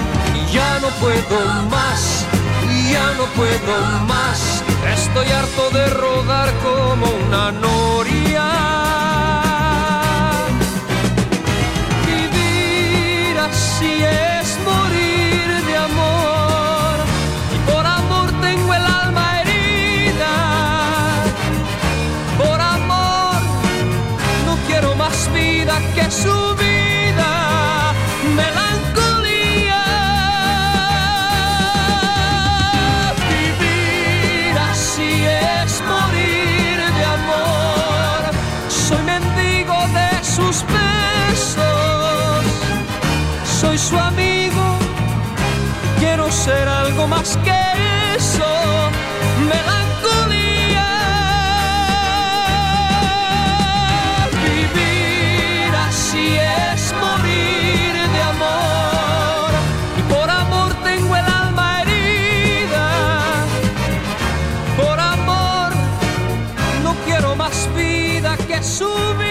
Ya 0.51 0.79
no 0.81 0.89
puedo 0.99 1.63
más, 1.69 2.25
ya 2.91 3.13
no 3.17 3.23
puedo 3.37 3.99
más. 4.05 4.61
Estoy 4.93 5.27
harto 5.29 5.69
de 5.69 5.87
rodar 5.91 6.49
como 6.61 7.05
una 7.25 7.53
noria. 7.53 8.49
Vivir 12.05 13.39
así 13.39 14.03
es 14.03 14.57
morir 14.65 15.65
de 15.67 15.77
amor. 15.77 16.97
Y 17.55 17.71
por 17.71 17.85
amor 17.85 18.29
tengo 18.41 18.73
el 18.73 18.85
alma 18.85 19.41
herida. 19.41 20.33
Por 22.37 22.59
amor 22.59 23.41
no 24.45 24.57
quiero 24.67 24.95
más 24.95 25.31
vida 25.33 25.79
que 25.95 26.11
su 26.11 26.55
vida. 26.55 26.70
Algo 47.01 47.07
más 47.07 47.37
que 47.43 48.15
eso. 48.15 48.45
Melancolía. 49.49 50.89
Vivir 54.45 55.75
así 55.87 56.37
es 56.37 56.93
morir 56.99 57.93
de 58.15 58.21
amor. 58.33 59.51
Y 59.97 60.13
por 60.13 60.29
amor 60.29 60.73
tengo 60.83 61.15
el 61.15 61.25
alma 61.25 61.81
herida. 61.81 62.87
Por 64.77 64.99
amor 64.99 65.71
no 66.83 66.93
quiero 67.05 67.35
más 67.35 67.67
vida 67.75 68.37
que 68.47 68.61
su 68.63 68.89
vida. 69.17 69.30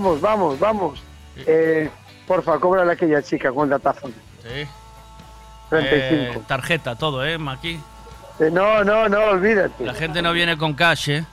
Eh, 0.00 0.02
vamos, 0.02 0.20
vamos, 0.20 0.58
vamos. 0.58 1.02
Eh, 1.36 1.90
porfa, 2.26 2.58
cóbrale 2.58 2.90
a 2.90 2.94
aquella 2.94 3.22
chica 3.22 3.52
con 3.52 3.68
datazo. 3.68 4.08
Sí. 4.42 4.66
35. 5.68 6.40
Eh, 6.40 6.42
tarjeta, 6.46 6.96
todo, 6.96 7.24
¿eh, 7.24 7.38
Maki? 7.38 7.78
Eh, 8.40 8.50
no, 8.50 8.82
no, 8.82 9.08
no, 9.08 9.18
olvídate. 9.30 9.84
La 9.84 9.94
gente 9.94 10.22
no 10.22 10.32
viene 10.32 10.56
con 10.56 10.74
cash, 10.74 11.10
¿eh? 11.10 11.24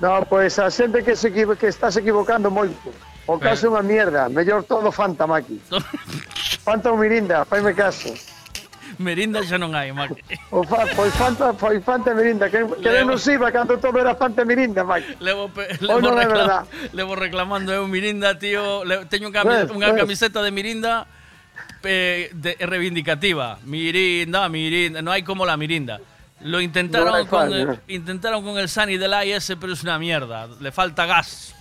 No, 0.00 0.24
pues 0.24 0.58
a 0.58 0.68
xente 0.70 1.04
que 1.04 1.14
se 1.14 1.28
equivo- 1.28 1.56
que 1.56 1.68
estás 1.68 1.96
equivocando 1.96 2.50
moito. 2.50 2.90
O 3.26 3.38
caso 3.38 3.66
é 3.66 3.70
unha 3.70 3.86
mierda, 3.86 4.26
mellor 4.28 4.66
todo 4.66 4.90
Fanta, 4.90 5.30
Maki. 5.30 5.62
Fanta 6.66 6.90
ou 6.90 6.98
Mirinda, 6.98 7.44
faime 7.46 7.70
caso. 7.72 8.10
Merinda 8.98 9.40
xa 9.46 9.56
non 9.56 9.72
hai, 9.72 9.92
Maki. 9.94 10.20
O 10.52 10.60
fa, 10.64 10.84
pois 10.92 11.12
Fanta, 11.16 11.52
pois 11.56 11.80
Fanta 11.84 12.12
Mirinda, 12.12 12.50
que, 12.50 12.60
que 12.82 12.90
Levo- 12.90 13.14
non 13.14 13.18
iba 13.30 13.48
cando 13.52 13.78
todo 13.80 13.96
era 13.96 14.12
Fanta 14.18 14.44
Mirinda, 14.44 14.84
Mike. 14.84 15.16
Levo, 15.20 15.48
pe- 15.48 15.68
levo, 15.80 16.00
non 16.02 16.12
reclam- 16.18 16.48
verdad. 16.48 16.62
levo 16.92 17.12
reclamando 17.16 17.72
eu 17.72 17.88
Mirinda, 17.88 18.36
tío. 18.36 18.84
Le, 18.84 19.06
teño 19.08 19.28
un 19.28 19.34
cami- 19.34 19.64
Ves, 19.64 19.72
unha 19.72 19.92
ves. 19.94 20.00
camiseta 20.04 20.42
de 20.44 20.50
Mirinda 20.52 21.06
eh, 21.84 22.30
de, 22.32 22.56
reivindicativa. 22.60 23.58
Mirinda, 23.64 24.48
Mirinda. 24.48 25.00
No 25.02 25.10
hay 25.10 25.22
como 25.22 25.46
la 25.46 25.56
Mirinda. 25.56 25.98
Lo 26.42 26.60
intentaron, 26.60 27.22
No 27.22 27.26
con, 27.30 27.52
el, 27.54 27.78
intentaron 27.86 28.42
con 28.42 28.58
el 28.58 28.68
Sunny 28.68 28.98
del 28.98 29.14
ese, 29.30 29.56
pero 29.56 29.72
es 29.74 29.82
una 29.86 29.98
mierda. 29.98 30.48
Le 30.58 30.72
falta 30.72 31.06
gas. 31.06 31.54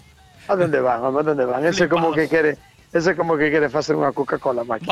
A 0.48 0.56
dónde 0.56 0.82
van, 0.82 1.06
a 1.06 1.10
dónde 1.10 1.46
van? 1.46 1.64
Ese 1.66 1.88
como 1.88 2.12
que 2.12 2.28
quere, 2.28 2.58
ese 2.92 3.16
como 3.16 3.38
que 3.38 3.52
quere 3.54 3.70
facer 3.70 3.94
unha 3.96 4.10
Coca-Cola, 4.10 4.66
Mike. 4.66 4.90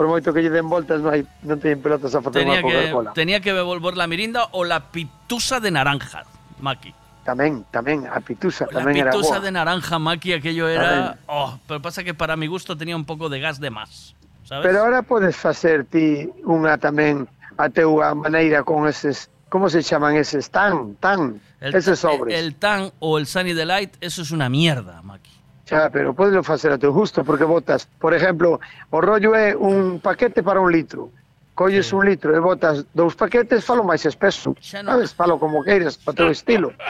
Por 0.00 0.08
moito 0.08 0.32
que 0.32 0.40
lle 0.40 0.48
den 0.48 0.64
voltas, 0.64 1.04
non 1.04 1.12
hai 1.12 1.28
non 1.44 1.60
teñen 1.60 1.84
pelotas 1.84 2.16
a 2.16 2.24
facer 2.24 2.48
unha 2.48 2.64
Coca-Cola. 2.64 3.12
tenía 3.12 3.44
que 3.44 3.52
beber 3.52 3.84
la 4.00 4.08
Mirinda 4.08 4.48
o 4.56 4.64
la 4.64 4.88
pitusa 4.88 5.60
de 5.60 5.68
naranja, 5.68 6.24
Maki. 6.56 6.96
Tamén, 7.28 7.68
tamén, 7.68 8.08
a 8.08 8.16
pitusa 8.24 8.64
La 8.72 8.80
tamén 8.80 8.96
era 8.96 9.12
pitusa 9.12 9.36
boa. 9.36 9.44
de 9.44 9.50
naranja, 9.52 10.00
Maki, 10.00 10.40
aquello 10.40 10.72
era... 10.72 11.20
Oh, 11.28 11.60
pero 11.68 11.84
pasa 11.84 12.00
que 12.00 12.16
para 12.16 12.32
mi 12.40 12.48
gusto 12.48 12.80
tenía 12.80 12.96
un 12.96 13.04
poco 13.04 13.28
de 13.28 13.44
gas 13.44 13.60
de 13.60 13.68
más. 13.68 14.16
¿sabes? 14.48 14.64
Pero 14.64 14.88
ahora 14.88 15.04
podes 15.04 15.36
facer 15.36 15.84
ti 15.84 16.32
unha 16.48 16.80
tamén 16.80 17.28
a 17.60 17.68
teua 17.68 18.16
maneira 18.16 18.64
con 18.64 18.88
eses, 18.88 19.28
como 19.52 19.68
se 19.68 19.84
chaman 19.84 20.16
eses? 20.16 20.48
Tan, 20.48 20.96
tan, 20.96 21.44
el, 21.60 21.76
eses 21.76 22.00
sobres. 22.00 22.32
El 22.40 22.56
tan 22.56 22.88
o 23.04 23.20
el 23.20 23.28
Sunny 23.28 23.52
Delight, 23.52 24.00
eso 24.00 24.24
es 24.24 24.32
una 24.32 24.48
mierda, 24.48 25.04
Maki. 25.04 25.29
Xa, 25.70 25.86
pero 25.86 26.10
podelo 26.18 26.42
facer 26.42 26.74
a 26.74 26.78
teu 26.82 26.90
gusto, 26.90 27.22
porque 27.22 27.46
botas, 27.46 27.86
por 28.02 28.10
exemplo, 28.10 28.58
o 28.90 28.98
rollo 28.98 29.38
é 29.38 29.54
un 29.54 30.02
paquete 30.02 30.42
para 30.42 30.58
un 30.58 30.66
litro. 30.74 31.14
Colles 31.54 31.86
sí. 31.86 31.94
un 31.94 32.10
litro 32.10 32.34
e 32.34 32.42
botas 32.42 32.90
dous 32.90 33.14
paquetes, 33.14 33.62
falo 33.62 33.86
máis 33.86 34.02
espeso. 34.02 34.58
Xa. 34.58 34.82
Sabes, 34.82 35.14
falo 35.14 35.38
como 35.38 35.62
queiras, 35.62 35.94
para 35.94 36.26
teu 36.26 36.28
estilo. 36.34 36.74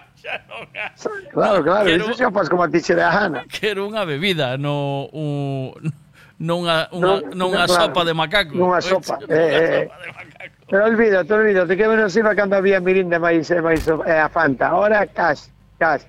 Claro, 1.33 1.65
claro, 1.65 1.89
Quero... 1.89 2.05
iso 2.05 2.13
xa 2.13 2.29
faz 2.29 2.49
como 2.49 2.63
a 2.63 2.69
ti 2.69 2.81
che 2.85 2.93
da 2.93 3.09
gana. 3.09 3.41
Quero 3.49 3.89
unha 3.89 4.05
bebida, 4.05 4.61
no... 4.61 5.09
Un... 5.17 5.73
Non 6.41 6.65
unha, 6.65 6.89
unha, 6.93 7.21
non, 7.37 7.53
unha 7.53 7.65
claro, 7.69 7.89
sopa 7.89 8.01
de 8.05 8.13
macaco. 8.13 8.53
Nunha 8.53 8.81
sopa, 8.85 9.17
eh, 9.29 9.33
eh. 9.33 9.81
sopa 9.89 9.97
de 9.97 10.09
macaco. 10.13 10.57
Pero 10.69 10.83
olvídate, 10.89 11.31
olvídate, 11.33 11.73
que 11.77 11.85
menos 11.89 12.13
iba 12.17 12.33
cando 12.37 12.57
había 12.57 12.81
mirinda 12.85 13.17
máis, 13.17 13.49
máis, 13.65 13.85
e 13.89 13.97
eh, 14.09 14.21
a 14.21 14.29
Fanta. 14.29 14.73
Ahora, 14.73 15.09
cas, 15.09 15.49
cas. 15.81 16.05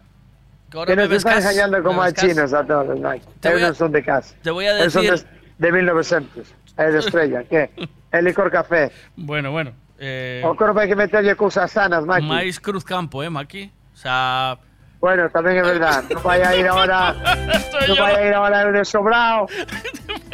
Ahora 0.78 0.88
Que 0.92 0.96
nos 0.96 1.12
están 1.12 1.40
engañando 1.40 1.84
como 1.84 2.02
a 2.02 2.12
chinos 2.14 2.54
a 2.54 2.64
todos, 2.66 3.00
Mike. 3.00 3.26
Te 3.40 3.52
voy 3.52 3.64
a- 3.64 3.74
son 3.74 3.92
de 3.92 4.04
cash. 4.04 4.32
te 4.42 4.52
voy 4.52 4.66
a 4.68 4.80
Eu 4.84 4.90
son 4.90 5.04
decir- 5.04 5.26
de, 5.58 5.68
de 5.68 5.72
1900. 5.72 6.48
É 6.78 6.90
de 6.92 7.00
estrella, 7.00 7.44
que? 7.50 7.70
É 8.12 8.22
licor 8.22 8.50
café. 8.52 8.92
Bueno, 9.16 9.52
bueno. 9.52 9.74
Eh, 10.00 10.42
O 10.44 10.56
corpo 10.56 10.80
hai 10.82 10.88
que 10.90 10.96
meterlle 10.98 11.36
cousas 11.38 11.70
sanas, 11.70 12.02
Mike. 12.08 12.26
máis 12.26 12.58
Cruz 12.58 12.82
Campo, 12.84 13.22
eh, 13.22 13.30
Maki? 13.30 13.70
O 13.94 13.98
sea, 13.98 14.58
Bueno, 15.02 15.30
tamén 15.34 15.58
é 15.58 15.66
verdad. 15.66 16.06
Non 16.14 16.22
vai 16.22 16.42
a 16.46 16.54
ir 16.54 16.66
ahora... 16.70 17.18
non 17.90 17.98
vai 17.98 18.14
a 18.18 18.22
ir 18.22 18.34
ahora 18.38 18.66
el 18.66 18.74
de 18.74 18.86
sobrao. 18.86 19.50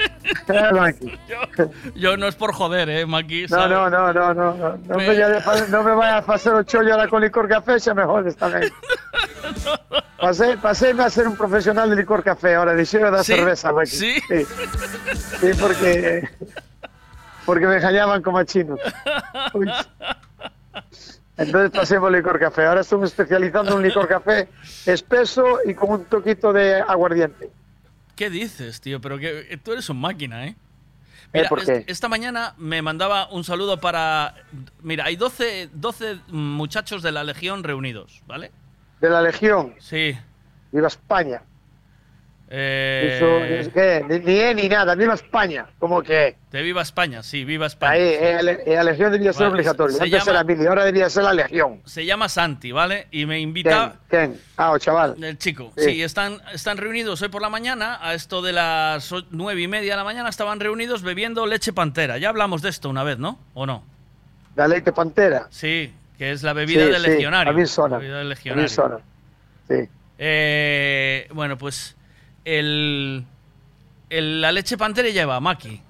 Yo 1.96 2.18
no 2.18 2.28
es 2.28 2.36
por 2.36 2.54
joder, 2.54 2.90
eh, 2.90 3.06
Maki. 3.06 3.44
No, 3.44 3.48
¿sabes? 3.50 3.70
no, 3.70 3.90
no, 3.90 4.14
no, 4.14 4.34
no, 4.34 4.54
no, 4.56 4.78
no 4.78 4.98
me, 4.98 5.16
de 5.16 5.68
no 5.70 5.84
me 5.84 5.92
vaya 5.96 6.18
a 6.18 6.22
facer 6.22 6.54
o 6.54 6.64
chollo 6.64 6.94
ahora 6.94 7.08
con 7.08 7.22
licor 7.22 7.48
café, 7.48 7.80
xa 7.80 7.94
me 7.94 8.04
jodes 8.04 8.36
tamén. 8.36 8.70
Pasé, 10.20 10.58
paséme 10.58 11.04
a 11.04 11.10
ser 11.10 11.28
un 11.28 11.38
profesional 11.38 11.90
de 11.90 11.96
licor 11.96 12.24
café, 12.24 12.56
ahora 12.56 12.74
dixero 12.74 13.12
da 13.12 13.24
¿Sí? 13.24 13.34
cerveza, 13.34 13.72
Mike. 13.72 13.86
¿Sí? 13.88 14.14
Sí, 14.28 14.46
Sí, 15.40 15.52
porque 15.60 16.28
porque 17.46 17.68
me 17.68 17.78
engañaban 17.78 18.22
como 18.22 18.40
a 18.40 18.46
chinos. 18.46 18.80
Uy. 19.54 19.72
Entonces 21.38 21.72
pasemos 21.72 22.12
licor 22.12 22.40
café. 22.40 22.66
Ahora 22.66 22.82
estamos 22.82 23.10
especializando 23.10 23.72
en 23.72 23.78
un 23.78 23.84
licor 23.84 24.08
café 24.08 24.50
espeso 24.86 25.60
y 25.66 25.76
con 25.76 25.92
un 25.92 26.06
toquito 26.06 26.52
de 26.52 26.82
aguardiente. 26.82 27.52
¿Qué 28.18 28.32
dices, 28.32 28.82
tío? 28.82 29.00
Pero 29.00 29.20
que 29.20 29.60
tú 29.64 29.74
eres 29.74 29.90
un 29.92 30.02
máquina, 30.02 30.48
¿eh? 30.48 30.56
¿Eh, 31.28 31.30
Mira, 31.36 31.50
por 31.50 31.64
qué? 31.64 31.86
esta 31.88 32.10
mañana 32.10 32.56
me 32.58 32.82
mandaba 32.82 33.30
un 33.30 33.44
saludo 33.44 33.80
para... 33.80 34.34
Mira, 34.82 35.06
hay 35.06 35.16
12, 35.16 35.70
12 35.72 36.22
muchachos 36.30 37.04
de 37.04 37.12
la 37.12 37.24
Legión 37.24 37.64
reunidos, 37.64 38.24
¿vale? 38.26 38.52
De 39.00 39.10
la 39.12 39.22
Legión. 39.22 39.76
Sí. 39.78 40.18
Viva 40.72 40.88
España. 40.88 41.44
Eh, 42.50 43.16
Eso, 43.18 43.44
es 43.44 43.68
que, 43.70 44.06
ni, 44.08 44.20
ni 44.20 44.54
ni 44.62 44.70
nada, 44.70 44.96
viva 44.96 45.14
España. 45.16 45.66
Como 45.80 46.02
que 46.02 46.38
De 46.50 46.62
Viva 46.62 46.82
España, 46.82 47.22
sí, 47.22 47.44
Viva 47.44 47.66
España. 47.66 47.92
Ahí, 47.92 48.02
eh, 48.02 48.40
la 48.68 48.84
Legión 48.84 49.12
debía 49.12 49.34
ser 49.34 49.48
Vale, 49.48 49.56
obligatoria. 49.56 49.98
se 49.98 50.04
Antes 50.04 50.20
llama- 50.26 50.32
era 50.40 50.44
mili, 50.46 50.66
ahora 50.66 50.86
debía 50.86 51.10
ser 51.10 51.24
la 51.24 51.34
Legión. 51.34 51.82
Se 51.84 52.06
llama 52.06 52.30
Santi, 52.30 52.72
¿vale? 52.72 53.08
Y 53.12 53.26
me 53.26 53.40
invita... 53.42 53.96
¿Quién? 54.10 54.40
Ah, 54.56 54.72
o 54.72 54.78
chaval. 54.80 55.22
El 55.22 55.38
chico. 55.38 55.74
Sí. 55.78 55.84
Sí, 55.84 56.04
están, 56.04 56.38
están 56.54 56.78
reunidos 56.78 57.22
hoy 57.22 57.28
por 57.28 57.42
la 57.42 57.50
mañana, 57.50 58.00
a 58.02 58.14
esto 58.14 58.42
de 58.42 58.54
las 58.54 59.14
nueve 59.32 59.62
y 59.62 59.68
media 59.68 59.92
de 59.92 59.98
la 59.98 60.04
mañana, 60.06 60.30
estaban 60.30 60.62
reunidos 60.62 61.02
bebiendo 61.02 61.46
leche 61.48 61.74
pantera. 61.74 62.18
Ya 62.18 62.30
hablamos 62.30 62.62
de 62.62 62.70
esto 62.70 62.90
una 62.90 63.04
vez, 63.04 63.18
¿no? 63.20 63.40
¿O 63.56 63.66
no? 63.66 63.84
La 64.56 64.70
leite 64.70 64.94
pantera. 64.94 65.48
Sí, 65.50 65.94
que 66.18 66.32
es 66.32 66.44
la 66.44 66.54
bebida 66.54 66.86
Sí, 66.86 66.92
del 66.94 67.04
sí, 67.04 67.10
legionario. 67.10 67.52
a 67.52 67.56
mí 67.56 67.66
suena, 67.66 67.96
La 67.96 68.00
bebida 68.00 68.18
del 68.20 68.28
A 68.28 68.30
mí 68.30 68.36
legionario. 68.36 68.70
suena. 68.70 68.98
Sí. 69.68 69.90
Eh, 70.18 71.28
bueno, 71.34 71.58
pues 71.58 71.96
el, 72.48 73.26
el- 74.10 74.42
la 74.42 74.52
leche 74.52 74.78
pantera 74.78 75.10
lleva, 75.10 75.40
Maki. 75.40 75.82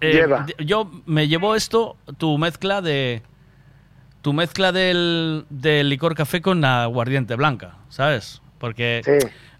Eh, 0.00 0.12
Lleva. 0.12 0.46
Yo 0.58 0.90
me 1.06 1.28
llevo 1.28 1.54
esto, 1.54 1.96
tu 2.16 2.36
mezcla 2.38 2.80
de. 2.80 3.22
Tu 4.22 4.32
mezcla 4.32 4.72
del, 4.72 5.44
del 5.48 5.88
licor 5.88 6.14
café 6.16 6.42
con 6.42 6.60
la 6.60 6.82
aguardiente 6.82 7.36
blanca, 7.36 7.76
¿sabes? 7.88 8.42
Porque 8.58 9.00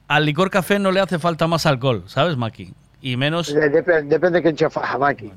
al 0.08 0.24
licor 0.26 0.50
café 0.50 0.80
no 0.80 0.90
le 0.90 0.98
hace 1.00 1.20
falta 1.20 1.46
más 1.46 1.64
alcohol, 1.66 2.02
¿sabes, 2.06 2.36
Maki? 2.36 2.74
Y 3.00 3.16
menos. 3.16 3.54
De- 3.54 3.68
Depende, 3.70 4.42
que 4.42 4.48
enche 4.48 4.68
faja, 4.68 4.98
Maki. 4.98 5.30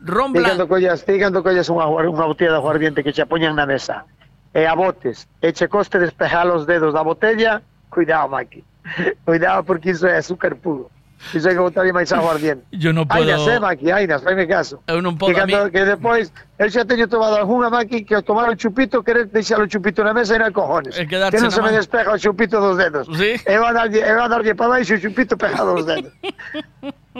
Ron 0.00 0.32
blanco. 0.32 0.66
collas 0.68 1.70
unha, 1.70 1.84
aguar- 1.86 2.10
unha 2.10 2.26
botella 2.26 2.50
de 2.50 2.58
aguardiente 2.58 3.04
que 3.06 3.12
che 3.14 3.24
poñan 3.24 3.54
na 3.54 3.64
mesa 3.64 4.04
e 4.52 4.66
a 4.66 4.74
botes 4.74 5.28
e 5.40 5.54
che 5.54 5.68
coste 5.70 6.02
despejar 6.02 6.50
os 6.50 6.66
dedos 6.66 6.92
da 6.92 7.00
botella, 7.06 7.62
cuidado, 7.88 8.28
Maki. 8.28 8.60
Cuidado 9.24 9.64
porque 9.64 9.90
iso 9.90 10.06
é 10.06 10.18
azúcar 10.18 10.54
puro. 10.56 10.90
Iso 11.32 11.48
hai 11.48 11.54
que 11.56 11.60
botarlle 11.64 11.92
máis 11.92 12.12
aguardiente. 12.12 12.64
Yo 12.72 12.92
no 12.92 13.06
puedo. 13.08 13.24
eh, 13.24 13.58
Maki, 13.60 13.88
ainas, 13.90 14.20
faime 14.22 14.44
caso. 14.46 14.82
Eu 14.86 15.00
non 15.00 15.16
podo, 15.16 15.32
que, 15.32 15.40
a 15.40 15.46
mí- 15.48 15.56
cando, 15.56 15.70
que 15.72 15.80
depois, 15.84 16.28
eu 16.58 16.70
xa 16.70 16.84
teño 16.86 17.08
tomado 17.08 17.34
algunha 17.36 17.68
Maki 17.70 18.04
que 18.04 18.14
ao 18.14 18.22
tomar 18.22 18.48
o 18.48 18.54
chupito, 18.54 19.02
querer 19.02 19.26
deixar 19.26 19.58
o 19.60 19.66
chupito 19.66 20.04
na 20.04 20.14
mesa 20.14 20.34
e 20.34 20.38
non 20.38 20.46
hai 20.46 20.54
cojones. 20.54 20.94
E 20.94 21.06
Que 21.06 21.18
non 21.18 21.50
na 21.50 21.50
se 21.50 21.58
me 21.60 21.70
man- 21.70 21.78
despeja 21.78 22.10
o 22.14 22.18
chupito 22.18 22.60
dos 22.62 22.78
dedos. 22.78 23.10
Sí? 23.18 23.34
E 23.42 23.54
va 23.58 23.70
a 23.70 23.74
darlle, 23.74 23.98
e 23.98 24.12
va 24.14 24.24
a 24.24 24.30
darlle 24.30 24.54
para 24.54 24.78
baixo 24.78 24.94
o 24.94 25.00
chupito 25.02 25.34
pegado 25.36 25.74
dos 25.74 25.86
dedos. 25.90 26.12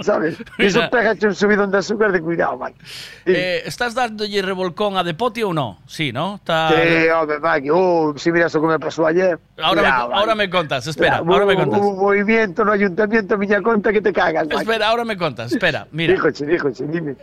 ¿Sabes? 0.03 0.35
Iso 0.59 0.79
Mira. 0.83 0.91
pega 0.91 1.15
un 1.23 1.35
subidón 1.35 1.71
de 1.71 1.79
azúcar 1.79 2.11
de 2.11 2.21
cuidado, 2.21 2.59
Maki. 2.59 2.79
Eh, 3.27 3.63
¿Estás 3.65 3.95
dándolle 3.95 4.43
revolcón 4.43 4.97
a 4.99 5.05
Depoti 5.05 5.43
o 5.43 5.53
no? 5.55 5.79
Sí, 5.87 6.11
¿no? 6.11 6.37
Está- 6.43 6.71
Sí, 6.71 7.09
hombre, 7.15 7.39
Maki. 7.39 7.71
Uh, 7.71 8.15
si 8.19 8.33
miras 8.33 8.53
lo 8.55 8.61
que 8.63 8.67
me 8.67 8.79
pasó 8.79 9.07
ayer. 9.07 9.39
Ahora, 9.63 9.83
Cuidado, 9.83 10.09
me, 10.09 10.15
ahora 10.15 10.35
me 10.35 10.51
contas, 10.51 10.87
espera, 10.89 11.23
Hubo- 11.23 11.33
ahora 11.35 11.47
me 11.47 11.55
contas. 11.55 11.79
Hubo 11.81 11.89
un 11.91 11.99
movimiento 11.99 12.65
no 12.65 12.73
ayuntamiento, 12.73 13.39
miña 13.39 13.63
conta 13.63 13.93
que 13.93 14.01
te 14.03 14.13
cagas, 14.13 14.47
Maki. 14.49 14.63
Espera, 14.63 14.89
ahora 14.89 15.05
me 15.05 15.17
contas, 15.17 15.53
espera, 15.53 15.87
mira. 15.93 16.13
Díjoche, 16.15 16.45
díjoche, 16.47 16.85
dime. 16.89 17.15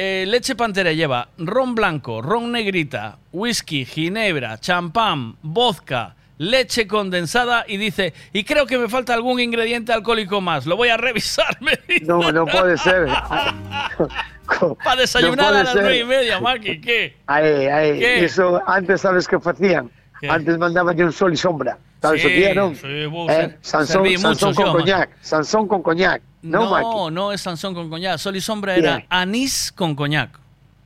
Eh, 0.00 0.26
leche 0.28 0.54
pantera 0.54 0.92
lleva 0.92 1.28
ron 1.38 1.74
blanco, 1.74 2.22
ron 2.22 2.52
negrita, 2.52 3.18
whisky, 3.32 3.84
ginebra, 3.84 4.56
champán, 4.60 5.34
vodka, 5.42 6.14
leche 6.38 6.86
condensada 6.86 7.64
y 7.66 7.78
dice, 7.78 8.14
y 8.32 8.44
creo 8.44 8.64
que 8.64 8.78
me 8.78 8.88
falta 8.88 9.12
algún 9.12 9.40
ingrediente 9.40 9.92
alcohólico 9.92 10.40
más. 10.40 10.66
Lo 10.66 10.76
voy 10.76 10.90
a 10.90 10.96
revisar, 10.96 11.56
me 11.60 11.72
dice. 11.88 12.04
No, 12.04 12.30
no 12.30 12.46
puede 12.46 12.78
ser. 12.78 13.08
Para 14.84 15.00
desayunar 15.00 15.52
no 15.52 15.58
a 15.58 15.64
las 15.64 15.74
nueve 15.74 15.98
y 15.98 16.04
media, 16.04 16.38
Maki, 16.38 16.80
¿qué? 16.80 17.16
Ahí, 17.26 17.66
ahí. 17.66 17.98
¿Qué? 17.98 18.24
Eso, 18.24 18.62
antes, 18.68 19.00
¿sabes 19.00 19.26
qué 19.26 19.36
hacían? 19.44 19.90
¿Qué? 20.20 20.30
Antes 20.30 20.58
mandaban 20.58 20.96
yo 20.96 21.06
un 21.06 21.12
sol 21.12 21.32
y 21.32 21.36
sombra. 21.36 21.76
¿Sabes 22.00 22.22
Sí, 22.22 22.44
no? 22.54 22.74
sí, 22.74 23.06
vos, 23.06 23.30
Eh, 23.30 23.44
eh, 23.44 23.56
Sansón, 23.60 24.02
muchos 24.22 24.54
con 24.56 24.72
coñac. 24.72 25.10
Sansón 25.20 25.66
con 25.66 25.82
coñac. 25.82 26.22
No. 26.42 26.78
No, 26.80 27.10
no 27.10 27.32
es 27.32 27.40
Sansón 27.40 27.74
con 27.74 27.90
coñac. 27.90 28.18
Sol 28.18 28.36
y 28.36 28.40
sombra 28.40 28.74
Bien. 28.74 28.84
era 28.84 29.04
anís 29.10 29.72
con 29.72 29.94
coñac. 29.96 30.30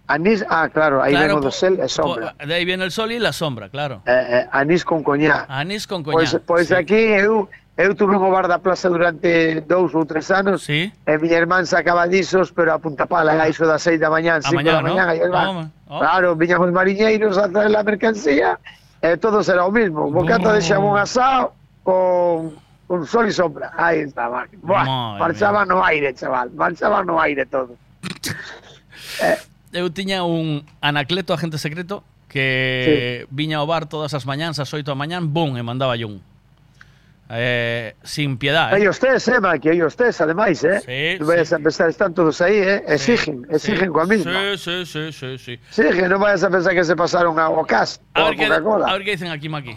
Anís, 0.09 0.45
ah, 0.49 0.69
claro, 0.69 1.03
ahí 1.03 1.13
Claro, 1.13 1.27
vengo 1.37 1.41
do 1.41 1.49
po- 1.49 1.53
sel 1.53 1.75
e 1.75 1.83
po- 1.83 1.89
sombra. 1.89 2.35
de 2.45 2.53
ahí 2.55 2.65
viene 2.65 2.85
el 2.85 2.91
sol 2.91 3.13
y 3.13 3.19
la 3.19 3.33
sombra, 3.33 3.69
claro. 3.69 4.03
Eh, 4.05 4.27
eh, 4.43 4.49
anís 4.53 4.85
con 4.85 5.03
coñac. 5.03 5.47
Anís 5.49 5.87
con 5.87 6.03
Pois, 6.03 6.31
coñac. 6.31 6.43
pois 6.45 6.69
sí. 6.69 6.75
aquí 6.75 6.95
eu, 6.97 7.49
eu 7.77 7.95
tuve 7.95 8.17
un 8.17 8.31
bar 8.33 8.49
da 8.49 8.59
plaza 8.59 8.89
durante 8.89 9.61
dous 9.63 9.95
ou 9.95 10.05
tres 10.05 10.31
anos 10.31 10.65
Sí. 10.65 10.93
e 11.07 11.19
miña 11.19 11.39
irmán 11.39 11.65
sacaba 11.67 12.09
disos, 12.09 12.53
pero 12.53 12.73
a 12.75 12.79
punta 12.79 13.07
pala, 13.07 13.33
a 13.41 13.49
iso 13.49 13.65
das 13.65 13.81
seis 13.85 14.01
da 14.01 14.11
mañán, 14.11 14.43
cinco 14.43 14.61
da 14.65 14.81
mañán, 14.83 15.07
¿no? 15.07 15.13
el. 15.13 15.31
Toma, 15.31 15.71
oh. 15.89 16.01
Claro, 16.01 16.37
viñamos 16.37 16.73
mariñeiros 16.73 17.39
a 17.39 17.49
traer 17.49 17.75
a 17.77 17.83
mercancía 17.83 18.59
e 19.03 19.17
todo 19.19 19.43
será 19.43 19.67
o 19.67 19.73
mismo. 19.75 20.11
Bocata 20.11 20.49
no. 20.49 20.55
de 20.55 20.63
xamón 20.63 20.97
asado 20.97 21.53
con, 21.83 22.55
con 22.87 23.05
sol 23.07 23.27
e 23.27 23.33
sombra. 23.35 23.75
Aí 23.77 24.07
está, 24.07 24.31
Buah, 24.63 25.19
marchaba 25.19 25.67
no 25.67 25.83
aire, 25.83 26.15
chaval, 26.15 26.51
marchaba 26.55 27.03
no 27.03 27.19
aire 27.21 27.45
todo. 27.47 27.75
eh, 29.21 29.39
Eu 29.73 29.89
tiña 29.89 30.23
un 30.23 30.69
anacleto 30.85 31.33
agente 31.33 31.57
secreto 31.57 32.05
que 32.29 33.25
sí. 33.25 33.29
viña 33.33 33.59
ao 33.59 33.67
bar 33.67 33.89
todas 33.89 34.13
as 34.13 34.25
mañáns 34.29 34.61
ás 34.61 34.69
8 34.69 34.85
da 34.85 34.95
mañán, 34.95 35.33
bum, 35.33 35.57
e 35.57 35.63
mandaba 35.65 35.97
un. 35.97 36.21
Eh, 37.35 37.97
sin 38.03 38.37
piedad, 38.37 38.77
eh? 38.77 38.87
os 38.87 39.01
tes, 39.01 39.27
eh, 39.29 39.41
Maki, 39.41 39.71
aí 39.71 39.81
os 39.81 39.97
tes, 39.97 40.21
ademais, 40.21 40.63
eh. 40.65 40.81
Sí, 40.85 41.25
vayas 41.25 41.51
a 41.53 41.59
pensar, 41.59 41.89
están 41.89 42.13
todos 42.13 42.43
aí, 42.43 42.59
eh. 42.59 42.85
Exigen, 42.87 43.47
exigen 43.49 43.89
coa 43.91 44.05
misma. 44.05 44.33
Sí, 44.57 44.85
sí, 44.85 44.85
sí, 44.85 45.13
sí, 45.13 45.39
sí. 45.39 45.53
Exigen, 45.81 46.13
non 46.13 46.21
vayas 46.21 46.45
a 46.45 46.53
pensar 46.53 46.77
que 46.77 46.85
se 46.85 46.93
pasaron 46.93 47.41
A 47.41 47.49
ou 47.49 47.65
a 47.65 47.65
ver, 47.65 48.37
qué, 48.37 48.45
Coca-Cola. 48.53 48.85
a 48.85 48.93
ver 49.01 49.05
qué 49.09 49.17
dicen 49.17 49.33
aquí, 49.33 49.49
Maki. 49.49 49.73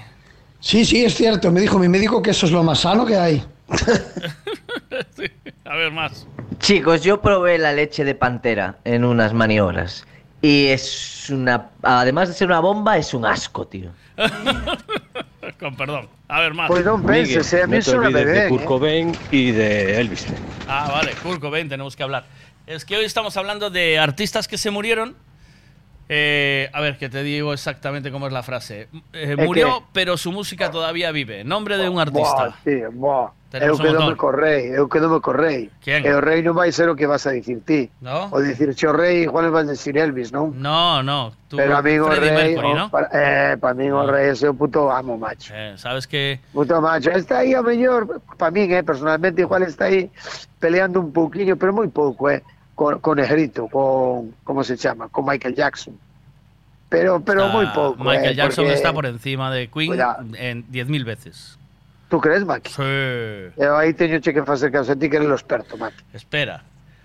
Sí, 0.59 0.83
sí, 0.83 1.05
es 1.05 1.15
cierto. 1.15 1.49
Me 1.49 1.61
dijo 1.61 1.79
mi 1.79 1.87
médico 1.87 2.21
que 2.21 2.31
eso 2.31 2.45
es 2.45 2.51
lo 2.51 2.63
más 2.63 2.79
sano 2.81 3.05
que 3.05 3.15
hay. 3.15 3.43
A 5.63 5.75
ver, 5.75 5.91
más. 5.91 6.27
Chicos, 6.59 7.03
yo 7.03 7.21
probé 7.21 7.57
la 7.57 7.71
leche 7.71 8.03
de 8.03 8.15
pantera 8.15 8.77
en 8.83 9.05
unas 9.05 9.33
maniobras. 9.33 10.05
Y 10.41 10.67
es 10.67 11.29
una. 11.29 11.69
Además 11.81 12.27
de 12.29 12.33
ser 12.35 12.47
una 12.47 12.59
bomba, 12.59 12.97
es 12.97 13.13
un 13.13 13.25
asco, 13.25 13.65
tío. 13.65 13.91
Con 15.59 15.75
perdón. 15.75 16.09
A 16.27 16.41
ver, 16.41 16.53
más. 16.53 16.67
Pues 16.67 16.83
non 16.83 17.03
penses, 17.05 17.53
eh, 17.53 17.63
a 17.63 17.67
mí 17.67 17.77
no 17.77 17.81
suena 17.83 18.07
olvides 18.07 18.25
bebé, 18.25 18.39
de 18.43 18.49
Kurt 18.49 18.63
eh. 18.63 18.65
Cobain 18.65 19.07
y 19.31 19.51
de 19.51 20.01
Elvis. 20.01 20.25
Ah, 20.67 20.89
vale, 20.91 21.13
Kurt 21.21 21.39
Cobain, 21.39 21.69
tenemos 21.69 21.95
que 21.95 22.03
hablar. 22.03 22.25
Es 22.67 22.83
que 22.83 22.97
hoy 22.97 23.05
estamos 23.05 23.37
hablando 23.37 23.69
de 23.69 23.99
artistas 23.99 24.47
que 24.47 24.57
se 24.57 24.71
murieron. 24.71 25.15
Eh, 26.07 26.69
a 26.73 26.81
ver, 26.81 26.97
que 26.97 27.09
te 27.09 27.23
digo 27.23 27.53
exactamente 27.53 28.11
cómo 28.11 28.27
es 28.27 28.33
la 28.33 28.43
frase. 28.43 28.89
Eh, 29.13 29.33
¿Eh, 29.33 29.35
murió, 29.37 29.79
qué? 29.79 29.85
pero 29.93 30.17
su 30.17 30.31
música 30.31 30.69
todavía 30.69 31.11
vive. 31.11 31.43
Nombre 31.43 31.77
de 31.77 31.89
un 31.89 31.95
Buah, 31.95 32.03
artista. 32.03 32.55
tío, 32.63 32.91
buah. 32.91 33.31
Eu 33.55 33.71
Tenemos 33.73 33.79
un 33.79 33.85
que 33.87 33.93
non 33.95 34.03
me 34.11 34.15
correi, 34.19 34.61
eu 34.75 34.85
que 34.91 34.99
non 34.99 35.09
me 35.15 35.21
correi. 35.23 35.71
¿Quién? 35.79 36.03
E 36.03 36.11
o 36.11 36.19
rei 36.19 36.43
non 36.43 36.51
vai 36.59 36.75
ser 36.75 36.91
o 36.91 36.95
que 36.99 37.07
vas 37.07 37.23
a 37.23 37.31
dicir 37.31 37.63
ti. 37.63 37.87
¿No? 38.03 38.27
O 38.35 38.43
dicir 38.43 38.75
xo 38.75 38.91
rei, 38.91 39.23
igual 39.23 39.47
vas 39.47 39.63
a 39.63 39.71
decir 39.71 39.95
Elvis, 39.95 40.35
non? 40.35 40.51
No, 40.59 40.99
no. 40.99 41.31
tú- 41.47 41.55
Pero 41.55 41.71
a 41.77 41.81
mí 41.81 41.95
o 41.95 42.11
Freddie 42.11 42.35
rei, 42.35 42.51
Mercury, 42.51 42.71
o- 42.73 42.75
¿no? 42.75 42.85
para, 42.91 43.07
eh, 43.15 43.55
para 43.55 43.73
mí 43.73 43.87
o 43.87 44.03
rei 44.03 44.35
é 44.35 44.49
o 44.49 44.53
puto 44.53 44.91
amo, 44.91 45.15
macho. 45.15 45.55
Eh, 45.55 45.79
Sabes 45.79 46.03
que 46.03 46.43
Puto 46.51 46.81
macho, 46.83 47.09
está 47.15 47.39
aí 47.47 47.55
o 47.55 47.63
mellor, 47.63 48.19
para 48.35 48.51
min, 48.51 48.67
eh, 48.75 48.83
personalmente 48.83 49.39
igual 49.39 49.63
está 49.63 49.87
aí 49.87 50.11
peleando 50.59 50.99
un 50.99 51.15
pouquiño, 51.15 51.55
pero 51.55 51.71
moi 51.71 51.87
pouco, 51.87 52.27
eh, 52.27 52.43
con, 52.75 52.99
con 52.99 53.15
Negrito, 53.23 53.71
con, 53.71 54.35
como 54.43 54.67
se 54.67 54.75
chama, 54.75 55.07
con 55.07 55.23
Michael 55.23 55.55
Jackson. 55.55 55.95
Pero, 56.91 57.19
pero 57.23 57.49
moi 57.49 57.65
pouco, 57.73 58.03
Michael 58.03 58.33
eh, 58.33 58.35
Jackson 58.35 58.65
porque- 58.67 58.77
está 58.77 58.93
por 58.93 59.05
encima 59.07 59.49
de 59.49 59.67
Queen 59.71 59.95
Cuidado. 59.95 60.21
en 60.37 60.65
10.000 60.69 61.03
veces. 61.03 61.57
Tú 62.09 62.21
crees, 62.21 62.45
Maki? 62.45 62.71
Sí. 62.71 62.81
Eu 63.57 63.75
aí 63.77 63.93
teño 63.97 64.21
che 64.21 64.31
que 64.33 64.43
facer 64.45 64.71
caso 64.71 64.93
a 64.93 64.95
ti 64.95 65.09
que 65.09 65.17
eres 65.17 65.27
o 65.29 65.33
experto, 65.33 65.75
Maki. 65.77 65.97
Espera. 66.13 66.61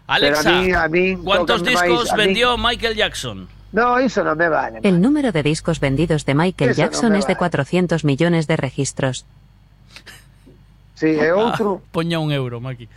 Alexa, 0.06 0.50
a 0.50 0.60
mí, 0.60 0.72
a 0.72 0.88
mí 0.88 1.16
¿cuántos 1.22 1.62
máis- 1.62 1.70
discos 1.70 2.12
mí- 2.12 2.18
vendió 2.18 2.58
Michael 2.58 2.94
Jackson? 2.96 3.48
No, 3.72 4.00
iso 4.02 4.20
non 4.26 4.34
me 4.36 4.50
vale. 4.50 4.82
El 4.82 4.98
número 5.00 5.30
de 5.30 5.42
discos 5.46 5.78
vendidos 5.78 6.26
de 6.26 6.34
Michael 6.34 6.74
Eso 6.74 6.80
no 6.82 6.84
Jackson 6.90 7.12
es 7.14 7.24
de 7.30 7.38
vale. 7.38 7.54
400 7.54 8.02
millones 8.04 8.46
de 8.50 8.56
registros. 8.58 9.24
Sí, 10.98 11.16
e 11.16 11.30
outro. 11.32 11.80
Poña 11.94 12.18
un 12.20 12.28
euro, 12.34 12.60
Maki. 12.60 12.88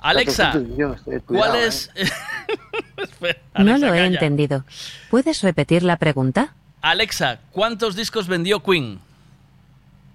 Alexa, 0.00 0.56
400 0.56 0.70
millóns, 0.72 0.98
eh, 1.06 1.20
¿cuál 1.26 1.52
cuidado, 1.52 1.54
es...? 1.58 1.90
Espera, 2.96 3.38
No 3.58 3.74
Alexa, 3.74 3.86
lo 3.86 3.94
he 3.94 3.98
calla. 3.98 4.06
entendido. 4.14 4.64
¿Puedes 5.10 5.42
repetir 5.42 5.82
la 5.82 5.96
pregunta? 5.96 6.54
Alexa, 6.80 7.38
¿cuántos 7.52 7.94
discos 7.94 8.26
vendió 8.26 8.62
Queen? 8.62 8.98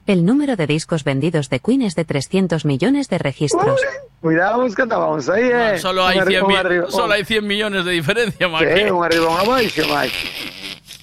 El 0.08 0.26
número 0.26 0.56
de 0.56 0.68
discos 0.68 1.03
vendidos 1.03 1.50
de 1.50 1.60
Queen 1.60 1.82
es 1.82 1.95
de 1.95 2.06
300 2.06 2.64
millones 2.64 3.10
de 3.10 3.18
registros. 3.18 3.82
Cuidado, 4.22 4.66
que 4.74 4.82
andábamos 4.82 5.27
aí, 5.30 5.44
eh. 5.44 5.74
Ah, 5.76 5.77
Solo 5.77 6.06
hay, 6.06 6.19
Un 6.19 6.27
100 6.27 6.42
arri- 6.44 6.48
mi- 6.48 6.53
un 6.53 6.60
arri- 6.60 6.90
solo 6.90 7.14
hay 7.14 7.26
100 7.26 7.45
millones 7.45 7.84
de 7.86 7.92
diferencia, 7.92 8.48
Maki. 8.48 8.66
Sí, 8.74 8.90
un 8.90 9.03
arriba 9.03 9.27
un 9.30 9.38
abaixo, 9.40 9.84
Mike. 9.86 10.14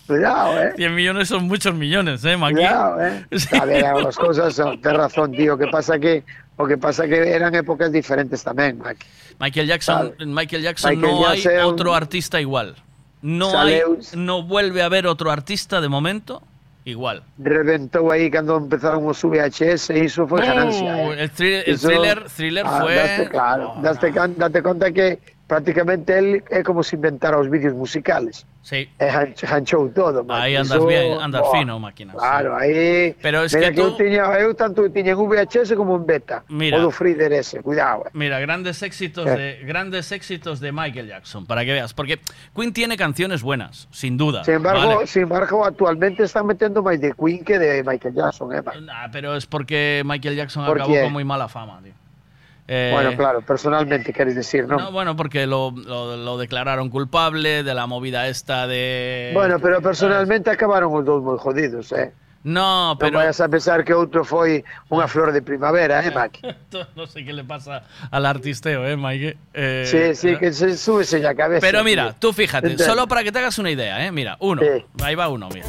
Cuidado, 0.06 0.62
eh. 0.62 0.72
100 0.76 0.94
millones 0.94 1.28
son 1.28 1.44
muchos 1.44 1.74
millones, 1.74 2.24
¿eh, 2.24 2.36
Maki? 2.36 2.54
Cuidado, 2.54 3.04
eh. 3.06 3.26
A 3.60 3.64
ver, 3.66 3.84
as 3.84 4.16
cousas 4.16 4.54
son, 4.54 4.80
ten 4.80 4.94
razón, 4.94 5.32
tío, 5.32 5.56
que 5.58 5.66
pasa 5.68 5.98
que 5.98 6.24
o 6.56 6.66
que 6.66 6.78
pasa 6.78 7.06
que 7.06 7.28
eran 7.28 7.54
épocas 7.54 7.92
diferentes 7.92 8.42
tamén, 8.42 8.78
Mike. 8.82 9.04
Michael 9.38 9.66
Jackson, 9.66 10.14
Michael 10.32 10.62
Jackson 10.62 10.96
Michael 10.96 11.12
no 11.12 11.28
hay 11.28 11.44
otro 11.62 11.94
artista 11.94 12.40
igual. 12.40 12.76
No 13.20 13.58
hay, 13.58 13.80
no 14.16 14.42
vuelve 14.44 14.80
a 14.82 14.86
haber 14.86 15.06
otro 15.06 15.30
artista 15.30 15.80
de 15.80 15.88
momento 15.88 16.40
igual. 16.84 17.22
Reventou 17.38 18.12
aí 18.12 18.30
cando 18.30 18.56
empezaron 18.60 19.06
os 19.06 19.20
VHS 19.22 19.90
e 19.90 20.04
iso 20.04 20.26
foi 20.28 20.40
ganancia. 20.44 20.84
Uh, 20.96 21.12
eh. 21.12 21.22
el, 21.24 21.30
thri- 21.30 21.64
el 21.66 21.74
Iso- 21.74 21.88
thriller, 21.88 22.18
thriller 22.28 22.64
Ah, 22.66 22.80
fue. 22.80 22.94
Daste, 22.94 23.28
claro, 23.28 23.72
daste, 23.80 24.12
can- 24.12 24.36
date 24.36 24.60
conta 24.62 24.92
que 24.92 25.18
prácticamente 25.46 26.16
él 26.18 26.42
é 26.50 26.62
como 26.62 26.82
se 26.82 26.96
inventara 26.96 27.38
os 27.38 27.50
vídeos 27.50 27.74
musicales. 27.74 28.46
Sí. 28.64 28.88
E 28.98 29.10
han- 29.10 29.34
hanchou 29.44 29.90
todo, 29.92 30.24
Mike. 30.24 30.32
Ahí 30.40 30.56
andas 30.56 30.80
bien, 30.86 31.20
andas 31.20 31.42
Buah, 31.42 31.58
fino, 31.60 31.78
máquinas. 31.78 32.16
Claro, 32.16 32.56
aí... 32.56 33.14
Pero 33.20 33.44
es 33.44 33.52
Mira 33.54 33.68
que 33.68 33.74
que, 33.74 33.80
eu 33.82 33.90
tú- 33.92 33.96
tiña, 34.00 34.24
eu 34.40 34.54
tanto 34.56 34.88
tiña 34.88 35.12
en 35.12 35.18
VHS 35.20 35.76
como 35.76 35.96
en 35.96 36.06
beta. 36.06 36.44
Mira. 36.48 36.78
O 36.78 36.80
do 36.80 36.90
Freeder 36.90 37.30
ese, 37.36 37.60
cuidado. 37.60 38.04
eh. 38.06 38.10
Mira, 38.14 38.40
grandes 38.40 38.80
éxitos 38.82 39.26
Eh. 39.28 39.36
de 39.60 39.66
grandes 39.68 40.10
éxitos 40.12 40.60
de 40.64 40.72
Michael 40.72 41.08
Jackson, 41.08 41.44
para 41.44 41.60
que 41.66 41.72
veas, 41.76 41.92
porque 41.92 42.18
Queen 42.56 42.72
tiene 42.72 42.96
canciones 42.96 43.42
buenas, 43.42 43.86
sin 43.92 44.16
duda. 44.16 44.44
Sin 44.44 44.54
embargo, 44.54 44.96
¿vale? 44.96 45.06
sin 45.06 45.22
embargo, 45.28 45.60
actualmente 45.66 46.24
están 46.24 46.46
metiendo 46.46 46.80
máis 46.82 46.96
de 47.04 47.12
Queen 47.12 47.44
que 47.44 47.58
de 47.60 47.84
Michael 47.84 48.14
Jackson, 48.16 48.48
eh, 48.56 48.62
Mike? 48.64 48.88
Ah, 48.88 49.08
pero 49.12 49.36
es 49.36 49.44
porque 49.44 50.00
Michael 50.06 50.36
Jackson 50.36 50.64
¿Por 50.64 50.78
acabó 50.80 50.94
qué? 50.94 51.02
con 51.04 51.12
muy 51.12 51.24
mala 51.24 51.48
fama, 51.52 51.80
tío. 51.84 51.92
Eh, 52.66 52.90
Bueno, 52.92 53.14
claro, 53.16 53.42
personalmente 53.42 54.12
queres 54.12 54.34
decir, 54.34 54.66
¿no? 54.66 54.78
No, 54.78 54.92
bueno, 54.92 55.14
porque 55.16 55.46
lo, 55.46 55.70
lo- 55.70 56.16
lo 56.16 56.38
declararon 56.38 56.88
culpable 56.88 57.62
de 57.62 57.74
la 57.74 57.86
movida 57.86 58.26
esta 58.28 58.66
de... 58.66 59.32
Bueno, 59.34 59.58
pero 59.58 59.82
personalmente 59.82 60.48
acabaron 60.50 60.88
os 60.94 61.04
dous 61.04 61.20
moi 61.22 61.36
jodidos, 61.36 61.92
eh. 61.92 62.12
No, 62.44 62.96
pero... 63.00 63.16
vayas 63.16 63.40
a 63.40 63.48
pensar 63.48 63.84
que 63.88 63.96
outro 63.96 64.20
foi 64.20 64.60
unha 64.92 65.08
flor 65.08 65.32
de 65.32 65.40
primavera, 65.40 66.04
eh, 66.04 66.12
Mike? 66.12 66.44
no 66.96 67.04
sé 67.08 67.24
qué 67.24 67.32
le 67.32 67.40
pasa 67.44 67.88
al 68.12 68.24
artisteo, 68.28 68.84
¿eh, 68.84 68.96
Mike? 69.00 69.36
Eh, 69.56 69.84
Sí, 69.88 70.12
sí, 70.12 70.36
que 70.36 70.52
se 70.52 70.76
súbese 70.76 71.20
la 71.24 71.32
cabeza. 71.32 71.64
Pero 71.64 71.80
mira, 71.84 72.12
tío. 72.12 72.16
tú 72.20 72.32
fíjate, 72.36 72.76
solo 72.80 73.08
para 73.08 73.24
que 73.24 73.32
te 73.32 73.40
hagas 73.40 73.56
una 73.56 73.72
idea, 73.72 74.04
¿eh? 74.04 74.12
Mira, 74.12 74.36
uno. 74.40 74.60
Ahí 75.00 75.14
va 75.16 75.28
uno, 75.28 75.48
mira. 75.48 75.64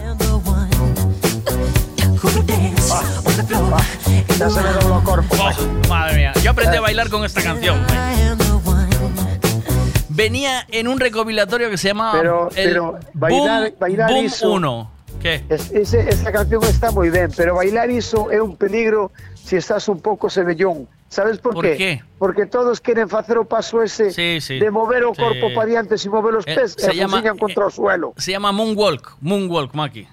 Oh, 5.38 5.90
madre 5.90 6.16
mía, 6.16 6.32
yo 6.42 6.52
aprendí 6.52 6.78
a 6.78 6.82
bailar 6.82 7.10
con 7.10 7.26
esta 7.26 7.42
canción. 7.42 7.82
Venía 10.10 10.66
en 10.70 10.88
un 10.88 11.00
recopilatorio 11.00 11.70
que 11.70 11.78
se 11.78 11.90
llama 11.90 12.14
Pero, 12.14 12.50
el 12.56 12.70
pero 12.70 13.00
bailar, 13.14 13.62
Boom, 13.64 13.74
bailar 13.80 14.12
Boom 14.12 14.26
iso... 14.26 14.52
1. 14.54 14.92
¿Qué? 15.22 15.44
Es, 15.50 15.72
ese, 15.72 16.08
esa 16.08 16.32
canción 16.32 16.64
está 16.64 16.92
moi 16.92 17.10
ben, 17.10 17.32
pero 17.36 17.56
bailar 17.56 17.90
iso 17.92 18.32
é 18.32 18.40
un 18.40 18.56
peligro 18.56 19.12
se 19.36 19.58
estás 19.58 19.88
un 19.90 20.00
pouco 20.00 20.30
sebellón. 20.30 20.88
Sabes 21.10 21.38
por, 21.40 21.54
¿Por 21.56 21.64
qué? 21.66 21.76
qué? 21.78 22.04
Porque 22.18 22.46
todos 22.46 22.80
queren 22.80 23.10
facer 23.10 23.38
o 23.38 23.46
paso 23.46 23.82
ese 23.84 24.12
Sí, 24.12 24.40
sí. 24.40 24.60
de 24.60 24.72
mover 24.72 25.04
o 25.04 25.14
Sí. 25.14 25.22
corpo 25.22 25.52
para 25.54 25.68
diante 25.68 25.98
sin 25.98 26.12
mover 26.12 26.36
os 26.36 26.48
Eh, 26.48 26.56
pés 26.56 26.76
se 26.78 26.92
e 26.92 26.96
llama- 26.96 27.22
contra 27.40 27.66
o 27.68 27.72
suelo. 27.72 28.14
Se 28.18 28.32
llama 28.32 28.52
Moonwalk. 28.52 29.18
Moonwalk, 29.20 29.74
Maki. 29.74 30.08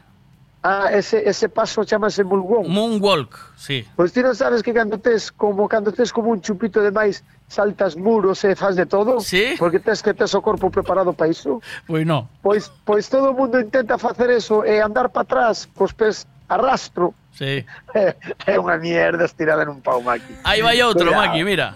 Ah, 0.62 0.91
ese, 0.92 1.28
ese 1.28 1.49
paso 1.49 1.82
chamase 1.84 2.23
mulgón. 2.23 2.70
Moonwalk, 2.70 3.34
sí. 3.58 3.82
Pois 3.99 4.15
ti 4.15 4.23
non 4.23 4.39
sabes 4.39 4.62
que 4.62 4.70
cando 4.70 4.94
tes 5.02 5.34
como 5.34 5.66
cando 5.66 5.91
tes 5.91 6.15
como 6.15 6.31
un 6.31 6.39
chupito 6.39 6.78
de 6.78 6.94
máis 6.94 7.26
saltas 7.50 7.99
muros 7.99 8.47
e 8.47 8.55
faz 8.55 8.78
de 8.78 8.86
todo? 8.86 9.18
Sí. 9.18 9.58
Porque 9.58 9.82
tes 9.82 10.07
que 10.07 10.15
tes 10.15 10.31
o 10.39 10.41
corpo 10.41 10.70
preparado 10.70 11.10
para 11.10 11.34
iso. 11.34 11.58
Pois 11.91 12.07
no. 12.07 12.31
Pois, 12.47 12.70
pois 12.86 13.10
todo 13.10 13.31
o 13.31 13.34
mundo 13.34 13.58
intenta 13.58 13.99
facer 13.99 14.31
eso 14.31 14.62
e 14.62 14.78
andar 14.78 15.10
para 15.10 15.26
atrás 15.26 15.66
cos 15.74 15.91
pés 15.91 16.31
a 16.47 16.55
rastro. 16.55 17.10
Sí. 17.34 17.66
É 18.47 18.55
unha 18.55 18.78
mierda 18.78 19.26
estirada 19.26 19.66
nun 19.66 19.82
pau 19.82 19.99
maqui. 19.99 20.31
Ahí 20.47 20.62
va 20.62 20.70
outro, 20.86 21.10
Cuidado. 21.10 21.26
Maki, 21.26 21.42
mira. 21.42 21.74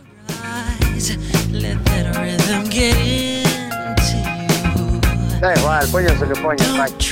Da 5.43 5.51
igual, 5.59 5.85
poñas 5.91 6.23
o 6.23 6.27
que 6.31 6.37
poñas, 6.39 6.71
Maki. 6.79 7.11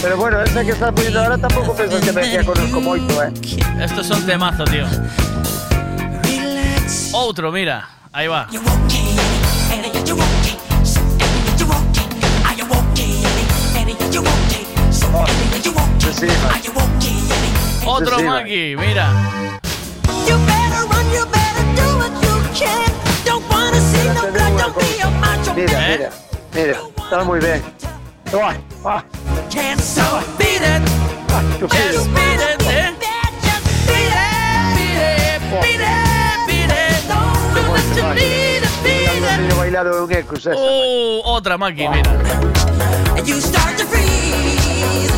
Pero 0.00 0.16
bueno, 0.16 0.40
esa 0.42 0.64
que 0.64 0.70
estás 0.70 0.92
poniendo 0.92 1.20
ahora 1.20 1.38
tampouco 1.38 1.74
pensas 1.74 2.00
que 2.00 2.12
me 2.12 2.22
que 2.22 2.44
conozco 2.44 2.80
moito, 2.80 3.22
eh. 3.22 3.32
Estos 3.80 4.06
son 4.06 4.24
temazos, 4.24 4.70
tío. 4.70 4.86
Otro, 7.12 7.50
mira. 7.50 7.88
Ahí 8.12 8.28
va. 8.28 8.46
Sí, 8.50 8.58
sí, 16.12 16.26
Maki. 16.26 16.70
Otro 17.86 18.18
Sí, 18.18 18.74
mira. 18.76 19.12
Mira, 25.54 25.92
¿Eh? 25.92 25.96
mira, 25.98 26.10
mira, 26.54 26.78
está 27.02 27.24
moi 27.24 27.40
ben. 27.40 27.62
Toma, 28.30 28.54
ah, 28.84 29.02
Can't 29.48 29.80
stop 29.80 30.22
beat 30.36 30.60
it. 30.60 30.82
Just 31.60 32.12
beat 32.12 32.40
it? 32.44 32.60
Just 32.60 33.64
beat 35.64 35.80
it, 35.80 36.04
beat 36.46 36.60
beat 36.60 36.60
you 36.60 37.08
beat 38.84 39.54
bailado. 39.56 40.06
Oh, 40.54 41.22
otra 41.24 41.56
mira. 41.56 42.02
You 43.24 43.40
start 43.40 43.78
to 43.78 43.86
freeze 43.86 45.08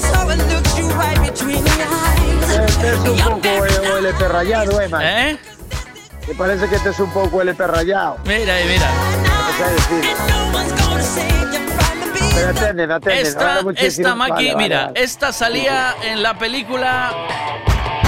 someone 0.00 0.38
looks 0.48 0.78
you 0.78 0.88
right 0.88 1.20
between 1.20 1.62
the 1.62 1.70
eyes. 1.70 2.50
Este 2.66 2.92
es 2.92 2.98
un 2.98 3.18
poco 3.18 3.64
el, 3.64 3.90
o 3.90 3.96
el 3.98 4.06
LP 4.06 4.28
rayado, 4.28 4.80
eh, 4.80 4.88
man. 4.88 5.02
¿Eh? 5.02 5.38
Me 6.28 6.34
parece 6.34 6.66
que 6.68 6.76
este 6.76 6.90
es 6.90 7.00
un 7.00 7.10
poco 7.10 7.42
el 7.42 7.48
LP 7.48 7.66
rayado. 7.66 8.16
Mira, 8.24 8.54
mira. 8.66 8.90
No 9.28 9.52
sé 9.58 9.64
decir. 9.74 10.16
Pero 12.34 12.48
atienden, 12.48 12.90
atienden. 12.90 13.26
Esta, 13.26 13.60
esta 13.76 14.14
Maki, 14.14 14.30
Vale, 14.32 14.52
vale, 14.54 14.62
mira, 14.62 14.86
vale. 14.86 15.00
esta 15.02 15.32
salía 15.32 15.94
en 16.02 16.22
la 16.22 16.38
película 16.38 17.12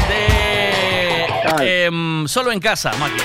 de 0.08 1.84
em, 1.86 2.26
Solo 2.26 2.52
en 2.52 2.60
casa, 2.60 2.92
Maki. 2.98 3.20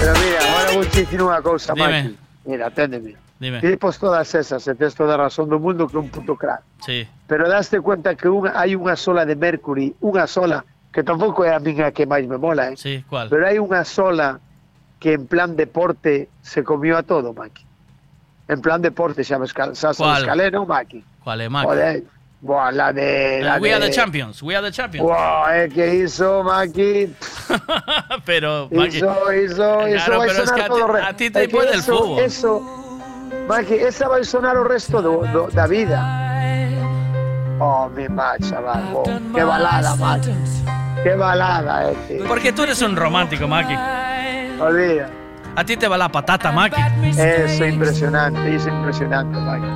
Pero 0.00 0.12
mira, 0.12 0.40
ahora 0.52 0.72
vou 0.72 0.84
dicir 0.84 1.20
unha 1.22 1.40
cousa, 1.40 1.72
Dime. 1.72 1.88
Maki. 1.88 2.12
Mira, 2.44 2.68
aténdeme. 2.68 3.16
Dime. 3.40 3.60
Ti 3.60 3.76
pos 3.76 3.98
todas 3.98 4.28
esas, 4.34 4.62
e 4.68 4.74
tes 4.76 4.94
toda 4.94 5.16
a 5.16 5.20
razón 5.26 5.48
do 5.48 5.58
mundo 5.58 5.88
que 5.88 5.96
un 5.96 6.08
puto 6.08 6.36
crack. 6.36 6.62
Sí. 6.84 7.08
Pero 7.26 7.48
daste 7.48 7.80
cuenta 7.80 8.14
que 8.14 8.28
unha, 8.28 8.52
hai 8.52 8.76
unha 8.76 8.94
sola 8.96 9.24
de 9.24 9.34
Mercury, 9.34 9.96
unha 10.04 10.28
sola, 10.28 10.64
que 10.94 11.02
tampouco 11.02 11.44
é 11.44 11.52
a 11.52 11.58
miña 11.58 11.90
que 11.90 12.06
máis 12.06 12.22
me 12.30 12.38
mola, 12.38 12.70
eh? 12.70 12.76
Sí, 12.78 13.04
¿cuál? 13.10 13.26
Pero 13.26 13.42
hai 13.42 13.58
unha 13.58 13.82
sola 13.82 14.38
que 15.02 15.18
en 15.18 15.26
plan 15.26 15.58
deporte 15.58 16.30
se 16.40 16.62
comió 16.62 16.96
a 16.96 17.02
todo, 17.02 17.34
Maki. 17.34 17.66
En 18.46 18.62
plan 18.62 18.80
deporte, 18.80 19.26
cal 19.26 20.40
é, 20.40 20.50
non, 20.54 20.70
Maki? 20.70 21.02
¿Cuál 21.18 21.40
es 21.42 21.50
Maki? 21.50 21.66
Joder, 21.66 22.02
Buah, 22.44 22.70
la 22.72 22.92
de... 22.92 23.40
La 23.42 23.58
We 23.58 23.72
are 23.72 23.80
de... 23.80 23.88
the 23.88 23.94
champions, 23.94 24.42
we 24.42 24.54
are 24.54 24.62
the 24.62 24.70
champions. 24.70 25.08
Buah, 25.08 25.50
é 25.50 25.68
que 25.68 25.94
iso, 26.04 26.44
Maki... 26.44 27.10
Pero, 28.28 28.68
Maki. 28.70 28.98
Iso, 28.98 29.32
iso 29.32 29.78
Claro, 29.80 30.18
vai 30.18 30.28
pero 30.28 30.42
es 30.42 30.48
sonar 30.48 30.54
que 30.54 30.62
a 30.62 30.68
todo 30.68 30.94
a 30.94 31.12
ti 31.14 31.30
te 31.30 31.40
que 31.40 31.48
puede 31.48 31.72
el 31.72 31.80
eso, 31.80 31.96
fútbol. 31.96 32.18
Eso, 32.20 32.52
Maki, 33.48 33.74
esa 33.74 34.08
vai 34.08 34.24
sonar 34.24 34.56
o 34.56 34.64
resto 34.64 35.00
do, 35.02 35.48
da 35.50 35.66
vida. 35.66 36.04
Oh, 37.58 37.88
mi 37.88 38.08
ma, 38.08 38.36
chaval, 38.38 38.92
qué 39.34 39.42
balada, 39.42 39.96
Maki. 39.96 40.83
Qué 41.04 41.14
balada, 41.14 41.92
tío. 42.08 42.24
Porque 42.26 42.52
tú 42.52 42.62
eres 42.62 42.80
un 42.82 42.96
romántico, 42.96 43.46
Maki. 43.46 43.74
Olvida. 44.60 45.10
A 45.54 45.62
ti 45.64 45.76
te 45.76 45.86
va 45.86 45.98
la 45.98 46.08
patata, 46.08 46.50
Maki. 46.50 46.80
Eso, 47.16 47.66
impresionante, 47.66 48.56
es 48.56 48.66
impresionante, 48.66 49.38
Maki. 49.38 49.66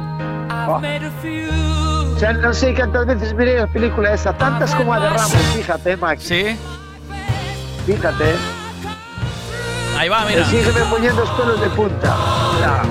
Oh. 0.66 0.81
O 2.16 2.18
sea, 2.18 2.32
no 2.32 2.52
sé 2.52 2.74
cuántas 2.74 3.07
veces 3.07 3.34
miré 3.34 3.60
la 3.60 3.66
película 3.66 4.12
esa, 4.12 4.32
tantas 4.32 4.74
como 4.74 4.92
a 4.92 5.00
de 5.00 5.08
Ramos, 5.10 5.36
fíjate, 5.55 5.97
Maki. 5.97 6.24
Sí. 6.24 6.57
Fíjate. 7.86 8.34
Ahí 9.97 10.08
va, 10.08 10.24
mira. 10.24 10.40
Me 10.40 10.47
sígueme 10.47 10.81
poniendo 10.90 11.20
los 11.20 11.31
pelos 11.31 11.60
de 11.60 11.68
punta. 11.68 12.16
Mira. 12.57 12.82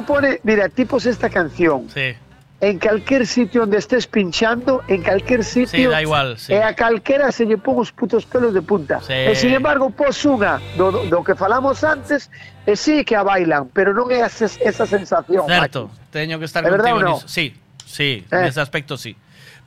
Tú 0.00 0.06
pones, 0.06 0.40
mira, 0.42 0.68
tipos 0.68 1.06
esta 1.06 1.28
canción. 1.28 1.88
Sí. 1.92 2.14
En 2.60 2.78
cualquier 2.78 3.26
sitio 3.26 3.62
donde 3.62 3.78
estés 3.78 4.06
pinchando, 4.06 4.82
en 4.86 5.02
cualquier 5.02 5.44
sitio. 5.44 5.66
Sí, 5.66 5.86
da 5.86 6.02
igual, 6.02 6.38
sí. 6.38 6.52
E 6.52 6.60
a 6.62 6.74
calquera 6.76 7.32
se 7.32 7.48
lle 7.48 7.56
pon 7.56 7.80
os 7.80 7.88
putos 7.88 8.28
pelos 8.28 8.52
de 8.52 8.60
punta. 8.60 9.00
Sí. 9.00 9.16
E 9.16 9.32
sin 9.32 9.56
embargo, 9.56 9.88
pos 9.88 10.20
unha 10.28 10.60
do, 10.76 10.92
do, 11.08 11.24
que 11.24 11.32
falamos 11.32 11.80
antes, 11.80 12.28
e 12.68 12.76
sí 12.76 13.00
que 13.00 13.16
a 13.16 13.24
bailan, 13.24 13.72
pero 13.72 13.96
non 13.96 14.12
é 14.12 14.20
esa, 14.20 14.44
esa 14.60 14.84
sensación. 14.84 15.48
Certo, 15.48 15.88
teño 16.12 16.36
que 16.36 16.44
estar 16.44 16.60
¿De 16.60 16.68
verdad 16.68 16.92
contigo 16.92 17.00
no? 17.00 17.16
niso. 17.16 17.28
Sí, 17.32 17.56
sí, 17.88 18.28
Eh. 18.28 18.44
nese 18.44 18.60
aspecto 18.60 19.00
sí. 19.00 19.16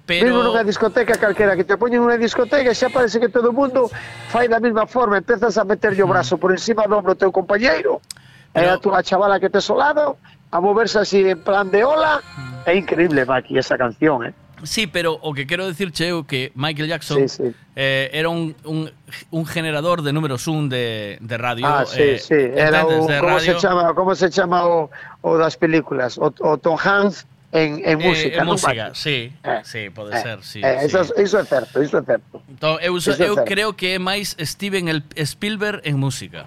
Pero... 0.05 0.29
Mesmo 0.29 0.45
nunha 0.45 0.61
discoteca 0.61 1.17
calquera 1.17 1.57
que 1.57 1.65
te 1.65 1.73
poñen 1.81 1.97
nunha 1.97 2.21
discoteca 2.21 2.77
xa 2.77 2.93
parece 2.93 3.17
que 3.17 3.25
todo 3.33 3.49
o 3.49 3.55
mundo 3.57 3.89
fai 4.29 4.45
da 4.45 4.61
mesma 4.61 4.85
forma, 4.85 5.17
empezas 5.17 5.57
a 5.57 5.65
meter 5.65 5.97
o 5.97 6.05
brazo 6.05 6.37
por 6.37 6.53
encima 6.53 6.85
do 6.85 6.93
ombro 6.93 7.17
teu 7.17 7.33
compañeiro 7.33 8.05
Pero... 8.53 8.71
a 8.73 8.77
túa 8.77 9.03
chavala 9.03 9.39
que 9.39 9.49
te 9.49 9.59
solado 9.59 10.17
a 10.51 10.61
moverse 10.61 10.99
así 10.99 11.27
en 11.27 11.41
plan 11.41 11.71
de 11.71 11.83
ola. 11.83 12.21
Mm. 12.21 12.69
É 12.69 12.75
increíble, 12.75 13.25
Maki, 13.25 13.57
esa 13.57 13.77
canción, 13.77 14.25
¿eh? 14.25 14.33
Sí, 14.63 14.87
pero 14.87 15.19
o 15.21 15.33
que 15.33 15.45
quero 15.45 15.67
decir, 15.67 15.91
Cheo, 15.91 16.25
que 16.25 16.51
Michael 16.55 16.87
Jackson 16.87 17.27
sí, 17.27 17.43
sí. 17.43 17.55
Eh, 17.75 18.09
era 18.13 18.29
un, 18.29 18.55
un, 18.63 18.89
un, 19.31 19.45
generador 19.45 20.03
de 20.03 20.13
números 20.13 20.47
un 20.47 20.69
de, 20.69 21.17
de 21.19 21.37
radio. 21.37 21.67
Ah, 21.67 21.83
sí, 21.85 22.01
eh, 22.01 22.19
sí. 22.19 22.35
Era 22.35 22.85
un, 22.85 23.07
de 23.07 23.19
¿cómo, 23.19 23.29
radio? 23.29 23.53
Se 23.53 23.57
chama, 23.59 23.93
¿Cómo 23.93 24.15
se 24.15 24.29
chama 24.29 24.65
o, 24.65 24.89
o 25.21 25.37
das 25.37 25.57
películas? 25.57 26.17
O, 26.17 26.33
o 26.39 26.57
Tom 26.57 26.77
Hanks 26.77 27.27
en, 27.51 27.81
en 27.83 28.01
eh, 28.01 28.07
música. 28.07 28.37
En 28.39 28.45
¿no? 28.45 28.51
música, 28.53 28.91
sí. 28.93 29.33
Eh, 29.43 29.61
sí, 29.63 29.89
pode 29.89 30.17
eh, 30.17 30.21
ser, 30.21 30.43
sí. 30.43 30.61
Eh, 30.63 30.77
eso, 30.83 31.03
sí. 31.03 31.13
Iso 31.21 31.39
é 31.39 31.45
certo, 31.45 31.83
iso 31.83 31.97
é 31.97 32.03
certo. 32.03 32.41
Entón, 32.47 32.79
eu, 32.81 32.97
iso 32.97 33.11
eu 33.11 33.35
certo. 33.35 33.43
creo 33.45 33.73
que 33.73 33.95
é 33.95 33.99
máis 33.99 34.35
Steven 34.39 35.03
Spielberg 35.25 35.81
en 35.83 35.99
música. 35.99 36.45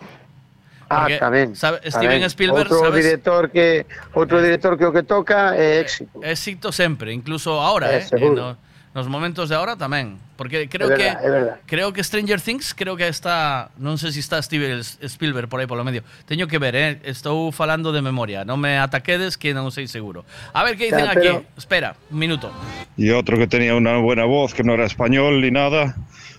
Ah, 0.89 1.03
Porque, 1.03 1.19
tamén. 1.19 1.55
sabe- 1.59 1.83
tamén. 1.83 1.93
Steven 1.93 2.23
Spielberg, 2.31 2.71
outro 2.71 2.87
sabes? 2.87 3.03
director 3.05 3.51
que 3.51 3.87
outro 4.15 4.39
director 4.39 4.79
que 4.79 4.87
que 4.95 5.03
toca 5.03 5.59
é 5.59 5.83
éxito. 5.83 6.23
Éxito 6.23 6.71
sempre, 6.71 7.11
incluso 7.13 7.59
ahora, 7.59 7.91
Eh, 7.91 7.99
eh, 7.99 8.03
seguro. 8.07 8.55
no- 8.55 8.67
nos 8.97 9.09
momentos 9.13 9.51
de 9.51 9.55
ahora 9.59 9.77
tamén, 9.77 10.17
porque 10.41 10.71
creo 10.73 10.89
que 10.89 11.05
verdad, 11.05 11.21
é 11.21 11.29
verdad. 11.29 11.57
creo 11.69 11.93
que 11.93 12.01
Stranger 12.01 12.41
Things 12.41 12.73
creo 12.73 12.97
que 12.97 13.05
está, 13.11 13.69
non 13.77 13.99
sei 14.01 14.09
se 14.15 14.25
está 14.25 14.41
Steven 14.41 14.81
Spielberg 14.81 15.53
por 15.53 15.61
aí 15.61 15.69
polo 15.69 15.85
medio. 15.85 16.01
Teño 16.25 16.49
que 16.49 16.57
ver, 16.57 16.73
eh, 16.79 16.97
estou 17.05 17.53
falando 17.53 17.93
de 17.93 18.01
memoria, 18.01 18.47
non 18.49 18.57
me 18.57 18.79
ataquedes 18.81 19.37
que 19.37 19.53
non 19.53 19.69
sei 19.69 19.85
seguro. 19.85 20.25
A 20.57 20.65
ver 20.65 20.79
que 20.81 20.89
dicen 20.89 21.05
Ya, 21.05 21.13
aquí. 21.13 21.29
pero- 21.29 21.45
Espera, 21.61 21.93
un 22.09 22.17
minuto. 22.23 22.49
Y 22.97 23.11
otro 23.13 23.37
que 23.37 23.45
tenía 23.51 23.75
una 23.77 23.99
buena 24.01 24.25
voz, 24.25 24.55
que 24.57 24.65
no 24.65 24.73
era 24.73 24.87
español 24.89 25.43
ni 25.45 25.51
nada, 25.53 25.93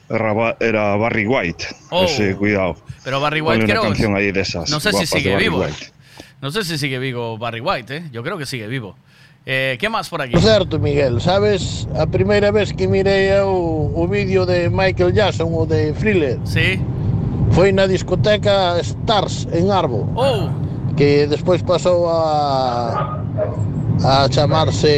era, 0.10 0.34
Ba- 0.34 0.58
era 0.60 0.96
Barry 0.96 1.26
White. 1.28 1.66
Oh. 1.90 2.04
Ese, 2.04 2.36
cuidado. 2.36 2.76
Pero 3.04 3.20
Barry 3.22 3.42
White 3.42 3.64
una 3.66 3.74
creo 3.74 3.82
canción 3.84 4.16
ahí 4.16 4.32
de 4.32 4.42
esas. 4.42 4.70
No 4.70 4.80
sé 4.80 4.92
si 4.94 5.06
sigue 5.06 5.36
vivo. 5.38 5.60
White. 5.62 5.92
No 6.42 6.52
sé 6.52 6.64
si 6.64 6.78
sigue 6.78 7.00
vivo 7.00 7.38
Barry 7.38 7.62
White, 7.62 7.98
eh. 7.98 8.04
Yo 8.12 8.22
creo 8.24 8.38
que 8.38 8.46
sigue 8.46 8.68
vivo. 8.68 8.96
Eh, 9.50 9.78
¿Qué 9.80 9.88
más 9.88 10.10
por 10.10 10.22
aquí? 10.22 10.34
Por 10.34 10.42
certo, 10.42 10.78
Miguel, 10.78 11.22
sabes 11.22 11.88
a 11.98 12.06
primeira 12.06 12.52
vez 12.52 12.74
que 12.74 12.86
mirei 12.86 13.32
o, 13.40 13.94
o 13.96 14.06
vídeo 14.08 14.46
de 14.46 14.70
Michael 14.70 15.14
Jackson 15.14 15.48
o 15.56 15.66
de 15.66 15.94
Thriller 15.94 16.38
Sí. 16.44 16.82
foi 17.56 17.72
na 17.72 17.88
discoteca 17.88 18.76
Stars 18.84 19.48
en 19.56 19.72
Arbo 19.72 20.04
Oh, 20.20 20.52
que 21.00 21.26
despois 21.32 21.64
pasou 21.64 22.12
a 22.12 23.24
a 24.04 24.30
chamarse 24.30 24.98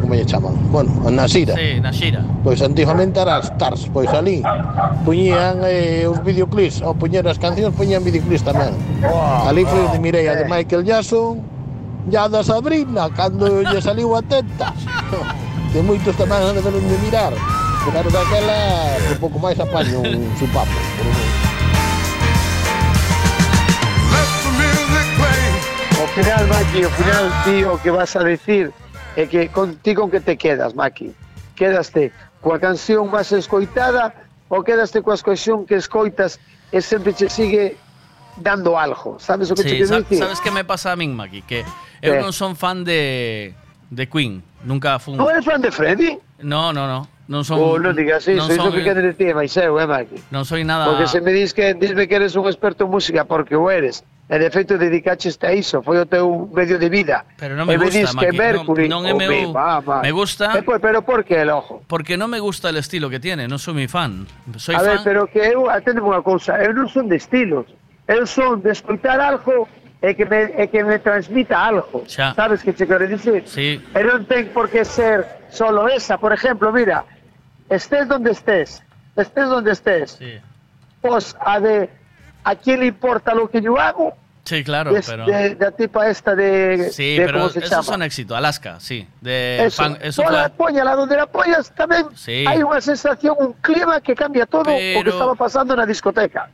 como 0.00 0.14
lle 0.14 0.24
chaman? 0.24 0.54
Bueno, 0.70 0.90
a 1.06 1.10
Nasira. 1.10 1.54
Sí, 1.54 1.80
Nasira. 1.80 2.22
Pois 2.44 2.62
antigamente 2.62 3.20
era 3.20 3.40
Stars, 3.40 3.90
pois 3.92 4.08
ali 4.10 4.42
puñían 5.04 5.60
eh, 5.64 6.06
os 6.06 6.22
videoclips, 6.22 6.82
ou 6.82 6.94
puñer 6.94 7.26
as 7.26 7.38
cancións, 7.38 7.74
puñían 7.74 8.04
videoclips 8.04 8.46
tamén. 8.46 8.74
Wow, 9.02 9.50
ali 9.50 9.66
foi 9.66 9.86
de 9.90 9.98
Mireia 9.98 10.38
de 10.38 10.44
Michael 10.46 10.86
Jackson, 10.86 11.42
ya 12.10 12.28
da 12.28 12.42
Sabrina, 12.46 13.10
cando 13.10 13.62
lle 13.62 13.80
saliu 13.82 14.14
a 14.14 14.22
teta. 14.22 14.70
que 15.72 15.82
moitos 15.82 16.14
tamén 16.16 16.40
han 16.42 16.54
de 16.56 16.62
ver 16.62 16.74
de 16.74 16.98
mirar. 17.04 17.34
Pero 17.88 18.10
daquela, 18.12 18.58
un 19.12 19.18
pouco 19.18 19.38
máis 19.40 19.56
apaño 19.56 20.04
un 20.04 20.28
chupapo. 20.36 20.76
Pero... 20.98 21.27
final, 26.18 26.46
Maki, 26.48 26.82
ao 26.84 26.90
final, 26.90 27.24
ti 27.44 27.64
o 27.64 27.78
que 27.78 27.90
vas 27.90 28.16
a 28.16 28.22
decir 28.24 28.72
é 29.16 29.26
que 29.26 29.48
contigo 29.48 30.02
con 30.02 30.10
que 30.10 30.20
te 30.20 30.36
quedas, 30.36 30.74
Maki. 30.74 31.14
Quedaste 31.54 32.12
coa 32.42 32.58
canción 32.58 33.06
máis 33.10 33.30
escoitada 33.34 34.14
ou 34.50 34.62
quedaste 34.62 35.02
coa 35.02 35.18
canción 35.18 35.66
que 35.66 35.74
escoitas 35.78 36.38
e 36.74 36.82
sempre 36.82 37.12
che 37.14 37.28
sigue 37.30 37.76
dando 38.38 38.78
algo. 38.78 39.18
Sabes 39.18 39.50
o 39.50 39.54
que 39.54 39.62
te 39.62 39.70
Sí, 39.70 39.76
quero 39.82 39.88
sa- 39.88 39.98
dicir? 40.02 40.18
sabes 40.18 40.40
que 40.40 40.50
me 40.50 40.64
pasa 40.64 40.92
a 40.92 40.96
min, 40.96 41.14
Maki? 41.14 41.42
Que 41.42 41.62
eu 42.02 42.14
¿Qué? 42.14 42.22
non 42.22 42.32
son 42.34 42.54
fan 42.58 42.82
de 42.82 43.54
de 43.90 44.04
Queen. 44.10 44.42
Nunca 44.66 44.98
fun. 44.98 45.16
Non 45.18 45.30
eres 45.30 45.46
fan 45.46 45.62
de 45.62 45.70
Freddy? 45.70 46.18
No, 46.42 46.70
no, 46.74 46.86
no. 46.86 47.06
Non 47.28 47.44
son 47.44 47.60
Ou 47.60 47.76
non 47.76 47.92
digas 47.92 48.24
iso, 48.24 48.40
non 48.40 48.48
iso 48.48 48.64
son- 48.66 48.72
que 48.72 48.80
quero 48.80 49.04
dicir, 49.04 49.36
máis 49.36 49.52
eu, 49.60 49.76
eh, 49.76 49.84
Maki? 49.84 50.16
Non 50.32 50.48
soy 50.48 50.64
nada 50.64 50.88
Porque 50.88 51.04
se 51.04 51.20
me 51.20 51.28
dis 51.36 51.52
que 51.52 51.76
disme 51.76 52.08
que 52.08 52.16
eres 52.16 52.32
un 52.40 52.48
experto 52.48 52.88
en 52.88 52.90
música 52.90 53.28
porque 53.28 53.52
o 53.52 53.68
eres, 53.68 54.00
e 54.32 54.36
de 54.40 54.48
feito 54.48 54.80
dedicaches 54.80 55.36
a 55.44 55.52
iso, 55.52 55.84
foi 55.84 56.00
o 56.00 56.08
teu 56.08 56.24
medio 56.56 56.80
de 56.80 56.88
vida. 56.88 57.28
Pero 57.36 57.52
non 57.52 57.68
me 57.68 57.76
e 57.76 57.80
me 57.80 57.84
gusta, 57.84 58.00
dis 58.00 58.10
que 58.16 58.32
Maki, 58.32 58.36
Mercury, 58.40 58.86
non, 58.88 59.04
non 59.04 59.08
é 59.08 59.12
o 59.12 59.20
meu, 59.20 59.28
me, 59.28 59.52
va, 59.52 60.00
me 60.00 60.08
gusta 60.12 60.56
E 60.56 60.64
pois, 60.64 60.80
pero 60.80 61.04
por 61.04 61.20
que 61.20 61.36
el 61.44 61.52
ojo? 61.52 61.84
porque 61.84 62.16
non 62.16 62.32
me 62.32 62.40
gusta 62.40 62.72
el 62.72 62.80
estilo 62.80 63.12
que 63.12 63.20
tiene, 63.20 63.44
non 63.44 63.60
soy 63.60 63.76
mi 63.76 63.88
fan. 63.92 64.24
Soy 64.56 64.76
a 64.76 64.80
ver, 64.80 65.04
fan 65.04 65.04
pero 65.04 65.28
que 65.28 65.44
eu, 65.44 65.68
atendeme 65.68 66.08
unha 66.08 66.24
cousa, 66.24 66.56
eu 66.64 66.72
non 66.72 66.88
son 66.88 67.12
de 67.12 67.20
estilos, 67.20 67.68
eu 68.08 68.24
son 68.24 68.64
de 68.64 68.72
escoitar 68.72 69.20
algo 69.20 69.68
e 70.00 70.16
que 70.16 70.24
me, 70.24 70.48
e 70.56 70.64
que 70.72 70.80
me 70.80 70.96
transmita 70.96 71.60
algo. 71.60 72.08
Xa. 72.08 72.32
Sabes 72.32 72.64
que 72.64 72.72
che 72.72 72.88
quero 72.88 73.04
dicir? 73.04 73.44
Sí. 73.44 73.76
E 73.92 74.00
non 74.00 74.24
ten 74.24 74.48
por 74.48 74.72
que 74.72 74.80
ser 74.88 75.28
solo 75.52 75.88
esa. 75.92 76.16
Por 76.16 76.32
exemplo, 76.32 76.72
mira, 76.72 77.04
estés 77.68 78.08
donde 78.08 78.30
estés, 78.32 78.82
estés 79.16 79.48
donde 79.48 79.72
estés, 79.72 80.12
Sí. 80.12 80.34
Pois 81.00 81.36
a 81.40 81.60
de 81.60 81.88
¿a 82.44 82.54
quién 82.56 82.80
le 82.80 82.86
importa 82.86 83.34
lo 83.34 83.48
que 83.48 83.60
yo 83.62 83.78
hago? 83.78 84.16
Sí, 84.44 84.64
claro, 84.64 84.96
Es 84.96 85.06
pero... 85.08 85.26
de, 85.26 85.54
de 85.54 85.64
la 85.66 85.70
tipa 85.72 86.08
esta 86.08 86.34
de, 86.34 86.88
Sí, 86.90 87.16
de- 87.18 87.26
pero 87.26 87.38
¿cómo 87.40 87.50
se 87.50 87.58
esos 87.58 87.70
llama? 87.70 87.82
son 87.82 88.02
éxito. 88.02 88.34
Alaska, 88.34 88.80
sí. 88.80 89.06
De 89.20 89.66
Eso, 89.66 89.82
fan- 89.82 89.98
eso 90.00 90.22
la 90.30 90.48
polla, 90.48 90.82
la 90.84 90.94
donde 90.96 91.16
la 91.16 91.24
apoyas 91.24 91.70
también 91.74 92.06
Sí. 92.16 92.44
hay 92.48 92.62
una 92.62 92.80
sensación, 92.80 93.36
un 93.38 93.52
clima 93.54 94.00
que 94.00 94.14
cambia 94.14 94.46
todo 94.46 94.64
lo 94.64 94.70
que 94.70 94.94
Pero- 94.98 95.10
estaba 95.12 95.34
pasando 95.34 95.74
en 95.74 95.80
la 95.80 95.86
discoteca. 95.86 96.48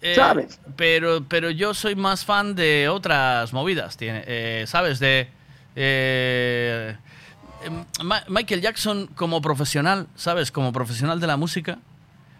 Eh, 0.00 0.14
¿Sabes? 0.14 0.58
Pero, 0.76 1.22
pero 1.28 1.50
yo 1.50 1.74
soy 1.74 1.94
más 1.96 2.24
fan 2.24 2.54
de 2.54 2.88
otras 2.88 3.52
movidas, 3.52 3.96
tiene, 3.96 4.22
eh, 4.26 4.64
¿sabes? 4.66 4.98
De 4.98 5.28
eh, 5.76 6.96
Ma- 8.02 8.22
Michael 8.28 8.60
Jackson 8.60 9.08
como 9.14 9.40
profesional, 9.40 10.06
¿sabes? 10.16 10.50
Como 10.52 10.72
profesional 10.72 11.20
de 11.20 11.26
la 11.26 11.36
música. 11.36 11.78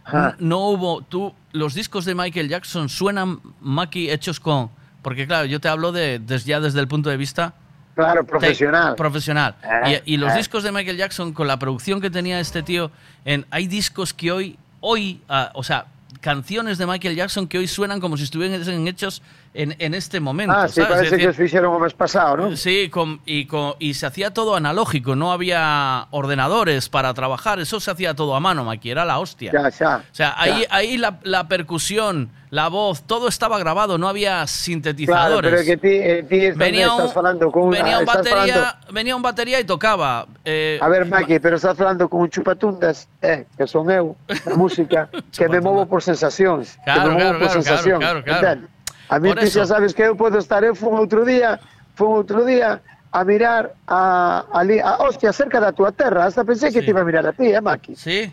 Ajá. 0.04 0.36
No 0.38 0.58
hubo, 0.68 1.02
tú, 1.02 1.34
los 1.52 1.74
discos 1.74 2.04
de 2.04 2.14
Michael 2.14 2.48
Jackson 2.48 2.88
suenan, 2.88 3.40
Maki, 3.60 4.10
hechos 4.10 4.40
con, 4.40 4.70
porque 5.02 5.26
claro, 5.26 5.44
yo 5.46 5.60
te 5.60 5.68
hablo 5.68 5.92
de, 5.92 6.18
des- 6.18 6.44
ya 6.46 6.60
desde 6.60 6.80
el 6.80 6.88
punto 6.88 7.10
de 7.10 7.16
vista 7.16 7.54
Claro, 7.94 8.24
profesional. 8.24 8.92
Te- 8.92 8.96
profesional. 8.96 9.56
Eh, 9.84 10.02
y, 10.06 10.14
y 10.14 10.16
los 10.16 10.32
eh. 10.32 10.36
discos 10.38 10.62
de 10.62 10.72
Michael 10.72 10.96
Jackson, 10.96 11.32
con 11.32 11.46
la 11.46 11.58
producción 11.58 12.00
que 12.00 12.10
tenía 12.10 12.38
este 12.40 12.62
tío, 12.62 12.90
en, 13.24 13.44
hay 13.50 13.66
discos 13.66 14.14
que 14.14 14.30
hoy, 14.32 14.56
hoy, 14.80 15.20
ah, 15.28 15.50
o 15.54 15.62
sea, 15.64 15.86
canciones 16.20 16.78
de 16.78 16.86
Michael 16.86 17.14
Jackson 17.16 17.46
que 17.46 17.58
hoy 17.58 17.66
suenan 17.66 18.00
como 18.00 18.16
si 18.16 18.22
estuviesen 18.24 18.86
hechos 18.88 19.20
en, 19.58 19.74
en 19.80 19.92
este 19.94 20.20
momento. 20.20 20.54
Ah, 20.56 20.68
sí, 20.68 20.74
¿sabes? 20.80 20.88
Es 20.90 20.96
parece 20.96 21.10
decir, 21.16 21.18
que 21.18 21.30
os 21.30 21.38
hicieron 21.46 21.74
el 21.74 21.80
mes 21.82 21.92
pasado, 21.92 22.36
¿no? 22.36 22.56
Sí, 22.56 22.88
con- 22.90 23.20
y, 23.26 23.46
con- 23.46 23.74
y 23.80 23.94
se 23.94 24.06
hacía 24.06 24.32
todo 24.32 24.54
analógico, 24.54 25.16
no 25.16 25.32
había 25.32 26.06
ordenadores 26.12 26.88
para 26.88 27.12
trabajar, 27.12 27.58
eso 27.58 27.80
se 27.80 27.90
hacía 27.90 28.14
todo 28.14 28.36
a 28.36 28.40
mano, 28.40 28.62
Maki, 28.64 28.88
era 28.90 29.04
la 29.04 29.18
hostia. 29.18 29.50
Ya, 29.52 29.68
ya. 29.70 29.96
O 29.98 30.14
sea, 30.14 30.34
ahí, 30.38 30.64
ahí 30.70 30.96
la, 30.96 31.18
la 31.24 31.48
percusión, 31.48 32.30
la 32.50 32.68
voz, 32.68 33.02
todo 33.02 33.26
estaba 33.26 33.58
grabado, 33.58 33.98
no 33.98 34.08
había 34.08 34.30
Claro, 34.34 34.46
sintetizadores. 34.46 35.50
pero 35.50 35.60
é 35.60 35.64
que 35.66 35.76
ti, 35.76 35.94
ti 36.30 36.46
estás, 36.46 36.56
Venía 36.58 36.92
un- 36.94 37.00
estás 37.02 37.12
falando 37.14 37.50
con 37.50 37.62
una, 37.64 37.78
venía 37.82 37.98
un 37.98 38.06
batería, 38.06 38.54
falando- 38.54 38.92
venía 38.94 39.16
un 39.16 39.22
batería 39.22 39.58
y 39.60 39.64
tocaba. 39.64 40.26
eh, 40.44 40.78
A 40.80 40.88
ver, 40.88 41.04
Maki, 41.04 41.40
pero 41.40 41.56
estás 41.56 41.76
falando 41.76 42.08
con 42.08 42.20
un 42.22 42.30
chupatundas, 42.30 43.08
eh, 43.20 43.44
que 43.58 43.66
son 43.66 43.90
eu, 43.90 44.14
a 44.46 44.54
música, 44.54 45.10
que 45.36 45.48
me 45.48 45.60
movo 45.60 45.84
por 45.86 46.00
sensacións, 46.00 46.78
Claro, 46.84 47.02
que 47.02 47.08
me 47.10 47.20
claro, 47.20 47.38
por 47.38 47.48
claro, 47.50 47.98
claro, 47.98 48.22
claro. 48.24 48.46
entende? 48.46 48.77
A 49.08 49.18
mí 49.18 49.32
xa 49.48 49.64
eso. 49.64 49.66
sabes 49.66 49.94
que 49.94 50.02
eu 50.02 50.16
podo 50.16 50.38
estar, 50.38 50.62
eu 50.64 50.74
fun 50.74 50.94
outro 51.00 51.24
día, 51.24 51.58
fun 51.96 52.20
outro 52.20 52.44
día 52.44 52.80
a 53.12 53.24
mirar 53.24 53.72
a, 53.88 54.44
ali, 54.52 54.80
a, 54.80 55.00
hostia, 55.00 55.32
cerca 55.32 55.60
da 55.60 55.72
tua 55.72 55.92
terra, 55.92 56.26
hasta 56.28 56.44
pensei 56.44 56.68
que 56.70 56.82
te 56.84 56.90
iba 56.92 57.00
a 57.00 57.04
mirar 57.08 57.24
a 57.26 57.32
ti, 57.32 57.48
eh, 57.48 57.60
Maki? 57.60 57.96
Sí. 57.96 58.28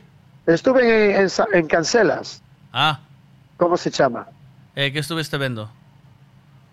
Estuve 0.45 1.16
en, 1.16 1.26
en, 1.26 1.30
en 1.54 1.66
Cancelas, 1.68 2.44
Ah, 2.76 3.00
como 3.58 3.78
se 3.78 3.90
chama? 3.90 4.28
eh, 4.76 4.92
¿qué 4.92 5.00
estuviste 5.00 5.38
viendo? 5.38 5.72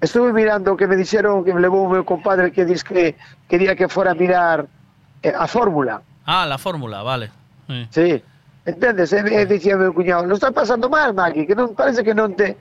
Estuve 0.02 0.32
mirando 0.32 0.76
que 0.76 0.88
me 0.90 0.96
dixeron 0.98 1.44
que 1.46 1.54
me 1.54 1.60
levou 1.62 1.86
o 1.86 1.88
meu 1.88 2.02
compadre 2.02 2.50
que 2.50 2.66
diz 2.66 2.82
que 2.82 3.14
quería 3.46 3.78
que 3.78 3.86
fora 3.86 4.10
a 4.10 4.14
mirar 4.18 4.66
eh, 5.22 5.30
a 5.30 5.46
fórmula. 5.46 6.02
Ah, 6.26 6.42
la 6.44 6.58
fórmula, 6.58 7.02
vale. 7.06 7.30
Sí. 7.70 7.86
Sí. 7.94 8.10
Entendes? 8.66 9.12
E, 9.14 9.22
e 9.22 9.46
dicía 9.46 9.78
meu 9.78 9.94
cuñado, 9.94 10.26
lo 10.26 10.34
está 10.34 10.50
pasando 10.50 10.90
mal, 10.90 11.14
Maki, 11.14 11.46
que 11.46 11.54
non 11.54 11.78
parece 11.78 12.02
que 12.02 12.14
non 12.18 12.34
te... 12.34 12.58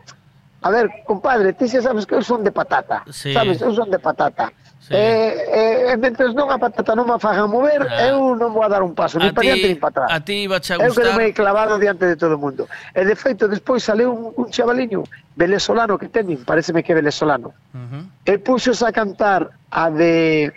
A 0.62 0.70
ver, 0.70 0.90
compadre, 1.06 1.54
ti 1.54 1.66
xa 1.68 1.82
sabes 1.82 2.06
que 2.06 2.14
eu 2.16 2.22
son 2.22 2.44
de 2.46 2.52
patata. 2.54 3.02
Sí. 3.10 3.34
Sabes, 3.34 3.62
eu 3.62 3.74
son 3.74 3.90
de 3.90 3.98
patata. 3.98 4.54
Sí. 4.82 4.94
Eh, 4.98 5.94
eh, 5.94 5.98
mentres 5.98 6.34
non 6.34 6.50
a 6.54 6.58
patata 6.58 6.94
non 6.98 7.06
me 7.06 7.18
fagan 7.22 7.50
mover, 7.50 7.86
Ah. 7.86 8.10
eu 8.14 8.34
non 8.38 8.50
vou 8.54 8.62
a 8.66 8.70
dar 8.70 8.82
un 8.86 8.94
paso, 8.98 9.18
A 9.18 9.26
nin 9.26 9.34
para 9.34 9.46
diante 9.46 9.66
ti, 9.66 9.74
nin 9.74 9.80
para 9.82 10.06
atrás. 10.06 10.08
a 10.14 10.18
ti 10.22 10.46
iba 10.50 10.58
a 10.58 10.62
Eu 10.62 10.90
gustar. 10.90 11.18
quedei 11.18 11.34
clavado 11.34 11.78
diante 11.82 12.06
de 12.10 12.16
todo 12.18 12.38
o 12.38 12.42
mundo. 12.42 12.66
E 12.94 13.02
de 13.06 13.14
feito, 13.18 13.46
despois 13.50 13.82
sale 13.86 14.06
un, 14.06 14.34
un 14.38 14.48
chavaliño 14.50 15.02
venesolano 15.38 15.98
que 16.02 16.10
teñen, 16.10 16.42
pareceme 16.46 16.82
que 16.86 16.94
é 16.94 16.98
venesolano. 16.98 17.54
Ujú. 17.74 18.00
E 18.26 18.38
puxos 18.42 18.82
a 18.86 18.90
cantar 18.94 19.50
a 19.70 19.90
de... 19.90 20.54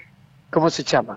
Como 0.52 0.68
se 0.72 0.84
chama? 0.84 1.16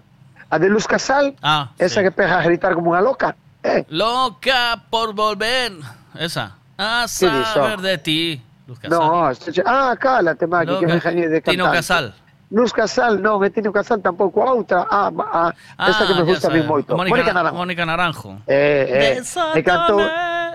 A 0.52 0.60
de 0.60 0.68
Luz 0.72 0.88
Casal, 0.88 1.36
Ah, 1.44 1.72
esa 1.80 2.00
sí. 2.00 2.08
que 2.08 2.12
pega 2.12 2.40
a 2.40 2.44
gritar 2.44 2.72
como 2.76 2.92
unha 2.96 3.04
loca. 3.04 3.36
Eh, 3.64 3.84
Loca 3.92 4.84
por 4.92 5.12
volver. 5.16 5.76
Esa. 6.16 6.56
A 6.78 7.08
saber 7.08 7.80
de 7.84 7.98
ti. 7.98 8.24
Luz 8.68 8.80
Casal. 8.80 9.00
no, 9.00 9.32
ah, 9.66 9.96
cálate, 9.98 10.46
Maki, 10.46 10.66
que 10.68 10.74
Loca. 10.74 10.88
me 10.88 10.94
engañei 11.00 11.28
de 11.30 11.40
Tino. 11.42 11.72
Casal. 11.72 12.14
Luz 12.52 12.72
Casal, 12.72 13.20
non, 13.20 13.44
é 13.44 13.50
Tino 13.50 13.72
Casal 13.72 14.00
tampouco, 14.00 14.44
a 14.44 14.52
outra, 14.56 14.88
ah, 14.88 15.12
ah, 15.12 15.52
esta 15.88 16.04
que 16.08 16.14
me 16.16 16.24
ya 16.24 16.32
gusta 16.32 16.48
a 16.48 16.52
mí 16.52 16.62
moito. 16.64 16.96
Mónica, 16.96 17.34
Naranjo. 17.34 17.56
Mónica 17.56 17.84
Naranjo. 17.86 18.32
Eh, 18.48 19.20
eh, 19.20 19.58
e 19.58 19.62
cantou 19.64 20.00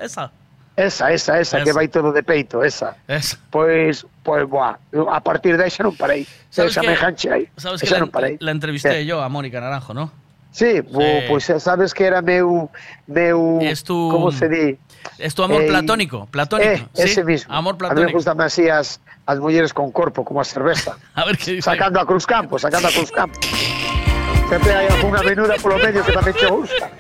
Esa. 0.01 0.33
esa, 0.77 1.13
esa, 1.13 1.37
esa, 1.41 1.57
que 1.61 1.69
Esa. 1.69 1.77
vai 1.77 1.89
todo 1.93 2.13
de 2.17 2.23
peito, 2.25 2.65
esa. 2.65 2.97
Esa. 3.09 3.37
Pois, 3.53 4.05
pois, 4.25 4.49
boa, 4.49 4.81
a 5.13 5.21
partir 5.21 5.57
de 5.61 5.65
aí 5.65 5.71
xa 5.73 5.85
non 5.85 5.93
parei. 5.93 6.25
¿Sabes 6.49 6.73
Esa 6.73 6.81
que- 6.81 6.89
me 6.89 6.95
enganche 6.97 7.29
aí. 7.29 7.45
Sabes 7.61 7.81
que 7.81 7.87
Esa 7.89 8.01
la, 8.01 8.09
non 8.09 8.13
parei. 8.13 8.41
la 8.41 8.53
entrevisté 8.57 9.01
Eh, 9.01 9.05
yo 9.05 9.21
a 9.21 9.29
Mónica 9.29 9.61
Naranjo, 9.61 9.93
¿no? 9.93 10.09
Sí, 10.53 10.81
pois 11.29 11.45
xa 11.45 11.61
sabes 11.61 11.93
que 11.93 12.05
era 12.09 12.21
meu, 12.25 12.73
meu, 13.05 13.61
como 13.89 14.33
se 14.33 14.49
di? 14.49 14.77
Es 15.19 15.35
tu 15.35 15.43
amor 15.43 15.63
Eh, 15.63 15.67
platónico. 15.69 16.27
Platónico. 16.31 16.71
Eh, 16.73 16.87
¿sí? 16.95 17.03
ese 17.03 17.25
mismo. 17.25 17.53
Amor 17.55 17.75
A 17.75 17.77
mí 17.77 17.83
me 17.83 17.89
platónico. 17.89 18.19
gustan 18.19 18.41
así 18.41 18.69
as, 18.69 19.01
as 19.27 19.39
mulleres 19.39 19.73
con 19.73 19.91
corpo, 19.93 20.25
como 20.25 20.41
a 20.41 20.45
cerveza. 20.45 20.97
A 21.15 21.25
ver 21.25 21.37
qué 21.39 21.53
dice. 21.53 21.63
sacando 21.71 22.01
a 22.01 22.07
Cruz 22.07 22.27
Campo, 22.27 22.59
sacando 22.59 22.89
a 22.89 22.91
Cruz 22.91 23.11
Campo. 23.15 23.39
Sempre 24.49 24.75
hai 24.75 24.87
algunha 24.89 25.23
menuda 25.23 25.55
polo 25.63 25.79
medio 25.81 26.05
que 26.05 26.13
tamén 26.13 26.35
che 26.37 26.47
gusta. 26.53 26.91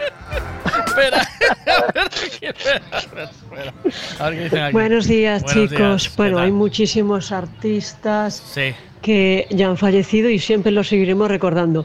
Espera. 0.86 1.20
A 1.68 1.92
ver 1.92 2.08
qué 2.40 2.48
espera, 2.48 2.80
espera, 2.96 3.24
espera. 3.28 3.72
A 4.18 4.24
ver 4.30 4.32
qué 4.38 4.44
dicen 4.44 4.62
aquí. 4.64 4.72
Buenos 4.72 5.04
días, 5.06 5.42
Buenos 5.42 5.52
chicos. 5.52 5.78
días, 5.78 6.08
¿qué 6.08 6.14
bueno, 6.16 6.38
hay 6.38 6.50
muchísimos 6.52 7.28
artistas 7.32 8.40
Sí. 8.54 8.72
que 9.02 9.46
ya 9.50 9.68
han 9.68 9.76
fallecido 9.76 10.30
y 10.30 10.38
siempre 10.38 10.72
los 10.72 10.88
seguiremos 10.88 11.28
recordando. 11.28 11.84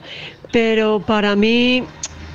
Pero 0.54 1.02
para 1.02 1.36
mí, 1.36 1.84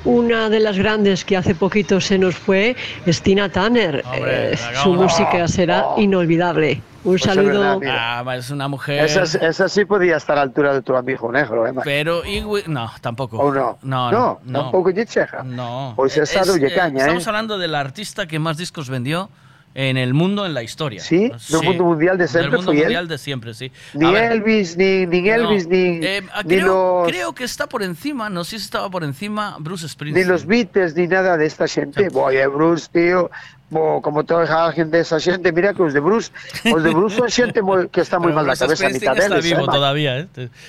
una 0.05 0.49
de 0.49 0.59
las 0.59 0.77
grandes 0.77 1.23
que 1.25 1.37
hace 1.37 1.55
poquito 1.55 2.01
se 2.01 2.17
nos 2.17 2.35
fue 2.35 2.75
es 3.05 3.21
Tina 3.21 3.49
Turner. 3.49 4.03
Hombre, 4.05 4.53
Eh, 4.53 4.57
su 4.83 4.93
música 4.93 5.47
será 5.47 5.85
inolvidable. 5.97 6.81
Un 7.05 7.11
Pues 7.17 7.21
es 7.25 7.27
saludo. 7.33 7.47
verdad, 7.59 7.77
mira. 7.81 8.19
Ah, 8.19 8.35
es 8.37 8.49
una 8.49 8.69
mujer. 8.69 9.03
Esa, 9.03 9.23
esa 9.45 9.67
sí 9.67 9.83
podía 9.83 10.15
estar 10.15 10.37
a 10.37 10.39
la 10.39 10.41
altura 10.43 10.73
de 10.73 10.81
tu 10.81 10.95
amigo 10.95 11.29
negro, 11.31 11.67
eh? 11.67 11.73
Pero 11.83 12.23
Igui- 12.23 12.65
no, 12.67 12.89
tampoco. 13.01 13.37
Ou 13.37 13.51
no? 13.53 13.77
No, 13.83 14.09
no, 14.09 14.39
no. 14.45 14.59
tampouco 14.71 14.89
lle 14.91 15.05
cheja. 15.05 15.43
No. 15.43 15.95
Esa 16.05 16.23
Es, 16.23 16.33
eh, 16.55 16.71
caña, 16.73 16.99
Estamos 17.01 17.25
eh. 17.25 17.29
hablando 17.29 17.57
del 17.57 17.75
artista 17.75 18.25
que 18.25 18.39
más 18.39 18.55
discos 18.55 18.89
vendió 18.89 19.29
en 19.75 19.97
el 19.97 20.13
mundo 20.13 20.45
en 20.45 20.53
la 20.53 20.61
historia. 20.61 21.01
Sí, 21.01 21.31
no 21.49 21.61
mundo 21.63 21.83
mundial 21.83 22.17
de 22.17 22.27
siempre 22.27 22.41
Del 22.49 22.51
mundo 22.51 22.71
foi 22.71 22.77
él. 22.77 22.83
mundial 22.83 23.07
de 23.07 23.17
siempre, 23.17 23.53
sí. 23.53 23.71
Ni 23.93 24.13
Elvis, 24.15 24.77
ni, 24.77 25.05
ni 25.07 25.27
Elvis, 25.27 25.65
no. 25.65 25.71
ni, 25.73 26.05
Eh, 26.05 26.21
ah, 26.33 26.43
ni, 26.43 26.49
creo, 26.57 26.67
los, 27.01 27.07
creo 27.11 27.33
que 27.33 27.43
está 27.43 27.67
por 27.67 27.81
encima, 27.81 28.29
no 28.29 28.43
sé 28.43 28.59
si 28.59 28.65
estaba 28.65 28.89
por 28.89 29.03
encima 29.03 29.57
Bruce 29.59 29.85
ni 29.85 29.89
Springsteen. 29.89 30.27
los 30.27 30.45
Beatles, 30.45 30.95
ni 30.95 31.07
nada 31.07 31.37
de 31.37 31.45
esta 31.47 31.67
xente. 31.67 32.07
Oye, 32.13 32.45
Bruce, 32.47 32.87
tío, 32.93 33.31
como 33.71 34.23
toda 34.23 34.45
alguén 34.45 34.91
desa 34.91 35.17
xente, 35.19 35.51
mira 35.51 35.73
que 35.73 35.81
os 35.81 35.93
de 35.93 35.99
Bruce, 35.99 36.29
os 36.71 36.83
de 36.83 36.91
Bruce 36.93 37.17
son 37.17 37.29
xente 37.33 37.61
moi, 37.65 37.89
que 37.89 38.01
está 38.05 38.21
Pero 38.21 38.29
mal 38.37 38.45
Bruce 38.45 38.61
cabeza, 38.61 38.85
mitad 38.93 39.17
está 39.17 39.41
vivo 39.41 39.65
eh, 39.65 39.73
todavía, 39.73 40.19
¿eh? 40.19 40.27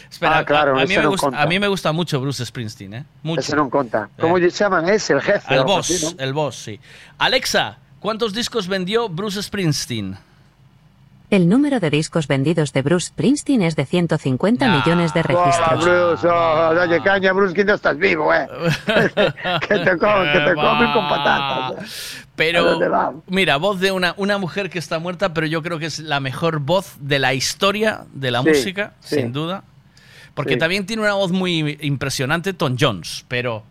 Espera, 0.08 0.38
Ah, 0.40 0.44
claro, 0.48 0.78
a, 0.78 0.82
a 0.82 0.86
mí 0.88 0.96
me 0.96 1.04
gusta, 1.04 1.28
a 1.28 1.44
mí 1.44 1.58
me 1.60 1.68
gusta 1.68 1.92
mucho 1.92 2.16
Bruce 2.24 2.40
Springsteen, 2.46 2.94
¿eh? 2.94 3.04
Mucho. 3.22 3.44
Ese 3.44 3.52
non 3.52 3.68
conta. 3.68 4.08
Como 4.16 4.40
lle 4.40 4.48
chaman? 4.48 4.88
Ese, 4.88 5.12
el 5.12 5.20
jefe. 5.20 5.52
El 5.52 5.68
boss, 5.68 5.90
así, 5.92 6.00
¿no? 6.00 6.24
el 6.24 6.32
boss, 6.32 6.56
sí. 6.56 6.80
Alexa, 7.18 7.76
¿cuántos 8.04 8.34
discos 8.34 8.68
vendió 8.68 9.08
Bruce 9.08 9.42
Springsteen? 9.42 10.18
El 11.30 11.48
número 11.48 11.80
de 11.80 11.88
discos 11.88 12.28
vendidos 12.28 12.74
de 12.74 12.82
Bruce 12.82 13.06
Springsteen 13.06 13.62
es 13.62 13.76
de 13.76 13.86
150 13.86 14.68
millones 14.68 15.14
de 15.14 15.20
Hola, 15.26 15.42
registros. 15.42 15.84
Bruce, 15.84 16.28
oh, 16.30 17.02
caña, 17.02 17.32
Bruce, 17.32 17.54
que 17.54 17.64
no 17.64 17.72
estás 17.74 17.96
vivo, 17.96 18.32
eh. 18.34 18.46
que 18.86 19.78
te 19.78 19.96
comen, 19.96 20.32
que 20.34 20.40
te 20.40 20.54
comen 20.54 20.92
con 20.92 21.08
patatas. 21.08 21.72
eh. 21.80 22.22
¿A 22.24 22.26
Pero, 22.36 22.64
dónde 22.72 22.88
va? 22.88 23.14
mira, 23.26 23.56
voz 23.56 23.80
de 23.80 23.90
una, 23.90 24.12
una 24.18 24.36
mujer 24.36 24.68
que 24.68 24.78
está 24.78 24.98
muerta, 24.98 25.32
pero 25.32 25.46
yo 25.46 25.62
creo 25.62 25.78
que 25.78 25.86
es 25.86 25.98
la 26.00 26.20
mejor 26.20 26.58
voz 26.58 26.96
de 27.00 27.18
la 27.18 27.32
historia 27.32 28.04
de 28.12 28.30
la 28.30 28.42
Sí, 28.42 28.48
música, 28.50 28.92
sí. 29.00 29.16
sin 29.16 29.32
duda. 29.32 29.64
Porque 30.34 30.52
Sí. 30.54 30.58
también 30.58 30.84
tiene 30.84 31.02
una 31.02 31.14
voz 31.14 31.32
muy 31.32 31.78
impresionante, 31.80 32.52
Tom 32.52 32.76
Jones. 32.78 33.24
Pero 33.28 33.62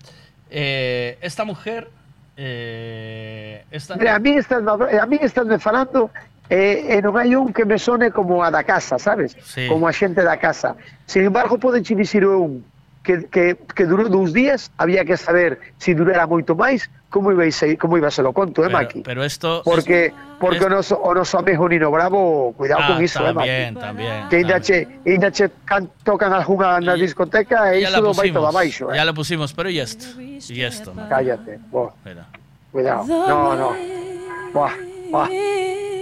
eh, 0.50 1.20
esta 1.22 1.46
mujer. 1.46 1.92
Eh, 2.36 3.66
esta... 3.70 3.96
Mira, 3.96 4.16
a 4.16 4.20
mí 4.20 4.32
estás, 4.32 4.64
a 4.66 5.06
mí 5.06 5.20
estás 5.22 5.62
falando 5.62 6.10
eh, 6.50 6.98
e 6.98 7.02
non 7.02 7.16
hai 7.16 7.34
un 7.38 7.54
que 7.54 7.64
me 7.64 7.78
sone 7.78 8.12
como 8.12 8.44
a 8.44 8.52
da 8.52 8.66
casa, 8.66 9.00
sabes? 9.00 9.38
Sí. 9.46 9.70
Como 9.70 9.88
a 9.88 9.94
xente 9.94 10.22
da 10.26 10.38
casa. 10.38 10.76
Sin 11.06 11.24
embargo, 11.24 11.58
poden 11.58 11.84
che 11.86 11.96
dicir 11.96 12.26
un 12.26 12.66
que, 13.04 13.28
que, 13.28 13.56
que 13.76 13.84
durou 13.86 14.08
dous 14.08 14.32
días, 14.32 14.72
había 14.80 15.04
que 15.04 15.18
saber 15.20 15.60
se 15.78 15.94
durara 15.94 16.24
moito 16.26 16.56
máis, 16.56 16.88
como 17.12 17.30
iba, 17.30 17.44
a 17.46 17.52
ser, 17.52 17.78
como 17.78 18.00
iba 18.00 18.08
a 18.08 18.12
ser 18.16 18.26
o 18.26 18.34
conto, 18.34 18.64
eh, 18.64 18.72
pero, 18.72 18.78
Maki? 18.80 19.00
pero 19.04 19.22
esto. 19.24 19.62
Porque, 19.62 20.10
porque 20.40 20.66
o, 20.66 20.70
noso, 20.72 20.96
o 20.98 21.14
noso 21.14 21.38
amigo 21.38 21.68
Nino 21.70 21.92
Bravo, 21.92 22.56
cuidado 22.58 22.82
Ah, 22.82 22.88
con 22.96 23.04
iso, 23.04 23.20
eh, 23.22 23.30
también, 23.36 23.74
Maki? 23.76 23.86
también. 23.86 24.18
Que 24.32 24.36
ainda 24.42 24.58
che, 24.64 24.88
ainda 25.06 25.30
che 25.30 25.52
can, 25.68 25.92
tocan 26.08 26.32
algunha 26.34 26.80
na 26.82 26.96
discoteca 26.96 27.76
e 27.76 27.84
iso 27.86 27.92
la 27.92 28.00
vai 28.02 28.32
todo 28.34 28.48
pusimos. 28.48 28.50
abaixo, 28.50 28.84
eh? 28.90 28.96
Ya 28.98 29.06
lo 29.06 29.14
pusimos, 29.14 29.54
pero 29.54 29.70
y 29.70 29.78
esto. 29.78 30.08
Y 30.20 30.62
esto. 30.64 30.96
man. 30.96 31.06
Cállate, 31.12 31.60
boa. 31.70 31.94
Cuidado. 32.72 33.06
No, 33.06 33.54
no. 33.54 33.70
Buah, 34.54 34.74
buah. 35.12 35.93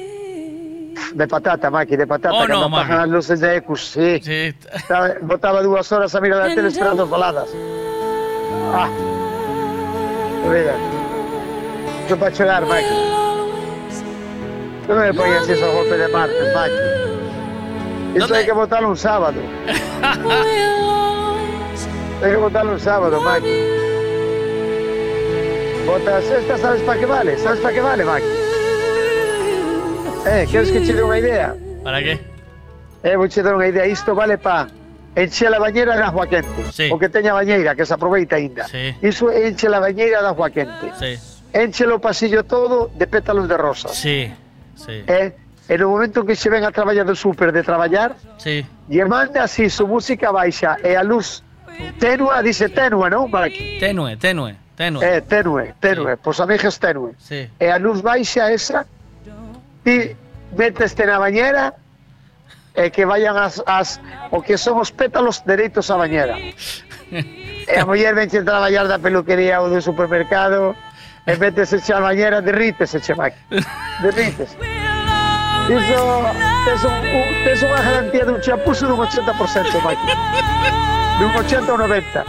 De 1.14 1.28
patata, 1.28 1.70
Maki, 1.70 1.96
de 1.98 2.08
patata, 2.08 2.34
Oh, 2.36 2.46
que 2.46 2.54
no, 2.54 2.70
me 2.70 2.78
apagan 2.78 2.98
Maki. 2.98 3.04
as 3.04 3.10
luces 3.10 3.40
de 3.40 3.56
Ecus, 3.58 3.82
sí. 3.92 4.22
Estaba- 4.74 5.16
Botaba 5.22 5.62
dúas 5.62 5.92
horas 5.92 6.14
a 6.16 6.22
mirar 6.22 6.42
a 6.42 6.56
tele 6.56 6.70
esperando 6.70 7.06
baladas. 7.08 7.50
Ah. 8.74 8.88
Mira. 10.48 10.74
Iso 12.08 12.18
para 12.18 12.32
chegar, 12.32 12.66
Maki. 12.66 12.96
Non 14.90 14.98
me 15.00 15.14
poñas 15.14 15.48
iso 15.48 15.64
a 15.64 15.72
golpe 15.72 15.96
de 15.96 16.08
martes, 16.12 16.48
Maki. 16.56 16.84
Iso 18.20 18.34
hai 18.36 18.44
que 18.44 18.52
botarlo 18.52 18.90
un 18.92 18.98
sábado. 19.00 19.40
hai 22.22 22.30
que 22.32 22.38
botarlo 22.40 22.74
un 22.76 22.80
sábado, 22.82 23.16
Maki. 23.22 23.54
Botas 25.88 26.24
esta, 26.30 26.58
sabes 26.58 26.82
para 26.84 27.00
que 27.00 27.06
vale? 27.08 27.38
Sabes 27.40 27.60
para 27.60 27.74
que 27.74 27.82
vale, 27.82 28.04
Maki? 28.04 28.26
Eh, 30.26 30.48
queres 30.52 30.72
que 30.72 30.82
che 30.86 30.94
dé 30.94 31.02
unha 31.04 31.18
idea? 31.18 31.56
¿Para 31.84 32.00
qué? 32.02 32.20
Eh, 33.04 33.16
vou 33.18 33.26
che 33.28 33.42
dar 33.42 33.58
unha 33.58 33.68
idea. 33.68 33.86
Isto 33.90 34.14
vale 34.14 34.38
para 34.38 34.70
encher 35.18 35.50
a 35.50 35.58
bañeira 35.60 35.98
de 35.98 36.04
agua 36.06 36.28
quente. 36.30 36.62
O 36.94 37.00
que 37.02 37.10
teña 37.10 37.34
bañeira, 37.34 37.74
que 37.74 37.86
se 37.86 37.94
aproveita 37.94 38.38
ainda. 38.38 38.68
Sí. 38.70 38.94
Iso 39.02 39.32
enche 39.34 39.68
a 39.68 39.80
bañeira 39.82 40.22
de 40.22 40.28
agua 40.30 40.50
quente. 40.54 40.94
Sí. 41.00 41.18
Enche 41.54 41.90
o 41.90 41.98
pasillo 42.00 42.46
todo 42.46 42.92
de 42.94 43.08
pétalos 43.08 43.50
de 43.50 43.58
rosa. 43.58 43.90
Sí, 43.90 44.30
sí. 44.78 45.02
Eh, 45.10 45.34
e 45.68 45.78
no 45.78 45.90
momento 45.90 46.22
que 46.26 46.36
se 46.38 46.50
ven 46.54 46.64
a 46.64 46.72
traballar 46.72 47.06
do 47.10 47.16
súper 47.18 47.50
de 47.52 47.64
traballar, 47.66 48.14
Sí. 48.38 48.62
lle 48.92 49.06
manda 49.10 49.44
así 49.48 49.70
su 49.74 49.88
música 49.88 50.30
baixa 50.30 50.78
e 50.84 50.94
a 50.96 51.02
luz 51.04 51.42
tenua, 51.98 52.44
dice 52.46 52.70
tenua, 52.70 53.10
non, 53.10 53.26
Maki? 53.32 53.80
Tenue, 53.80 54.16
tenue, 54.22 54.54
tenue. 54.78 55.02
Eh, 55.02 55.22
tenue, 55.26 55.74
tenue, 55.82 56.14
pois 56.22 56.38
a 56.40 56.46
meja 56.46 56.68
es 56.70 56.78
tenue. 56.78 57.16
Sí. 57.18 57.48
E 57.58 57.68
a 57.72 57.80
luz 57.80 58.04
baixa 58.04 58.52
esa, 58.52 58.86
ti 59.84 60.16
meteste 60.58 61.06
na 61.06 61.18
bañera 61.18 61.74
e 62.76 62.92
que 62.92 63.04
vayan 63.04 63.36
as, 63.36 63.60
as 63.68 64.00
o 64.32 64.40
que 64.40 64.56
son 64.56 64.80
os 64.80 64.92
pétalos 64.92 65.44
dereitos 65.44 65.92
á 65.92 65.96
bañera. 66.00 66.40
e 67.12 67.76
a 67.76 67.84
muller 67.86 68.16
venche 68.16 68.40
a 68.40 68.46
traballar 68.48 68.88
da 68.88 68.98
peluquería 69.00 69.60
ou 69.60 69.68
do 69.68 69.84
supermercado 69.84 70.76
e 71.28 71.36
metese 71.38 71.78
xa 71.84 72.00
a 72.00 72.02
bañera, 72.02 72.42
derrítese, 72.42 73.00
che, 73.00 73.14
Maki. 73.14 73.38
Derrítese. 74.02 74.56
Iso, 75.70 76.02
tes, 76.66 76.84
un, 76.84 76.96
un, 76.98 77.28
tes 77.46 77.62
unha 77.62 77.80
garantía 77.80 78.26
dun 78.26 78.42
chapuzo 78.42 78.90
dun 78.90 79.06
80%, 79.06 79.84
Maki. 79.86 80.06
Dun 81.22 81.32
80 81.38 81.72
ou 81.72 81.78
90. 81.78 82.26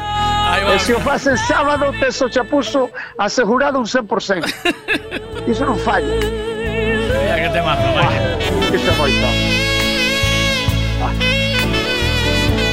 E 0.68 0.78
se 0.78 0.92
o 0.92 1.00
facen 1.00 1.38
sábado, 1.38 1.94
tes 1.96 2.20
o 2.20 2.28
chapuzo 2.28 2.92
asegurado 3.16 3.80
un 3.80 3.88
100%. 3.88 4.44
Iso 5.48 5.64
non 5.64 5.78
falla. 5.80 6.51
Mira 7.22 7.36
que 7.36 7.48
te 7.50 7.62
mazo, 7.62 7.82
Iso 8.74 8.90
é 8.90 8.94
moito. 8.96 9.26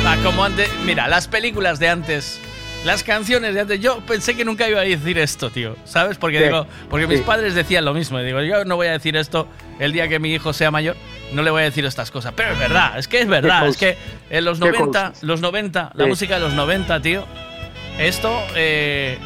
Ah, 0.05 0.17
como 0.23 0.43
antes. 0.43 0.69
Mira, 0.85 1.07
las 1.07 1.27
películas 1.27 1.79
de 1.79 1.89
antes. 1.89 2.39
Las 2.85 3.03
canciones 3.03 3.53
de 3.53 3.61
antes. 3.61 3.79
Yo 3.79 3.99
pensé 4.01 4.35
que 4.35 4.45
nunca 4.45 4.67
iba 4.69 4.79
a 4.81 4.83
decir 4.83 5.17
esto, 5.19 5.49
tío. 5.49 5.75
¿Sabes? 5.85 6.17
Porque 6.17 6.37
Sí, 6.39 6.43
digo, 6.45 6.65
porque 6.89 7.07
mis 7.07 7.21
padres 7.21 7.53
decían 7.53 7.85
lo 7.85 7.93
mismo. 7.93 8.19
Y 8.19 8.25
digo, 8.25 8.41
yo 8.41 8.63
no 8.65 8.75
voy 8.77 8.87
a 8.87 8.91
decir 8.93 9.15
esto 9.17 9.47
el 9.79 9.91
día 9.91 10.07
que 10.07 10.19
mi 10.19 10.33
hijo 10.33 10.53
sea 10.53 10.71
mayor. 10.71 10.95
No 11.33 11.43
le 11.43 11.51
voy 11.51 11.61
a 11.61 11.65
decir 11.65 11.85
estas 11.85 12.09
cosas. 12.09 12.33
Pero 12.35 12.53
es 12.53 12.59
verdad, 12.59 12.97
es 12.97 13.07
que 13.07 13.19
es 13.21 13.27
verdad. 13.27 13.67
Es 13.67 13.77
que 13.77 13.97
en 14.29 14.45
los 14.45 14.59
¿Qué 14.59 14.71
90, 14.71 14.85
cosas? 15.09 15.23
los 15.23 15.41
90, 15.41 15.91
la 15.93 16.05
música 16.07 16.35
de 16.35 16.41
los 16.41 16.53
90, 16.53 17.01
tío. 17.01 17.25
Esto. 17.99 18.41
eh, 18.55 19.19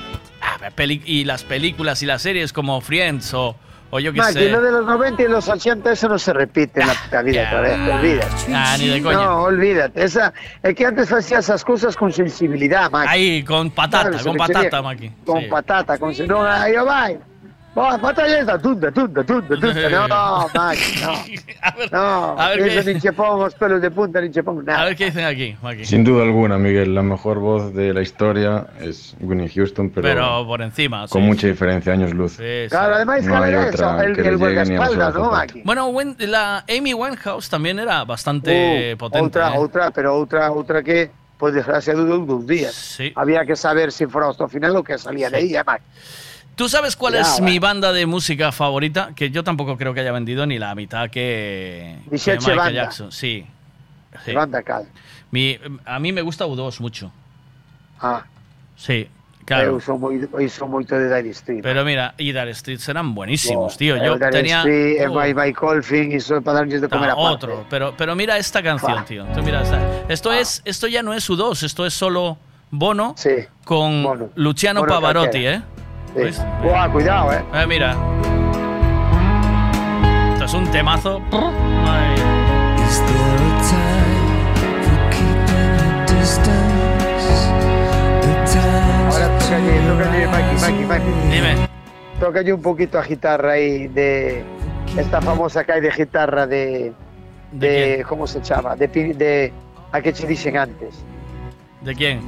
y 1.05 1.23
las 1.23 1.43
películas 1.43 2.01
y 2.03 2.05
las 2.05 2.21
series 2.21 2.51
como 2.51 2.81
Friends 2.81 3.33
o, 3.33 3.55
o 3.93 3.99
yo 3.99 4.11
qué 4.11 4.23
sé. 4.23 4.49
lo 4.49 4.59
de 4.59 4.71
los 4.71 4.85
90 4.87 5.21
y 5.21 5.27
los 5.27 5.47
80 5.47 5.91
eso 5.91 6.09
no 6.09 6.17
se 6.17 6.33
repite 6.33 6.81
en 6.81 6.87
la 7.11 7.21
vida 7.21 7.43
otra 7.47 7.61
vez, 7.61 7.77
olvídate. 7.93 8.53
Ah, 8.53 8.75
ni 8.79 8.87
de 8.87 9.03
coña. 9.03 9.17
No, 9.17 9.43
olvídate. 9.43 10.03
Esa, 10.03 10.33
es 10.63 10.73
que 10.75 10.85
antes 10.85 11.11
hacía 11.13 11.37
esas 11.37 11.63
cosas 11.63 11.95
con 11.95 12.11
sensibilidad, 12.11 12.89
Maki. 12.89 13.07
Ahí, 13.07 13.43
con 13.43 13.69
patata, 13.69 14.05
¿Sabes? 14.05 14.23
con 14.23 14.35
patata, 14.35 14.81
Maki. 14.81 15.11
Con 15.23 15.41
Sí. 15.41 15.47
patata, 15.47 15.97
con... 15.99 16.11
No, 16.27 16.41
ahí 16.43 16.73
va. 16.73 17.09
Patata 17.73 18.27
esta, 18.27 18.59
tunda, 18.59 18.91
tunda, 18.91 19.23
tunda, 19.23 19.55
tunda. 19.59 20.07
No, 20.07 20.47
Maki, 20.53 21.01
no. 21.01 21.87
No, 21.91 22.39
a 22.39 22.49
ver 22.49 22.59
eso 22.67 22.85
qué- 22.85 22.93
ni 22.93 22.99
pelos 23.55 23.81
de 23.81 23.89
punta, 23.89 24.21
ni 24.21 24.29
nada. 24.63 24.81
A 24.81 24.85
ver 24.85 24.95
qué 24.95 25.05
dicen 25.05 25.25
aquí, 25.25 25.55
Maki. 25.59 25.83
Sin 25.83 26.03
duda 26.03 26.21
alguna, 26.23 26.59
Miguel, 26.59 26.93
la 26.93 27.01
mejor 27.01 27.39
voz 27.39 27.73
de 27.73 27.91
la 27.91 28.01
historia 28.01 28.67
es 28.79 29.15
Winnie 29.19 29.49
Houston, 29.49 29.89
pero, 29.89 30.07
Pero 30.07 30.45
por 30.45 30.61
encima, 30.61 31.07
con 31.07 31.23
sí. 31.23 31.27
mucha 31.27 31.47
diferencia, 31.47 31.93
años 31.93 32.13
luz. 32.13 32.33
Sí, 32.33 32.43
sí. 32.65 32.69
Claro, 32.69 32.93
además, 32.95 33.23
No 33.23 33.41
hay 33.41 33.55
otra 33.55 33.69
eso, 33.69 34.01
el, 34.01 34.15
que 34.15 34.21
el 34.21 34.35
a 34.35 34.37
guardaespaldas, 34.37 35.15
¿no. 35.15 35.31
Maki? 35.31 35.61
Bueno, 35.65 35.91
la 36.19 36.63
Amy 36.69 36.93
Winehouse 36.93 37.49
también 37.49 37.79
era 37.79 38.03
bastante 38.05 38.93
Uh, 38.93 38.97
potente. 38.97 39.23
Outra, 39.39 39.47
¿eh? 39.55 39.57
outra, 39.57 39.91
pero 39.91 40.15
outra, 40.15 40.51
outra 40.51 40.83
que, 40.83 41.09
por 41.39 41.51
desgracia, 41.51 41.95
durou 41.95 42.23
dous 42.23 42.45
días. 42.45 42.75
Sí. 42.75 43.11
Había 43.15 43.45
que 43.45 43.55
saber 43.55 43.91
si 43.91 44.05
fuera 44.05 44.29
hasta 44.29 44.43
o 44.43 44.47
final 44.47 44.75
o 44.77 44.83
que 44.83 44.95
salía 44.99 45.29
de 45.31 45.39
eh, 45.39 45.63
Maki. 45.65 45.83
¿Tú 46.55 46.69
sabes 46.69 46.95
cuál 46.95 47.15
es 47.15 47.41
mi 47.41 47.57
banda 47.59 47.91
de 47.91 48.05
música 48.05 48.51
favorita? 48.51 49.11
Que 49.15 49.31
yo 49.31 49.43
tampoco 49.43 49.77
creo 49.77 49.93
que 49.93 50.01
haya 50.01 50.11
vendido 50.11 50.45
ni 50.45 50.59
la 50.59 50.75
mitad 50.75 51.09
que, 51.09 51.97
que 52.09 52.11
Michael 52.11 52.57
Banda. 52.57 52.71
Jackson. 52.71 53.11
Sí. 53.11 53.45
sí. 54.23 54.33
Banda 54.33 54.61
cal. 54.61 54.85
Mi, 55.31 55.57
a 55.85 55.97
mí 55.99 56.11
me 56.11 56.21
gusta 56.21 56.45
U2 56.45 56.79
mucho. 56.79 57.11
Ah, 57.99 58.23
Sí, 58.75 59.07
claro. 59.45 59.79
son 59.79 59.99
moito 60.01 60.95
de 60.95 61.15
Dire 61.15 61.29
Street. 61.31 61.61
Pero 61.63 61.83
mira, 61.85 62.13
y 62.17 62.31
Dire 62.31 62.53
Streets 62.53 62.87
eran 62.89 63.15
buenísimos, 63.15 63.77
tío. 63.77 63.95
Eh, 63.95 64.01
Yo 64.05 64.15
Dire 64.15 64.29
tenía. 64.31 64.57
Street, 64.59 65.07
Oh. 65.09 65.19
My, 65.19 65.33
My 65.33 65.53
Colfin, 65.53 66.11
iso 66.11 66.35
é 66.37 66.41
para 66.41 66.59
darles 66.59 66.81
de 66.81 66.89
comer 66.89 67.09
Ah, 67.09 67.13
aparte. 67.13 67.45
otro, 67.45 67.65
pero, 67.69 67.93
pero 67.97 68.15
mira 68.15 68.37
esta 68.37 68.61
canción, 68.61 69.05
tío. 69.05 69.25
Tú 69.33 69.41
mira 69.41 69.61
esta. 69.63 69.79
Esto, 70.07 70.31
es, 70.33 70.61
esto 70.65 70.87
ya 70.87 71.01
no 71.01 71.13
es 71.13 71.27
U2, 71.29 71.63
esto 71.63 71.85
es 71.85 71.93
solo 71.93 72.37
Bono 72.71 73.15
con 73.63 74.31
Luciano 74.35 74.81
Bono 74.81 74.93
Pavarotti. 74.93 75.45
¿eh? 75.45 75.61
Sí. 76.15 76.41
Buah, 76.61 76.89
cuidado, 76.91 77.33
eh. 77.33 77.43
Eh, 77.53 77.65
mira. 77.67 77.95
Esto 80.33 80.45
es 80.45 80.53
un 80.53 80.71
temazo. 80.71 81.21
Ahora 89.09 89.39
tócalle, 89.39 89.79
tócalle, 89.87 90.27
Maki, 90.27 90.61
Maki, 90.61 90.85
Maki. 90.85 91.11
Dime. 91.31 91.55
Tócalle 92.19 92.53
un 92.53 92.61
poquito 92.61 92.99
a 92.99 93.03
guitarra 93.03 93.53
ahí 93.53 93.87
de 93.87 94.43
esta 94.97 95.21
famosa 95.21 95.63
que 95.63 95.71
hay 95.73 95.81
de 95.81 95.89
guitarra 95.89 96.45
de 96.47 96.93
de, 97.53 98.05
¿cómo 98.07 98.27
se 98.27 98.41
llama? 98.41 98.75
De, 98.75 98.87
de 98.87 99.53
a 99.91 100.01
que 100.01 100.13
che 100.13 100.27
dicen 100.27 100.57
antes. 100.57 101.03
¿De 101.81 101.93
quién? 101.93 102.21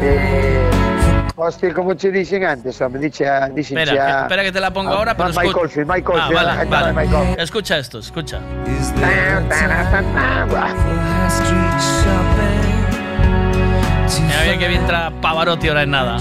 Eh, 0.00 0.70
hostia, 1.36 1.72
¿cómo 1.74 1.94
che 1.94 2.10
dicen 2.10 2.44
antes? 2.44 2.80
Me 2.90 2.98
dice, 2.98 3.24
dicen 3.54 3.78
Espera, 3.78 3.92
a- 4.02 4.06
que- 4.16 4.22
espera 4.22 4.42
que 4.44 4.52
te 4.52 4.60
la 4.60 4.70
pongo 4.72 4.90
a- 4.92 4.96
ahora, 4.96 5.16
pero 5.16 5.28
Michael 5.30 5.86
Michael 5.86 6.20
Ah, 6.20 6.30
vale, 6.32 6.64
vale. 6.68 6.92
Michael. 6.92 7.36
Escucha 7.38 7.78
esto, 7.78 7.98
escucha. 7.98 8.40
Mira 14.26 14.42
bien 14.44 14.58
que 14.58 14.66
entra 14.74 15.10
Pavarotti 15.20 15.68
ahora 15.68 15.82
en 15.82 15.90
nada. 15.90 16.16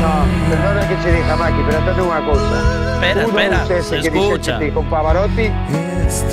No, 0.00 0.24
perdona 0.48 0.88
que 0.88 0.96
che 1.02 1.10
diga, 1.12 1.36
Maki, 1.36 1.62
pero 1.66 1.76
entende 1.78 2.02
unha 2.02 2.20
cousa. 2.24 2.56
Espera, 2.96 3.20
Uno 3.20 3.28
espera, 3.28 3.58
se 3.64 3.74
que 4.00 4.08
escucha. 4.08 4.58
Ti, 4.58 4.70
con 4.72 4.84
Pavarotti 4.88 5.46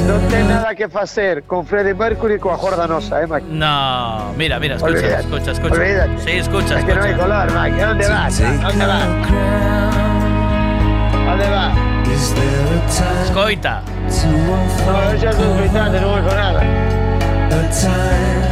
non 0.08 0.20
ten 0.32 0.48
nada 0.48 0.74
que 0.74 0.88
facer 0.90 1.44
con 1.46 1.66
Freddie 1.68 1.94
Mercury 1.94 2.40
coa 2.40 2.56
jorda 2.58 2.88
nosa, 2.88 3.22
eh, 3.22 3.28
Maki? 3.28 3.46
No, 3.52 4.32
mira, 4.36 4.60
mira, 4.60 4.76
escucha, 4.76 4.98
Olvídate. 4.98 5.22
escucha, 5.28 5.52
escucha. 5.52 5.76
Olvídate. 5.76 6.18
Sí, 6.24 6.32
escucha, 6.40 6.40
escucha. 6.40 6.80
Es 6.80 6.86
que 6.86 6.96
non 6.96 7.04
hai 7.04 7.16
color, 7.16 7.52
Maki, 7.52 7.82
onde 7.84 8.08
vas? 8.08 8.40
Onde 8.42 8.86
vas? 8.88 9.08
Onde 11.28 11.48
vas? 11.52 11.74
Escoita. 13.28 13.84
No, 14.08 15.12
eu 15.12 15.30
estoy 15.30 15.58
gritando, 15.60 16.00
no 16.02 16.08
voy 16.16 16.22
con 16.24 16.36
nada. 16.36 16.62
Time 17.68 18.48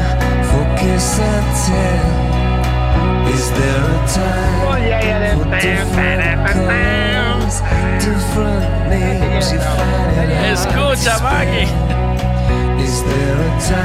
Escucha, 10.52 11.20
Maggie. 11.20 11.68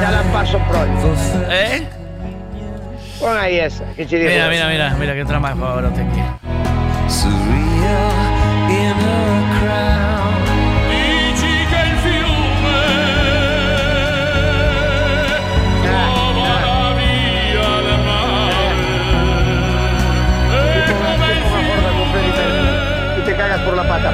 Ya 0.03 0.11
la 0.11 0.23
paso 0.33 0.59
pronto. 0.69 1.15
¿Eh? 1.51 1.87
Pon 3.19 3.37
ahí 3.37 3.59
esa, 3.59 3.85
que 3.97 4.07
te. 4.07 4.19
Mira, 4.19 4.49
mira, 4.49 4.69
mira, 4.69 4.91
mira 4.99 5.15
que 5.15 5.21
entra 5.21 5.39
más 5.41 5.57
Pavarotti 5.57 6.01
aquí. 6.01 6.23
Dici 7.07 7.29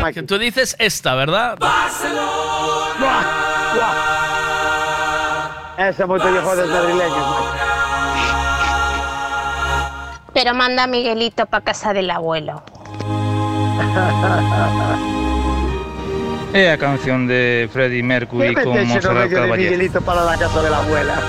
Maki. 0.07 0.23
Tú 0.23 0.39
dices 0.39 0.77
esta, 0.79 1.15
¿verdad? 1.15 1.59
Ese 5.79 6.03
é 6.03 6.07
moito 6.07 6.33
viejo 6.33 6.57
dos 6.57 6.71
madrileños, 6.71 7.27
Maki. 7.27 7.59
Pero 10.33 10.55
manda 10.55 10.85
a 10.85 10.87
Miguelito 10.87 11.45
para 11.47 11.65
casa 11.65 11.93
del 11.93 12.11
abuelo. 12.11 12.63
É 16.55 16.71
a 16.73 16.79
canción 16.79 17.27
de 17.27 17.69
Freddie 17.71 18.03
Mercury 18.03 18.55
¿Qué 18.55 18.65
con. 18.65 18.73
Miguelito 19.59 20.01
para 20.01 20.25
la 20.25 20.39
casa 20.39 20.63
de 20.63 20.71
la 20.71 20.79
abuela? 20.79 21.21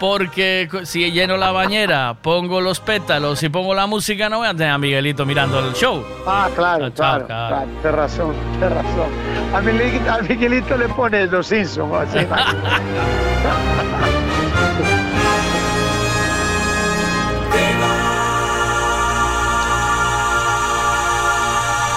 Porque 0.00 0.68
si 0.84 1.10
lleno 1.10 1.36
la 1.36 1.50
bañera, 1.50 2.14
pongo 2.22 2.60
los 2.60 2.78
pétalos 2.80 3.42
y 3.42 3.48
pongo 3.48 3.74
la 3.74 3.86
música, 3.86 4.28
no 4.28 4.38
voy 4.38 4.46
a 4.48 4.52
tener 4.52 4.70
a 4.70 4.78
Miguelito 4.78 5.26
mirando 5.26 5.58
el 5.58 5.72
show. 5.74 6.04
Ah, 6.26 6.48
claro, 6.54 6.86
Ah, 6.86 6.90
chao, 6.94 6.94
claro, 6.94 7.26
claro. 7.26 7.48
claro, 7.48 7.66
Tienes 7.82 7.94
razón, 7.96 8.34
tienes 8.58 8.70
razón. 8.76 9.08
A 9.54 9.60
Miguelito, 9.60 10.10
a 10.12 10.18
Miguelito 10.22 10.76
le 10.76 10.88
pones 10.90 11.30
los 11.30 11.46
Simpsons, 11.46 11.92
así. 11.94 12.18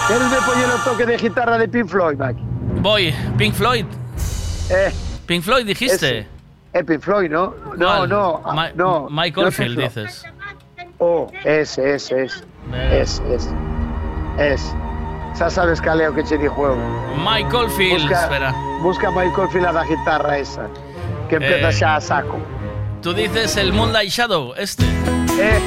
¿Quieres 0.07 0.29
me 0.29 0.37
poner 0.41 0.65
el 0.65 0.83
toque 0.83 1.05
de 1.05 1.17
guitarra 1.17 1.57
de 1.57 1.67
Pink 1.67 1.87
Floyd, 1.87 2.17
Maki? 2.17 2.41
Voy, 2.81 3.13
Pink 3.37 3.53
Floyd. 3.53 3.85
Eh, 4.69 4.91
Pink 5.25 5.43
Floyd 5.43 5.65
dijiste. 5.65 5.95
Ese. 6.19 6.27
Es 6.73 6.85
Pink 6.85 7.01
Floyd, 7.01 7.29
¿no? 7.29 7.53
No, 7.77 7.85
¿Cuál? 7.85 8.09
no, 8.09 8.41
ah, 8.45 8.53
Ma- 8.53 8.69
no. 8.75 9.07
Pink 9.69 9.75
Floyd. 9.75 9.87
dices. 9.89 10.23
Oh, 10.99 11.27
ese, 11.43 11.95
ese, 11.95 12.23
ese. 12.23 12.43
Es, 12.91 13.21
es. 13.29 13.49
Es. 14.37 14.73
Ya 15.37 15.49
sabes, 15.49 15.81
Caleo, 15.81 16.13
que 16.13 16.23
di 16.37 16.47
juego. 16.47 16.77
Mike 17.17 17.55
Oldfield, 17.55 18.01
Busca, 18.03 18.21
espera. 18.23 18.53
busca 18.81 19.07
a 19.07 19.11
Mike 19.11 19.41
Oldfield 19.41 19.65
a 19.67 19.71
la 19.71 19.85
guitarra 19.85 20.37
esa. 20.37 20.67
Que 21.29 21.35
empieza 21.35 21.69
Eh. 21.69 21.73
ya 21.73 21.95
a 21.95 22.01
saco. 22.01 22.37
Tú 23.01 23.13
dices 23.13 23.57
el 23.57 23.73
Moonlight 23.73 24.09
Shadow, 24.09 24.53
este. 24.57 24.83
Eh. 25.39 25.59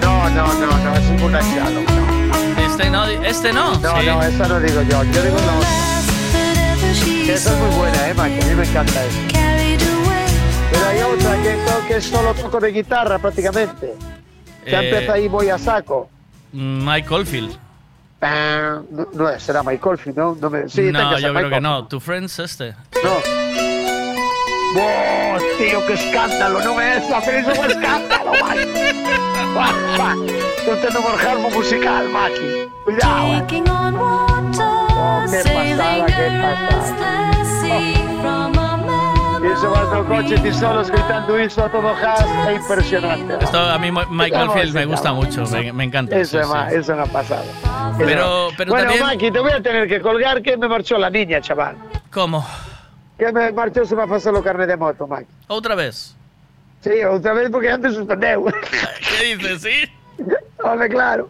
No, 0.00 0.30
no, 0.30 0.46
no, 0.54 0.66
no, 0.84 0.94
es 0.94 1.08
un 1.10 1.16
Shadow, 1.44 1.82
no. 1.82 2.64
Este 2.64 2.90
no, 2.90 3.04
este 3.06 3.52
no. 3.52 3.74
No, 3.78 4.00
Sí. 4.00 4.06
no, 4.06 4.22
esa 4.22 4.46
no 4.48 4.60
digo 4.60 4.82
yo. 4.82 5.02
Yo 5.04 5.22
digo 5.22 5.36
la 5.36 5.56
otra. 5.56 5.68
Que 7.26 7.34
esa 7.34 7.52
es 7.52 7.58
muy 7.60 7.76
buena, 7.76 8.08
eh, 8.08 8.14
Mike. 8.16 8.44
A 8.44 8.46
mí 8.48 8.54
me 8.54 8.64
encanta 8.64 9.04
esa. 9.04 9.97
Pero 10.70 10.86
hay 10.86 11.00
otra 11.00 11.36
que, 11.88 11.96
es 11.96 12.04
solo 12.04 12.34
toco 12.34 12.60
de 12.60 12.72
guitarra 12.72 13.18
prácticamente. 13.18 13.94
Ya 14.66 14.82
Eh, 14.82 14.88
empieza 14.90 15.12
ahí, 15.14 15.28
voy 15.28 15.48
a 15.48 15.58
saco. 15.58 16.08
Mike 16.52 17.12
Oldfield. 17.14 17.56
Ah, 18.20 18.80
No, 18.90 19.06
no 19.12 19.38
será 19.40 19.62
Mike 19.62 19.88
Oldfield, 19.88 20.16
¿no? 20.18 20.36
no 20.40 20.50
me, 20.50 20.68
sí, 20.68 20.90
no, 20.92 21.12
yo 21.18 21.32
creo 21.32 21.44
Mike 21.44 21.50
que 21.56 21.60
no. 21.60 21.86
Tu 21.86 22.00
Friends, 22.00 22.38
este. 22.38 22.72
No. 23.04 23.12
¡Oh, 24.80 25.38
tío, 25.58 25.86
qué 25.86 25.94
escándalo! 25.94 26.60
No 26.62 26.74
me 26.74 26.96
es, 26.98 27.04
pero 27.24 27.38
eso 27.38 27.54
fue 27.54 27.66
escándalo. 27.68 28.32
Yo 30.66 30.76
tengo 30.76 31.00
un 31.08 31.20
harmo 31.26 31.50
musical, 31.50 32.08
Maki. 32.10 32.68
Cuidado, 32.84 33.26
eh. 33.34 33.44
Oh, 34.00 35.24
qué 35.30 35.42
pasada, 35.42 36.06
qué 36.06 36.40
pasada. 36.68 37.32
Oh. 38.24 38.57
Y 39.40 39.46
eso 39.46 39.70
vas 39.70 39.88
no 39.92 40.04
coches 40.06 40.44
y 40.44 40.52
solos 40.52 40.90
gritando 40.90 41.36
eso 41.38 41.64
a 41.64 41.68
todo 41.70 41.94
gas, 41.94 42.24
es 42.48 42.56
impresionante. 42.56 43.44
Esto 43.44 43.58
a 43.58 43.78
mí 43.78 43.88
Estamos 43.88 44.54
Oldfield 44.56 44.74
me 44.74 44.84
gusta 44.86 45.12
mucho, 45.12 45.44
me, 45.46 45.72
me 45.72 45.84
encanta. 45.84 46.16
Eso, 46.18 46.42
sí, 46.42 46.48
sí. 46.48 46.58
eso 46.70 46.78
es 46.78 46.88
una 46.88 47.06
pasada. 47.06 47.44
Pero- 47.96 48.48
pero 48.56 48.70
bueno, 48.72 48.86
también- 48.90 49.06
Maki, 49.06 49.30
te 49.30 49.38
voy 49.40 49.52
a 49.52 49.62
tener 49.62 49.88
que 49.88 50.00
colgar 50.00 50.42
que 50.42 50.56
me 50.56 50.68
marchó 50.68 50.98
la 50.98 51.08
niña, 51.10 51.40
chaval. 51.40 51.76
¿Cómo? 52.12 52.44
Que 53.16 53.30
me 53.32 53.52
marchó 53.52 53.84
se 53.84 53.94
me 53.94 54.06
pasó 54.08 54.32
lo 54.32 54.42
carne 54.42 54.66
de 54.66 54.76
moto, 54.76 55.06
Maki. 55.06 55.26
¿Otra 55.46 55.74
vez? 55.74 56.16
Sí, 56.80 57.02
outra 57.04 57.32
vez 57.32 57.50
porque 57.50 57.70
antes 57.70 57.94
suspendeu. 57.94 58.46
¿Qué 59.20 59.36
dices, 59.36 59.62
sí? 59.62 59.90
Home, 60.64 60.88
claro. 60.88 61.28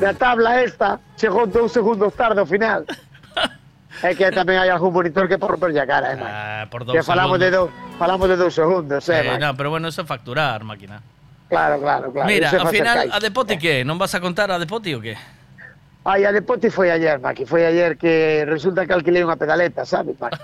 Na 0.00 0.12
tabla 0.12 0.62
esta 0.62 0.98
chegou 1.16 1.46
dous 1.46 1.70
segundos 1.72 2.12
tarde 2.14 2.40
ao 2.40 2.46
final. 2.46 2.84
É 4.02 4.14
que 4.14 4.30
tamén 4.30 4.62
hai 4.62 4.70
algún 4.70 4.94
monitor 4.94 5.26
que 5.26 5.38
por 5.42 5.58
a 5.58 5.86
cara, 5.86 6.14
eh. 6.14 6.22
Ah, 6.22 6.64
por 6.70 6.86
dos 6.86 6.94
Que 6.94 7.02
falamos 7.02 7.38
de, 7.42 7.50
segundos. 7.50 7.74
do, 7.74 7.98
falamos 7.98 8.26
de 8.30 8.36
dous 8.38 8.54
segundos, 8.54 9.02
eh, 9.10 9.34
Eh, 9.34 9.38
no, 9.38 9.56
pero 9.58 9.70
bueno, 9.70 9.88
eso 9.88 10.02
es 10.02 10.08
facturar, 10.08 10.62
máquina. 10.62 11.02
Claro, 11.48 11.80
claro, 11.80 12.12
claro. 12.12 12.28
Mira, 12.28 12.48
é 12.48 12.58
facer 12.60 12.84
final. 12.84 13.10
¿a 13.10 13.18
Depoti 13.18 13.58
qué? 13.58 13.84
¿No 13.84 13.96
vas 13.98 14.14
a 14.14 14.20
contar 14.20 14.52
a 14.52 14.58
Depoti 14.58 14.94
o 14.94 15.00
qué? 15.00 15.16
Ai, 16.04 16.24
a 16.24 16.30
Depoti 16.30 16.70
foi 16.70 16.94
ayer, 16.94 17.18
Maki. 17.18 17.44
Foi 17.44 17.66
ayer 17.66 17.98
que 17.98 18.44
resulta 18.46 18.86
que 18.86 18.94
alquilei 18.94 19.26
unha 19.26 19.34
pedaleta, 19.34 19.82
sabes, 19.82 20.14
Maki? 20.20 20.38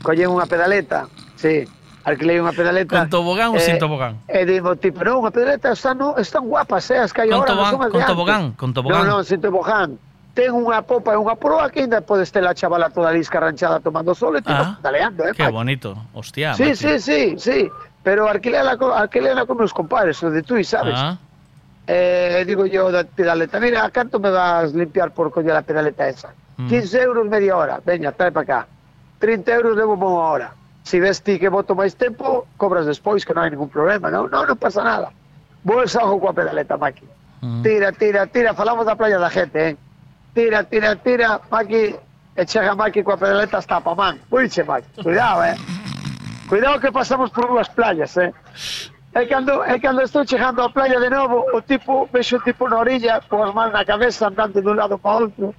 Collei 0.00 0.24
unha 0.24 0.48
pedaleta, 0.48 1.12
sí. 1.36 1.68
Alquilei 2.08 2.40
unha 2.40 2.56
pedaleta. 2.56 2.96
¿Con 3.04 3.12
tobogán 3.12 3.52
o 3.52 3.60
sin 3.60 3.76
tobogán? 3.76 4.16
E 4.32 4.48
digo, 4.48 4.72
tipo, 4.80 5.04
non, 5.04 5.20
unha 5.20 5.28
pedaleta 5.28 5.76
están, 5.76 6.00
no, 6.00 6.16
están 6.16 6.48
guapas, 6.48 6.88
eh, 6.88 7.04
as 7.04 7.12
que 7.12 7.28
hai 7.28 7.28
agora, 7.28 7.52
tobogán, 7.52 7.76
de 7.76 7.92
con 7.92 8.02
tobogán, 8.08 8.42
con 8.56 8.70
tobogán. 8.72 9.04
Non, 9.04 9.20
non, 9.20 9.22
sin 9.28 9.44
tobogán. 9.44 10.00
ten 10.34 10.54
unha 10.54 10.82
popa 10.86 11.14
e 11.14 11.18
unha 11.18 11.34
proa 11.34 11.70
que 11.70 11.82
ainda 11.82 12.00
podes 12.00 12.30
ter 12.30 12.46
a 12.46 12.54
chavala 12.54 12.90
toda 12.90 13.10
discarranchada 13.10 13.82
tomando 13.82 14.14
sol 14.14 14.38
e 14.38 14.42
te 14.42 14.52
ah, 14.52 14.78
eh? 14.78 15.34
Qué 15.34 15.42
macho? 15.42 15.52
bonito, 15.52 15.88
hostia. 16.14 16.54
Sí, 16.54 16.70
macho. 16.70 16.76
sí, 16.76 17.00
sí, 17.00 17.20
sí, 17.38 17.58
pero 18.02 18.28
alquilela, 18.28 18.78
alquilela 18.78 19.44
con 19.46 19.58
meus 19.58 19.72
compares, 19.74 20.22
o 20.22 20.30
de 20.30 20.42
tú, 20.42 20.62
sabes? 20.64 20.94
Ah. 20.96 21.18
Eh, 21.86 22.44
digo 22.46 22.66
yo 22.66 22.92
da 22.92 23.02
pedaleta, 23.02 23.58
mira, 23.58 23.84
a 23.84 23.90
canto 23.90 24.20
me 24.20 24.30
vas 24.30 24.72
limpiar 24.72 25.10
por 25.10 25.32
coño 25.32 25.50
a 25.56 25.62
pedaleta 25.62 26.06
esa? 26.08 26.30
Mm. 26.56 26.68
15 26.68 27.02
euros 27.02 27.26
media 27.26 27.56
hora, 27.56 27.80
veña, 27.84 28.12
trae 28.12 28.30
para 28.30 28.62
acá. 28.62 28.68
30 29.18 29.52
euros 29.54 29.76
levo 29.76 29.98
unha 29.98 30.30
hora. 30.30 30.48
Si 30.86 31.02
ves 31.02 31.20
ti 31.20 31.38
que 31.42 31.50
voto 31.50 31.74
máis 31.74 31.98
tempo, 31.98 32.46
cobras 32.56 32.86
despois, 32.86 33.26
que 33.26 33.34
non 33.34 33.42
hai 33.42 33.50
ningún 33.50 33.68
problema, 33.68 34.06
non? 34.06 34.30
Non, 34.30 34.46
non 34.46 34.56
pasa 34.56 34.86
nada. 34.86 35.10
Vou 35.66 35.82
el 35.82 35.90
coa 35.90 36.32
pedaleta, 36.32 36.78
maqui. 36.78 37.04
Mm. 37.42 37.62
Tira, 37.66 37.90
tira, 37.92 38.22
tira, 38.30 38.54
falamos 38.54 38.86
da 38.86 38.94
playa 38.94 39.18
da 39.18 39.28
gente, 39.28 39.58
eh? 39.58 39.76
tira, 40.34 40.64
tira, 40.64 40.96
tira, 40.96 41.40
Maki, 41.50 41.96
e 42.36 42.46
chega 42.46 42.74
Maki 42.74 43.02
coa 43.02 43.16
pedaleta 43.16 43.58
hasta 43.58 43.76
a 43.76 43.80
Pamán. 43.80 44.18
Uiche, 44.30 44.64
Maki, 44.64 45.02
cuidado, 45.02 45.44
eh. 45.44 45.56
Cuidado 46.48 46.80
que 46.80 46.90
pasamos 46.90 47.30
por 47.30 47.46
dúas 47.48 47.68
playas, 47.68 48.16
eh. 48.16 48.32
E 49.12 49.26
cando, 49.26 49.64
e 49.64 49.80
cando 49.80 50.02
estou 50.02 50.24
chegando 50.24 50.62
á 50.62 50.70
playa 50.70 51.00
de 51.00 51.10
novo, 51.10 51.44
o 51.52 51.62
tipo, 51.62 52.06
vexo 52.12 52.36
o 52.36 52.40
tipo 52.40 52.68
na 52.68 52.78
orilla, 52.78 53.20
con 53.28 53.42
as 53.42 53.52
mans 53.52 53.72
na 53.72 53.84
cabeza, 53.84 54.28
andando 54.28 54.62
dun 54.62 54.78
lado 54.78 54.98
para 54.98 55.26
outro, 55.26 55.50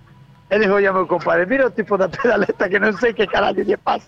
e 0.50 0.56
dixo 0.56 0.80
ao 0.80 0.94
meu 0.96 1.08
compadre, 1.08 1.46
mira 1.46 1.68
o 1.68 1.72
tipo 1.72 1.98
da 1.98 2.08
pedaleta 2.08 2.70
que 2.70 2.80
non 2.80 2.96
sei 2.96 3.12
que 3.12 3.28
carallo 3.28 3.60
lle 3.60 3.76
pasa. 3.76 4.08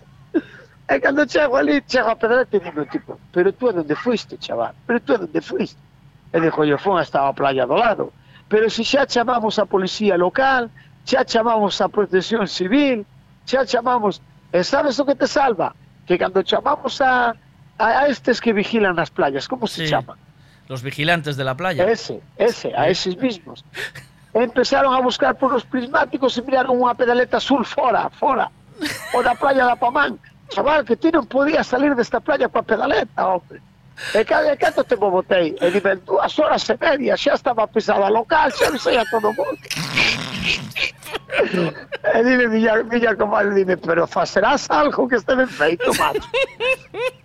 E 0.88 1.00
cando 1.00 1.28
chego 1.28 1.56
ali, 1.56 1.84
chego 1.84 2.08
a 2.08 2.16
pedaleta 2.16 2.56
e 2.56 2.60
digo, 2.60 2.84
tipo, 2.88 3.20
pero 3.32 3.52
tú 3.52 3.68
a 3.68 3.72
donde 3.72 3.94
fuiste, 3.96 4.40
chaval? 4.40 4.72
Pero 4.86 5.00
tú 5.00 5.12
a 5.12 5.18
donde 5.18 5.40
fuiste? 5.40 5.80
E 6.32 6.40
digo, 6.40 6.64
eu 6.64 6.78
fui 6.78 6.96
hasta 7.00 7.28
a 7.28 7.32
playa 7.32 7.66
do 7.66 7.76
lado. 7.76 8.12
Pero 8.48 8.68
se 8.70 8.84
xa 8.84 9.06
chamamos 9.06 9.58
a 9.58 9.64
policía 9.66 10.16
local, 10.16 10.70
xa 11.04 11.24
chamamos 11.24 11.80
a 11.80 11.88
protección 11.88 12.46
civil, 12.48 13.06
xa 13.46 13.64
chamamos... 13.64 14.20
E 14.54 14.62
sabes 14.62 15.00
o 15.00 15.04
que 15.04 15.14
te 15.18 15.26
salva? 15.26 15.74
Que 16.06 16.14
cando 16.14 16.42
chamamos 16.42 17.00
a, 17.00 17.34
a, 17.78 18.06
estes 18.06 18.38
que 18.38 18.52
vigilan 18.52 18.94
nas 18.94 19.10
playas, 19.10 19.48
como 19.48 19.66
se 19.66 19.84
Sí. 19.84 19.90
chaman? 19.90 20.18
Los 20.68 20.80
vigilantes 20.82 21.36
de 21.36 21.44
la 21.44 21.54
playa. 21.54 21.84
Ese, 21.90 22.22
ese, 22.38 22.72
a 22.76 22.88
eses 22.88 23.16
mismos. 23.18 23.64
Empezaron 24.32 24.94
a 24.94 25.00
buscar 25.00 25.36
por 25.36 25.52
os 25.52 25.64
prismáticos 25.64 26.38
e 26.38 26.42
miraron 26.42 26.78
unha 26.80 26.94
pedaleta 26.94 27.36
azul 27.36 27.66
fora, 27.66 28.08
fora, 28.14 28.48
o 29.12 29.20
da 29.22 29.34
playa 29.34 29.66
da 29.66 29.76
Pamán. 29.76 30.16
Chaval, 30.48 30.86
que 30.86 30.96
ti 30.96 31.10
non 31.10 31.26
podías 31.26 31.66
salir 31.66 31.92
desta 31.98 32.22
playa 32.22 32.48
coa 32.48 32.62
pedaleta, 32.62 33.26
hombre. 33.26 33.58
E 34.14 34.24
cada 34.24 34.52
e 34.52 34.56
canto 34.56 34.82
tempo 34.84 35.10
botei? 35.10 35.54
E 35.60 35.70
dime, 35.70 35.96
dúas 36.02 36.38
horas 36.38 36.68
e 36.68 36.76
media, 36.80 37.16
xa 37.16 37.34
estaba 37.34 37.66
pisada 37.66 38.08
local, 38.10 38.50
xa 38.50 38.70
non 38.70 38.78
sei 38.78 38.98
a 38.98 39.04
todo 39.06 39.32
mundo. 39.32 39.62
e 42.14 42.18
dime, 42.22 42.48
miña, 42.48 42.82
miña 42.82 43.14
comadre, 43.14 43.54
dime, 43.54 43.76
pero 43.76 44.06
facerás 44.06 44.70
algo 44.70 45.06
que 45.08 45.16
este 45.16 45.34
ben 45.34 45.48
feito, 45.48 45.94
macho. 45.94 46.28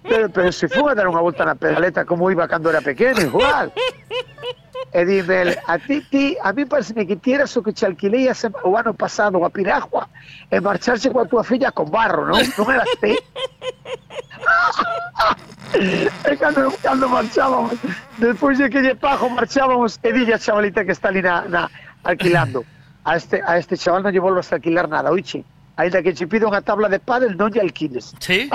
Pero, 0.04 0.30
pero 0.30 0.52
se 0.52 0.68
si 0.68 0.80
a 0.80 0.94
dar 0.96 1.06
unha 1.06 1.22
volta 1.22 1.46
na 1.46 1.54
pedaleta 1.54 2.06
como 2.06 2.30
iba 2.34 2.50
cando 2.50 2.70
era 2.70 2.82
pequeno, 2.82 3.22
igual. 3.22 3.74
E 4.92 5.06
dime, 5.06 5.56
a 5.68 5.78
ti, 5.78 6.02
ti, 6.10 6.36
a 6.42 6.52
mí 6.52 6.66
parece 6.66 6.94
que 7.06 7.16
ti 7.16 7.34
eras 7.34 7.56
o 7.58 7.62
que 7.62 7.74
te 7.74 7.86
alquilei 7.86 8.28
o 8.64 8.78
ano 8.78 8.94
pasado 8.94 9.46
a 9.46 9.50
Piragua 9.50 10.10
e 10.50 10.60
marcharse 10.60 11.12
coa 11.12 11.26
tua 11.26 11.44
filla 11.44 11.72
con 11.72 11.90
barro, 11.90 12.26
non? 12.26 12.42
Non 12.58 12.68
eras 12.74 12.90
ti? 12.98 13.14
e 16.26 16.38
cando, 16.38 16.74
cando 16.82 17.08
marchábamos, 17.08 17.78
despois 18.18 18.58
de 18.58 18.70
que 18.70 18.82
lle 18.82 18.96
pajo 18.96 19.30
marchábamos 19.30 20.00
e 20.02 20.10
dille 20.12 20.34
a 20.34 20.40
chavalita 20.40 20.84
que 20.84 20.92
está 20.92 21.10
ali 21.10 21.22
na, 21.22 21.46
na 21.46 21.70
alquilando. 22.04 22.66
A 23.06 23.16
este, 23.16 23.44
a 23.46 23.58
este 23.58 23.78
chaval 23.78 24.02
non 24.02 24.12
lle 24.12 24.20
volvas 24.20 24.50
a 24.50 24.56
alquilar 24.58 24.90
nada, 24.90 25.14
oiche. 25.14 25.46
Ainda 25.80 26.04
que 26.04 26.12
che 26.12 26.28
pida 26.28 26.44
unha 26.44 26.60
tabla 26.60 26.92
de 26.92 27.00
pádel, 27.00 27.40
non 27.40 27.56
lle 27.56 27.64
alquiles. 27.64 28.12
Sí, 28.20 28.52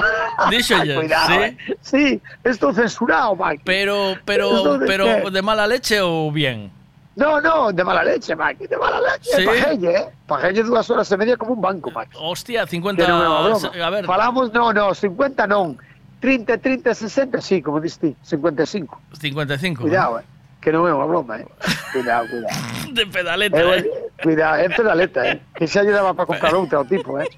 díxolle, 0.53 0.93
Cuidado, 1.01 1.33
sí. 1.33 1.41
eh. 1.41 1.51
Sí, 1.81 2.05
estou 2.45 2.69
censurado, 2.77 3.33
Mike. 3.33 3.65
Pero, 3.65 4.21
pero, 4.29 4.53
¿Esto 4.53 4.73
de 4.77 4.87
pero, 4.87 5.05
qué? 5.09 5.31
¿de 5.33 5.41
mala 5.41 5.65
leche 5.65 6.05
o 6.05 6.29
bien? 6.29 6.69
No, 7.17 7.41
no, 7.41 7.73
de 7.73 7.81
mala 7.81 8.03
leche, 8.05 8.37
Maki, 8.37 8.67
de 8.67 8.77
mala 8.77 9.01
leche. 9.01 9.41
Sí. 9.41 9.45
Pajelle, 9.47 9.89
eh? 9.97 10.05
Pajelle 10.27 10.61
dúas 10.69 10.85
horas 10.91 11.09
e 11.09 11.17
media 11.17 11.39
como 11.41 11.55
un 11.57 11.63
banco, 11.65 11.89
Maki. 11.95 12.13
Hostia, 12.21 12.67
50. 12.67 13.01
Que 13.01 13.09
non 13.09 13.23
é. 13.25 13.81
A 13.81 13.89
ver, 13.89 14.05
Falamos, 14.05 14.53
no, 14.53 14.75
no, 14.77 14.93
50 14.93 15.49
non. 15.49 15.81
30, 16.21 16.59
30, 16.61 16.93
60, 16.93 17.41
sí, 17.41 17.63
como 17.63 17.81
diste, 17.81 18.17
55. 18.21 19.01
55. 19.17 19.81
Cuidado, 19.81 20.21
eh? 20.21 20.25
Que 20.65 20.73
non 20.73 20.89
é 20.89 20.93
unha 20.97 21.05
broma, 21.05 21.37
eh? 21.37 21.47
Cuidado, 21.93 22.25
cuidado. 22.25 22.57
¿no? 22.57 22.93
De 22.97 23.05
pedaleta, 23.05 23.61
Eh, 23.61 23.85
eh. 23.85 23.85
cuidado, 24.25 24.57
é 24.65 24.69
pedaleta, 24.73 25.21
eh? 25.29 25.37
Que 25.53 25.69
xa 25.69 25.85
lle 25.85 25.93
daba 25.93 26.17
para 26.17 26.25
comprar 26.25 26.57
ao 26.57 26.85
tipo, 26.89 27.21
eh? 27.21 27.29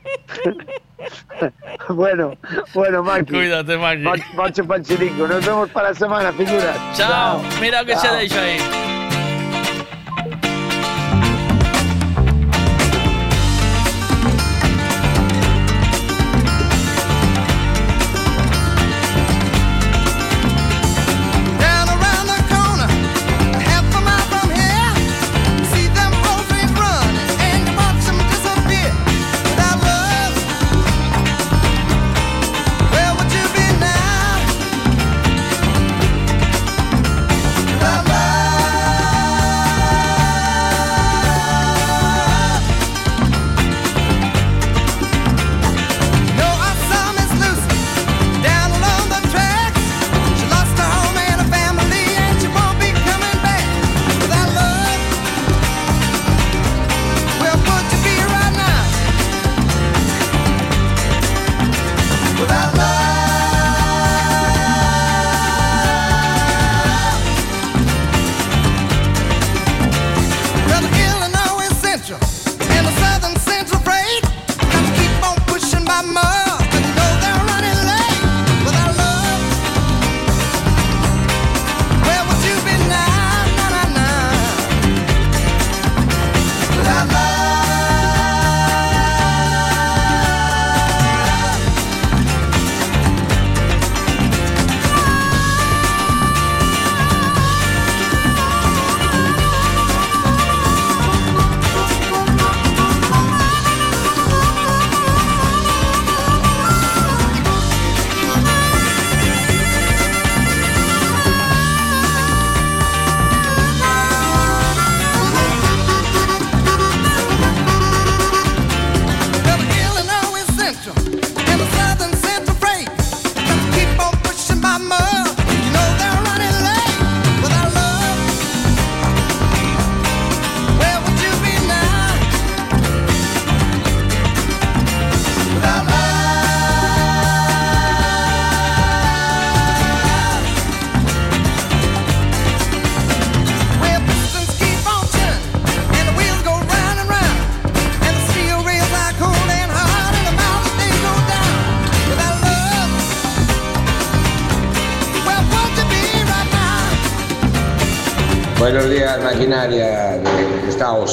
bueno, 1.90 2.38
bueno, 2.72 3.02
Maki. 3.02 3.32
Cuídate, 3.34 3.74
Maki. 3.76 4.02
Ma- 4.06 4.14
Macho 4.38 4.62
Panchirico, 4.64 5.26
nos 5.26 5.44
vemos 5.44 5.68
para 5.74 5.90
la 5.90 5.94
semana, 5.98 6.30
figuras. 6.32 6.78
Chao. 6.94 7.42
Mira 7.60 7.84
que 7.84 7.96
se 7.98 8.06
Chao. 8.06 8.16
deixa 8.16 8.40
aí. 8.40 8.95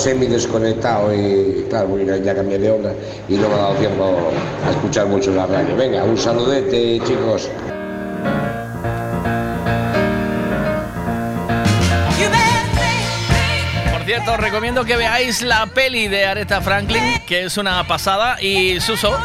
Semi 0.04 0.28
desconectado 0.28 1.14
y 1.14 1.66
claro, 1.70 1.88
porque 1.88 2.22
ya 2.22 2.36
cambié 2.36 2.60
de 2.60 2.72
onda 2.72 2.94
y 3.30 3.36
no 3.36 3.48
me 3.48 3.56
ha 3.56 3.58
dado 3.58 3.76
tiempo 3.76 4.32
a 4.68 4.72
escuchar 4.72 5.08
mucho 5.08 5.32
la 5.32 5.46
radio. 5.46 5.76
Venga, 5.78 6.04
un 6.04 6.18
saludete, 6.18 7.00
chicos. 7.06 7.50
Os 14.26 14.40
recomiendo 14.40 14.84
que 14.84 14.96
veáis 14.96 15.42
la 15.42 15.66
peli 15.68 16.08
de 16.08 16.26
Aretha 16.26 16.62
Franklin, 16.62 17.22
que 17.28 17.44
es 17.44 17.58
una 17.58 17.86
pasada. 17.86 18.42
Y 18.42 18.80
Suso 18.80 19.16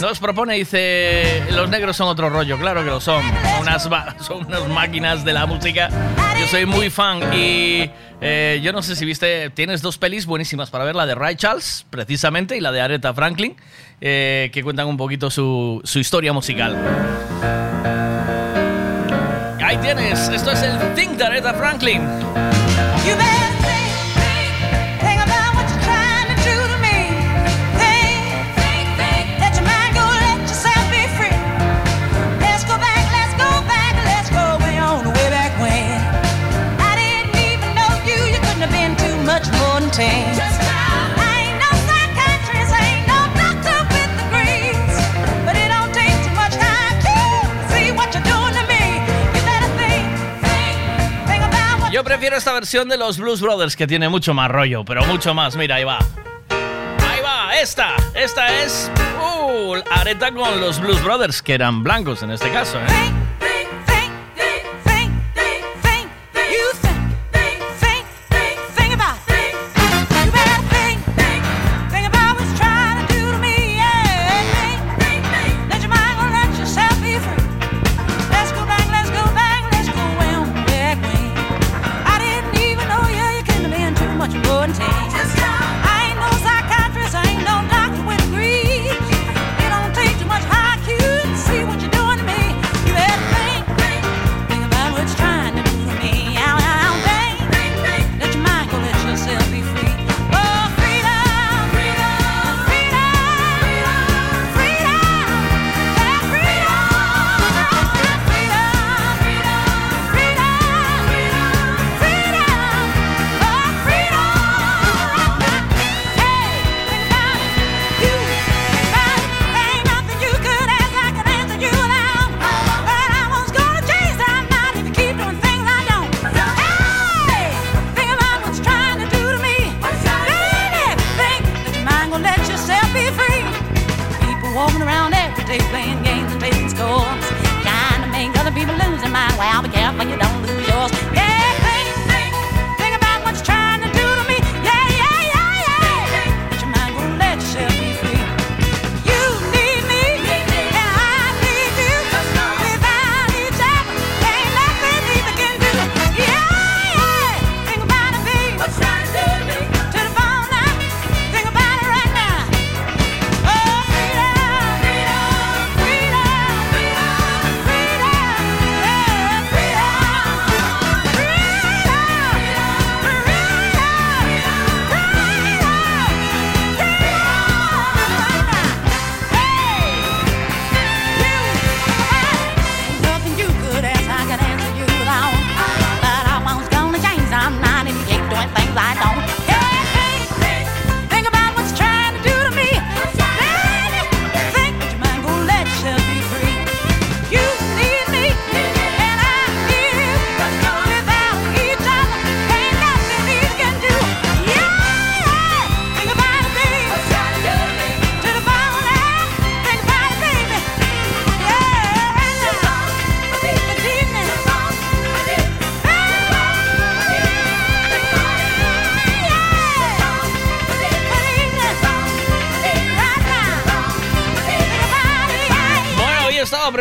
nos 0.00 0.18
propone, 0.18 0.54
dice, 0.54 1.44
los 1.52 1.68
negros 1.68 1.96
son 1.96 2.08
otro 2.08 2.28
rollo. 2.28 2.58
Claro 2.58 2.82
que 2.82 2.90
lo 2.90 3.00
son. 3.00 3.22
Unas, 3.60 3.82
son 4.20 4.46
unas 4.46 4.66
máquinas 4.68 5.24
de 5.24 5.32
la 5.32 5.46
música. 5.46 5.90
Yo 6.38 6.46
soy 6.46 6.66
muy 6.66 6.90
fan 6.90 7.20
y 7.34 7.90
eh, 8.20 8.60
yo 8.62 8.72
no 8.72 8.82
sé 8.82 8.96
si 8.96 9.04
viste, 9.04 9.50
tienes 9.50 9.82
dos 9.82 9.98
pelis 9.98 10.26
buenísimas 10.26 10.70
para 10.70 10.84
ver, 10.84 10.94
la 10.94 11.06
de 11.06 11.14
Ray 11.14 11.36
Charles, 11.36 11.84
precisamente, 11.90 12.56
y 12.56 12.60
la 12.60 12.72
de 12.72 12.80
Aretha 12.80 13.12
Franklin, 13.14 13.56
eh, 14.00 14.50
que 14.52 14.62
cuentan 14.62 14.86
un 14.86 14.96
poquito 14.96 15.30
su, 15.30 15.80
su 15.84 15.98
historia 15.98 16.32
musical. 16.32 16.76
Ahí 19.62 19.76
tienes, 19.78 20.28
esto 20.28 20.52
es 20.52 20.62
el 20.62 20.94
Think 20.94 21.18
de 21.18 21.24
Aretha 21.24 21.54
Franklin. 21.54 22.02
Prefiero 52.18 52.36
esta 52.36 52.52
versión 52.52 52.88
de 52.88 52.96
los 52.96 53.16
Blues 53.16 53.40
Brothers 53.40 53.76
que 53.76 53.86
tiene 53.86 54.08
mucho 54.08 54.34
más 54.34 54.50
rollo, 54.50 54.84
pero 54.84 55.04
mucho 55.04 55.34
más. 55.34 55.54
Mira, 55.54 55.76
ahí 55.76 55.84
va. 55.84 55.98
Ahí 56.48 57.20
va, 57.22 57.54
esta. 57.54 57.94
Esta 58.12 58.60
es 58.60 58.90
uh, 59.20 59.76
Areta 59.88 60.32
con 60.32 60.60
los 60.60 60.80
Blues 60.80 61.00
Brothers, 61.04 61.40
que 61.40 61.54
eran 61.54 61.84
blancos 61.84 62.24
en 62.24 62.32
este 62.32 62.50
caso. 62.50 62.76
¿eh? 62.80 63.17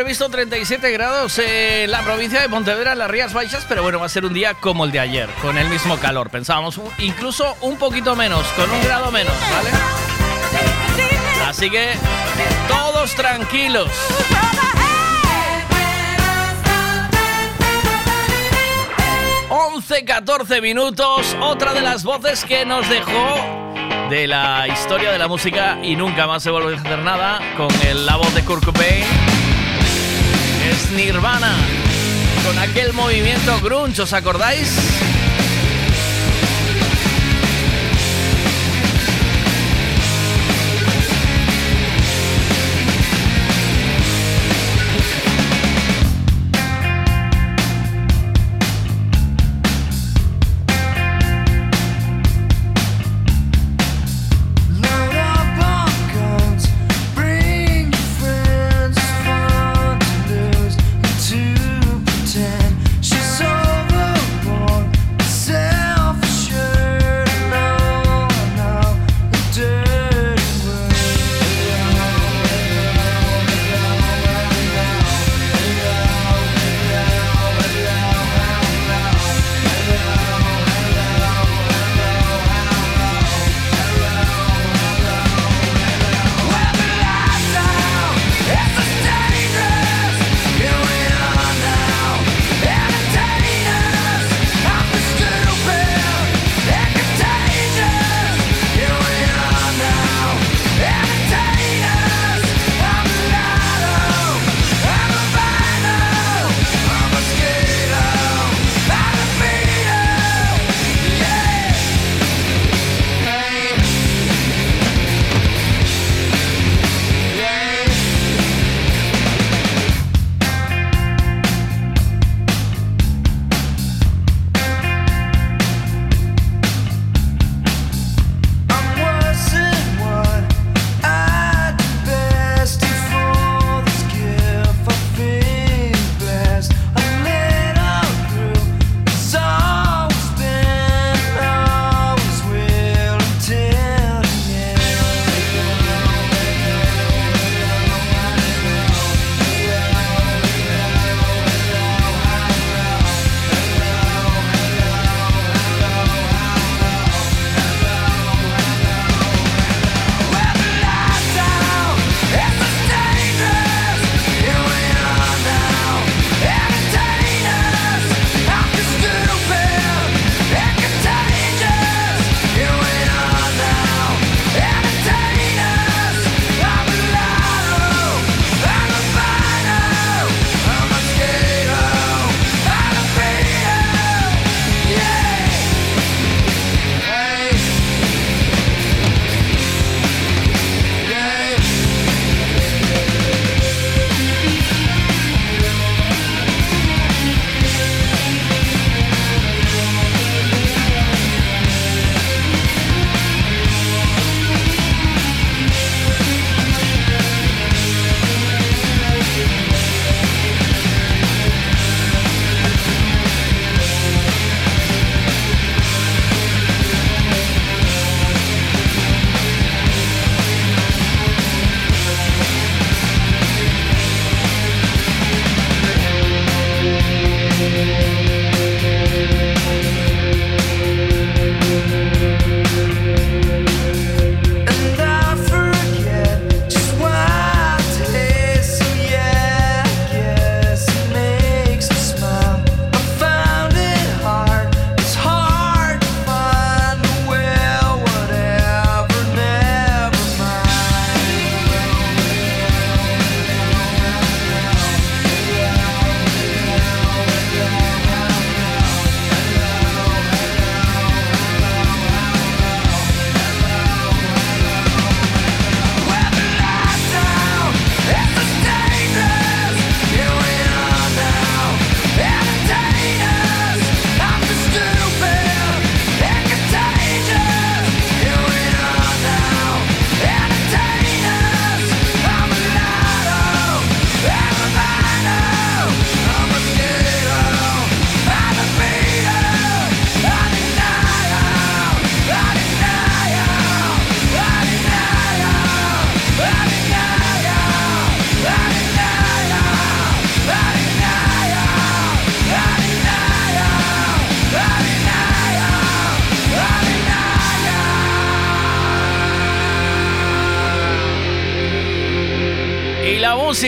previsto 0.08 0.30
37 0.30 0.90
grados 0.92 1.38
en 1.38 1.92
la 1.92 2.02
provincia 2.02 2.40
de 2.40 2.48
Pontevedra, 2.48 2.96
las 2.96 3.12
Rías 3.12 3.34
Baixas, 3.34 3.66
pero 3.68 3.84
bueno, 3.84 4.00
va 4.00 4.06
a 4.06 4.10
ser 4.10 4.24
un 4.24 4.34
día 4.34 4.54
como 4.54 4.86
el 4.86 4.92
de 4.94 5.02
ayer, 5.02 5.30
con 5.42 5.58
el 5.58 5.68
mismo 5.68 5.98
calor. 5.98 6.30
Pensábamos 6.30 6.80
incluso 7.00 7.58
un 7.60 7.76
poquito 7.76 8.16
menos, 8.16 8.48
con 8.56 8.72
un 8.72 8.82
grado 8.84 9.12
menos, 9.12 9.34
¿vale? 9.52 9.70
Así 11.46 11.70
que 11.70 11.90
todos 12.70 13.14
tranquilos. 13.16 13.90
...11, 19.50 20.06
14 20.06 20.62
minutos... 20.62 21.36
...otra 21.42 21.74
de 21.74 21.82
las 21.82 22.04
voces 22.04 22.46
que 22.46 22.66
nos 22.66 22.88
dejó 22.90 23.68
de 24.10 24.28
la 24.28 24.68
historia 24.70 25.12
de 25.12 25.18
la 25.18 25.28
música 25.28 25.78
y 25.84 25.98
nunca 25.98 26.28
más 26.28 26.44
se 26.44 26.50
vuelve 26.50 26.76
a 26.76 26.80
hacer 26.80 27.00
nada 27.00 27.40
con 27.58 27.68
la 28.06 28.16
voz 28.16 28.34
de 28.34 28.44
Kurt 28.46 28.64
Cobain 28.64 29.17
es 30.70 30.92
Nirvana, 30.92 31.56
con 32.46 32.58
aquel 32.58 32.92
movimiento 32.92 33.60
grunge, 33.62 34.02
¿os 34.02 34.14
acordáis? 34.14 34.97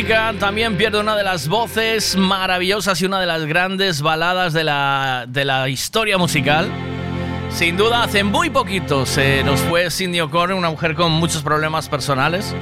También 0.03 0.78
pierde 0.78 1.00
una 1.00 1.16
de 1.16 1.24
las 1.24 1.48
voces 1.48 2.16
maravillosas 2.16 3.02
y 3.02 3.06
una 3.06 3.19
de 3.19 3.26
las 3.26 3.45
grandes 3.45 4.02
baladas 4.02 4.53
de 4.53 4.64
la, 4.64 5.26
de 5.28 5.44
la 5.44 5.68
historia 5.68 6.18
musical. 6.18 6.69
Sin 7.50 7.76
duda, 7.76 8.03
hace 8.03 8.24
muy 8.24 8.50
poquito 8.50 9.06
se 9.06 9.44
nos 9.44 9.60
fue 9.61 9.92
Cindy 9.92 10.22
O'Connor, 10.22 10.56
una 10.56 10.69
mujer 10.69 10.95
con 10.95 11.11
muchos 11.11 11.44
problemas 11.44 11.90
personales 11.90 12.56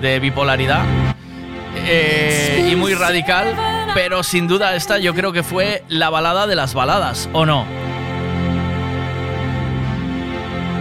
de 0.00 0.18
bipolaridad 0.18 0.82
eh, 1.76 2.68
y 2.72 2.74
muy 2.74 2.94
radical, 2.94 3.54
pero 3.94 4.24
sin 4.24 4.48
duda 4.48 4.74
esta 4.74 4.98
yo 4.98 5.14
creo 5.14 5.32
que 5.32 5.44
fue 5.44 5.84
la 5.88 6.10
balada 6.10 6.48
de 6.48 6.56
las 6.56 6.74
baladas, 6.74 7.28
¿o 7.32 7.46
no? 7.46 7.66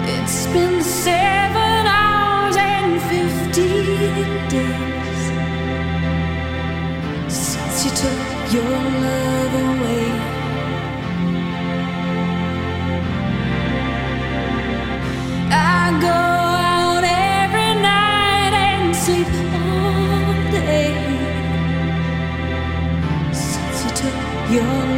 It's 0.08 0.48
been 0.52 0.84
seven 0.84 1.86
hours 1.86 2.58
your 24.52 24.89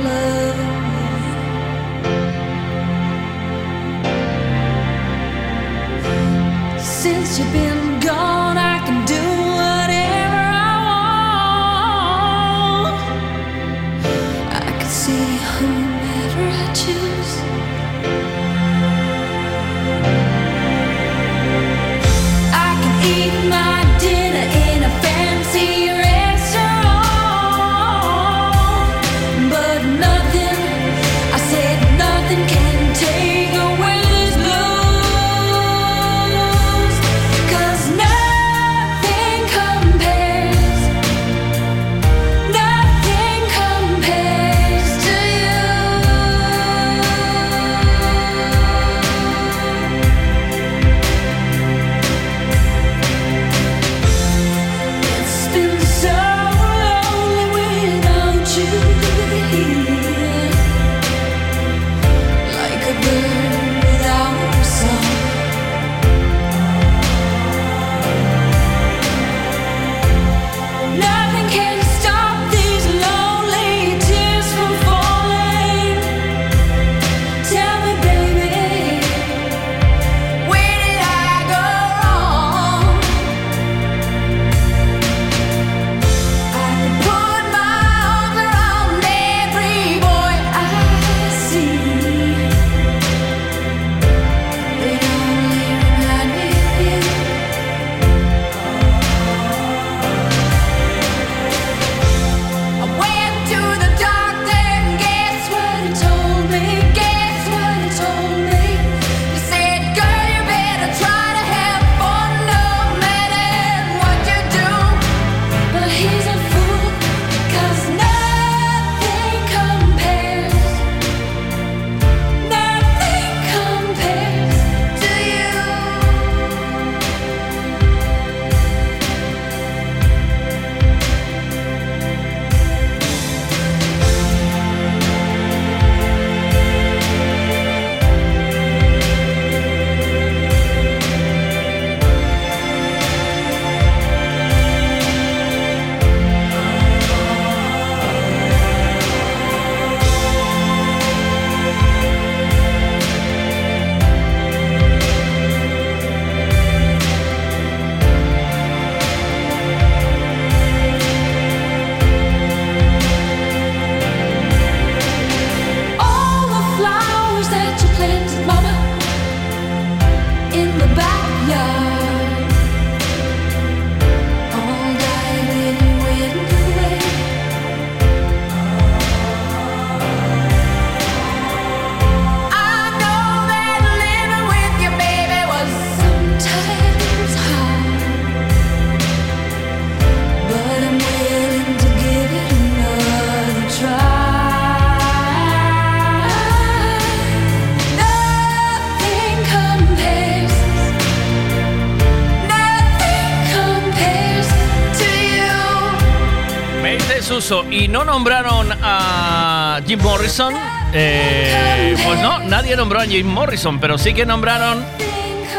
Jim 213.12 213.28
Morrison, 213.28 213.78
pero 213.78 213.98
sí 213.98 214.14
que 214.14 214.26
nombraron 214.26 214.86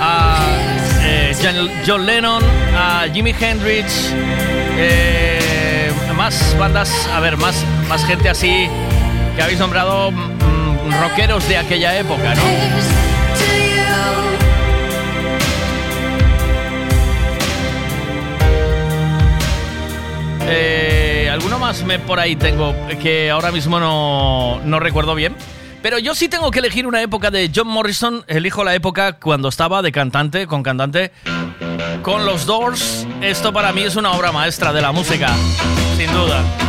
a 0.01 0.39
eh, 1.03 1.37
John, 1.87 2.07
Lennon, 2.07 2.43
a 2.75 3.05
Jimi 3.13 3.35
Hendrix, 3.39 4.11
eh, 4.79 5.93
más 6.17 6.57
bandas, 6.59 6.91
a 7.13 7.21
ver, 7.21 7.37
más, 7.37 7.63
más 7.91 8.07
gente 8.07 8.31
así 8.31 8.71
que 9.37 9.43
habéis 9.43 9.59
nombrado 9.59 10.13
mm, 10.13 11.03
rockeros 11.03 11.47
de 11.47 11.59
aquella 11.59 11.99
época, 11.99 12.35
¿no? 12.35 12.43
Eh, 20.49 21.29
alguno 21.31 21.59
más 21.59 21.85
me 21.85 21.99
por 21.99 22.19
ahí 22.19 22.35
tengo 22.35 22.75
que 23.03 23.31
ahora 23.31 23.53
mismo 23.53 23.79
no, 23.79 24.59
no 24.65 24.81
recuerdo 24.81 25.15
bien. 25.15 25.37
Pero 25.83 25.99
yo 25.99 26.15
sí 26.15 26.29
tengo 26.29 26.51
que 26.53 26.61
elegir 26.61 26.87
una 26.87 27.03
época 27.03 27.31
de 27.31 27.51
John 27.55 27.67
Morrison. 27.67 28.25
Elijo 28.29 28.63
la 28.63 28.75
época 28.75 29.15
cuando 29.15 29.49
estaba 29.49 29.83
de 29.83 29.91
cantante, 29.91 30.47
con 30.47 30.63
cantante, 30.63 31.11
con 32.03 32.25
los 32.25 32.47
Doors. 32.47 33.07
Esto 33.21 33.53
para 33.53 33.73
mí 33.73 33.83
es 33.83 33.97
una 33.97 34.13
obra 34.13 34.31
maestra 34.31 34.73
de 34.73 34.81
la 34.81 34.93
música, 34.93 35.29
sin 35.97 36.11
duda. 36.13 36.62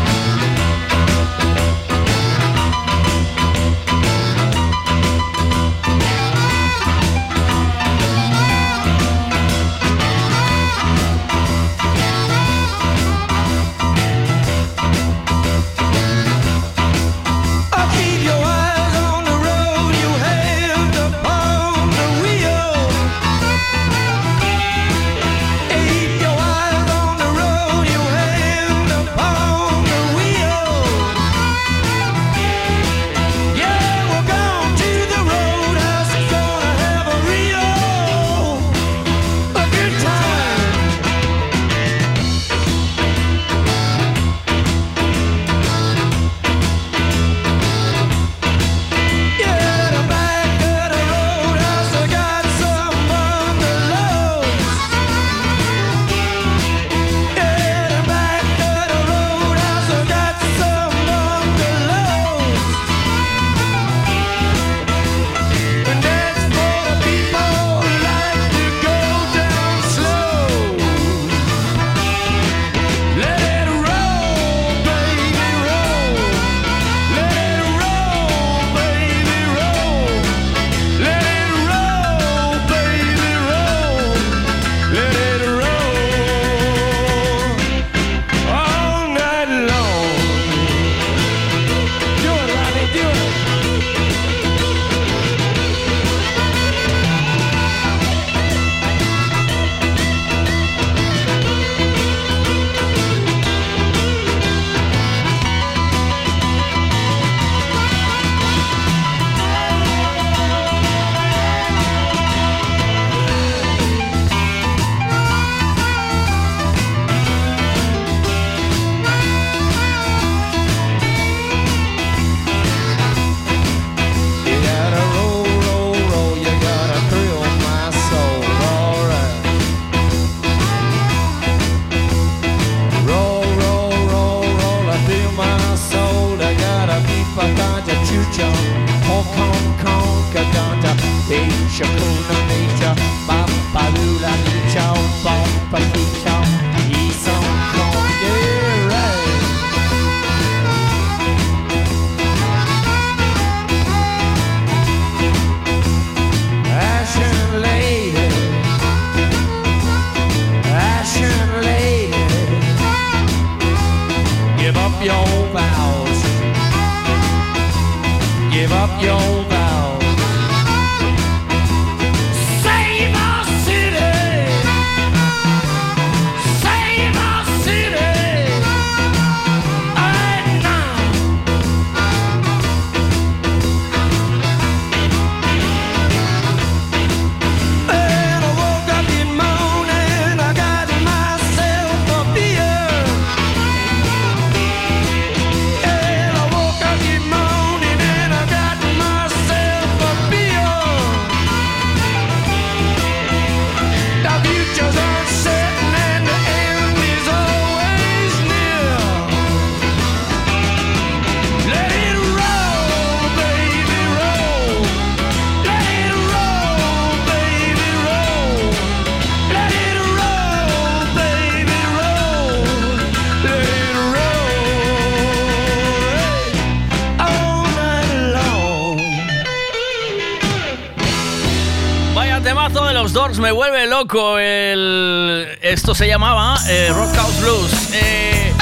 me 233.43 233.51
vuelve 233.51 233.87
loco. 233.87 234.39
El... 234.39 235.59
Esto 235.61 235.93
se 235.93 236.07
llamaba 236.07 236.57
eh, 236.69 236.89
Rock 236.93 237.13
House 237.13 237.41
Blues. 237.41 237.71
Eh, 237.91 238.53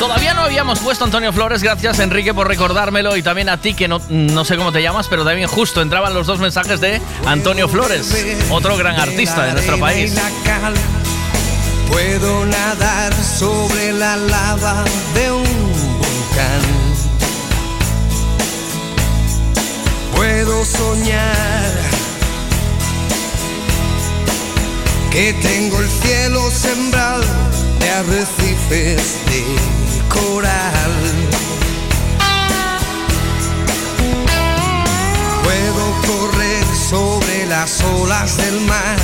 todavía 0.00 0.34
no 0.34 0.42
habíamos 0.42 0.80
puesto 0.80 1.04
Antonio 1.04 1.32
Flores. 1.32 1.62
Gracias, 1.62 2.00
Enrique, 2.00 2.34
por 2.34 2.48
recordármelo. 2.48 3.16
Y 3.16 3.22
también 3.22 3.48
a 3.48 3.58
ti, 3.58 3.72
que 3.72 3.86
no, 3.86 4.00
no 4.08 4.44
sé 4.44 4.56
cómo 4.56 4.72
te 4.72 4.82
llamas, 4.82 5.06
pero 5.08 5.24
también 5.24 5.46
justo 5.46 5.80
entraban 5.80 6.12
los 6.12 6.26
dos 6.26 6.40
mensajes 6.40 6.80
de 6.80 7.00
Antonio 7.24 7.68
Flores, 7.68 8.12
otro 8.50 8.76
gran 8.76 8.98
artista 8.98 9.44
de 9.44 9.52
nuestro 9.52 9.78
país. 9.78 10.12
Puedo 11.88 12.44
nadar 12.46 13.14
sobre 13.14 13.92
la 13.92 14.16
lava 14.16 14.84
de 15.14 15.30
un 15.30 15.72
volcán. 16.00 16.60
Puedo 20.16 20.64
soñar 20.64 21.99
que 25.10 25.32
tengo 25.34 25.80
el 25.80 25.88
cielo 25.88 26.50
sembrado 26.50 27.24
de 27.80 27.90
arrecifes 27.90 29.18
de 29.26 29.44
coral. 30.08 30.92
Puedo 35.42 35.84
correr 36.06 36.64
sobre 36.88 37.46
las 37.46 37.82
olas 37.82 38.36
del 38.36 38.60
mar, 38.60 38.98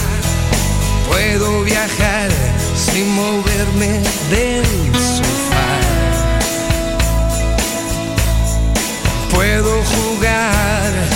puedo 1.08 1.62
viajar 1.62 2.30
sin 2.76 3.12
moverme 3.14 4.00
del 4.30 4.64
sofá. 4.94 5.80
Puedo 9.30 9.82
jugar 9.82 11.15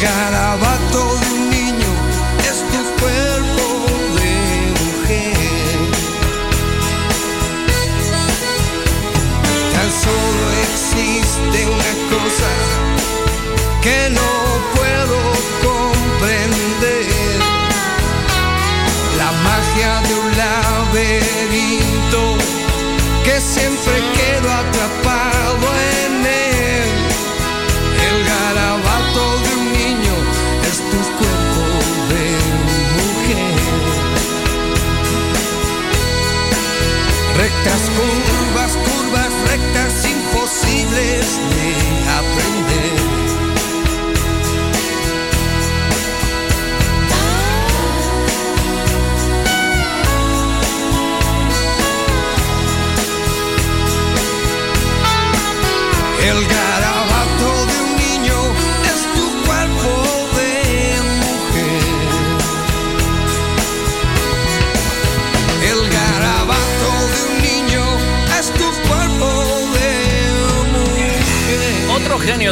garabato 0.00 0.37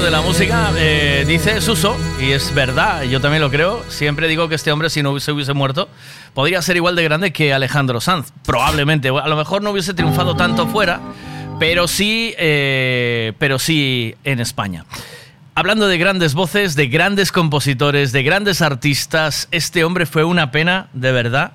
de 0.00 0.10
la 0.10 0.20
música, 0.20 0.72
eh, 0.76 1.24
dice 1.26 1.60
Suso, 1.62 1.96
y 2.20 2.32
es 2.32 2.54
verdad, 2.54 3.04
yo 3.04 3.18
también 3.20 3.40
lo 3.40 3.50
creo. 3.50 3.82
Siempre 3.88 4.28
digo 4.28 4.46
que 4.46 4.54
este 4.54 4.70
hombre, 4.70 4.90
si 4.90 5.02
no 5.02 5.18
se 5.20 5.32
hubiese 5.32 5.54
muerto, 5.54 5.88
podría 6.34 6.60
ser 6.60 6.76
igual 6.76 6.96
de 6.96 7.02
grande 7.02 7.32
que 7.32 7.54
Alejandro 7.54 8.00
Sanz. 8.02 8.30
Probablemente. 8.44 9.08
A 9.08 9.26
lo 9.26 9.36
mejor 9.36 9.62
no 9.62 9.70
hubiese 9.70 9.94
triunfado 9.94 10.36
tanto 10.36 10.66
fuera, 10.66 11.00
pero 11.58 11.88
sí, 11.88 12.34
eh, 12.36 13.32
pero 13.38 13.58
sí 13.58 14.14
en 14.24 14.40
España. 14.40 14.84
Hablando 15.54 15.88
de 15.88 15.96
grandes 15.96 16.34
voces, 16.34 16.76
de 16.76 16.88
grandes 16.88 17.32
compositores, 17.32 18.12
de 18.12 18.22
grandes 18.22 18.60
artistas, 18.60 19.48
este 19.50 19.82
hombre 19.82 20.04
fue 20.04 20.24
una 20.24 20.50
pena, 20.50 20.88
de 20.92 21.12
verdad, 21.12 21.52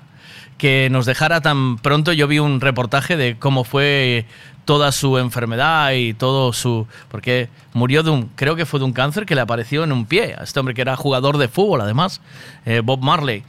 que 0.62 0.86
nos 0.92 1.06
dejara 1.06 1.40
tan 1.40 1.76
pronto. 1.76 2.12
Yo 2.12 2.28
vi 2.28 2.38
un 2.38 2.60
reportaje 2.60 3.16
de 3.16 3.36
cómo 3.36 3.64
fue 3.64 4.26
toda 4.64 4.92
su 4.92 5.18
enfermedad 5.18 5.90
y 5.90 6.14
todo 6.14 6.52
su... 6.52 6.86
porque 7.08 7.48
murió 7.72 8.04
de 8.04 8.10
un... 8.10 8.30
creo 8.36 8.54
que 8.54 8.64
fue 8.64 8.78
de 8.78 8.84
un 8.84 8.92
cáncer 8.92 9.26
que 9.26 9.34
le 9.34 9.40
apareció 9.40 9.82
en 9.82 9.90
un 9.90 10.06
pie 10.06 10.36
a 10.38 10.44
este 10.44 10.60
hombre 10.60 10.72
que 10.72 10.82
era 10.82 10.94
jugador 10.94 11.38
de 11.38 11.48
fútbol, 11.48 11.80
además, 11.80 12.20
eh, 12.64 12.80
Bob 12.80 13.00
Marley. 13.02 13.42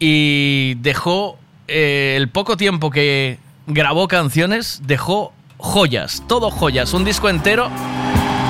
Y 0.00 0.74
dejó 0.80 1.38
eh, 1.66 2.16
el 2.18 2.28
poco 2.28 2.58
tiempo 2.58 2.90
que 2.90 3.38
grabó 3.66 4.06
canciones, 4.06 4.82
dejó 4.84 5.32
joyas, 5.56 6.22
todo 6.28 6.50
joyas, 6.50 6.92
un 6.92 7.06
disco 7.06 7.30
entero 7.30 7.70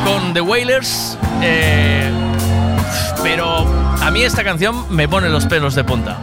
con 0.05 0.35
The 0.35 0.41
Wailers. 0.41 1.17
eh, 1.43 2.11
pero 3.23 3.65
a 4.03 4.11
mí 4.11 4.23
esta 4.23 4.43
canción 4.43 4.93
me 4.93 5.07
pone 5.07 5.29
los 5.29 5.47
pelos 5.47 5.77
de 5.77 5.85
punta. 5.85 6.19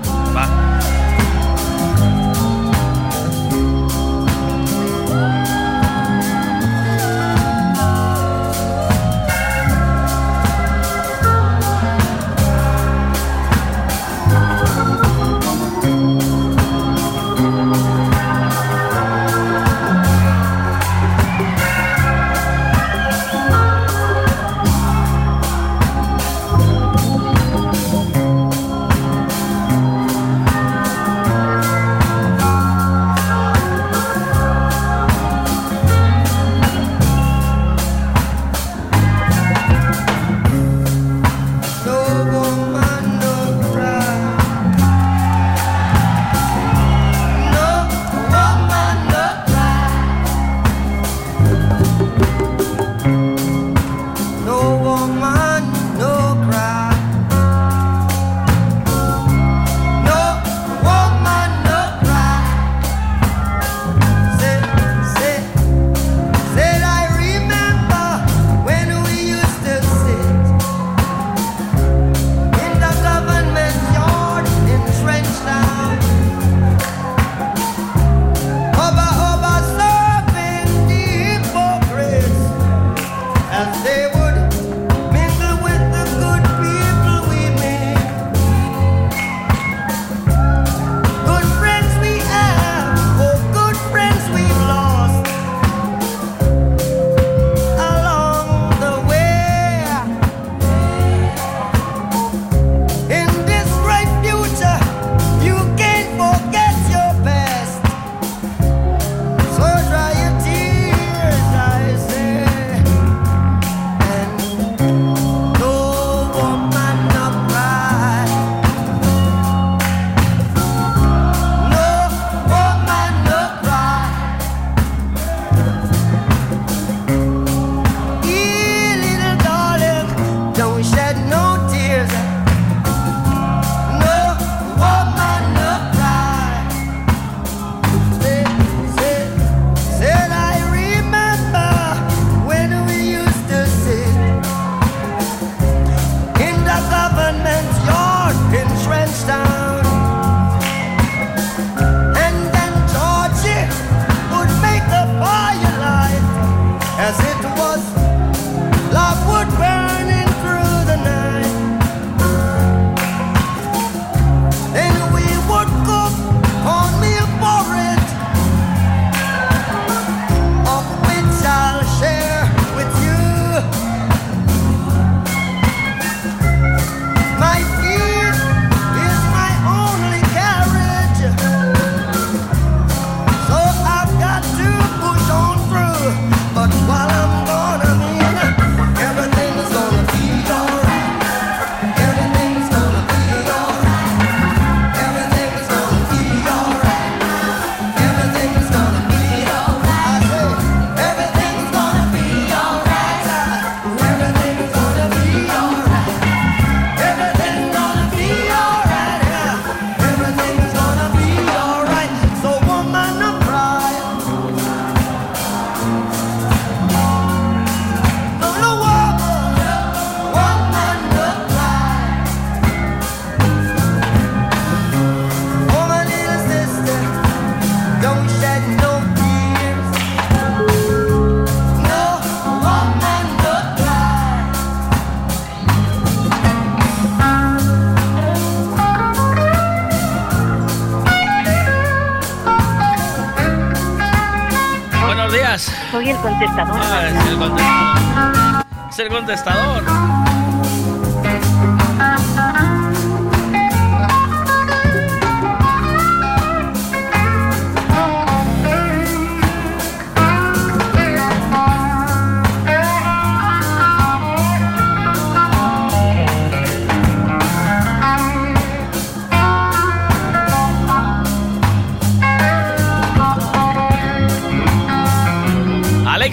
Contestador. 246.58 246.82
Ah, 246.84 247.08
es 247.08 247.28
el 247.28 247.38
contestador. 247.38 248.66
Es 248.90 249.00
el 249.00 249.10
contestador. 249.10 250.17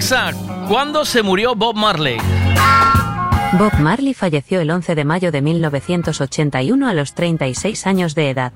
Alexa, 0.04 0.32
¿cuándo 0.68 1.06
se 1.06 1.22
murió 1.22 1.54
Bob 1.54 1.76
Marley? 1.76 2.18
Bob 3.54 3.72
Marley 3.78 4.12
falleció 4.12 4.60
el 4.60 4.70
11 4.70 4.94
de 4.94 5.02
mayo 5.02 5.32
de 5.32 5.40
1981 5.40 6.86
a 6.86 6.92
los 6.92 7.14
36 7.14 7.86
años 7.86 8.14
de 8.14 8.28
edad. 8.28 8.52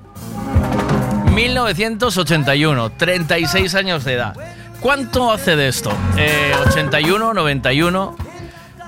1981, 1.33 2.91
36 2.91 3.73
años 3.73 4.03
de 4.03 4.13
edad. 4.13 4.35
¿Cuánto 4.79 5.31
hace 5.31 5.55
de 5.55 5.69
esto? 5.69 5.91
Eh, 6.17 6.53
81, 6.67 7.33
91, 7.33 8.15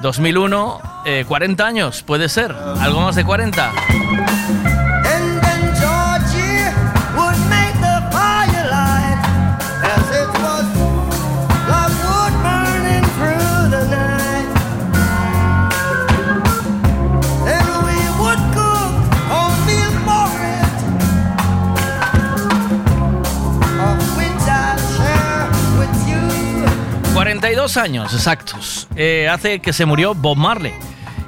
2001, 0.03 0.81
eh, 1.06 1.25
40 1.27 1.65
años, 1.65 2.03
puede 2.03 2.30
ser. 2.30 2.51
¿Algo 2.51 3.01
más 3.01 3.15
de 3.15 3.25
40? 3.25 3.72
72 27.42 27.78
años 27.78 28.14
exactos 28.14 28.88
eh, 28.95 29.28
hace 29.28 29.61
que 29.61 29.74
se 29.74 29.88
murió 29.88 30.14
Bob 30.14 30.38
Marley 30.38 30.74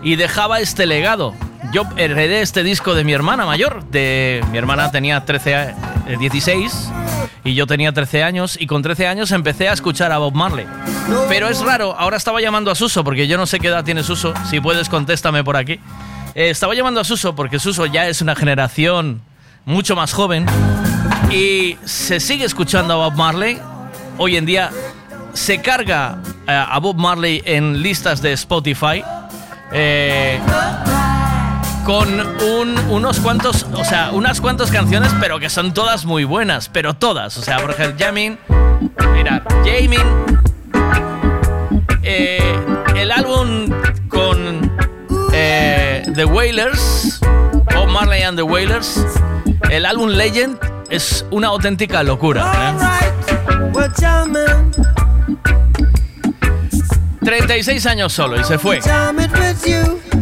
y 0.04 0.16
dejaba 0.16 0.60
este 0.60 0.86
legado. 0.86 1.34
Yo 1.72 1.86
heredé 1.98 2.44
este 2.44 2.62
disco 2.62 2.94
de 2.94 3.04
mi 3.04 3.14
hermana 3.14 3.48
mayor. 3.48 3.84
De, 3.86 4.44
mi 4.52 4.60
hermana 4.60 4.92
tenía 4.92 5.26
13, 5.26 5.74
16 6.20 6.72
eh, 6.72 7.30
y 7.46 7.56
yo 7.56 7.66
tenía 7.66 7.92
13 7.94 8.22
años 8.22 8.58
y 8.62 8.68
con 8.68 8.84
13 8.84 9.08
años 9.08 9.32
empecé 9.32 9.70
a 9.70 9.74
escuchar 9.74 10.12
a 10.12 10.20
Bob 10.20 10.36
Marley. 10.36 10.68
Pero 11.30 11.50
es 11.50 11.62
raro, 11.62 11.96
ahora 11.98 12.18
estaba 12.18 12.42
llamando 12.42 12.70
a 12.70 12.76
Suso 12.76 13.04
porque 13.04 13.26
yo 13.28 13.36
no 13.40 13.48
sé 13.48 13.60
qué 13.60 13.70
edad 13.70 13.84
tiene 13.84 14.04
Suso. 14.04 14.36
Si 14.48 14.60
puedes, 14.60 14.90
contéstame 14.90 15.44
por 15.44 15.58
aquí. 15.58 15.80
Eh, 16.36 16.52
estaba 16.52 16.76
llamando 16.76 17.00
a 17.00 17.04
Suso 17.06 17.34
porque 17.34 17.58
Suso 17.58 17.88
ya 17.88 18.08
es 18.08 18.22
una 18.22 18.36
generación 18.36 19.24
mucho 19.66 19.96
más 19.96 20.14
joven 20.14 20.46
y 21.32 21.76
se 21.86 22.20
sigue 22.20 22.46
escuchando 22.46 22.94
a 22.94 22.98
Bob 22.98 23.18
Marley. 23.18 23.58
Hoy 24.20 24.38
en 24.38 24.46
día 24.46 24.70
se 25.34 25.62
carga 25.62 26.18
eh, 26.48 26.52
a 26.70 26.80
Bob 26.80 26.96
Marley 26.98 27.42
en 27.46 27.82
listas 27.82 28.22
de 28.22 28.34
Spotify. 28.34 29.04
eh, 29.76 30.40
con 31.86 32.08
un- 32.42 32.78
unos 32.90 33.20
cuantos, 33.20 33.66
o 33.74 33.84
sea, 33.84 34.12
unas 34.12 34.40
cuantas 34.40 34.72
canciones, 34.72 35.12
pero 35.20 35.40
que 35.40 35.50
son 35.50 35.74
todas 35.74 36.06
muy 36.06 36.24
buenas, 36.24 36.70
pero 36.70 36.94
todas. 36.94 37.38
O 37.38 37.42
sea, 37.42 37.58
por 37.58 37.72
ejemplo, 37.72 37.98
Jamin, 38.06 38.38
mira, 39.14 39.44
Jamin, 39.66 40.00
eh, 42.04 42.40
el 42.96 43.12
álbum 43.12 43.70
con 44.08 44.72
eh, 45.34 46.04
The 46.16 46.24
Wailers, 46.26 47.20
Bob 47.74 47.88
Marley 47.90 48.22
and 48.24 48.38
The 48.38 48.44
Wailers, 48.44 49.04
el 49.70 49.86
álbum 49.86 50.10
Legend 50.10 50.58
es 50.90 51.26
una 51.32 51.48
auténtica 51.48 52.02
locura. 52.04 52.44
¿eh? 52.44 53.72
We're 55.28 55.38
jamming, 55.44 57.24
36 57.24 57.86
años 57.86 58.14
solo 58.14 58.40
y 58.40 58.44
se 58.44 58.58
fue. 58.58 58.80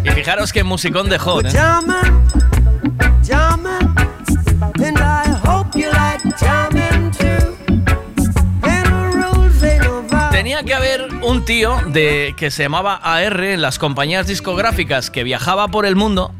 Y 0.03 0.09
fijaros 0.11 0.53
qué 0.53 0.63
musicón 0.63 1.09
dejó, 1.09 1.41
¿eh? 1.41 1.49
Tenía 10.31 10.63
que 10.63 10.73
haber 10.73 11.07
un 11.21 11.45
tío 11.45 11.79
de 11.87 12.33
que 12.37 12.51
se 12.51 12.63
llamaba 12.63 12.95
AR 12.95 13.43
en 13.43 13.61
las 13.61 13.77
compañías 13.79 14.27
discográficas 14.27 15.09
que 15.09 15.23
viajaba 15.23 15.67
por 15.67 15.85
el 15.85 15.95
mundo 15.95 16.33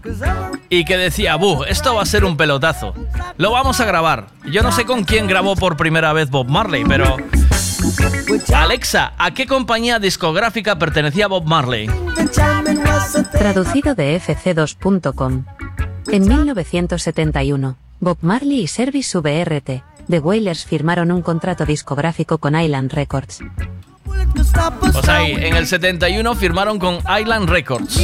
y 0.70 0.86
que 0.86 0.98
decía, 0.98 1.36
"Buh, 1.36 1.64
esto 1.68 1.96
va 1.96 2.02
a 2.04 2.06
ser 2.06 2.26
un 2.26 2.38
pelotazo. 2.38 2.94
Lo 3.38 3.52
vamos 3.52 3.80
a 3.80 3.86
grabar." 3.86 4.28
Yo 4.46 4.64
no 4.64 4.72
sé 4.72 4.86
con 4.86 5.04
quién 5.04 5.28
grabó 5.28 5.56
por 5.56 5.78
primera 5.78 6.14
vez 6.14 6.30
Bob 6.30 6.48
Marley, 6.50 6.84
pero 6.88 7.18
Alexa, 8.54 9.14
¿a 9.18 9.32
qué 9.32 9.48
compañía 9.48 10.00
discográfica 10.00 10.78
pertenecía 10.78 11.28
Bob 11.28 11.46
Marley? 11.46 11.90
Traducido 13.32 13.96
de 13.96 14.20
fc2.com. 14.22 15.46
En 16.08 16.28
1971, 16.28 17.78
Bob 18.00 18.18
Marley 18.22 18.62
y 18.62 18.68
Service 18.68 19.18
VRT, 19.18 19.84
The 20.10 20.20
Wailers 20.20 20.66
firmaron 20.66 21.12
un 21.12 21.22
contrato 21.22 21.66
discográfico 21.66 22.38
con 22.38 22.60
Island 22.60 22.92
Records. 22.92 23.42
O 24.94 25.02
sea, 25.02 25.18
ahí, 25.18 25.34
en 25.34 25.56
el 25.56 25.68
71 25.68 26.36
firmaron 26.36 26.80
con 26.80 27.00
Island 27.20 27.50
Records. 27.50 27.98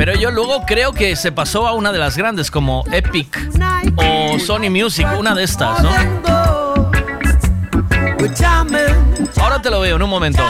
Pero 0.00 0.14
yo 0.14 0.30
luego 0.30 0.64
creo 0.64 0.94
que 0.94 1.14
se 1.14 1.30
pasó 1.30 1.68
a 1.68 1.74
una 1.74 1.92
de 1.92 1.98
las 1.98 2.16
grandes 2.16 2.50
como 2.50 2.84
Epic 2.90 3.38
o 3.96 4.38
Sony 4.38 4.70
Music, 4.70 5.06
una 5.18 5.34
de 5.34 5.44
estas, 5.44 5.82
¿no? 5.82 5.90
Ahora 9.36 9.60
te 9.60 9.68
lo 9.68 9.78
veo 9.80 9.96
en 9.96 10.02
un 10.02 10.08
momento. 10.08 10.42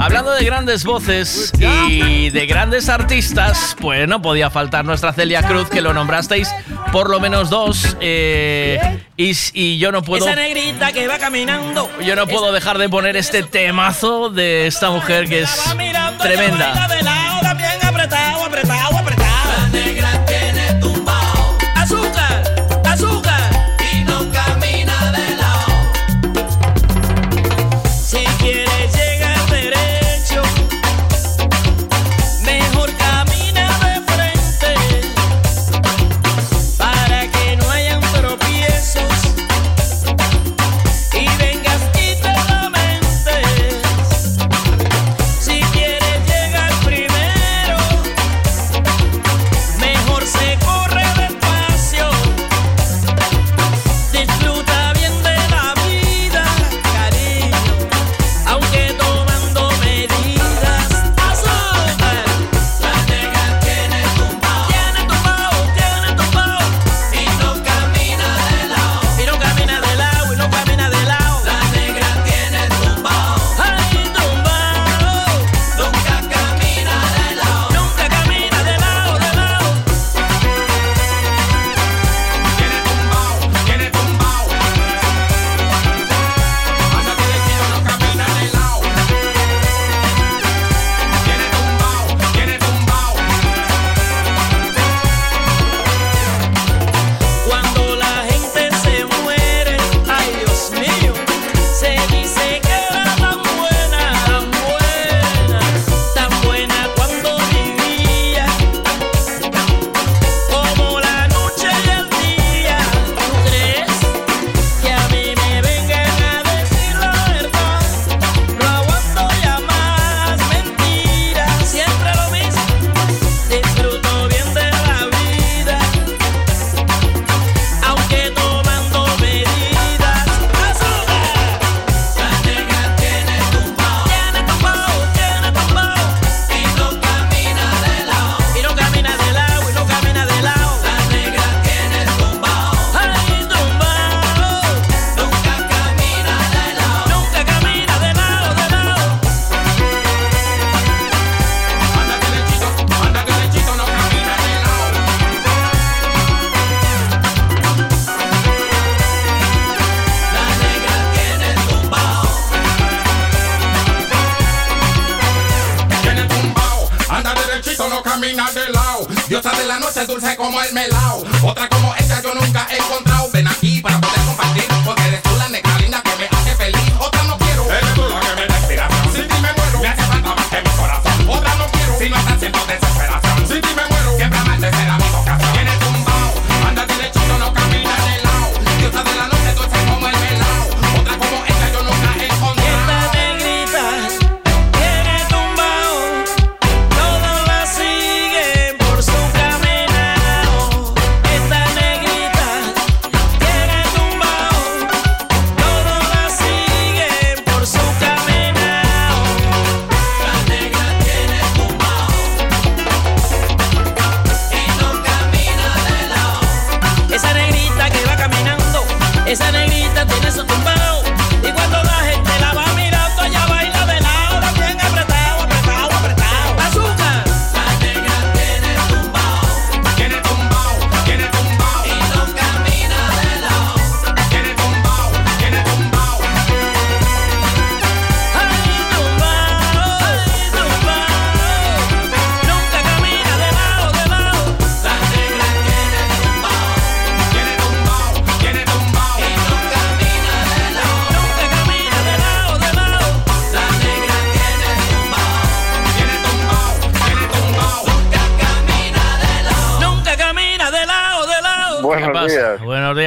Hablando 0.00 0.32
de 0.32 0.44
grandes 0.44 0.84
voces 0.84 1.52
y 1.88 2.30
de 2.30 2.46
grandes 2.46 2.88
artistas, 2.88 3.76
pues 3.78 4.08
no 4.08 4.22
podía 4.22 4.48
faltar 4.48 4.84
nuestra 4.84 5.12
Celia 5.12 5.42
Cruz, 5.42 5.68
que 5.68 5.82
lo 5.82 5.92
nombrasteis 5.92 6.48
por 6.90 7.10
lo 7.10 7.20
menos 7.20 7.50
dos. 7.50 7.96
eh, 8.00 9.04
y, 9.16 9.32
y 9.52 9.78
yo 9.78 9.92
no 9.92 10.02
puedo. 10.02 10.26
Esa 10.26 10.34
negrita 10.36 10.92
que 10.92 11.06
va 11.06 11.18
caminando. 11.18 11.90
Yo 12.00 12.16
no 12.16 12.26
puedo 12.26 12.50
dejar 12.52 12.78
de 12.78 12.88
poner 12.88 13.16
este 13.16 13.42
temazo 13.42 14.30
de 14.30 14.66
esta 14.66 14.90
mujer 14.90 15.28
que 15.28 15.42
es 15.42 15.50
tremenda. 16.18 16.88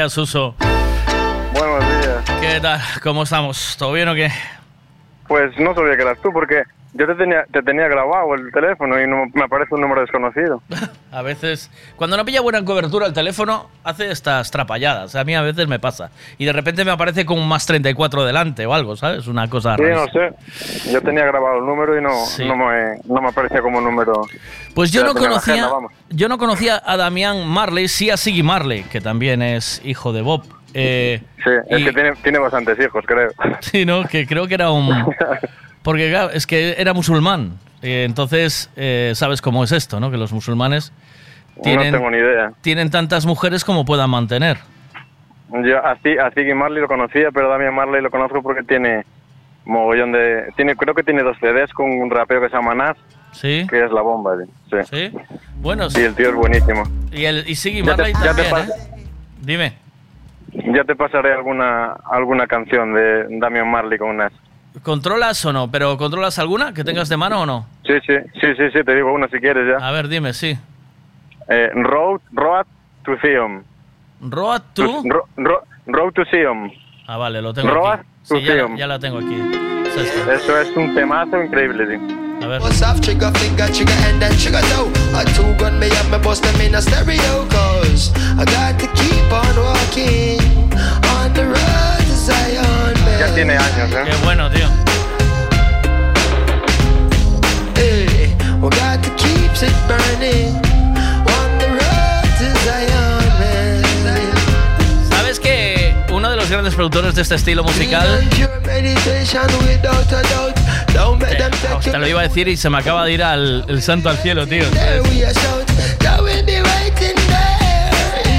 Días, 0.04 0.14
Suso. 0.14 0.54
Buenos 1.54 1.80
días. 1.80 2.24
¿Qué 2.42 2.60
tal? 2.60 2.82
¿Cómo 3.02 3.24
estamos? 3.24 3.78
¿Todo 3.78 3.94
bien 3.94 4.10
o 4.10 4.14
qué? 4.14 4.30
Pues 5.30 5.58
no 5.58 5.74
sabía 5.74 5.96
que 5.96 6.02
eras 6.02 6.18
tú 6.22 6.30
porque 6.34 6.64
yo 6.94 7.08
te 7.08 7.16
tenía, 7.16 7.46
te 7.52 7.62
tenía 7.64 7.88
grabado 7.88 8.34
el 8.36 8.52
teléfono 8.52 9.02
y 9.02 9.08
no 9.08 9.26
me 9.34 9.44
aparece 9.44 9.74
un 9.76 9.82
número 9.82 10.02
desconocido. 10.02 10.62
A 11.12 11.22
veces, 11.22 11.70
cuando 11.96 12.18
no 12.18 12.26
pilla 12.26 12.42
buena 12.42 12.64
cobertura 12.66 13.06
el 13.06 13.14
teléfono, 13.14 13.70
hace 13.84 14.10
estas 14.12 14.50
trapalladas. 14.50 15.16
A 15.16 15.24
mí 15.24 15.36
a 15.36 15.42
veces 15.44 15.68
me 15.68 15.78
pasa. 15.80 16.10
Y 16.40 16.46
de 16.46 16.54
repente 16.54 16.84
me 16.84 16.92
aparece 16.92 17.24
con 17.26 17.38
un 17.40 17.48
más 17.48 17.66
34 17.68 18.24
delante 18.26 18.66
o 18.66 18.74
algo, 18.74 18.96
¿sabes? 18.96 19.28
Una 19.28 19.48
cosa 19.50 19.76
Sí, 19.76 19.84
no 19.84 20.06
sé. 20.08 20.92
Yo 20.92 21.02
tenía 21.02 21.26
grabado 21.26 21.60
el 21.60 21.66
número 21.66 21.98
y 21.98 22.02
no, 22.02 22.26
Sí. 22.26 22.46
no, 22.46 22.56
me, 22.56 22.96
no 23.06 23.22
me 23.22 23.28
aparecía 23.30 23.62
como 23.62 23.80
número. 23.80 24.26
Pues 24.74 24.92
yo 24.92 25.04
no 25.04 25.14
conocía, 25.14 25.66
agenda, 25.68 25.88
yo 26.10 26.28
no 26.30 26.38
conocía 26.40 26.82
a 26.84 26.98
Damián 26.98 27.48
Marley, 27.48 27.88
sí 27.88 28.10
a 28.10 28.18
Siggy 28.18 28.42
Marley, 28.42 28.84
que 28.84 29.00
también 29.02 29.42
es 29.44 29.82
hijo 29.86 30.14
de 30.14 30.22
Bob. 30.24 30.44
Eh, 30.74 31.22
Sí, 31.44 31.50
es 31.70 31.80
y- 31.80 31.84
que 31.86 31.92
tiene, 31.94 32.14
tiene 32.24 32.40
bastantes 32.40 32.80
hijos, 32.80 33.04
creo. 33.06 33.30
Sí, 33.62 33.86
¿no? 33.86 34.04
Que 34.06 34.26
creo 34.26 34.48
que 34.48 34.56
era 34.56 34.72
un... 34.72 34.90
Porque 35.84 36.10
claro, 36.10 36.32
es 36.32 36.48
que 36.48 36.76
era 36.78 36.94
musulmán. 36.94 37.60
Entonces, 37.82 38.72
eh, 38.78 39.12
sabes 39.16 39.42
cómo 39.42 39.64
es 39.64 39.72
esto, 39.74 40.00
¿no? 40.00 40.10
Que 40.10 40.18
los 40.18 40.32
musulmanes 40.32 40.94
tienen, 41.62 41.92
no 41.92 41.98
tengo 41.98 42.12
ni 42.12 42.18
idea. 42.18 42.54
tienen 42.62 42.90
tantas 42.90 43.26
mujeres 43.26 43.66
como 43.66 43.84
puedan 43.86 44.10
mantener. 44.10 44.58
Yo 45.66 45.86
a, 45.86 45.96
Zi- 45.98 46.18
a 46.18 46.32
Ziggy 46.32 46.54
Marley 46.54 46.82
lo 46.82 46.88
conocía, 46.88 47.30
pero 47.32 47.50
Damian 47.50 47.76
Marley 47.76 48.02
lo 48.02 48.10
conozco 48.10 48.42
porque 48.42 48.64
tiene 48.64 49.04
mogollón 49.66 50.12
de... 50.14 50.46
tiene 50.56 50.76
Creo 50.76 50.96
que 50.96 51.04
tiene 51.04 51.22
dos 51.24 51.38
CDs 51.40 51.72
con 51.74 51.92
un 51.92 52.10
rapeo 52.10 52.42
que 52.42 52.50
se 52.50 52.56
llama 52.56 52.74
Nas, 52.74 52.98
Sí. 53.34 53.68
que 53.70 53.84
es 53.84 53.92
la 53.92 54.02
bomba. 54.02 54.32
Sí. 54.72 54.78
Sí. 54.90 55.18
Bueno, 55.58 55.90
Sí, 55.90 56.02
el 56.02 56.16
tío 56.16 56.30
es 56.30 56.36
buenísimo. 56.36 56.84
y, 57.12 57.26
el, 57.26 57.44
y 57.48 57.56
Siggy 57.56 57.84
Ya 57.84 57.96
te- 57.96 58.02
Marley 58.02 58.14
ya 58.14 58.34
te 58.36 58.44
también, 58.44 58.70
¿eh? 58.70 59.02
Dime. 59.42 59.74
Ya 60.74 60.84
te 60.86 60.96
pasaré 60.96 61.34
alguna 61.34 61.94
alguna 62.10 62.48
canción 62.48 62.94
de 62.94 63.26
Damian 63.40 63.70
Marley 63.70 63.98
con 64.00 64.16
Nas. 64.18 64.32
¿Controlas 64.82 65.44
o 65.46 65.54
no? 65.54 65.70
¿Pero 65.70 65.98
controlas 65.98 66.40
alguna 66.40 66.74
que 66.74 66.84
tengas 66.84 67.08
de 67.10 67.18
mano 67.18 67.42
o 67.42 67.46
no? 67.46 67.68
Sí, 67.86 67.94
sí, 68.08 68.14
sí, 68.42 68.48
sí, 68.58 68.64
sí, 68.74 68.84
te 68.84 68.96
digo 68.96 69.14
una 69.14 69.28
si 69.28 69.40
quieres 69.40 69.66
ya. 69.80 69.86
A 69.88 69.92
ver, 69.92 70.08
dime, 70.08 70.34
sí. 70.34 70.58
Eh, 71.48 71.70
road, 71.76 72.22
road 72.32 72.66
to 73.06 73.16
Theum. 73.22 73.64
Road 74.22 74.62
to... 74.74 75.04
Ro- 75.06 75.28
ro- 75.38 75.64
road 75.88 76.14
to 76.14 76.24
Theum. 76.26 76.72
Ah, 77.08 77.18
vale, 77.18 77.42
lo 77.42 77.54
tengo 77.54 77.70
Road 77.70 77.94
aquí. 77.94 78.04
to 78.28 78.36
Sí, 78.38 78.44
ya, 78.44 78.68
ya 78.76 78.88
la 78.88 78.98
tengo 79.00 79.18
aquí. 79.20 79.36
Es 79.86 79.96
esta. 79.98 80.34
Eso 80.34 80.58
es 80.60 80.76
un 80.76 80.96
temazo 80.96 81.42
increíble, 81.44 81.86
tío. 81.86 82.46
A 82.46 82.48
ver. 82.48 82.62
Bust 82.62 82.82
off 82.84 83.00
trigger 83.02 83.32
finger, 83.38 83.70
trigger 83.72 83.94
and 84.10 84.20
then 84.22 84.32
trigger 84.38 84.62
toe. 84.74 84.90
A 85.18 85.24
two 85.36 85.54
gun 85.60 85.78
me 85.80 85.88
up, 85.88 86.10
me 86.10 86.18
bust 86.18 86.44
them 86.44 86.60
in 86.62 86.76
a 86.76 86.82
stereo. 86.82 87.46
Cause 87.50 88.12
I 88.38 88.44
got 88.46 88.80
to 88.80 88.88
keep 88.96 89.32
on 89.32 89.56
walking 89.64 90.40
on 91.20 91.32
the 91.34 91.46
road 91.46 91.58
Zion. 91.58 91.93
Ya 93.34 93.36
tiene 93.36 93.54
años, 93.54 93.92
¿eh? 93.92 94.04
Qué 94.06 94.16
bueno, 94.24 94.50
tío. 94.52 94.68
¿Sabes 105.10 105.40
que 105.40 105.96
uno 106.12 106.30
de 106.30 106.36
los 106.36 106.50
grandes 106.50 106.76
productores 106.76 107.16
de 107.16 107.24
este 107.24 107.36
estilo 107.36 107.64
musical, 107.64 108.28
take 108.30 108.48
te 111.92 111.98
lo 111.98 112.08
iba 112.08 112.20
a 112.20 112.24
decir 112.24 112.48
y 112.48 112.58
se 112.58 112.70
me 112.70 112.78
acaba 112.78 113.06
de 113.06 113.14
ir 113.14 113.24
al 113.24 113.66
el 113.68 113.82
santo 113.82 114.10
al 114.10 114.18
cielo, 114.18 114.46
tío. 114.46 114.66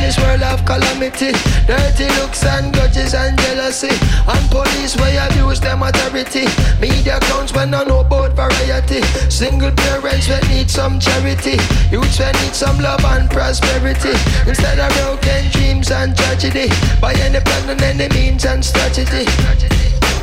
This 0.04 0.18
world 0.20 0.42
of 0.42 0.60
calamity. 0.66 1.32
Dirty 1.66 2.08
looks 2.20 2.44
and 2.44 2.72
grudges 2.74 3.14
and 3.14 3.38
jealousy. 3.40 3.94
And 4.28 4.44
police 4.50 4.96
way 4.96 5.16
abuse 5.16 5.60
them 5.60 5.82
authority. 5.82 6.44
Media 6.80 7.18
clowns 7.26 7.52
when 7.52 7.72
I 7.72 7.84
know 7.84 8.00
about 8.00 8.36
variety. 8.36 9.00
Single 9.30 9.72
parents 9.72 10.28
when 10.28 10.44
need 10.52 10.68
some 10.68 11.00
charity. 11.00 11.56
Youths 11.90 12.18
when 12.20 12.34
need 12.44 12.54
some 12.54 12.78
love 12.80 13.04
and 13.04 13.30
prosperity. 13.30 14.14
Instead 14.46 14.78
of 14.78 14.92
broken 15.00 15.50
dreams 15.52 15.90
and 15.90 16.16
tragedy. 16.16 16.68
By 17.00 17.14
any 17.24 17.40
plan 17.40 17.70
and 17.70 17.82
any 17.82 18.08
means 18.14 18.44
and 18.44 18.62
strategy. 18.62 19.24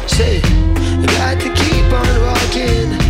Say, 0.06 0.42
you 1.02 1.08
got 1.18 1.40
to 1.42 1.50
keep 1.58 1.90
on 1.90 2.14
walking 2.22 3.01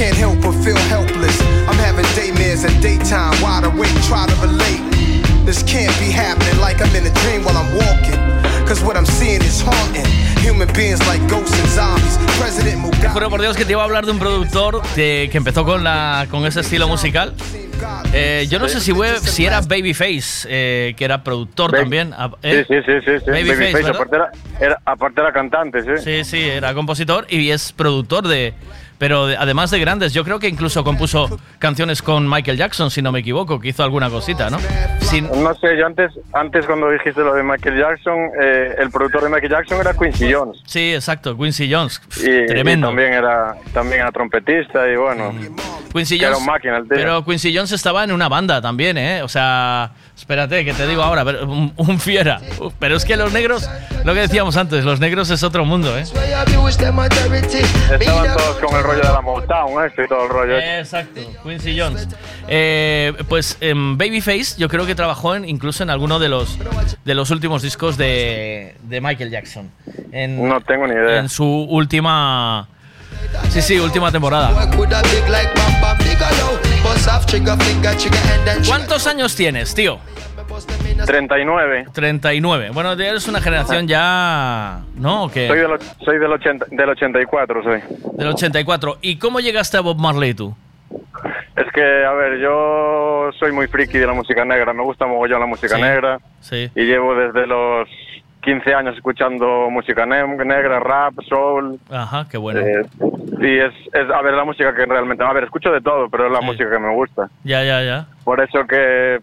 can't 0.00 0.16
help 0.16 0.40
but 0.40 0.54
feel 0.64 0.80
helpless. 0.88 1.36
I'm 1.68 1.76
having 1.86 2.06
daymares 2.16 2.64
daytime, 2.80 3.34
wide 3.42 3.64
awake, 3.64 3.92
try 4.08 4.24
to 4.26 4.34
relate. 4.40 4.80
This 5.44 5.62
can't 5.62 5.92
be 6.00 6.10
happening 6.10 6.58
like 6.60 6.80
I'm 6.80 6.94
in 6.96 7.04
a 7.04 7.12
dream 7.22 7.44
while 7.44 7.56
I'm 7.62 7.70
walking. 7.76 8.18
Cause 8.66 8.82
what 8.82 8.96
I'm 8.96 9.04
seeing 9.04 9.42
is 9.42 9.60
haunting. 9.60 10.06
Human 10.42 10.68
beings 10.72 11.00
like 11.06 11.20
ghosts 11.28 11.58
and 11.60 11.68
zombies. 11.68 12.16
President 12.40 12.78
Mugabe. 12.80 13.12
Juro 13.12 13.28
por 13.28 13.40
Dios 13.42 13.56
que 13.58 13.64
te 13.66 13.72
iba 13.72 13.82
a 13.82 13.84
hablar 13.84 14.06
de 14.06 14.12
un 14.12 14.18
productor 14.18 14.80
de- 14.96 15.28
que 15.30 15.36
empezó 15.36 15.64
con, 15.66 15.84
la, 15.84 16.26
con 16.30 16.46
ese 16.46 16.60
estilo 16.60 16.88
musical. 16.88 17.34
Eh, 18.14 18.46
yo 18.48 18.58
no 18.58 18.68
sé 18.68 18.80
si, 18.80 18.92
si 19.22 19.44
era 19.46 19.60
Babyface, 19.60 20.46
eh, 20.48 20.94
que 20.96 21.04
era 21.04 21.22
productor 21.22 21.72
también. 21.72 22.14
ah, 22.16 22.30
¿eh? 22.42 22.64
Sí, 22.66 22.74
sí, 22.74 22.82
sí, 22.86 22.92
sí. 23.04 23.18
sí. 23.24 23.30
Babyface, 23.30 23.72
Babyface, 23.72 23.72
¿verdad? 23.82 23.90
aparte, 23.96 24.16
era, 24.16 24.30
era- 24.60 24.80
aparte 24.86 25.20
era 25.20 25.32
cantante, 25.32 25.82
sí. 25.82 26.02
Sí, 26.02 26.24
sí, 26.24 26.40
era 26.48 26.72
compositor 26.72 27.26
y 27.28 27.50
es 27.50 27.72
productor 27.72 28.26
de. 28.28 28.54
Pero 29.00 29.26
de- 29.26 29.36
además 29.38 29.70
de 29.70 29.80
grandes, 29.80 30.12
yo 30.12 30.24
creo 30.24 30.38
que 30.38 30.46
incluso 30.46 30.84
compuso 30.84 31.40
canciones 31.58 32.02
con 32.02 32.28
Michael 32.28 32.58
Jackson, 32.58 32.90
si 32.90 33.00
no 33.00 33.10
me 33.12 33.20
equivoco, 33.20 33.58
que 33.58 33.68
hizo 33.68 33.82
alguna 33.82 34.10
cosita, 34.10 34.50
¿no? 34.50 34.58
Sin- 35.00 35.26
No 35.42 35.54
sé, 35.54 35.76
yo 35.78 35.86
antes, 35.86 36.12
antes 36.34 36.66
cuando 36.66 36.90
dijiste 36.90 37.22
lo 37.22 37.32
de 37.34 37.42
Michael 37.42 37.78
Jackson, 37.78 38.16
eh, 38.42 38.74
el 38.78 38.90
productor 38.90 39.22
de 39.24 39.30
Michael 39.30 39.50
Jackson 39.52 39.80
era 39.80 39.94
Quincy 39.94 40.30
Jones. 40.32 40.58
sí, 40.66 40.92
exacto, 40.94 41.34
Quincy 41.36 41.72
Jones. 41.72 41.98
Y, 42.18 42.44
Tremendo. 42.46 42.88
y 42.88 42.90
también 42.90 43.12
era 43.14 43.54
también 43.72 44.00
era 44.02 44.12
trompetista 44.12 44.86
y 44.86 44.96
bueno, 44.96 45.32
Quincy 45.94 46.18
Que 46.18 46.24
era 46.26 46.34
Jones, 46.34 46.46
un 46.46 46.52
máquina 46.52 46.76
el 46.76 46.82
tío. 46.86 46.96
pero 46.96 47.24
Quincy 47.24 47.56
Jones 47.56 47.72
estaba 47.72 48.04
en 48.04 48.12
una 48.12 48.28
banda 48.28 48.60
también, 48.60 48.98
¿eh? 48.98 49.22
O 49.22 49.28
sea, 49.28 49.92
espérate, 50.14 50.62
que 50.62 50.74
te 50.74 50.86
digo 50.86 51.02
ahora, 51.02 51.24
un, 51.24 51.72
un 51.74 51.98
fiera. 51.98 52.38
Uf, 52.60 52.74
Pero 52.78 52.96
es 52.96 53.06
que 53.06 53.16
los 53.16 53.32
negros, 53.32 53.68
lo 54.04 54.12
que 54.12 54.20
decíamos 54.20 54.58
antes, 54.58 54.84
los 54.84 55.00
negros 55.00 55.30
es 55.30 55.42
otro 55.42 55.64
mundo, 55.64 55.96
¿eh? 55.98 56.02
Estaban 57.42 58.36
todos 58.36 58.56
con 58.60 58.76
el 58.76 58.82
rollo 58.90 59.06
de 59.06 59.12
la 59.12 59.20
Motown, 59.20 59.86
este 59.86 60.04
y 60.04 60.08
todo 60.08 60.24
el 60.24 60.30
rollo. 60.30 60.58
Exacto, 60.58 61.20
Quincy 61.42 61.78
Jones. 61.78 62.08
Eh, 62.48 63.12
pues 63.28 63.56
em, 63.60 63.96
Babyface, 63.96 64.56
yo 64.58 64.68
creo 64.68 64.86
que 64.86 64.94
trabajó 64.94 65.34
en, 65.34 65.48
incluso 65.48 65.82
en 65.82 65.90
alguno 65.90 66.18
de 66.18 66.28
los 66.28 66.58
de 67.04 67.14
los 67.14 67.30
últimos 67.30 67.62
discos 67.62 67.96
de, 67.96 68.76
de 68.82 69.00
Michael 69.00 69.30
Jackson. 69.30 69.70
En, 70.12 70.48
No 70.48 70.60
tengo 70.60 70.86
ni 70.86 70.94
idea. 70.94 71.18
En 71.18 71.28
su 71.28 71.44
última. 71.44 72.68
Sí, 73.50 73.62
sí, 73.62 73.78
última 73.78 74.10
temporada. 74.10 74.68
¿Cuántos 78.66 79.06
años 79.06 79.34
tienes, 79.34 79.74
tío? 79.74 79.98
39. 81.06 81.86
39. 81.92 82.70
Bueno, 82.72 82.92
eres 82.92 83.26
una 83.28 83.40
generación 83.40 83.86
ya. 83.88 84.80
¿No? 84.96 85.24
¿O 85.24 85.28
qué? 85.30 85.48
Soy, 85.48 85.58
del, 85.58 85.70
soy 86.04 86.18
del, 86.18 86.32
80, 86.32 86.66
del 86.70 86.88
84, 86.90 87.62
soy. 87.62 87.80
Del 88.14 88.28
84. 88.28 88.98
¿Y 89.02 89.16
cómo 89.18 89.40
llegaste 89.40 89.76
a 89.76 89.80
Bob 89.80 89.98
Marley 89.98 90.34
tú? 90.34 90.54
Es 91.56 91.66
que, 91.72 92.04
a 92.04 92.12
ver, 92.12 92.38
yo 92.38 93.30
soy 93.38 93.52
muy 93.52 93.66
friki 93.66 93.98
de 93.98 94.06
la 94.06 94.12
música 94.12 94.44
negra, 94.44 94.72
me 94.72 94.82
gusta 94.82 95.06
mogollón 95.06 95.40
la 95.40 95.46
música 95.46 95.76
Sí. 95.76 95.82
negra 95.82 96.18
Sí. 96.40 96.70
y 96.74 96.82
llevo 96.84 97.14
desde 97.14 97.46
los 97.46 97.88
15 98.42 98.72
años 98.74 98.96
escuchando 98.96 99.68
música 99.70 100.06
ne- 100.06 100.26
negra, 100.44 100.80
rap, 100.80 101.12
soul. 101.28 101.78
Ajá, 101.90 102.26
qué 102.30 102.38
bueno. 102.38 102.60
eh, 102.60 102.86
y 103.40 103.58
es, 103.58 103.74
es, 103.92 104.10
a 104.10 104.22
ver, 104.22 104.34
la 104.34 104.44
música 104.44 104.74
que 104.74 104.86
realmente, 104.86 105.22
a 105.22 105.32
ver, 105.32 105.44
escucho 105.44 105.70
de 105.70 105.80
todo, 105.80 106.08
pero 106.08 106.26
es 106.26 106.32
la 106.32 106.40
música 106.40 106.70
que 106.70 106.78
me 106.78 106.94
gusta. 106.94 107.28
Ya, 107.44 107.62
ya, 107.62 107.82
ya. 107.82 108.06
Por 108.24 108.40
eso 108.40 108.66
que 108.66 109.20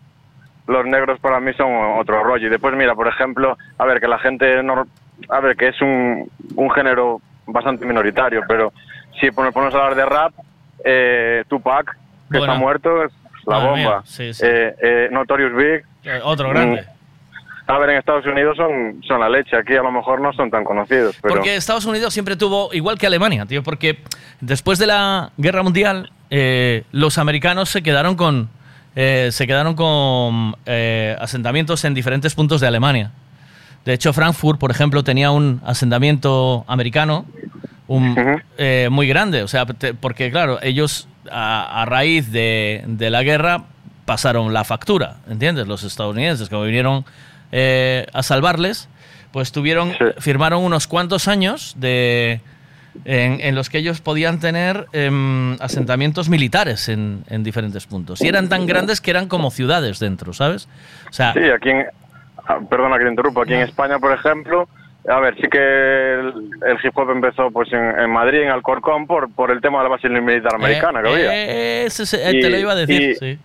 los 0.67 0.85
negros 0.85 1.19
para 1.19 1.39
mí 1.39 1.51
son 1.53 1.71
otro 1.99 2.23
rollo. 2.23 2.47
Y 2.47 2.49
después, 2.49 2.75
mira, 2.75 2.93
por 2.95 3.07
ejemplo, 3.07 3.57
a 3.77 3.85
ver, 3.85 3.99
que 3.99 4.07
la 4.07 4.19
gente, 4.19 4.61
no, 4.63 4.85
a 5.29 5.39
ver, 5.39 5.55
que 5.55 5.69
es 5.69 5.81
un, 5.81 6.29
un 6.55 6.69
género 6.71 7.21
bastante 7.45 7.85
minoritario, 7.85 8.41
pero 8.47 8.73
si 9.19 9.31
ponemos 9.31 9.73
a 9.73 9.77
hablar 9.77 9.95
de 9.95 10.05
rap, 10.05 10.33
eh, 10.83 11.43
Tupac, 11.47 11.91
que 12.31 12.37
Bueno. 12.37 12.53
está 12.53 12.59
muerto, 12.59 13.03
es 13.05 13.11
la 13.45 13.55
Madre 13.55 13.69
bomba. 13.69 13.89
mía, 13.89 14.01
sí, 14.05 14.33
sí. 14.33 14.45
Eh, 14.45 14.75
eh, 14.81 15.09
Notorious 15.11 15.53
Big. 15.55 15.85
Eh, 16.03 16.19
Otro 16.23 16.49
grande. 16.49 16.81
Mm, 16.83 16.97
A 17.71 17.77
ver, 17.79 17.89
en 17.89 17.97
Estados 17.97 18.25
Unidos 18.25 18.55
son, 18.55 19.01
son 19.05 19.19
la 19.19 19.27
leche, 19.27 19.57
aquí 19.57 19.75
a 19.75 19.81
lo 19.81 19.91
mejor 19.91 20.21
no 20.21 20.31
son 20.33 20.49
tan 20.49 20.63
conocidos, 20.63 21.17
pero... 21.21 21.33
Porque 21.35 21.55
Estados 21.57 21.85
Unidos 21.85 22.13
siempre 22.13 22.37
tuvo, 22.37 22.69
igual 22.73 22.97
que 22.97 23.07
Alemania, 23.07 23.45
tío, 23.45 23.61
porque 23.61 23.97
después 24.39 24.79
de 24.79 24.87
la 24.87 25.31
guerra 25.37 25.63
mundial, 25.63 26.11
eh, 26.29 26.83
los 26.93 27.17
americanos 27.17 27.67
se 27.69 27.81
quedaron 27.83 28.15
con, 28.15 28.49
eh, 28.95 29.29
se 29.31 29.45
quedaron 29.47 29.75
con 29.75 30.55
eh, 30.65 31.15
asentamientos 31.19 31.83
en 31.85 31.93
diferentes 31.93 32.33
puntos 32.35 32.61
de 32.61 32.67
Alemania. 32.67 33.11
De 33.85 33.93
hecho, 33.93 34.11
Frankfurt, 34.13 34.59
por 34.59 34.71
ejemplo, 34.71 35.03
tenía 35.03 35.31
un 35.31 35.61
asentamiento 35.65 36.65
americano 36.67 37.25
un- 37.87 38.15
eh, 38.57 38.89
muy 38.91 39.07
grande. 39.07 39.43
O 39.43 39.47
sea, 39.47 39.65
te- 39.65 39.93
porque 39.93 40.29
claro, 40.31 40.59
ellos 40.61 41.07
a, 41.31 41.81
a 41.83 41.85
raíz 41.85 42.31
de, 42.31 42.83
de 42.85 43.09
la 43.09 43.23
guerra 43.23 43.63
pasaron 44.05 44.53
la 44.53 44.63
factura, 44.63 45.17
¿entiendes? 45.29 45.67
Los 45.67 45.83
estadounidenses, 45.83 46.49
como 46.49 46.63
vinieron 46.63 47.05
a 48.13 48.23
salvarles, 48.23 48.89
pues 49.31 49.51
tuvieron, 49.51 49.93
firmaron 50.19 50.63
unos 50.63 50.87
cuantos 50.87 51.27
años 51.27 51.75
de, 51.77 52.41
en, 53.05 53.39
en 53.41 53.55
los 53.55 53.69
que 53.69 53.77
ellos 53.79 54.01
podían 54.01 54.39
tener 54.39 54.85
em, 54.93 55.53
asentamientos 55.61 56.29
militares 56.29 56.89
en, 56.89 57.23
en 57.29 57.43
diferentes 57.43 57.85
puntos. 57.87 58.21
Y 58.21 58.27
eran 58.27 58.49
tan 58.49 58.65
grandes 58.65 59.01
que 59.01 59.11
eran 59.11 59.27
como 59.27 59.51
ciudades 59.51 59.99
dentro, 59.99 60.33
¿sabes? 60.33 60.67
O 61.09 61.13
sea, 61.13 61.33
Sí, 61.33 61.39
aquí 61.39 61.69
en, 61.69 61.85
ah, 62.47 62.59
perdona 62.69 62.97
que 62.97 63.03
te 63.05 63.09
interrumpa, 63.09 63.43
aquí 63.43 63.53
en 63.53 63.61
España, 63.61 63.99
por 63.99 64.11
ejemplo, 64.11 64.67
a 65.09 65.19
ver, 65.21 65.35
sí 65.35 65.47
que 65.49 65.57
el, 65.57 66.33
el 66.67 66.77
hip 66.83 66.97
hop 66.97 67.09
empezó 67.11 67.49
pues 67.51 67.71
en, 67.71 67.79
en 67.99 68.09
Madrid, 68.09 68.41
en 68.41 68.49
Alcorcón, 68.49 69.07
por, 69.07 69.31
por 69.31 69.51
el 69.51 69.61
tema 69.61 69.77
de 69.77 69.83
la 69.85 69.89
base 69.89 70.09
militar 70.09 70.55
americana 70.55 71.01
que 71.01 71.07
había. 71.09 71.33
eh, 71.33 71.85
ese 71.85 72.05
se- 72.05 72.29
eh, 72.29 72.33
te 72.41 72.49
lo 72.49 72.57
iba 72.57 72.73
a 72.73 72.75
decir, 72.75 73.01
y- 73.01 73.15
sí. 73.15 73.39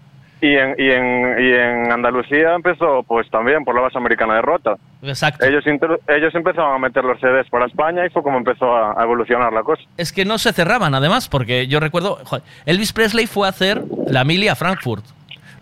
Y 0.45 0.57
en, 0.57 0.75
y, 0.77 0.91
en, 0.91 1.37
y 1.39 1.53
en 1.55 1.93
Andalucía 1.93 2.55
empezó 2.57 3.05
pues 3.05 3.31
también 3.31 3.65
por 3.65 3.77
la 3.77 3.83
base 3.83 3.97
americana 3.97 4.35
de 4.35 4.43
Rota. 4.43 4.75
Exacto. 5.01 5.47
Ellos, 5.47 5.65
inter- 5.69 6.01
ellos 6.09 6.35
empezaron 6.35 6.75
a 6.75 6.79
meter 6.79 7.05
los 7.05 7.21
CDs 7.21 7.49
para 7.49 7.67
España 7.67 8.05
y 8.05 8.11
fue 8.11 8.25
como 8.25 8.39
empezó 8.39 8.75
a, 8.75 9.01
a 9.01 9.05
evolucionar 9.05 9.53
la 9.53 9.63
cosa. 9.63 9.83
Es 9.97 10.13
que 10.13 10.25
no 10.25 10.39
se 10.39 10.53
cerraban, 10.53 10.97
además, 10.97 11.29
porque 11.29 11.69
yo 11.69 11.79
recuerdo, 11.79 12.19
joder, 12.25 12.43
Elvis 12.67 12.93
Presley 12.93 13.29
fue 13.29 13.47
a 13.47 13.51
hacer 13.51 13.83
la 14.09 14.25
mili 14.25 14.49
a 14.49 14.57
Frankfurt. 14.57 15.05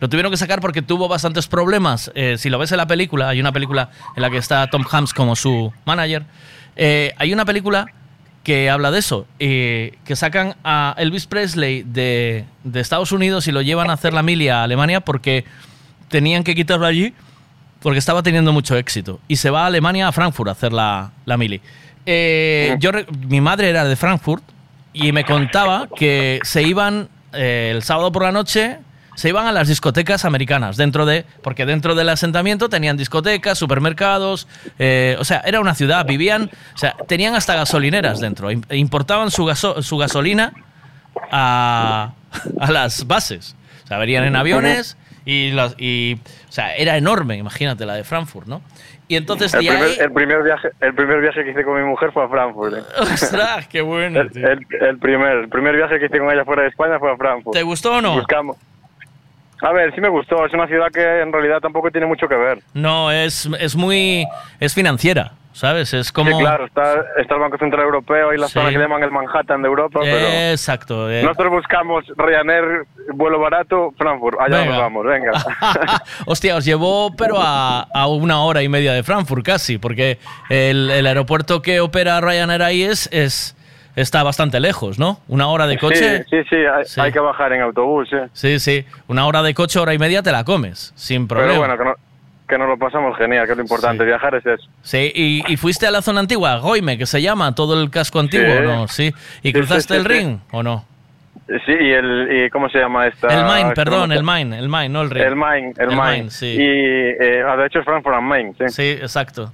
Lo 0.00 0.09
tuvieron 0.09 0.33
que 0.33 0.39
sacar 0.39 0.62
porque 0.62 0.81
tuvo 0.81 1.09
bastantes 1.09 1.47
problemas. 1.47 2.10
Eh, 2.15 2.39
si 2.39 2.49
lo 2.49 2.59
ves 2.59 2.73
en 2.73 2.78
la 2.78 2.86
película, 2.86 3.28
hay 3.28 3.39
una 3.39 3.52
película 3.52 3.91
en 4.17 4.23
la 4.23 4.31
que 4.31 4.39
está 4.39 4.67
Tom 4.68 4.83
Hanks 4.91 5.12
como 5.12 5.36
su 5.36 5.75
manager. 5.84 6.23
Eh, 6.75 7.12
hay 7.18 7.34
una 7.34 7.44
película 7.44 7.84
que 8.43 8.70
habla 8.70 8.91
de 8.91 8.99
eso, 8.99 9.27
eh, 9.39 9.99
que 10.05 10.17
sacan 10.17 10.57
a 10.65 10.94
Elvis 10.99 11.27
Presley 11.27 11.83
de, 11.83 12.44
de 12.65 12.81
Estados 12.81 13.12
Unidos 13.12 13.47
y 13.49 13.52
lo 13.52 13.62
llevan 13.62 13.91
a 13.91 13.94
hacer 13.94 14.15
la 14.15 14.23
mili 14.23 14.49
a 14.49 14.62
Alemania 14.62 15.01
porque 15.01 15.44
tenían 16.09 16.43
que 16.43 16.55
quitarlo 16.55 16.86
allí 16.86 17.15
porque 17.81 17.99
estaba 17.99 18.23
teniendo 18.23 18.52
mucho 18.52 18.77
éxito. 18.77 19.20
Y 19.28 19.36
se 19.36 19.51
va 19.51 19.65
a 19.65 19.67
Alemania, 19.67 20.09
a 20.09 20.12
Frankfurt, 20.12 20.49
a 20.49 20.52
hacer 20.52 20.73
la, 20.73 21.12
la 21.25 21.36
mili. 21.36 21.60
Eh, 22.07 22.77
yo, 22.78 22.91
mi 23.28 23.41
madre 23.41 23.70
era 23.70 23.85
de 23.85 23.97
Frankfurt 23.97 24.43
y 24.93 25.12
me 25.12 25.25
contaba 25.25 25.89
que 25.94 26.41
se 26.43 26.62
iban 26.62 27.09
eh, 27.33 27.73
el 27.75 27.83
sábado 27.83 28.12
por 28.12 28.23
la 28.23 28.33
noche, 28.33 28.78
se 29.20 29.28
iban 29.28 29.47
a 29.47 29.52
las 29.52 29.68
discotecas 29.68 30.24
americanas, 30.24 30.78
dentro 30.78 31.05
de, 31.05 31.26
porque 31.42 31.66
dentro 31.66 31.94
del 31.94 32.08
asentamiento 32.08 32.70
tenían 32.70 32.97
discotecas, 32.97 33.58
supermercados, 33.58 34.49
eh, 34.78 35.16
o 35.18 35.24
sea, 35.24 35.42
era 35.44 35.60
una 35.60 35.74
ciudad, 35.74 36.07
vivían, 36.07 36.50
o 36.74 36.78
sea, 36.78 36.94
tenían 37.07 37.34
hasta 37.34 37.55
gasolineras 37.55 38.18
dentro, 38.20 38.50
im- 38.50 38.65
importaban 38.74 39.31
su, 39.31 39.44
gaso- 39.44 39.82
su 39.82 39.99
gasolina 39.99 40.55
a, 41.31 42.12
a 42.60 42.70
las 42.73 43.07
bases. 43.07 43.57
O 43.84 43.86
sea, 43.86 43.99
venían 43.99 44.24
en 44.24 44.36
aviones 44.36 44.97
y, 45.26 45.50
las, 45.50 45.74
y, 45.78 46.15
o 46.49 46.52
sea, 46.52 46.74
era 46.76 46.97
enorme, 46.97 47.36
imagínate, 47.36 47.84
la 47.84 47.94
de 47.94 48.05
Frankfurt, 48.05 48.47
¿no? 48.47 48.62
Y 49.08 49.16
entonces 49.16 49.52
El 49.55 49.60
ahí... 49.60 49.66
primer, 49.68 50.00
el, 50.00 50.12
primer 50.12 50.42
viaje, 50.44 50.68
el 50.81 50.94
primer 50.94 51.20
viaje 51.20 51.44
que 51.44 51.50
hice 51.50 51.65
con 51.65 51.74
mi 51.82 51.86
mujer 51.86 52.12
fue 52.12 52.24
a 52.24 52.28
Frankfurt. 52.28 52.74
¿eh? 52.78 52.82
¡Ostras, 53.00 53.66
qué 53.66 53.81
bueno! 53.82 54.20
El, 54.20 54.31
el- 54.36 54.66
el 54.81 54.99
primer, 54.99 55.32
el 55.39 55.49
primer 55.49 55.76
viaje 55.76 55.99
que 55.99 56.07
hice 56.07 56.18
con 56.20 56.31
ella 56.31 56.44
fuera 56.44 56.62
de 56.62 56.68
España 56.68 56.99
fue 56.99 57.12
a 57.12 57.16
Frankfurt. 57.16 57.55
¿Te 57.57 57.62
gustó 57.65 57.97
o 57.97 58.00
no? 58.00 58.15
Buscamos. 58.15 58.57
A 59.62 59.72
ver, 59.72 59.94
sí 59.94 60.00
me 60.00 60.08
gustó. 60.08 60.44
Es 60.47 60.52
una 60.55 60.66
ciudad 60.66 60.89
que 60.92 61.20
en 61.20 61.32
realidad 61.32 61.60
tampoco 61.60 61.90
tiene 61.90 62.06
mucho 62.06 62.26
que 62.28 62.36
ver. 62.36 62.58
No, 62.74 63.10
es, 63.10 63.48
es 63.58 63.76
muy... 63.76 64.26
es 64.58 64.74
financiera, 64.74 65.32
¿sabes? 65.52 65.92
Es 65.92 66.10
como... 66.12 66.30
Sí, 66.30 66.39
claro, 66.39 66.64
está, 66.66 66.94
está 67.18 67.34
el 67.34 67.40
Banco 67.40 67.58
Central 67.58 67.82
Europeo 67.84 68.32
y 68.32 68.39
la 68.39 68.47
Sí. 68.47 68.55
zona 68.55 68.70
que 68.70 68.78
llaman 68.78 69.02
el 69.02 69.10
Manhattan 69.10 69.60
de 69.62 69.68
Europa, 69.68 70.00
pero 70.02 70.16
Exacto. 70.52 71.10
eh. 71.10 71.22
nosotros 71.22 71.50
buscamos 71.52 72.05
Ryanair, 72.16 72.84
vuelo 73.12 73.39
barato, 73.39 73.92
Frankfurt. 73.98 74.39
Allá 74.40 74.58
Venga. 74.60 74.70
nos 74.72 74.80
vamos, 74.80 75.05
venga. 75.06 75.32
Hostia, 76.26 76.56
os 76.56 76.64
llevó 76.64 77.14
pero 77.16 77.36
a, 77.39 77.82
a 77.92 78.06
una 78.06 78.42
hora 78.42 78.62
y 78.62 78.68
media 78.68 78.92
de 78.94 79.02
Frankfurt 79.02 79.44
casi, 79.44 79.76
porque 79.78 80.18
el, 80.48 80.90
el 80.90 81.06
aeropuerto 81.06 81.60
que 81.62 81.80
opera 81.80 82.20
Ryanair 82.20 82.62
ahí 82.62 82.82
es, 82.82 83.08
es, 83.12 83.56
está 83.97 84.23
bastante 84.23 84.60
lejos, 84.60 84.99
¿no? 84.99 85.20
Una 85.28 85.49
hora 85.49 85.67
de 85.67 85.78
coche. 85.78 86.25
Sí, 86.25 86.25
sí, 86.31 86.36
sí, 86.51 86.57
hay, 86.57 87.05
hay 87.07 87.12
que 87.12 87.20
bajar 87.20 87.52
en 87.52 87.62
autobús, 87.62 88.09
sí. 88.10 88.17
Sí, 88.33 88.59
sí. 88.59 88.85
Una 89.09 89.27
hora 89.27 89.43
de 89.43 89.55
coche, 89.55 89.78
hora 89.78 89.94
y 89.94 89.99
media 89.99 90.23
te 90.23 90.33
la 90.33 90.44
comes, 90.44 90.93
sin 90.97 91.27
problema. 91.28 91.52
Pero 91.52 91.60
bueno, 91.60 91.78
que, 91.78 91.85
no, 91.85 91.94
que 92.49 92.59
nos 92.59 92.69
lo 92.69 92.78
pasamos 92.78 93.17
genial, 93.19 93.47
que 93.47 93.52
es 93.52 93.57
lo 93.59 93.62
importante. 93.62 94.05
Viajar 94.05 94.35
es 94.35 94.47
eso. 94.47 94.69
Sí, 94.83 95.10
y, 95.15 95.52
y 95.52 95.57
fuiste 95.57 95.86
a 95.86 95.91
la 95.91 96.02
zona 96.02 96.20
antigua, 96.20 96.59
Goime, 96.59 96.99
que 96.99 97.07
se 97.07 97.20
llama, 97.23 97.55
todo 97.55 97.81
el 97.83 97.91
casco 97.91 98.20
antiguo, 98.20 98.47
Sí. 98.57 98.62
¿no? 98.62 98.89
Sí. 98.89 99.15
¿Y 99.43 99.52
cruzaste 99.52 99.97
el 99.97 100.05
ring 100.05 100.39
o 100.52 100.62
no? 100.62 100.85
Sí, 101.67 101.73
y 101.73 101.91
el. 101.93 102.44
Y 102.47 102.51
¿Cómo 102.51 102.69
se 102.69 102.78
llama 102.78 103.09
esta? 103.09 103.27
el 103.27 103.44
Main, 103.44 103.73
perdón, 103.75 104.12
el 104.12 104.23
Main, 104.23 104.52
el 104.52 104.69
Main, 104.69 104.93
no 104.93 105.02
el 105.02 105.10
ring. 105.10 105.25
El 105.25 105.35
Main, 105.35 105.75
el, 105.77 105.91
El 105.91 105.97
Main. 105.97 105.97
Main, 105.99 106.31
sí. 106.31 106.47
Y 106.47 106.60
eh, 106.60 107.43
ah, 107.44 107.57
de 107.57 107.67
hecho 107.67 107.81
es 107.81 107.85
Frankfurt 107.85 108.15
am 108.17 108.25
Main, 108.25 108.55
sí. 108.57 108.69
Sí, 108.69 108.91
exacto. 108.91 109.52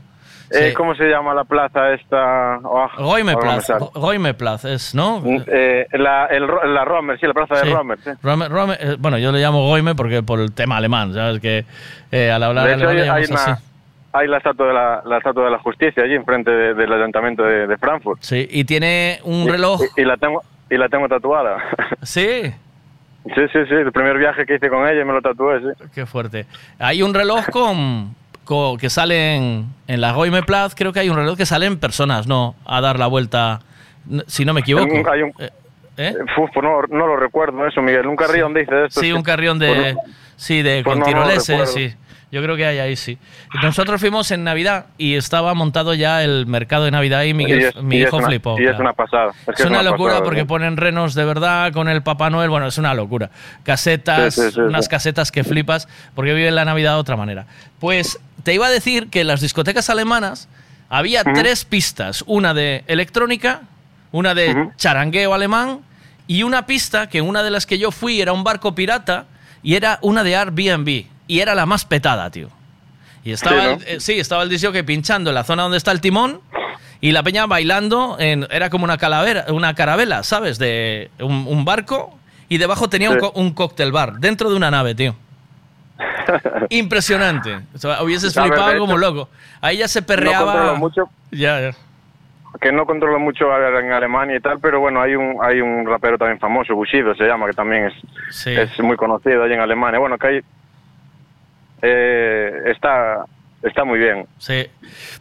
Eh, 0.51 0.69
sí. 0.69 0.75
¿Cómo 0.75 0.95
se 0.95 1.05
llama 1.09 1.35
la 1.35 1.45
plaza 1.45 1.93
esta? 1.93 2.59
Oh, 2.63 2.89
me 2.99 3.03
Goimeplatz. 3.05 3.69
Goimeplatz 3.95 4.65
es, 4.65 4.95
¿no? 4.95 5.23
Eh, 5.47 5.87
la, 5.93 6.27
el, 6.27 6.47
la 6.47 6.85
Romer, 6.85 7.19
sí, 7.19 7.27
la 7.27 7.35
plaza 7.35 7.57
de 7.57 7.63
Sí. 7.63 7.73
Romer, 7.73 7.99
sí. 7.99 8.11
Rome- 8.23 8.49
Rome- 8.49 8.77
eh, 8.79 8.97
bueno, 8.99 9.19
yo 9.19 9.33
le 9.33 9.41
llamo 9.41 9.67
Goime 9.67 9.95
porque 9.95 10.23
por 10.23 10.39
el 10.41 10.53
tema 10.53 10.77
alemán, 10.77 11.13
¿sabes? 11.15 11.41
Que 11.41 11.65
eh, 12.13 12.31
al 12.31 12.43
hablar 12.43 12.67
De 12.69 12.75
hecho, 12.75 12.89
alemán 12.89 13.11
hay, 13.17 13.25
hay 13.25 13.31
una- 13.31 13.59
hay 14.13 14.29
la 14.29 14.37
estatua 14.39 14.67
de 14.69 14.73
la, 14.73 15.03
la 15.05 15.19
estatua 15.19 15.45
de 15.45 15.51
la 15.51 15.59
justicia 15.59 16.03
allí 16.05 16.15
enfrente 16.15 16.51
de- 16.51 16.75
del 16.75 16.93
ayuntamiento 16.93 17.43
de, 17.43 17.67
de 17.67 17.77
Frankfurt. 17.77 18.21
Sí, 18.23 18.47
y 18.51 18.65
tiene 18.65 19.19
un 19.25 19.43
Y- 19.45 19.51
reloj. 19.51 19.81
Y, 19.97 20.03
y 20.03 20.05
la 20.05 20.17
tengo 20.17 20.43
y 20.71 20.77
la 20.77 20.89
tengo 20.89 21.09
tatuada. 21.09 21.59
Sí, 22.03 22.53
Sí, 23.35 23.41
sí, 23.53 23.59
sí. 23.69 23.75
El 23.75 23.91
primer 23.91 24.17
viaje 24.19 24.47
que 24.47 24.55
hice 24.55 24.69
con 24.69 24.87
ella 24.89 25.05
me 25.05 25.13
lo 25.13 25.21
tatué, 25.21 25.59
sí. 25.61 25.85
qué 25.93 26.07
fuerte. 26.07 26.47
Hay 26.79 27.03
un 27.03 27.13
reloj 27.13 27.45
con- 27.51 28.15
que 28.79 28.91
sale 28.91 29.37
en, 29.37 29.67
la 29.89 30.13
Goimeplatz, 30.13 30.75
creo 30.75 30.93
que 30.93 31.01
hay 31.01 31.09
un 31.09 31.17
reloj 31.17 31.37
que 31.37 31.47
salen 31.47 31.79
personas, 31.79 32.27
¿no? 32.27 32.55
A 32.65 32.81
dar 32.81 32.99
la 32.99 33.07
vuelta, 33.07 33.61
si 34.27 34.45
no 34.45 34.55
me 34.55 34.61
equivoco. 34.61 35.11
Hay 35.11 35.23
un- 35.23 35.33
Eh, 35.39 35.51
¿Eh? 35.99 36.15
Uf, 36.37 36.51
pues 36.53 36.63
no, 36.63 36.83
no 36.91 37.07
lo 37.07 37.17
recuerdo 37.17 37.67
eso, 37.67 37.81
Miguel. 37.81 38.07
Un 38.07 38.17
carrión 38.17 38.53
dice 38.53 38.85
esto. 38.85 39.01
Sí, 39.01 39.13
un 39.13 39.23
carrión 39.23 39.59
de. 39.59 39.95
Pues 39.95 40.15
sí, 40.37 40.63
de 40.63 40.83
pues 40.85 40.93
con 40.93 41.01
no, 41.01 41.07
tiroleses, 41.07 41.73
sí. 41.73 41.95
Yo 42.33 42.43
creo 42.43 42.57
que 42.57 42.67
hay 42.67 42.79
ahí, 42.81 42.97
sí. 42.97 43.19
Nosotros 43.63 44.01
fuimos 44.01 44.31
en 44.33 44.43
Navidad 44.43 44.87
y 44.99 45.15
estaba 45.15 45.55
montado 45.55 45.95
ya 45.95 46.25
el 46.25 46.45
mercado 46.47 46.85
de 46.85 46.91
Navidad 46.91 47.23
y 47.23 47.33
Miguel, 47.35 47.61
Y 47.61 47.65
es- 47.65 47.77
mi 47.77 47.97
y 47.99 48.03
hijo 48.03 48.17
una- 48.17 48.27
flipó. 48.27 48.61
Y 48.61 48.67
es 48.67 48.79
una 48.81 48.93
pasada. 48.93 49.31
Es, 49.47 49.55
que 49.55 49.63
Es 49.63 49.69
una 49.69 49.83
locura 49.85 50.15
pasada, 50.15 50.25
porque 50.25 50.45
ponen 50.45 50.77
renos 50.77 51.15
de 51.15 51.25
verdad 51.25 51.73
con 51.73 51.89
el 51.89 52.03
Papá 52.03 52.29
Noel. 52.29 52.51
Bueno, 52.51 52.67
es 52.67 52.79
una 52.79 52.95
locura. 52.95 53.31
Casetas, 53.63 54.35
Sí, 54.35 54.43
sí, 54.43 54.51
sí, 54.55 54.61
unas 54.61 54.89
casetas 54.89 55.31
que 55.31 55.45
flipas 55.45 55.87
porque 56.17 56.35
viven 56.35 56.55
la 56.57 56.65
Navidad 56.65 56.95
de 56.95 56.99
otra 56.99 57.17
manera. 57.17 57.47
Pues 57.79 58.19
te 58.43 58.53
iba 58.55 58.67
a 58.67 58.71
decir 58.71 59.09
que 59.09 59.21
en 59.21 59.29
las 59.29 59.41
discotecas 59.41 59.89
alemanas 59.89 60.49
había 60.89 61.23
tres 61.23 61.65
pistas: 61.65 62.25
una 62.27 62.55
de 62.55 62.83
electrónica, 62.89 63.63
una 64.11 64.35
de 64.35 64.71
charangueo 64.77 65.33
alemán 65.33 65.79
y 66.27 66.43
una 66.43 66.67
pista 66.67 67.09
que 67.09 67.23
una 67.23 67.45
de 67.45 67.51
las 67.53 67.67
que 67.67 67.79
yo 67.79 67.93
fui 67.93 68.21
era 68.21 68.33
un 68.33 68.43
barco 68.43 68.75
pirata 68.75 69.27
y 69.63 69.75
era 69.77 70.01
una 70.03 70.25
de 70.25 70.35
Airbnb. 70.37 71.07
Y 71.27 71.41
era 71.41 71.55
la 71.55 71.67
más 71.67 71.85
petada, 71.85 72.31
tío. 72.31 72.49
Y 73.25 73.33
estaba, 73.33 73.61
Sí, 73.61 73.67
¿no? 73.67 73.73
el, 73.73 73.83
eh, 73.89 74.01
sí, 74.01 74.19
estaba 74.21 74.43
el 74.45 74.49
disco 74.49 74.71
que 74.73 74.85
pinchando 74.85 75.31
en 75.31 75.35
la 75.35 75.45
zona 75.45 75.63
donde 75.65 75.79
está 75.79 75.91
el 75.93 76.01
timón 76.01 76.41
y 77.01 77.13
la 77.13 77.23
peña 77.23 77.47
bailando, 77.47 78.17
en, 78.19 78.47
era 78.51 78.71
como 78.71 78.85
una 78.85 78.97
calavera, 78.99 79.47
una 79.49 79.75
carabela, 79.75 80.23
¿sabes? 80.23 80.59
De 80.59 81.11
un, 81.21 81.47
un 81.49 81.65
barco 81.65 82.17
y 82.49 82.59
debajo 82.59 82.89
tenía 82.89 83.11
un, 83.11 83.17
Sí. 83.17 83.21
co- 83.21 83.33
un 83.35 83.53
cóctel 83.53 83.91
bar, 83.93 84.15
dentro 84.21 84.49
de 84.51 84.57
una 84.57 84.71
nave, 84.71 84.95
tío. 84.95 85.17
Impresionante. 86.71 87.59
O 87.75 87.79
sea, 87.79 88.03
hubieses 88.03 88.35
flipado 88.35 88.79
como 88.79 88.97
loco. 88.97 89.29
Ahí 89.61 89.79
ya 89.79 89.89
se 89.89 90.01
No 90.01 90.07
perreaba. 90.07 90.53
controlo 90.53 90.77
mucho, 90.77 91.09
ya, 91.31 91.61
ya. 91.61 91.71
que 92.61 92.73
no 92.73 92.87
controlo 92.87 93.19
mucho 93.19 93.47
en 93.79 93.93
Alemania 93.93 94.37
y 94.37 94.41
tal, 94.41 94.59
pero 94.61 94.81
bueno, 94.81 95.01
hay 95.03 95.15
un 95.15 95.37
hay 95.43 95.61
un 95.61 95.87
rapero 95.87 96.17
también 96.17 96.39
famoso, 96.39 96.75
Bushido 96.75 97.15
se 97.15 97.25
llama, 97.25 97.47
que 97.47 97.53
también 97.53 97.87
es, 97.87 97.95
Sí. 98.31 98.51
es 98.51 98.79
muy 98.81 98.97
conocido 98.97 99.43
ahí 99.43 99.53
en 99.53 99.61
Alemania. 99.61 99.99
Bueno, 99.99 100.17
que 100.19 100.27
hay, 100.27 100.41
eh, 101.83 102.51
está, 102.67 103.25
está 103.63 103.85
muy 103.85 103.99
bien. 103.99 104.27
Sí. 104.39 104.67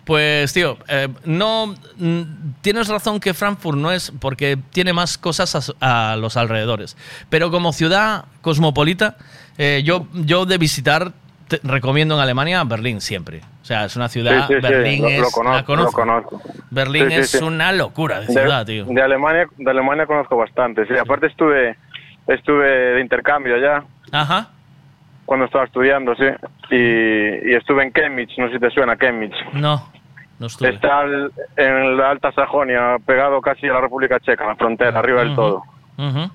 Pues, 0.03 0.53
tío, 0.53 0.77
eh, 0.88 1.08
no. 1.25 1.75
mm, 1.98 2.22
Tienes 2.61 2.88
razón 2.88 3.19
que 3.19 3.34
Frankfurt 3.34 3.77
no 3.77 3.92
es. 3.92 4.11
porque 4.19 4.58
tiene 4.72 4.93
más 4.93 5.17
cosas 5.17 5.75
a, 5.80 6.11
a 6.14 6.16
los 6.17 6.38
alrededores. 6.38 6.98
Pero 7.30 7.51
como 7.51 7.74
ciudad 7.74 8.25
cosmopolita, 8.42 9.17
eh, 9.58 9.82
yo, 9.85 10.08
yo 10.14 10.45
de 10.45 10.58
visitar. 10.58 11.11
te- 11.48 11.59
recomiendo 11.64 12.16
en 12.16 12.22
Alemania 12.22 12.64
Berlín 12.64 13.01
siempre. 13.01 13.42
O 13.61 13.66
sea, 13.66 13.85
es 13.85 13.95
una 13.95 14.09
ciudad. 14.09 14.48
Sí, 14.48 14.53
sí, 14.56 14.61
sí, 14.61 14.67
Berlín 14.67 15.01
lo- 15.03 15.09
es. 15.09 15.19
lo 15.22 15.30
conozco, 15.32 15.56
la 15.56 15.64
conozco. 15.64 16.06
lo 16.06 16.08
conozco. 16.08 16.42
Berlín 16.72 17.06
Sí, 17.09 17.14
sí, 17.14 17.19
es 17.19 17.30
sí. 17.32 17.43
una 17.43 17.72
locura 17.72 18.19
de 18.22 18.27
ciudad, 18.27 18.66
tío. 18.66 18.85
De 18.85 19.01
Alemania, 19.01 19.48
de 19.58 19.69
Alemania 19.72 20.06
conozco 20.08 20.38
bastante. 20.38 20.85
Sí, 20.88 20.93
aparte 20.98 21.27
estuve, 21.27 21.75
estuve 22.27 22.67
de 22.95 23.01
intercambio 23.01 23.56
allá. 23.56 23.84
Ajá. 24.11 24.50
Cuando 25.26 25.45
estaba 25.45 25.66
estudiando, 25.66 26.16
sí. 26.16 26.26
Y, 26.72 27.52
y 27.52 27.56
estuve 27.56 27.84
en 27.84 27.94
Chemnitz, 27.94 28.32
no 28.38 28.48
sé 28.48 28.54
si 28.54 28.60
te 28.60 28.70
suena 28.70 28.95
Chemnitz. 28.98 29.36
No, 29.54 29.90
no 30.40 30.48
estuve. 30.48 30.70
Está 30.70 31.00
al- 31.00 31.32
en 31.58 31.98
la 31.98 32.12
Alta 32.12 32.32
Sajonia, 32.32 32.98
pegado 33.06 33.42
casi 33.42 33.68
a 33.68 33.74
la 33.74 33.82
República 33.82 34.20
Checa, 34.20 34.45
la 34.45 34.56
frontera, 34.56 35.00
arriba 35.00 35.20
del 35.22 35.30
Ujú. 35.32 35.36
todo. 35.36 35.64
Ujú. 35.98 36.32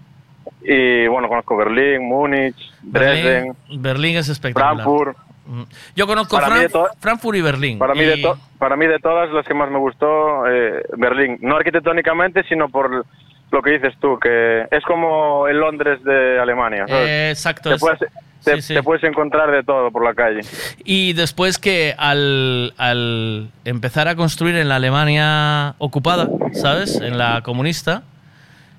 Y 0.63 1.07
bueno, 1.07 1.29
conozco 1.29 1.57
Berlín, 1.57 2.07
Múnich, 2.09 2.57
Dresden, 2.83 3.55
Berlín, 3.79 4.17
es 4.17 4.29
espectacular. 4.29 4.75
Frankfurt. 4.85 5.17
Mm. 5.47 5.63
Yo 5.97 6.07
conozco 6.07 6.37
mí 6.39 6.61
de 6.61 6.69
Fran- 6.69 6.89
Frankfurt 7.01 7.37
y 7.39 7.43
Berlín. 7.43 7.79
Para 7.79 7.95
mí, 7.95 8.01
y- 8.03 8.07
de 8.07 8.17
to- 8.23 8.39
para 8.59 8.77
mí 8.77 8.87
de 8.87 8.99
todas 8.99 9.31
las 9.31 9.47
que 9.47 9.55
más 9.55 9.71
me 9.71 9.79
gustó, 9.79 10.47
eh, 10.49 10.83
Berlín. 10.97 11.39
No 11.41 11.57
arquitectónicamente, 11.57 12.43
sino 12.45 12.69
por 12.69 13.05
lo 13.51 13.63
que 13.63 13.71
dices 13.71 13.95
tú, 14.01 14.19
que 14.19 14.63
es 14.71 14.85
como 14.85 15.49
el 15.49 15.59
Londres 15.59 16.03
de 16.05 16.39
Alemania. 16.41 16.85
¿sabes? 16.89 17.09
Eh, 17.09 17.31
exacto. 17.31 17.69
Te 17.71 17.75
es- 17.77 17.81
puedes, 17.81 17.99
te, 18.45 18.55
sí, 18.57 18.63
sí. 18.63 18.75
te 18.75 18.83
puedes 18.83 19.03
encontrar 19.05 19.51
de 19.51 19.63
todo 19.65 19.91
por 19.91 20.05
la 20.05 20.15
calle. 20.15 20.41
Y 20.85 21.13
después 21.15 21.59
que 21.59 21.95
al, 21.99 22.73
al 22.79 23.49
empezar 23.65 24.09
a 24.09 24.15
construir 24.15 24.57
en 24.57 24.69
la 24.69 24.77
Alemania 24.77 25.75
ocupada, 25.79 26.29
¿sabes? 26.55 26.97
En 27.01 27.19
la 27.19 27.43
comunista, 27.43 28.03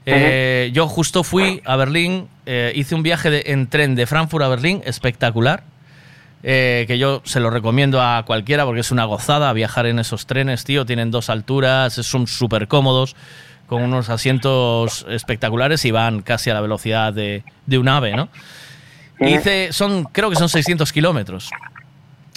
eh, 0.05 0.71
yo 0.73 0.87
justo 0.87 1.23
fui 1.23 1.61
a 1.65 1.75
Berlín, 1.75 2.27
eh, 2.45 2.71
hice 2.75 2.95
un 2.95 3.03
viaje 3.03 3.29
de- 3.29 3.43
en 3.47 3.67
tren 3.67 3.93
de 3.95 4.07
Frankfurt 4.07 4.43
a 4.43 4.47
Berlín, 4.47 4.81
espectacular, 4.85 5.63
eh, 6.43 6.85
que 6.87 6.97
yo 6.97 7.21
se 7.23 7.39
lo 7.39 7.51
recomiendo 7.51 8.01
a 8.01 8.23
cualquiera 8.25 8.65
porque 8.65 8.81
es 8.81 8.91
una 8.91 9.05
gozada 9.05 9.53
viajar 9.53 9.85
en 9.85 9.99
esos 9.99 10.25
trenes, 10.25 10.63
tío. 10.63 10.85
Tienen 10.87 11.11
dos 11.11 11.29
alturas, 11.29 11.93
son 11.93 12.25
súper 12.25 12.67
cómodos, 12.67 13.15
con 13.71 13.83
unos 13.83 14.09
asientos 14.09 15.05
espectaculares 15.07 15.85
y 15.85 15.91
van 15.91 16.23
casi 16.23 16.49
a 16.49 16.53
la 16.53 16.59
velocidad 16.59 17.13
de, 17.13 17.45
de 17.67 17.77
un 17.77 17.87
ave, 17.87 18.13
¿no? 18.17 18.27
Hice, 19.17 19.71
son, 19.71 20.03
creo 20.03 20.29
que 20.29 20.35
son 20.35 20.49
600 20.49 20.91
kilómetros. 20.91 21.49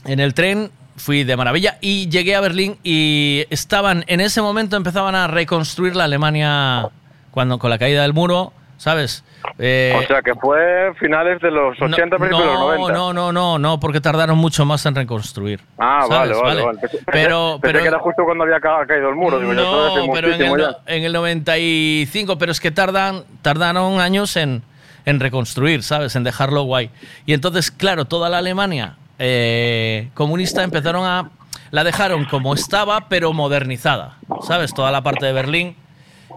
En 0.04 0.20
el 0.20 0.32
tren 0.32 0.70
fui 0.94 1.24
de 1.24 1.36
maravilla 1.36 1.76
y 1.80 2.08
llegué 2.08 2.36
a 2.36 2.40
Berlín 2.40 2.76
y 2.84 3.46
estaban, 3.50 4.04
en 4.06 4.20
ese 4.20 4.42
momento 4.42 4.76
empezaban 4.76 5.16
a 5.16 5.26
reconstruir 5.26 5.96
la 5.96 6.04
Alemania 6.04 6.90
cuando 7.32 7.58
con 7.58 7.68
la 7.68 7.78
caída 7.78 8.02
del 8.02 8.12
muro, 8.12 8.52
¿sabes? 8.76 9.24
Eh, 9.58 9.94
o 9.96 10.06
sea, 10.06 10.22
que 10.22 10.34
fue 10.34 10.92
finales 10.98 11.40
de 11.40 11.50
los 11.50 11.80
80, 11.80 12.16
principios 12.16 12.38
de 12.40 12.46
los 12.46 12.54
no, 12.54 12.68
90. 12.76 12.92
no, 12.92 13.12
no, 13.12 13.32
no, 13.32 13.58
no, 13.58 13.80
porque 13.80 14.00
tardaron 14.00 14.38
mucho 14.38 14.64
más 14.64 14.84
en 14.86 14.94
reconstruir. 14.94 15.60
Ah, 15.78 16.04
¿sabes? 16.08 16.36
vale, 16.38 16.42
vale, 16.42 16.62
vale. 16.64 16.78
Pensé- 16.80 16.98
Pero, 17.12 17.58
pensé 17.60 17.72
pero 17.72 17.82
que 17.82 17.88
era 17.88 17.98
justo 17.98 18.24
cuando 18.24 18.44
había 18.44 18.60
ca- 18.60 18.86
caído 18.86 19.08
el 19.10 19.14
muro. 19.16 19.38
Digo, 19.38 19.52
no, 19.52 20.12
pero 20.12 20.32
en 20.32 20.40
el, 20.42 20.52
no- 20.56 20.76
en 20.86 21.04
el 21.04 21.12
95, 21.12 22.38
pero 22.38 22.52
es 22.52 22.60
que 22.60 22.70
tardan, 22.70 23.24
tardaron 23.42 24.00
años 24.00 24.36
en, 24.36 24.62
en 25.04 25.20
reconstruir, 25.20 25.82
¿sabes? 25.82 26.16
En 26.16 26.24
dejarlo 26.24 26.62
guay. 26.62 26.90
Y 27.26 27.32
entonces, 27.34 27.70
claro, 27.70 28.04
toda 28.06 28.28
la 28.28 28.38
Alemania 28.38 28.96
eh, 29.18 30.08
comunista 30.14 30.62
empezaron 30.62 31.04
a... 31.04 31.30
La 31.70 31.82
dejaron 31.82 32.24
como 32.26 32.54
estaba, 32.54 33.08
pero 33.08 33.32
modernizada, 33.32 34.16
¿sabes? 34.42 34.72
Toda 34.74 34.92
la 34.92 35.02
parte 35.02 35.26
de 35.26 35.32
Berlín. 35.32 35.76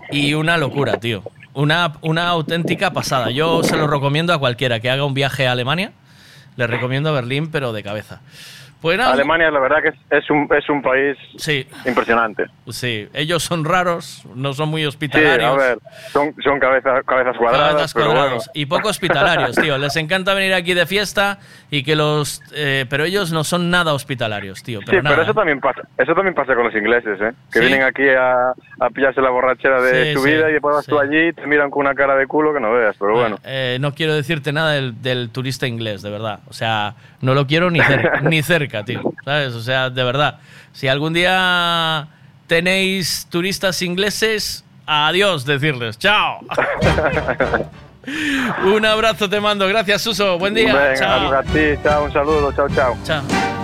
Y 0.10 0.34
una 0.34 0.58
locura, 0.58 0.98
tío. 1.00 1.22
Una, 1.58 1.94
una 2.02 2.28
auténtica 2.28 2.94
pasada. 2.94 3.32
Yo 3.32 3.64
se 3.64 3.76
lo 3.76 3.88
recomiendo 3.88 4.32
a 4.32 4.38
cualquiera 4.38 4.80
que 4.80 4.92
haga 4.92 5.06
un 5.06 5.16
viaje 5.16 5.48
a 5.48 5.54
Alemania. 5.54 5.92
Le 6.56 6.68
recomiendo 6.68 7.12
Berlín, 7.12 7.50
pero 7.50 7.74
de 7.74 7.82
cabeza. 7.82 8.22
Pues 8.82 8.98
nada, 8.98 9.14
Alemania, 9.14 9.50
la 9.50 9.60
verdad 9.60 9.78
que 9.82 9.90
es, 9.90 9.96
es 10.24 10.30
un, 10.30 10.48
es 10.56 10.70
un 10.70 10.82
país 10.84 11.18
impresionante. 11.86 12.46
Sí, 12.70 13.08
ellos 13.14 13.44
son 13.44 13.66
raros, 13.66 14.24
no 14.36 14.54
son 14.54 14.70
muy 14.70 14.82
Sí, 14.82 14.88
hospitalarios. 14.88 15.50
a 15.52 15.56
ver, 15.56 15.78
son, 16.12 16.34
son 16.44 16.60
cabezas, 16.60 17.04
cabezas 17.06 17.36
cuadradas, 17.38 17.70
Cabezas 17.72 17.94
pero 17.94 18.06
cuadrados 18.08 18.32
bueno. 18.46 18.52
y 18.54 18.66
poco 18.66 18.90
hospitalarios, 18.90 19.56
tío. 19.56 19.78
Les 19.78 19.96
encanta 19.96 20.34
venir 20.34 20.54
aquí 20.54 20.74
de 20.74 20.86
fiesta 20.86 21.40
y 21.72 21.84
que 21.84 21.96
los, 21.96 22.42
eh, 22.54 22.86
pero 22.90 23.06
ellos 23.06 23.32
no 23.32 23.44
son 23.44 23.70
nada 23.72 23.94
hospitalarios, 23.94 24.62
tío. 24.64 24.80
Pero 24.86 25.00
sí, 25.00 25.04
nada. 25.04 25.16
pero 25.16 25.24
eso 25.24 25.34
también 25.34 25.60
pasa, 25.60 25.82
eso 25.98 26.14
también 26.14 26.36
pasa 26.36 26.54
con 26.56 26.66
los 26.66 26.76
ingleses, 26.76 27.20
¿eh? 27.22 27.32
Que 27.52 27.60
Sí. 27.60 27.66
vienen 27.66 27.84
aquí 27.84 28.08
a, 28.10 28.52
a 28.80 28.90
pillarse 28.94 29.22
la 29.22 29.30
borrachera 29.30 29.82
de 29.82 30.06
Sí, 30.10 30.14
su 30.14 30.24
sí, 30.24 30.30
vida 30.32 30.50
y 30.50 30.54
después 30.54 30.76
vas 30.76 30.86
tú 30.86 31.00
allí 31.00 31.30
y 31.30 31.34
te 31.34 31.48
miran 31.48 31.70
con 31.72 31.82
una 31.86 31.96
cara 31.96 32.16
de 32.16 32.28
culo 32.28 32.54
que 32.54 32.60
no 32.60 32.72
veas, 32.74 32.96
pero 33.00 33.14
bueno. 33.14 33.38
Eh, 33.44 33.78
no 33.82 33.94
quiero 33.94 34.14
decirte 34.14 34.52
nada 34.54 34.74
del, 34.74 35.02
del 35.02 35.30
turista 35.32 35.66
inglés, 35.68 36.02
de 36.02 36.10
verdad. 36.12 36.40
O 36.50 36.54
sea, 36.54 36.96
no 37.22 37.34
lo 37.34 37.48
quiero 37.48 37.72
ni 37.72 37.80
cerca, 37.82 38.22
ni 38.22 38.44
cerca, 38.44 38.67
tío. 38.84 39.02
¿Sabes? 39.24 39.54
O 39.54 39.62
sea, 39.62 39.90
de 39.90 40.04
verdad. 40.04 40.40
Si 40.74 40.88
algún 40.88 41.14
día 41.14 42.08
tenéis 42.48 43.28
turistas 43.30 43.82
ingleses, 43.82 44.64
adiós 44.86 45.46
decirles. 45.46 45.98
Chao. 45.98 46.40
Un 48.64 48.86
abrazo 48.86 49.30
te 49.30 49.42
mando. 49.42 49.68
Gracias, 49.68 50.02
Suso. 50.02 50.40
Buen 50.40 50.54
día. 50.54 50.74
Venga, 50.74 50.96
Chao. 50.96 51.34
a 51.34 51.44
ti, 51.44 51.76
chao, 51.84 52.06
un 52.06 52.14
saludo, 52.14 52.54
chao, 52.54 52.70
chao. 52.70 52.98
Chao. 53.04 53.57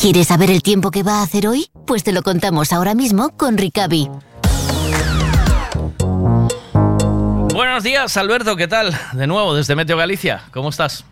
¿Quieres 0.00 0.28
saber 0.28 0.50
el 0.50 0.62
tiempo 0.62 0.90
que 0.90 1.02
va 1.02 1.20
a 1.20 1.22
hacer 1.22 1.46
hoy? 1.46 1.66
Pues 1.86 2.04
te 2.04 2.12
lo 2.12 2.22
contamos 2.22 2.72
ahora 2.72 2.94
mismo 2.94 3.36
con 3.36 3.58
Ricavi. 3.58 4.08
Buenos 7.52 7.82
días, 7.84 8.16
Alberto, 8.16 8.56
¿qué 8.56 8.66
tal? 8.66 8.94
De 9.12 9.26
nuevo, 9.26 9.54
desde 9.54 9.76
Meteo 9.76 9.98
Galicia, 9.98 10.44
¿cómo 10.52 10.70
estás? 10.70 11.04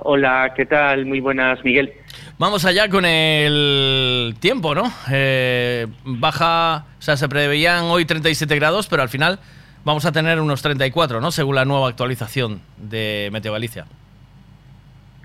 Hola, 0.00 0.52
¿qué 0.54 0.66
tal? 0.66 1.06
Muy 1.06 1.20
buenas, 1.20 1.64
Miguel. 1.64 1.90
Vamos 2.36 2.66
allá 2.66 2.90
con 2.90 3.06
el 3.06 4.36
tiempo, 4.40 4.74
¿no? 4.74 4.92
Eh, 5.10 5.86
baja, 6.04 6.84
o 6.98 7.02
sea, 7.02 7.16
se 7.16 7.26
preveían 7.30 7.84
hoy 7.84 8.04
37 8.04 8.56
grados, 8.56 8.88
pero 8.88 9.00
al 9.00 9.08
final 9.08 9.38
vamos 9.86 10.04
a 10.04 10.12
tener 10.12 10.38
unos 10.38 10.60
34, 10.60 11.22
¿no? 11.22 11.30
Según 11.30 11.54
la 11.54 11.64
nueva 11.64 11.88
actualización 11.88 12.60
de 12.76 13.30
Meteo 13.32 13.54
Galicia. 13.54 13.86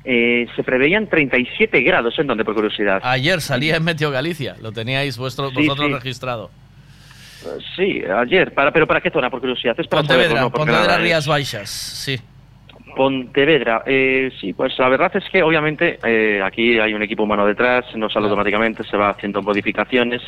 Eh, 0.03 0.47
se 0.55 0.63
preveían 0.63 1.07
37 1.07 1.81
grados, 1.81 2.17
¿en 2.17 2.27
dónde, 2.27 2.43
por 2.43 2.55
curiosidad? 2.55 2.99
Ayer 3.03 3.39
salía 3.41 3.75
en 3.75 3.83
Meteo 3.83 4.09
Galicia, 4.11 4.55
lo 4.61 4.71
teníais 4.71 5.17
vuestro, 5.17 5.49
Sí, 5.49 5.55
vosotros 5.55 5.88
sí. 5.88 5.93
registrado. 5.93 6.49
Sí, 7.75 8.01
ayer. 8.03 8.53
Para, 8.53 8.71
¿Pero 8.71 8.85
para 8.88 9.01
qué 9.01 9.09
zona, 9.09 9.30
por 9.30 9.39
curiosidad? 9.39 9.75
Es 9.80 9.88
para 9.88 10.03
saberlo, 10.03 10.21
Pontevedra, 10.23 10.41
no, 10.41 10.51
porque 10.51 10.59
Pontevedra, 10.59 10.88
nada, 10.88 10.99
¿eh? 10.99 11.03
Rías 11.03 11.27
Baixas, 11.27 11.69
sí. 11.69 12.19
Pontevedra, 12.95 13.84
eh, 13.86 14.32
sí, 14.40 14.53
pues 14.53 14.78
la 14.80 14.90
verdad 14.90 15.11
es 15.16 15.24
que 15.30 15.44
obviamente 15.44 16.00
eh, 16.03 16.42
aquí 16.44 16.80
hay 16.80 16.94
un 16.94 17.02
equipo 17.03 17.24
humano 17.24 17.45
detrás, 17.45 17.86
no 17.95 18.10
sale 18.10 18.26
automáticamente, 18.26 18.84
se 18.84 18.98
va 18.98 19.10
haciendo 19.10 19.42
modificaciones. 19.42 20.22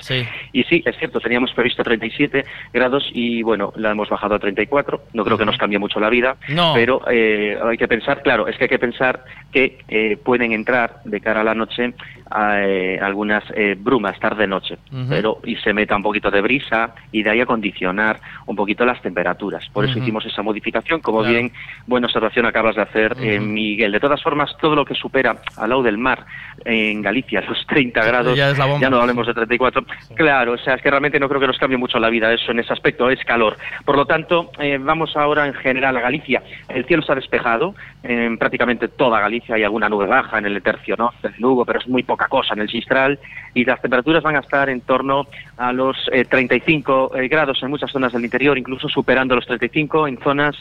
Y 0.51 0.63
sí, 0.63 0.83
es 0.85 0.97
cierto, 0.97 1.19
teníamos 1.19 1.51
previsto 1.53 1.83
37 1.83 2.45
grados 2.73 3.09
y 3.13 3.41
bueno, 3.43 3.73
la 3.75 3.91
hemos 3.91 4.09
bajado 4.09 4.35
a 4.35 4.39
34. 4.39 5.01
No 5.13 5.23
creo 5.23 5.37
que 5.37 5.45
nos 5.45 5.57
cambie 5.57 5.79
mucho 5.79 5.99
la 5.99 6.09
vida, 6.09 6.37
No. 6.49 6.73
pero 6.75 7.01
eh, 7.09 7.57
hay 7.63 7.77
que 7.77 7.87
pensar, 7.87 8.21
claro, 8.21 8.47
es 8.47 8.57
que 8.57 8.65
hay 8.65 8.69
que 8.69 8.79
pensar 8.79 9.23
que 9.51 9.77
eh, 9.87 10.17
pueden 10.23 10.51
entrar 10.53 11.01
de 11.05 11.19
cara 11.21 11.41
a 11.41 11.43
la 11.43 11.55
noche 11.55 11.93
eh, 12.35 12.99
algunas 13.01 13.43
eh, 13.55 13.75
brumas 13.77 14.19
tarde-noche, 14.19 14.77
Ujú. 14.91 15.05
pero 15.09 15.37
y 15.43 15.55
se 15.57 15.73
meta 15.73 15.95
un 15.95 16.03
poquito 16.03 16.31
de 16.31 16.41
brisa 16.41 16.93
y 17.11 17.23
de 17.23 17.29
ahí 17.29 17.41
acondicionar 17.41 18.19
un 18.45 18.55
poquito 18.55 18.85
las 18.85 19.01
temperaturas. 19.01 19.67
Por 19.71 19.85
eso 19.85 19.93
Ujú. 19.93 20.03
hicimos 20.03 20.25
esa 20.25 20.41
modificación, 20.41 21.01
como 21.01 21.19
Claro. 21.19 21.33
bien 21.33 21.51
buena 21.87 22.07
observación 22.07 22.45
acabas 22.45 22.75
de 22.75 22.81
hacer, 22.81 23.15
eh, 23.19 23.39
Ujú. 23.39 23.47
Miguel. 23.47 23.91
De 23.91 23.99
todas 23.99 24.21
formas, 24.21 24.55
todo 24.59 24.75
lo 24.75 24.85
que 24.85 24.95
supera 24.95 25.37
al 25.57 25.69
lado 25.69 25.83
del 25.83 25.97
mar 25.97 26.25
en 26.65 27.01
Galicia, 27.01 27.41
los 27.41 27.65
30 27.67 28.03
grados, 28.03 28.37
Ya 28.37 28.53
bomba. 28.65 28.89
no 28.89 29.01
hablemos 29.01 29.27
de 29.27 29.33
34. 29.33 29.83
Claro, 30.15 30.53
o 30.53 30.57
sea, 30.57 30.75
es 30.75 30.81
que 30.81 30.89
realmente 30.89 31.19
no 31.19 31.27
creo 31.29 31.39
que 31.41 31.47
nos 31.47 31.57
cambie 31.57 31.77
mucho 31.77 31.99
la 31.99 32.09
vida 32.09 32.31
eso 32.33 32.51
en 32.51 32.59
ese 32.59 32.73
aspecto, 32.73 33.09
es 33.09 33.23
calor. 33.25 33.57
Por 33.85 33.95
lo 33.97 34.05
tanto, 34.05 34.51
eh, 34.59 34.77
vamos 34.79 35.15
ahora 35.15 35.45
en 35.47 35.53
general 35.53 35.95
a 35.97 36.01
Galicia. 36.01 36.41
El 36.69 36.85
cielo 36.85 37.01
está 37.01 37.15
despejado, 37.15 37.75
en 38.01 38.37
prácticamente 38.37 38.87
toda 38.87 39.19
Galicia 39.19 39.55
hay 39.55 39.63
alguna 39.63 39.89
nube 39.89 40.07
baja 40.07 40.37
en 40.37 40.45
el 40.45 40.61
tercio 40.61 40.95
norte 40.97 41.29
de 41.29 41.35
Lugo, 41.39 41.65
pero 41.65 41.79
es 41.79 41.87
muy 41.87 42.03
poca 42.03 42.22
cosa 42.27 42.53
en 42.53 42.61
el 42.61 42.69
Sistral, 42.69 43.19
y 43.53 43.65
las 43.65 43.81
temperaturas 43.81 44.23
van 44.23 44.35
a 44.35 44.39
estar 44.39 44.69
en 44.69 44.81
torno 44.81 45.27
a 45.57 45.71
los 45.71 45.97
eh, 46.11 46.25
35 46.25 47.15
eh, 47.15 47.27
grados 47.27 47.61
en 47.61 47.69
muchas 47.69 47.91
zonas 47.91 48.13
del 48.13 48.23
interior, 48.23 48.57
incluso 48.57 48.89
superando 48.89 49.35
los 49.35 49.45
35 49.45 50.07
en 50.07 50.17
zonas 50.19 50.55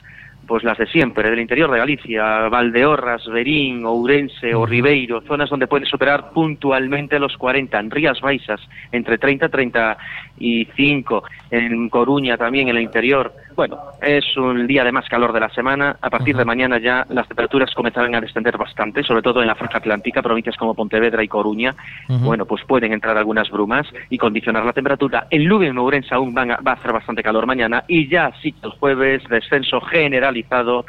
pues 0.46 0.64
las 0.64 0.76
de 0.78 0.86
siempre, 0.86 1.30
del 1.30 1.40
interior 1.40 1.70
de 1.70 1.78
Galicia, 1.78 2.48
Valdeorras, 2.48 3.26
Berín, 3.26 3.84
Ourense 3.84 4.54
o 4.54 4.66
Ribeiro, 4.66 5.22
zonas 5.22 5.48
donde 5.50 5.66
puede 5.66 5.86
superar 5.86 6.30
puntualmente 6.32 7.18
los 7.18 7.36
40, 7.36 7.78
en 7.78 7.90
Rías 7.90 8.20
Baixas, 8.20 8.60
entre 8.90 9.18
30 9.18 9.46
y 9.46 9.48
35, 9.48 11.24
en 11.50 11.88
Coruña 11.88 12.36
también, 12.36 12.68
en 12.68 12.76
el 12.76 12.82
interior. 12.82 13.32
Bueno, 13.54 13.78
es 14.00 14.24
un 14.36 14.66
día 14.66 14.82
de 14.84 14.92
más 14.92 15.08
calor 15.08 15.32
de 15.32 15.40
la 15.40 15.50
semana. 15.50 15.96
A 16.00 16.08
partir 16.10 16.36
de 16.36 16.44
mañana 16.44 16.78
ya 16.78 17.04
las 17.10 17.28
temperaturas 17.28 17.74
comenzarán 17.74 18.14
a 18.14 18.20
descender 18.20 18.56
bastante, 18.56 19.02
sobre 19.02 19.22
todo 19.22 19.40
en 19.42 19.48
la 19.48 19.54
franja 19.54 19.78
atlántica, 19.78 20.22
provincias 20.22 20.56
como 20.56 20.74
Pontevedra 20.74 21.22
y 21.22 21.28
Coruña. 21.28 21.74
Bueno, 22.08 22.46
pues 22.46 22.64
pueden 22.64 22.92
entrar 22.92 23.16
algunas 23.18 23.50
brumas 23.50 23.86
y 24.10 24.18
condicionar 24.18 24.64
la 24.64 24.72
temperatura. 24.72 25.26
En 25.30 25.44
Lugo 25.44 25.64
y 25.64 25.66
en 25.66 25.78
Ourense 25.78 26.14
aún 26.14 26.32
van 26.34 26.52
a- 26.52 26.56
va 26.56 26.72
a 26.72 26.74
hacer 26.74 26.92
bastante 26.92 27.22
calor 27.22 27.46
mañana 27.46 27.84
y 27.88 28.08
ya 28.08 28.32
sí 28.42 28.54
el 28.62 28.70
jueves 28.70 29.22
descenso 29.28 29.80
generalizado 29.80 30.84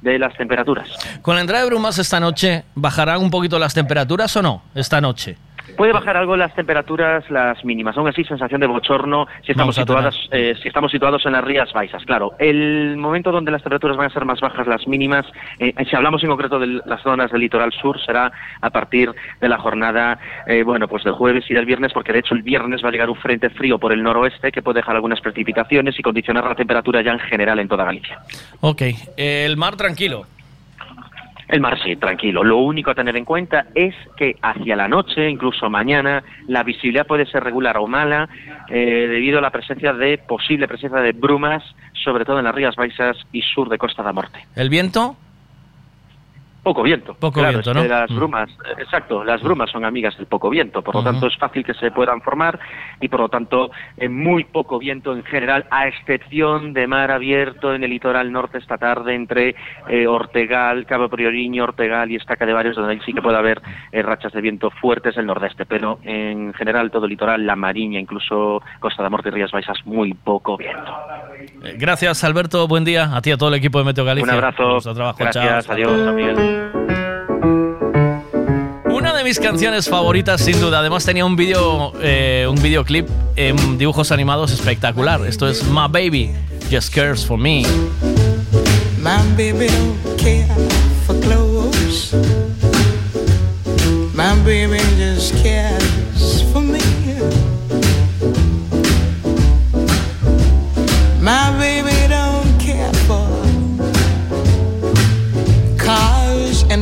de 0.00 0.18
las 0.18 0.34
temperaturas. 0.36 0.88
Con 1.22 1.34
la 1.34 1.40
entrada 1.40 1.62
de 1.64 1.70
brumas 1.70 1.98
esta 1.98 2.20
noche, 2.20 2.64
¿bajarán 2.74 3.20
un 3.20 3.30
poquito 3.30 3.58
las 3.58 3.74
temperaturas 3.74 4.34
o 4.36 4.42
no? 4.42 4.62
Esta 4.74 5.00
noche. 5.00 5.36
Puede 5.76 5.92
bajar 5.92 6.16
algo 6.16 6.36
las 6.36 6.54
temperaturas, 6.54 7.28
las 7.30 7.64
mínimas. 7.64 7.96
Aún 7.96 8.08
así, 8.08 8.24
sensación 8.24 8.60
de 8.60 8.66
bochorno 8.66 9.26
si 9.44 9.52
estamos, 9.52 9.74
situadas, 9.74 10.16
eh, 10.30 10.54
si 10.62 10.68
estamos 10.68 10.92
situados 10.92 11.24
en 11.26 11.32
las 11.32 11.44
Rías 11.44 11.72
Baixas. 11.72 12.04
Claro, 12.04 12.32
el 12.38 12.96
momento 12.96 13.32
donde 13.32 13.50
las 13.50 13.62
temperaturas 13.62 13.96
van 13.96 14.06
a 14.06 14.12
ser 14.12 14.24
más 14.24 14.40
bajas, 14.40 14.66
las 14.66 14.86
mínimas, 14.86 15.26
eh, 15.58 15.74
si 15.88 15.96
hablamos 15.96 16.22
en 16.22 16.30
concreto 16.30 16.58
de 16.58 16.80
las 16.84 17.02
zonas 17.02 17.30
del 17.30 17.40
litoral 17.40 17.72
sur, 17.72 18.00
será 18.04 18.32
a 18.60 18.70
partir 18.70 19.12
de 19.40 19.48
la 19.48 19.58
jornada, 19.58 20.18
eh, 20.46 20.62
bueno, 20.62 20.88
pues 20.88 21.04
del 21.04 21.14
jueves 21.14 21.44
y 21.48 21.54
del 21.54 21.66
viernes, 21.66 21.92
porque 21.92 22.12
de 22.12 22.20
hecho 22.20 22.34
el 22.34 22.42
viernes 22.42 22.84
va 22.84 22.88
a 22.88 22.92
llegar 22.92 23.10
un 23.10 23.16
frente 23.16 23.50
frío 23.50 23.78
por 23.78 23.92
el 23.92 24.02
noroeste 24.02 24.52
que 24.52 24.62
puede 24.62 24.80
dejar 24.80 24.96
algunas 24.96 25.20
precipitaciones 25.20 25.98
y 25.98 26.02
condicionar 26.02 26.44
la 26.44 26.54
temperatura 26.54 27.02
ya 27.02 27.12
en 27.12 27.20
general 27.20 27.58
en 27.58 27.68
toda 27.68 27.84
Galicia. 27.84 28.18
Ok, 28.60 28.82
el 29.16 29.56
mar 29.56 29.76
tranquilo. 29.76 30.26
El 31.48 31.60
mar 31.60 31.78
sí, 31.82 31.96
tranquilo. 31.96 32.42
Lo 32.42 32.58
único 32.58 32.90
a 32.90 32.94
tener 32.94 33.16
en 33.16 33.24
cuenta 33.24 33.66
es 33.74 33.94
que 34.16 34.36
hacia 34.42 34.74
la 34.74 34.88
noche, 34.88 35.30
incluso 35.30 35.70
mañana, 35.70 36.24
la 36.48 36.64
visibilidad 36.64 37.06
puede 37.06 37.26
ser 37.26 37.44
regular 37.44 37.76
o 37.78 37.86
mala 37.86 38.28
eh, 38.68 39.06
debido 39.08 39.38
a 39.38 39.42
la 39.42 39.50
presencia 39.50 39.92
de 39.92 40.18
posible 40.18 40.66
presencia 40.66 41.00
de 41.00 41.12
brumas, 41.12 41.62
sobre 42.04 42.24
todo 42.24 42.38
en 42.38 42.44
las 42.44 42.54
Rías 42.54 42.74
Baixas 42.74 43.16
y 43.32 43.42
sur 43.42 43.68
de 43.68 43.78
Costa 43.78 44.02
da 44.02 44.12
Morte. 44.12 44.40
¿El 44.56 44.68
viento? 44.68 45.16
Poco 46.66 46.82
viento. 46.82 47.14
Poco 47.14 47.34
Claro, 47.38 47.58
viento, 47.60 47.70
es 47.70 47.76
que 47.76 47.82
¿no? 47.88 47.94
Las 47.94 48.10
Mm. 48.10 48.16
brumas, 48.16 48.50
exacto, 48.76 49.22
las 49.22 49.40
brumas 49.40 49.70
son 49.70 49.84
amigas 49.84 50.16
del 50.16 50.26
poco 50.26 50.50
viento, 50.50 50.82
por 50.82 50.96
lo 50.96 51.04
tanto 51.04 51.28
es 51.28 51.36
fácil 51.36 51.62
que 51.64 51.74
se 51.74 51.92
puedan 51.92 52.20
formar 52.22 52.58
y 53.00 53.06
por 53.06 53.20
lo 53.20 53.28
tanto 53.28 53.70
eh, 53.96 54.08
muy 54.08 54.42
poco 54.42 54.80
viento 54.80 55.12
en 55.12 55.22
general, 55.22 55.66
a 55.70 55.86
excepción 55.86 56.72
de 56.72 56.88
mar 56.88 57.12
abierto 57.12 57.72
en 57.72 57.84
el 57.84 57.90
litoral 57.90 58.32
norte 58.32 58.58
esta 58.58 58.78
tarde 58.78 59.14
entre 59.14 59.54
eh, 59.86 60.08
Ortegal, 60.08 60.86
Cabo 60.86 61.08
Prioriño, 61.08 61.62
Ortegal 61.62 62.10
y 62.10 62.16
Estaca 62.16 62.44
de 62.44 62.52
Varios, 62.52 62.74
donde 62.74 62.94
ahí 62.94 63.00
sí 63.06 63.12
que 63.12 63.22
puede 63.22 63.36
haber 63.38 63.62
eh, 63.92 64.02
rachas 64.02 64.32
de 64.32 64.40
viento 64.40 64.70
fuertes 64.70 65.14
del 65.14 65.26
nordeste, 65.26 65.66
pero 65.66 66.00
en 66.02 66.52
general 66.54 66.90
todo 66.90 67.04
el 67.04 67.10
litoral, 67.10 67.46
la 67.46 67.54
Mariña, 67.54 68.00
incluso 68.00 68.60
Costa 68.80 69.04
da 69.04 69.08
Morte 69.08 69.28
y 69.28 69.32
Rías 69.32 69.52
Baixas, 69.52 69.78
muy 69.84 70.14
poco 70.14 70.56
viento. 70.56 70.92
Eh, 71.62 71.76
Gracias, 71.78 72.24
Alberto. 72.24 72.66
Buen 72.66 72.84
día. 72.84 73.14
A 73.16 73.22
ti 73.22 73.30
y 73.30 73.34
a 73.34 73.36
todo 73.36 73.50
el 73.50 73.54
equipo 73.54 73.78
de 73.78 73.84
Meteo 73.84 74.04
Galicia. 74.04 74.32
Un 74.32 74.36
abrazo. 74.44 74.78
Trabajo. 74.94 75.18
Gracias, 75.20 75.66
Chao. 75.66 75.74
adiós. 75.74 76.55
Una 78.90 79.14
de 79.14 79.24
mis 79.24 79.38
canciones 79.38 79.88
favoritas, 79.88 80.40
sin 80.40 80.60
duda. 80.60 80.80
Además 80.80 81.04
tenía 81.04 81.24
un 81.24 81.36
vídeo, 81.36 81.92
eh, 82.00 82.46
un 82.48 82.60
videoclip 82.62 83.08
en 83.36 83.78
dibujos 83.78 84.10
animados 84.10 84.52
espectacular. 84.52 85.24
Esto 85.26 85.48
es 85.48 85.64
My 85.64 85.88
Baby 85.88 86.32
Just 86.70 86.94
Cares 86.94 87.24
for 87.24 87.38
Me. 87.38 87.62
My 88.98 89.22
baby 89.36 89.68
don't 89.68 90.18
care 90.18 90.48
for 91.06 91.14
clothes. 91.20 92.12
My 94.14 94.34
baby 94.44 94.80
just 94.98 95.34
cares 95.42 95.85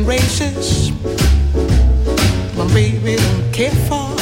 and 0.05 0.07
races. 0.07 0.91
My 2.55 2.65
baby 2.73 3.15
don't 3.15 3.51
care 3.53 3.71
for 3.87 4.15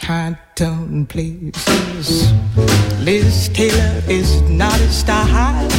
high 0.00 0.38
tone 0.54 1.06
places. 1.06 2.32
Liz 3.00 3.48
Taylor 3.48 4.02
is 4.08 4.40
not 4.42 4.78
a 4.80 4.90
style, 4.90 5.70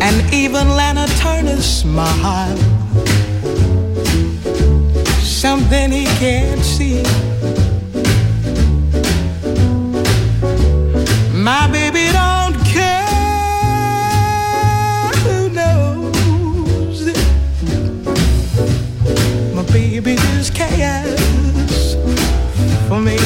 and 0.00 0.34
even 0.34 0.68
Lana 0.68 1.06
Turner's 1.18 1.64
smile. 1.64 2.56
Something 5.20 5.90
he 5.92 6.04
can't 6.18 6.62
see. 6.62 7.02
My 11.34 11.66
baby 11.72 12.12
don't 12.12 12.56
care, 12.64 12.91
for 22.92 23.00
me. 23.00 23.21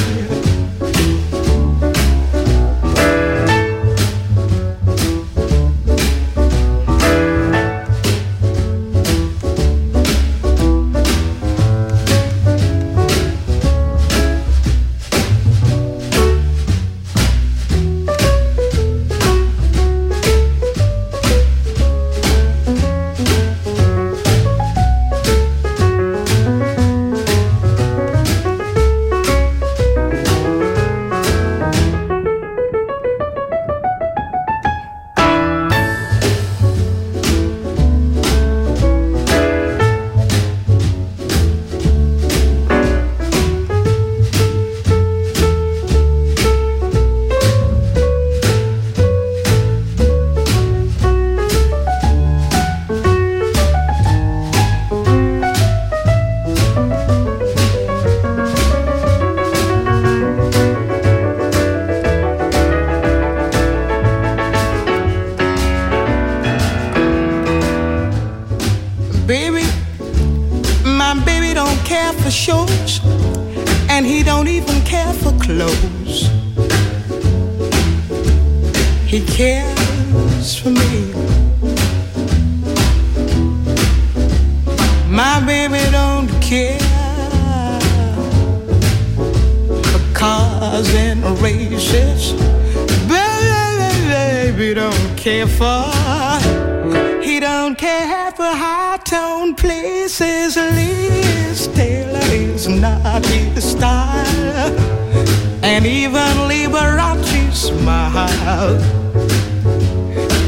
Smile. 108.47 108.79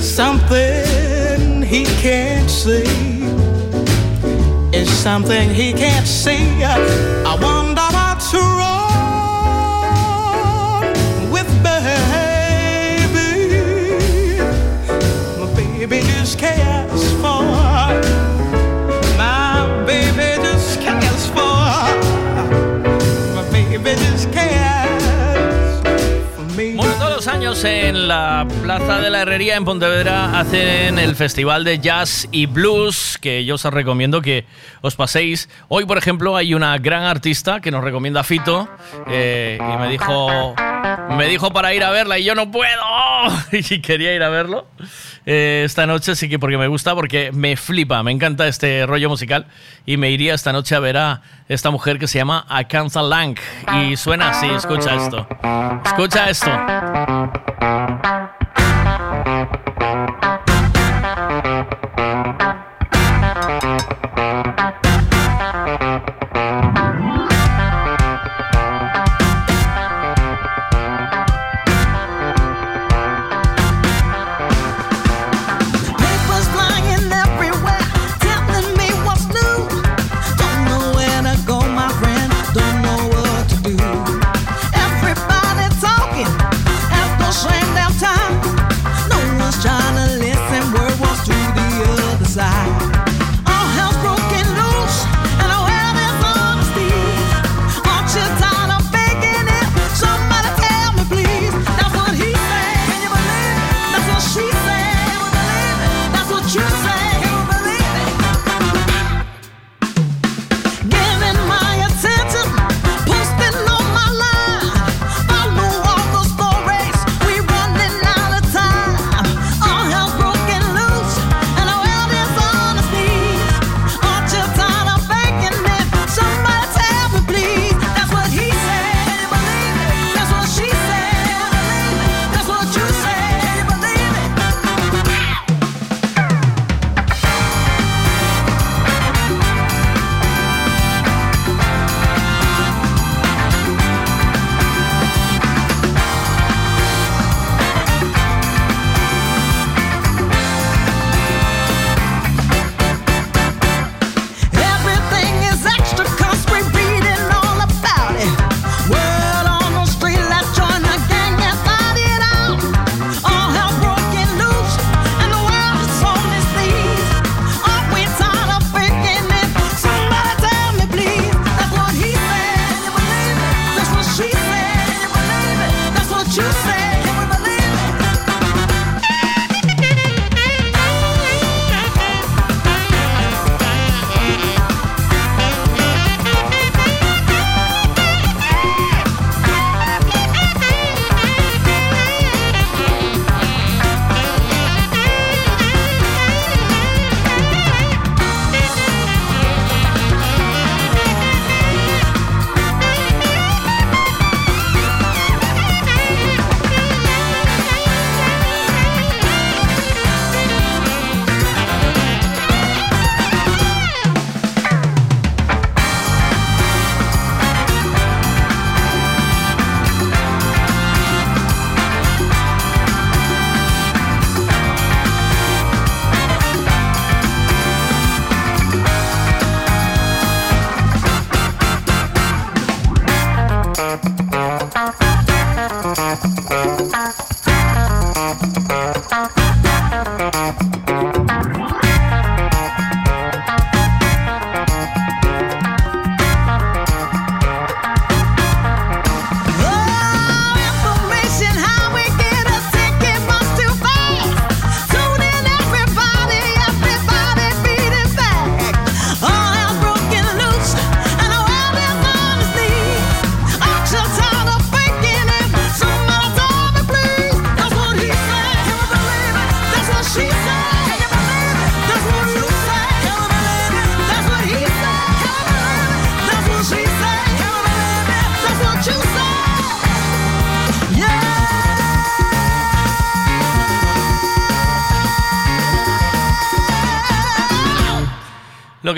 Something 0.01 1.62
he 1.62 1.85
can't 2.01 2.51
see 2.51 2.85
is 4.73 4.89
something 4.89 5.51
he 5.51 5.73
can't 5.73 6.07
see. 6.07 6.62
I 6.62 7.36
wonder 7.43 7.58
en 27.65 28.07
la 28.07 28.47
Plaza 28.62 29.01
de 29.01 29.11
la 29.11 29.23
Herrería 29.23 29.57
en 29.57 29.65
Pontevedra 29.65 30.39
hacen 30.39 30.99
el 30.99 31.17
Festival 31.17 31.65
de 31.65 31.78
Jazz 31.78 32.28
y 32.31 32.47
Blues, 32.47 33.19
que 33.20 33.45
yo 33.45 33.57
os 33.57 33.65
recomiendo 33.65 34.23
que 34.23 34.45
os 34.81 34.95
paséis. 34.95 35.49
Hoy, 35.69 35.85
por 35.85 35.99
ejemplo, 35.99 36.37
hay 36.37 36.55
una 36.55 36.78
gran 36.78 37.03
artista 37.03 37.61
que 37.61 37.70
nos 37.70 37.83
recomienda 37.83 38.23
Fito 38.23 38.69
eh, 39.09 39.59
y 39.61 39.78
me 39.78 39.89
dijo, 39.89 40.55
me 41.17 41.27
dijo 41.27 41.53
para 41.53 41.75
ir 41.75 41.83
a 41.83 41.91
verla 41.91 42.19
y 42.19 42.25
yo 42.25 42.35
no 42.35 42.51
puedo. 42.51 42.69
Y 43.53 43.81
quería 43.81 44.15
ir 44.15 44.23
a 44.23 44.28
verlo. 44.28 44.67
Eh, 45.27 45.62
esta 45.65 45.87
noche 45.87 46.15
sí 46.15 46.28
que 46.28 46.39
porque 46.39 46.57
me 46.59 46.69
gusta, 46.69 46.95
porque 46.95 47.33
me 47.33 47.57
flipa, 47.57 48.03
me 48.03 48.12
encanta 48.12 48.47
este 48.47 48.87
rollo 48.87 49.09
musical 49.09 49.47
y 49.85 49.97
me 49.97 50.11
iría 50.11 50.35
esta 50.35 50.53
noche 50.53 50.75
a 50.75 50.81
ver 50.81 50.97
a 50.97 51.23
esta 51.49 51.70
mujer 51.70 51.99
que 51.99 52.07
se 52.07 52.19
llama 52.19 52.47
Akanza 52.49 53.03
Lang 53.03 53.37
y 53.83 53.97
suena 53.97 54.31
así, 54.31 54.47
escucha 54.47 54.95
esto. 54.95 55.27
Escucha 55.85 56.31
esto. 56.31 56.51
Thank 57.31 58.31
you. 58.42 58.48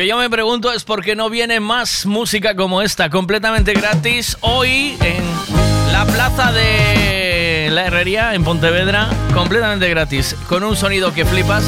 Que 0.01 0.07
yo 0.07 0.17
me 0.17 0.31
pregunto 0.31 0.73
es 0.73 0.83
por 0.83 1.05
qué 1.05 1.15
no 1.15 1.29
viene 1.29 1.61
más 1.61 2.07
música 2.07 2.57
como 2.57 2.81
esta, 2.81 3.11
completamente 3.11 3.75
gratis, 3.75 4.39
hoy 4.41 4.97
en 5.03 5.23
la 5.93 6.07
plaza 6.07 6.53
de 6.53 7.69
la 7.71 7.85
Herrería, 7.85 8.35
en 8.35 8.43
Pontevedra, 8.43 9.11
completamente 9.35 9.91
gratis, 9.91 10.35
con 10.49 10.65
un 10.65 10.75
sonido 10.75 11.13
que 11.13 11.27
flipas 11.27 11.65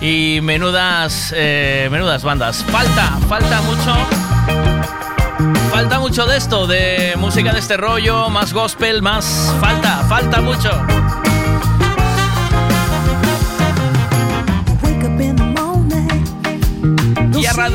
y 0.00 0.40
menudas, 0.42 1.34
eh, 1.36 1.90
menudas 1.92 2.22
bandas. 2.22 2.64
Falta, 2.70 3.18
falta 3.28 3.60
mucho. 3.60 3.94
Falta 5.70 6.00
mucho 6.00 6.24
de 6.24 6.38
esto, 6.38 6.66
de 6.66 7.12
música 7.18 7.52
de 7.52 7.58
este 7.58 7.76
rollo, 7.76 8.30
más 8.30 8.54
gospel, 8.54 9.02
más... 9.02 9.54
Falta, 9.60 9.98
falta 10.08 10.40
mucho. 10.40 10.70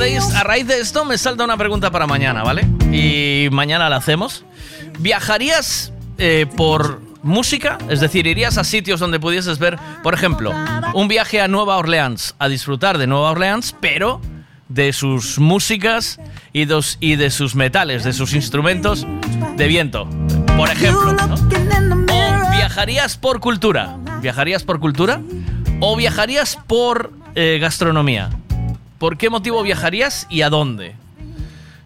Raíz, 0.08 0.36
a 0.36 0.44
raíz 0.44 0.68
de 0.68 0.80
esto 0.80 1.04
me 1.06 1.18
salta 1.18 1.44
una 1.44 1.58
pregunta 1.58 1.92
para 1.92 2.08
mañana, 2.08 2.44
¿vale? 2.44 2.66
Y 2.92 3.50
mañana 3.52 3.90
la 3.90 3.98
hacemos. 3.98 4.46
¿Viajarías 5.00 5.92
eh, 6.18 6.46
por 6.56 7.02
música? 7.24 7.78
Es 7.90 8.00
decir, 8.00 8.26
¿irías 8.26 8.58
a 8.58 8.64
sitios 8.64 9.02
donde 9.02 9.20
pudieses 9.20 9.60
ver, 9.60 9.78
por 10.04 10.14
ejemplo, 10.14 10.54
un 10.94 11.08
viaje 11.10 11.42
a 11.42 11.50
Nueva 11.50 11.78
Orleans, 11.78 12.36
a 12.40 12.48
disfrutar 12.48 12.98
de 12.98 13.08
Nueva 13.08 13.32
Orleans, 13.32 13.76
pero 13.82 14.22
de 14.70 14.94
sus 14.94 15.40
músicas 15.40 16.20
y, 16.54 16.66
dos, 16.66 16.98
y 17.02 17.18
de 17.18 17.30
sus 17.30 17.56
metales, 17.56 18.06
de 18.06 18.14
sus 18.14 18.34
instrumentos 18.34 19.06
de 19.58 19.68
viento, 19.68 20.08
por 20.56 20.70
ejemplo? 20.70 21.14
¿no? 21.14 21.36
¿O 21.36 22.52
viajarías 22.52 23.18
por 23.18 23.42
cultura? 23.42 23.98
¿Viajarías 24.22 24.64
por 24.64 24.80
cultura? 24.80 25.22
¿O 25.82 25.98
viajarías 25.98 26.58
por 26.66 27.12
eh, 27.36 27.58
gastronomía? 27.60 28.30
¿Por 28.98 29.18
qué 29.18 29.30
motivo 29.30 29.62
viajarías 29.64 30.28
y 30.30 30.42
a 30.42 30.50
dónde? 30.50 30.96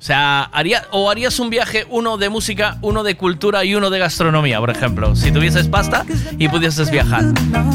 O 0.02 0.04
sea, 0.04 0.50
o 0.92 1.12
harías 1.12 1.40
un 1.40 1.52
viaje, 1.52 1.86
uno 1.90 2.18
de 2.18 2.30
música, 2.30 2.78
uno 2.82 3.04
de 3.04 3.16
cultura 3.16 3.64
y 3.64 3.76
uno 3.76 3.92
de 3.92 4.00
gastronomía, 4.00 4.60
por 4.60 4.72
ejemplo. 4.72 5.16
Si 5.16 5.32
tuvieses 5.32 5.68
pasta 5.68 6.06
y 6.40 6.48
pudieses 6.48 6.90
viajar. 6.90 7.26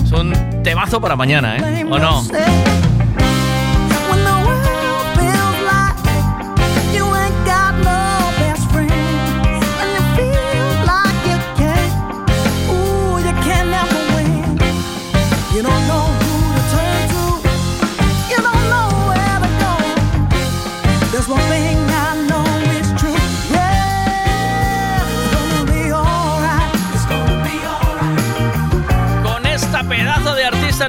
Es 0.04 0.10
un 0.10 0.32
temazo 0.64 1.00
para 1.00 1.14
mañana, 1.14 1.56
¿eh? 1.56 1.84
¿O 1.88 1.98
no? 1.98 2.26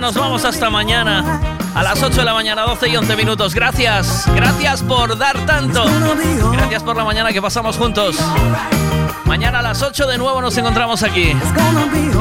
Nos 0.07 0.15
vamos 0.15 0.45
hasta 0.45 0.69
mañana. 0.69 1.41
A 1.75 1.83
las 1.83 2.01
8 2.01 2.15
de 2.15 2.23
la 2.23 2.33
mañana, 2.33 2.61
12 2.61 2.87
y 2.87 2.95
11 2.95 3.17
minutos. 3.17 3.53
Gracias. 3.53 4.23
Gracias 4.33 4.81
por 4.81 5.17
dar 5.17 5.45
tanto. 5.45 5.83
Gracias 6.53 6.81
por 6.81 6.95
la 6.95 7.03
mañana 7.03 7.33
que 7.33 7.41
pasamos 7.41 7.75
juntos. 7.75 8.15
Mañana 9.25 9.59
a 9.59 9.61
las 9.61 9.81
8 9.81 10.07
de 10.07 10.17
nuevo 10.17 10.41
nos 10.41 10.57
encontramos 10.57 11.03
aquí. 11.03 11.35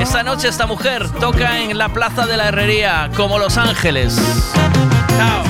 Esta 0.00 0.24
noche 0.24 0.48
esta 0.48 0.66
mujer 0.66 1.08
toca 1.20 1.60
en 1.60 1.78
la 1.78 1.88
Plaza 1.90 2.26
de 2.26 2.36
la 2.36 2.48
Herrería 2.48 3.08
como 3.16 3.38
Los 3.38 3.56
Ángeles. 3.56 4.18
Chao. 5.16 5.44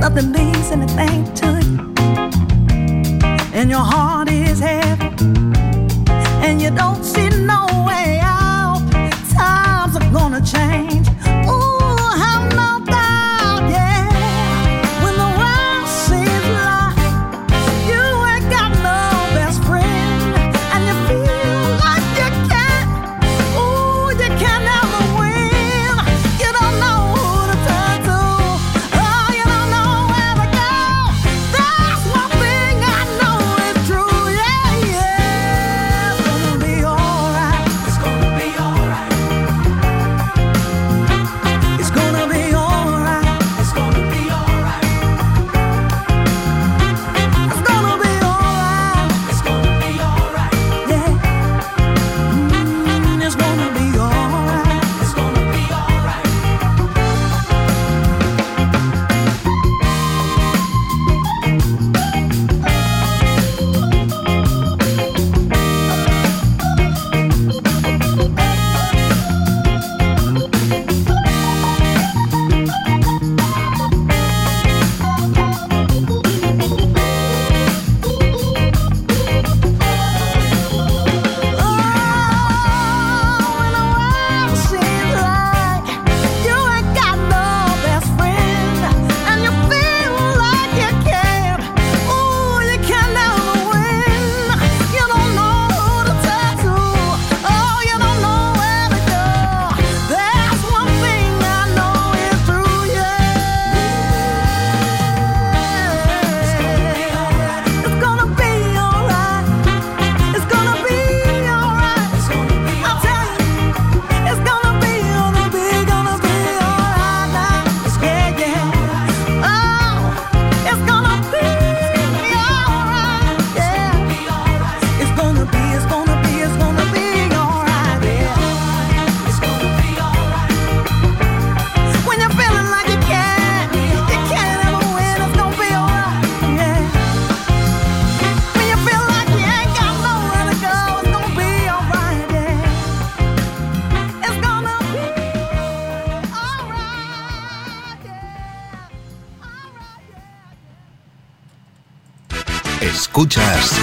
Nothing 0.00 0.32
leads 0.32 0.72
anything 0.72 1.32
to 1.34 1.58
it. 1.58 1.91
And 3.62 3.70
your 3.70 3.78
heart 3.78 4.28
is 4.28 4.58
heavy. 4.58 5.06
And 6.44 6.60
you 6.60 6.72
don't 6.72 7.04
see 7.04 7.31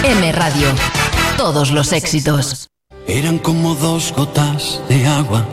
M 0.04 0.32
Radio. 0.32 0.68
Todos 1.38 1.72
los 1.72 1.92
éxitos. 1.94 2.70
Eran 3.08 3.40
como 3.40 3.76
dos 3.76 4.14
gotas 4.16 4.82
de 4.90 5.06
agua 5.08 5.46